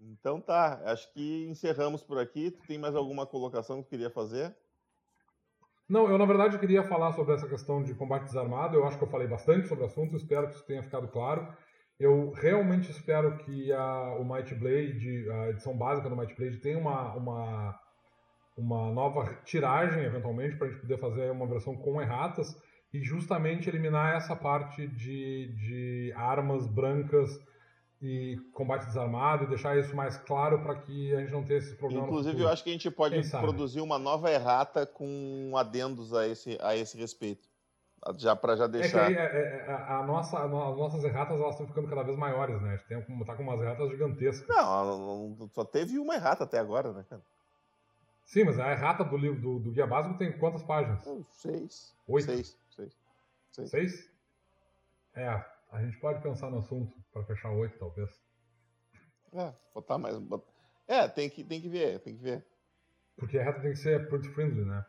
Então 0.00 0.40
tá, 0.40 0.80
acho 0.84 1.12
que 1.12 1.46
encerramos 1.48 2.02
por 2.02 2.18
aqui. 2.18 2.50
Tu 2.50 2.66
tem 2.66 2.78
mais 2.78 2.94
alguma 2.94 3.26
colocação 3.26 3.82
que 3.82 3.90
queria 3.90 4.10
fazer? 4.10 4.54
Não, 5.88 6.08
eu 6.08 6.16
na 6.16 6.24
verdade 6.24 6.58
queria 6.58 6.82
falar 6.82 7.12
sobre 7.12 7.34
essa 7.34 7.48
questão 7.48 7.82
de 7.82 7.94
combate 7.94 8.24
desarmado. 8.24 8.76
Eu 8.76 8.86
acho 8.86 8.96
que 8.96 9.04
eu 9.04 9.10
falei 9.10 9.26
bastante 9.26 9.68
sobre 9.68 9.84
o 9.84 9.86
assunto, 9.86 10.16
espero 10.16 10.48
que 10.48 10.54
isso 10.54 10.66
tenha 10.66 10.82
ficado 10.82 11.08
claro. 11.08 11.54
Eu 11.98 12.32
realmente 12.32 12.90
espero 12.90 13.36
que 13.38 13.72
a, 13.72 14.16
o 14.18 14.24
Might 14.24 14.54
Blade, 14.54 15.30
a 15.30 15.50
edição 15.50 15.76
básica 15.76 16.08
do 16.08 16.16
Might 16.16 16.34
Blade, 16.34 16.56
tenha 16.58 16.78
uma, 16.78 17.14
uma 17.14 17.80
uma 18.56 18.90
nova 18.92 19.34
tiragem, 19.44 20.04
eventualmente, 20.04 20.56
para 20.56 20.68
a 20.68 20.70
gente 20.70 20.80
poder 20.80 20.98
fazer 20.98 21.30
uma 21.30 21.46
versão 21.46 21.76
com 21.76 22.00
erratas 22.00 22.56
e 22.92 23.02
justamente 23.02 23.68
eliminar 23.68 24.16
essa 24.16 24.36
parte 24.36 24.86
de, 24.86 25.52
de 25.54 26.12
armas 26.16 26.66
brancas 26.66 27.40
e 28.00 28.36
combate 28.52 28.86
desarmado 28.86 29.44
e 29.44 29.46
deixar 29.48 29.76
isso 29.78 29.96
mais 29.96 30.16
claro 30.16 30.62
para 30.62 30.76
que 30.76 31.14
a 31.14 31.20
gente 31.20 31.32
não 31.32 31.42
tenha 31.42 31.58
esses 31.58 31.74
problemas. 31.74 32.06
Inclusive, 32.06 32.42
eu 32.42 32.48
acho 32.48 32.62
que 32.62 32.70
a 32.70 32.72
gente 32.72 32.90
pode 32.90 33.30
produzir 33.30 33.80
uma 33.80 33.98
nova 33.98 34.30
errata 34.30 34.86
com 34.86 35.52
adendos 35.56 36.12
a 36.14 36.28
esse, 36.28 36.58
a 36.60 36.76
esse 36.76 36.96
respeito. 36.96 37.48
Já 38.18 38.36
para 38.36 38.54
já 38.54 38.66
deixar. 38.66 39.10
É 39.10 39.14
que 39.14 39.18
aí, 39.18 39.26
é, 39.26 39.64
é, 39.66 39.72
a 39.88 40.02
nossa, 40.02 40.38
as 40.38 40.50
nossas 40.50 41.02
erratas 41.04 41.40
elas 41.40 41.52
estão 41.52 41.66
ficando 41.66 41.88
cada 41.88 42.02
vez 42.02 42.18
maiores, 42.18 42.60
né? 42.60 42.74
A 42.74 42.76
gente 42.76 42.86
tem, 42.86 43.24
tá 43.24 43.34
com 43.34 43.42
umas 43.42 43.58
erratas 43.58 43.88
gigantescas. 43.90 44.46
Não, 44.46 45.48
só 45.54 45.64
teve 45.64 45.98
uma 45.98 46.14
errata 46.14 46.44
até 46.44 46.58
agora, 46.58 46.92
né, 46.92 47.02
cara? 47.08 47.22
Sim, 48.24 48.44
mas 48.44 48.58
a 48.58 48.72
errata 48.72 49.04
do 49.04 49.16
livro 49.16 49.40
do, 49.40 49.58
do 49.58 49.70
guia 49.70 49.86
básico 49.86 50.16
tem 50.16 50.36
quantas 50.38 50.62
páginas? 50.62 51.04
Seis. 51.30 51.94
Oito? 52.06 52.26
Seis. 52.26 52.58
Seis. 52.70 52.96
Seis? 53.50 53.70
Seis? 53.70 54.10
É, 55.14 55.28
a 55.70 55.82
gente 55.82 55.98
pode 55.98 56.22
pensar 56.22 56.50
no 56.50 56.58
assunto 56.58 56.96
para 57.12 57.24
fechar 57.24 57.50
oito, 57.50 57.78
talvez. 57.78 58.10
É, 59.32 59.52
botar 59.74 59.98
mais. 59.98 60.16
É, 60.88 61.06
tem 61.08 61.28
que, 61.28 61.44
tem 61.44 61.60
que 61.60 61.68
ver, 61.68 62.00
tem 62.00 62.16
que 62.16 62.22
ver. 62.22 62.44
Porque 63.16 63.38
a 63.38 63.44
reta 63.44 63.60
tem 63.60 63.70
que 63.70 63.78
ser 63.78 64.08
pretty 64.08 64.28
friendly, 64.28 64.64
né? 64.64 64.84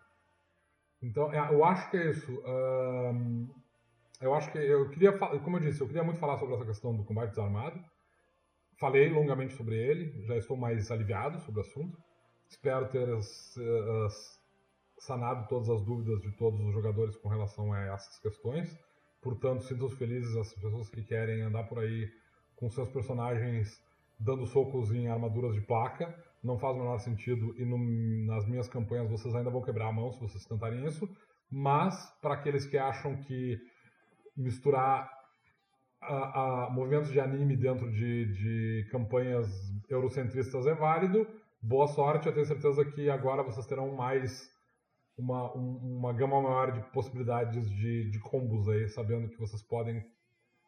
Então, 1.01 1.31
é, 1.31 1.53
eu 1.53 1.63
acho 1.63 1.89
que 1.91 1.97
é 1.97 2.09
isso. 2.09 2.31
Um, 2.45 3.53
eu 4.21 4.33
acho 4.33 4.51
que 4.51 4.57
eu 4.57 4.89
queria, 4.89 5.17
como 5.17 5.57
eu 5.57 5.61
disse, 5.61 5.81
eu 5.81 5.87
queria 5.87 6.03
muito 6.03 6.19
falar 6.19 6.37
sobre 6.37 6.55
essa 6.55 6.65
questão 6.65 6.95
do 6.95 7.03
combate 7.03 7.29
desarmado. 7.29 7.79
Falei 8.79 9.09
longamente 9.09 9.53
sobre 9.53 9.75
ele, 9.75 10.25
já 10.25 10.35
estou 10.35 10.57
mais 10.57 10.89
aliviado 10.89 11.39
sobre 11.41 11.59
o 11.59 11.63
assunto. 11.63 11.97
Espero 12.49 12.87
ter 12.89 13.09
as, 13.09 13.57
as, 14.05 14.39
sanado 14.99 15.47
todas 15.47 15.69
as 15.69 15.81
dúvidas 15.83 16.21
de 16.21 16.31
todos 16.31 16.59
os 16.61 16.73
jogadores 16.73 17.15
com 17.17 17.29
relação 17.29 17.73
a 17.73 17.81
essas 17.81 18.19
questões. 18.19 18.77
Portanto, 19.21 19.63
sintam-se 19.63 19.95
felizes 19.95 20.35
as 20.35 20.53
pessoas 20.53 20.89
que 20.89 21.03
querem 21.03 21.41
andar 21.41 21.63
por 21.63 21.79
aí 21.79 22.09
com 22.55 22.69
seus 22.69 22.89
personagens 22.89 23.83
dando 24.19 24.45
socos 24.45 24.91
em 24.91 25.07
armaduras 25.07 25.53
de 25.53 25.61
placa. 25.61 26.15
Não 26.43 26.57
faz 26.57 26.75
o 26.75 26.79
menor 26.79 26.99
sentido 26.99 27.55
e 27.57 27.65
no, 27.65 27.77
nas 28.25 28.47
minhas 28.47 28.67
campanhas 28.67 29.09
vocês 29.09 29.33
ainda 29.35 29.49
vão 29.49 29.61
quebrar 29.61 29.87
a 29.87 29.91
mão 29.91 30.11
se 30.11 30.19
vocês 30.19 30.45
tentarem 30.45 30.85
isso. 30.85 31.09
Mas, 31.49 32.11
para 32.21 32.35
aqueles 32.35 32.65
que 32.65 32.77
acham 32.77 33.15
que 33.17 33.59
misturar 34.35 35.09
a, 36.01 36.65
a 36.65 36.69
movimentos 36.69 37.11
de 37.11 37.19
anime 37.19 37.55
dentro 37.55 37.91
de, 37.91 38.25
de 38.25 38.87
campanhas 38.91 39.47
eurocentristas 39.89 40.67
é 40.67 40.73
válido, 40.73 41.27
boa 41.65 41.87
sorte. 41.87 42.27
Eu 42.27 42.33
tenho 42.33 42.45
certeza 42.45 42.85
que 42.85 43.09
agora 43.09 43.43
vocês 43.43 43.65
terão 43.65 43.95
mais 43.95 44.49
uma, 45.17 45.55
um, 45.57 45.97
uma 45.97 46.13
gama 46.13 46.41
maior 46.41 46.71
de 46.71 46.81
possibilidades 46.91 47.69
de, 47.69 48.11
de 48.11 48.19
combos 48.19 48.69
aí, 48.69 48.87
sabendo 48.89 49.29
que 49.29 49.39
vocês 49.39 49.63
podem 49.63 50.05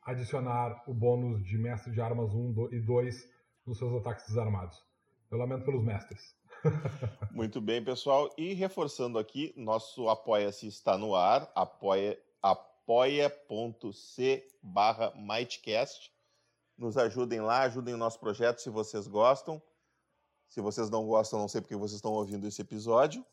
adicionar 0.03 0.83
o 0.87 0.93
bônus 0.93 1.45
de 1.45 1.57
mestre 1.57 1.91
de 1.91 2.01
armas 2.01 2.33
1 2.33 2.69
e 2.71 2.79
2 2.79 3.29
nos 3.65 3.77
seus 3.77 3.93
ataques 3.93 4.25
desarmados. 4.27 4.81
Eu 5.29 5.37
lamento 5.37 5.65
pelos 5.65 5.83
mestres. 5.83 6.35
Muito 7.31 7.61
bem, 7.61 7.83
pessoal. 7.83 8.33
E 8.37 8.53
reforçando 8.53 9.19
aqui, 9.19 9.53
nosso 9.55 10.09
Apoia-se 10.09 10.67
está 10.67 10.97
no 10.97 11.13
ar, 11.13 11.51
apoia, 11.53 12.17
apoia.c 12.41 14.47
barra 14.63 15.13
Mightcast. 15.15 16.11
Nos 16.77 16.97
ajudem 16.97 17.41
lá, 17.41 17.63
ajudem 17.63 17.93
o 17.93 17.97
nosso 17.97 18.19
projeto 18.19 18.59
se 18.59 18.69
vocês 18.69 19.07
gostam. 19.07 19.61
Se 20.49 20.61
vocês 20.61 20.89
não 20.89 21.05
gostam, 21.05 21.39
não 21.39 21.47
sei 21.47 21.61
porque 21.61 21.75
vocês 21.75 21.97
estão 21.97 22.11
ouvindo 22.11 22.47
esse 22.47 22.61
episódio. 22.61 23.25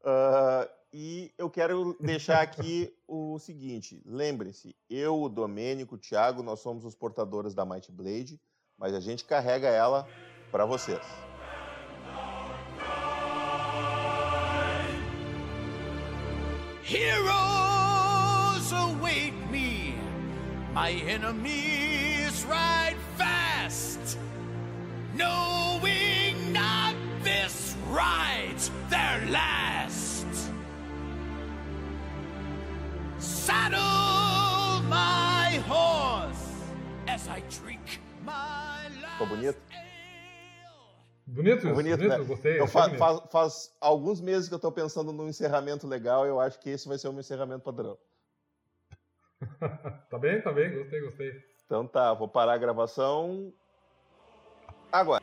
Uh, 0.00 0.68
e 0.92 1.32
eu 1.38 1.48
quero 1.48 1.96
deixar 2.00 2.42
aqui 2.42 2.92
o 3.08 3.38
seguinte: 3.38 4.02
lembre-se, 4.04 4.76
eu, 4.90 5.22
o 5.22 5.28
Domênico, 5.28 5.94
o 5.94 5.98
Thiago, 5.98 6.42
nós 6.42 6.60
somos 6.60 6.84
os 6.84 6.94
portadores 6.94 7.54
da 7.54 7.64
Might 7.64 7.90
Blade, 7.90 8.40
mas 8.76 8.92
a 8.92 9.00
gente 9.00 9.24
carrega 9.24 9.68
ela 9.68 10.06
para 10.50 10.66
vocês. 10.66 11.00
Heroes 16.84 18.72
await 18.72 19.32
me, 19.50 19.94
my 20.74 20.90
enemies 21.08 22.44
ride 22.44 22.98
fast. 23.16 24.18
No 25.14 25.71
their 28.88 29.30
last. 29.30 30.26
Saddle 33.18 34.82
my 34.88 35.58
horse 35.68 36.52
as 37.08 37.28
I 37.28 37.40
drink 37.48 38.00
my 38.24 38.88
Ficou 39.12 39.26
bonito? 39.26 39.60
Bonito 41.26 41.58
isso, 41.66 41.74
bonito, 41.74 41.96
bonito, 41.98 42.18
né? 42.18 42.24
gostei. 42.24 42.58
Eu 42.58 42.64
achei 42.64 42.72
fa- 42.72 42.86
bonito. 42.88 42.98
faz, 42.98 43.20
faz 43.30 43.76
alguns 43.80 44.20
meses 44.20 44.48
que 44.48 44.54
eu 44.54 44.58
tô 44.58 44.70
pensando 44.72 45.12
num 45.12 45.28
encerramento 45.28 45.86
legal. 45.86 46.26
Eu 46.26 46.40
acho 46.40 46.58
que 46.58 46.70
esse 46.70 46.88
vai 46.88 46.98
ser 46.98 47.08
o 47.08 47.12
meu 47.12 47.20
encerramento 47.20 47.62
padrão. 47.62 47.96
tá 50.10 50.18
bem, 50.18 50.40
tá 50.42 50.52
bem, 50.52 50.72
gostei, 50.76 51.00
gostei. 51.00 51.32
Então 51.64 51.86
tá, 51.86 52.12
vou 52.12 52.28
parar 52.28 52.54
a 52.54 52.58
gravação 52.58 53.52
agora. 54.90 55.22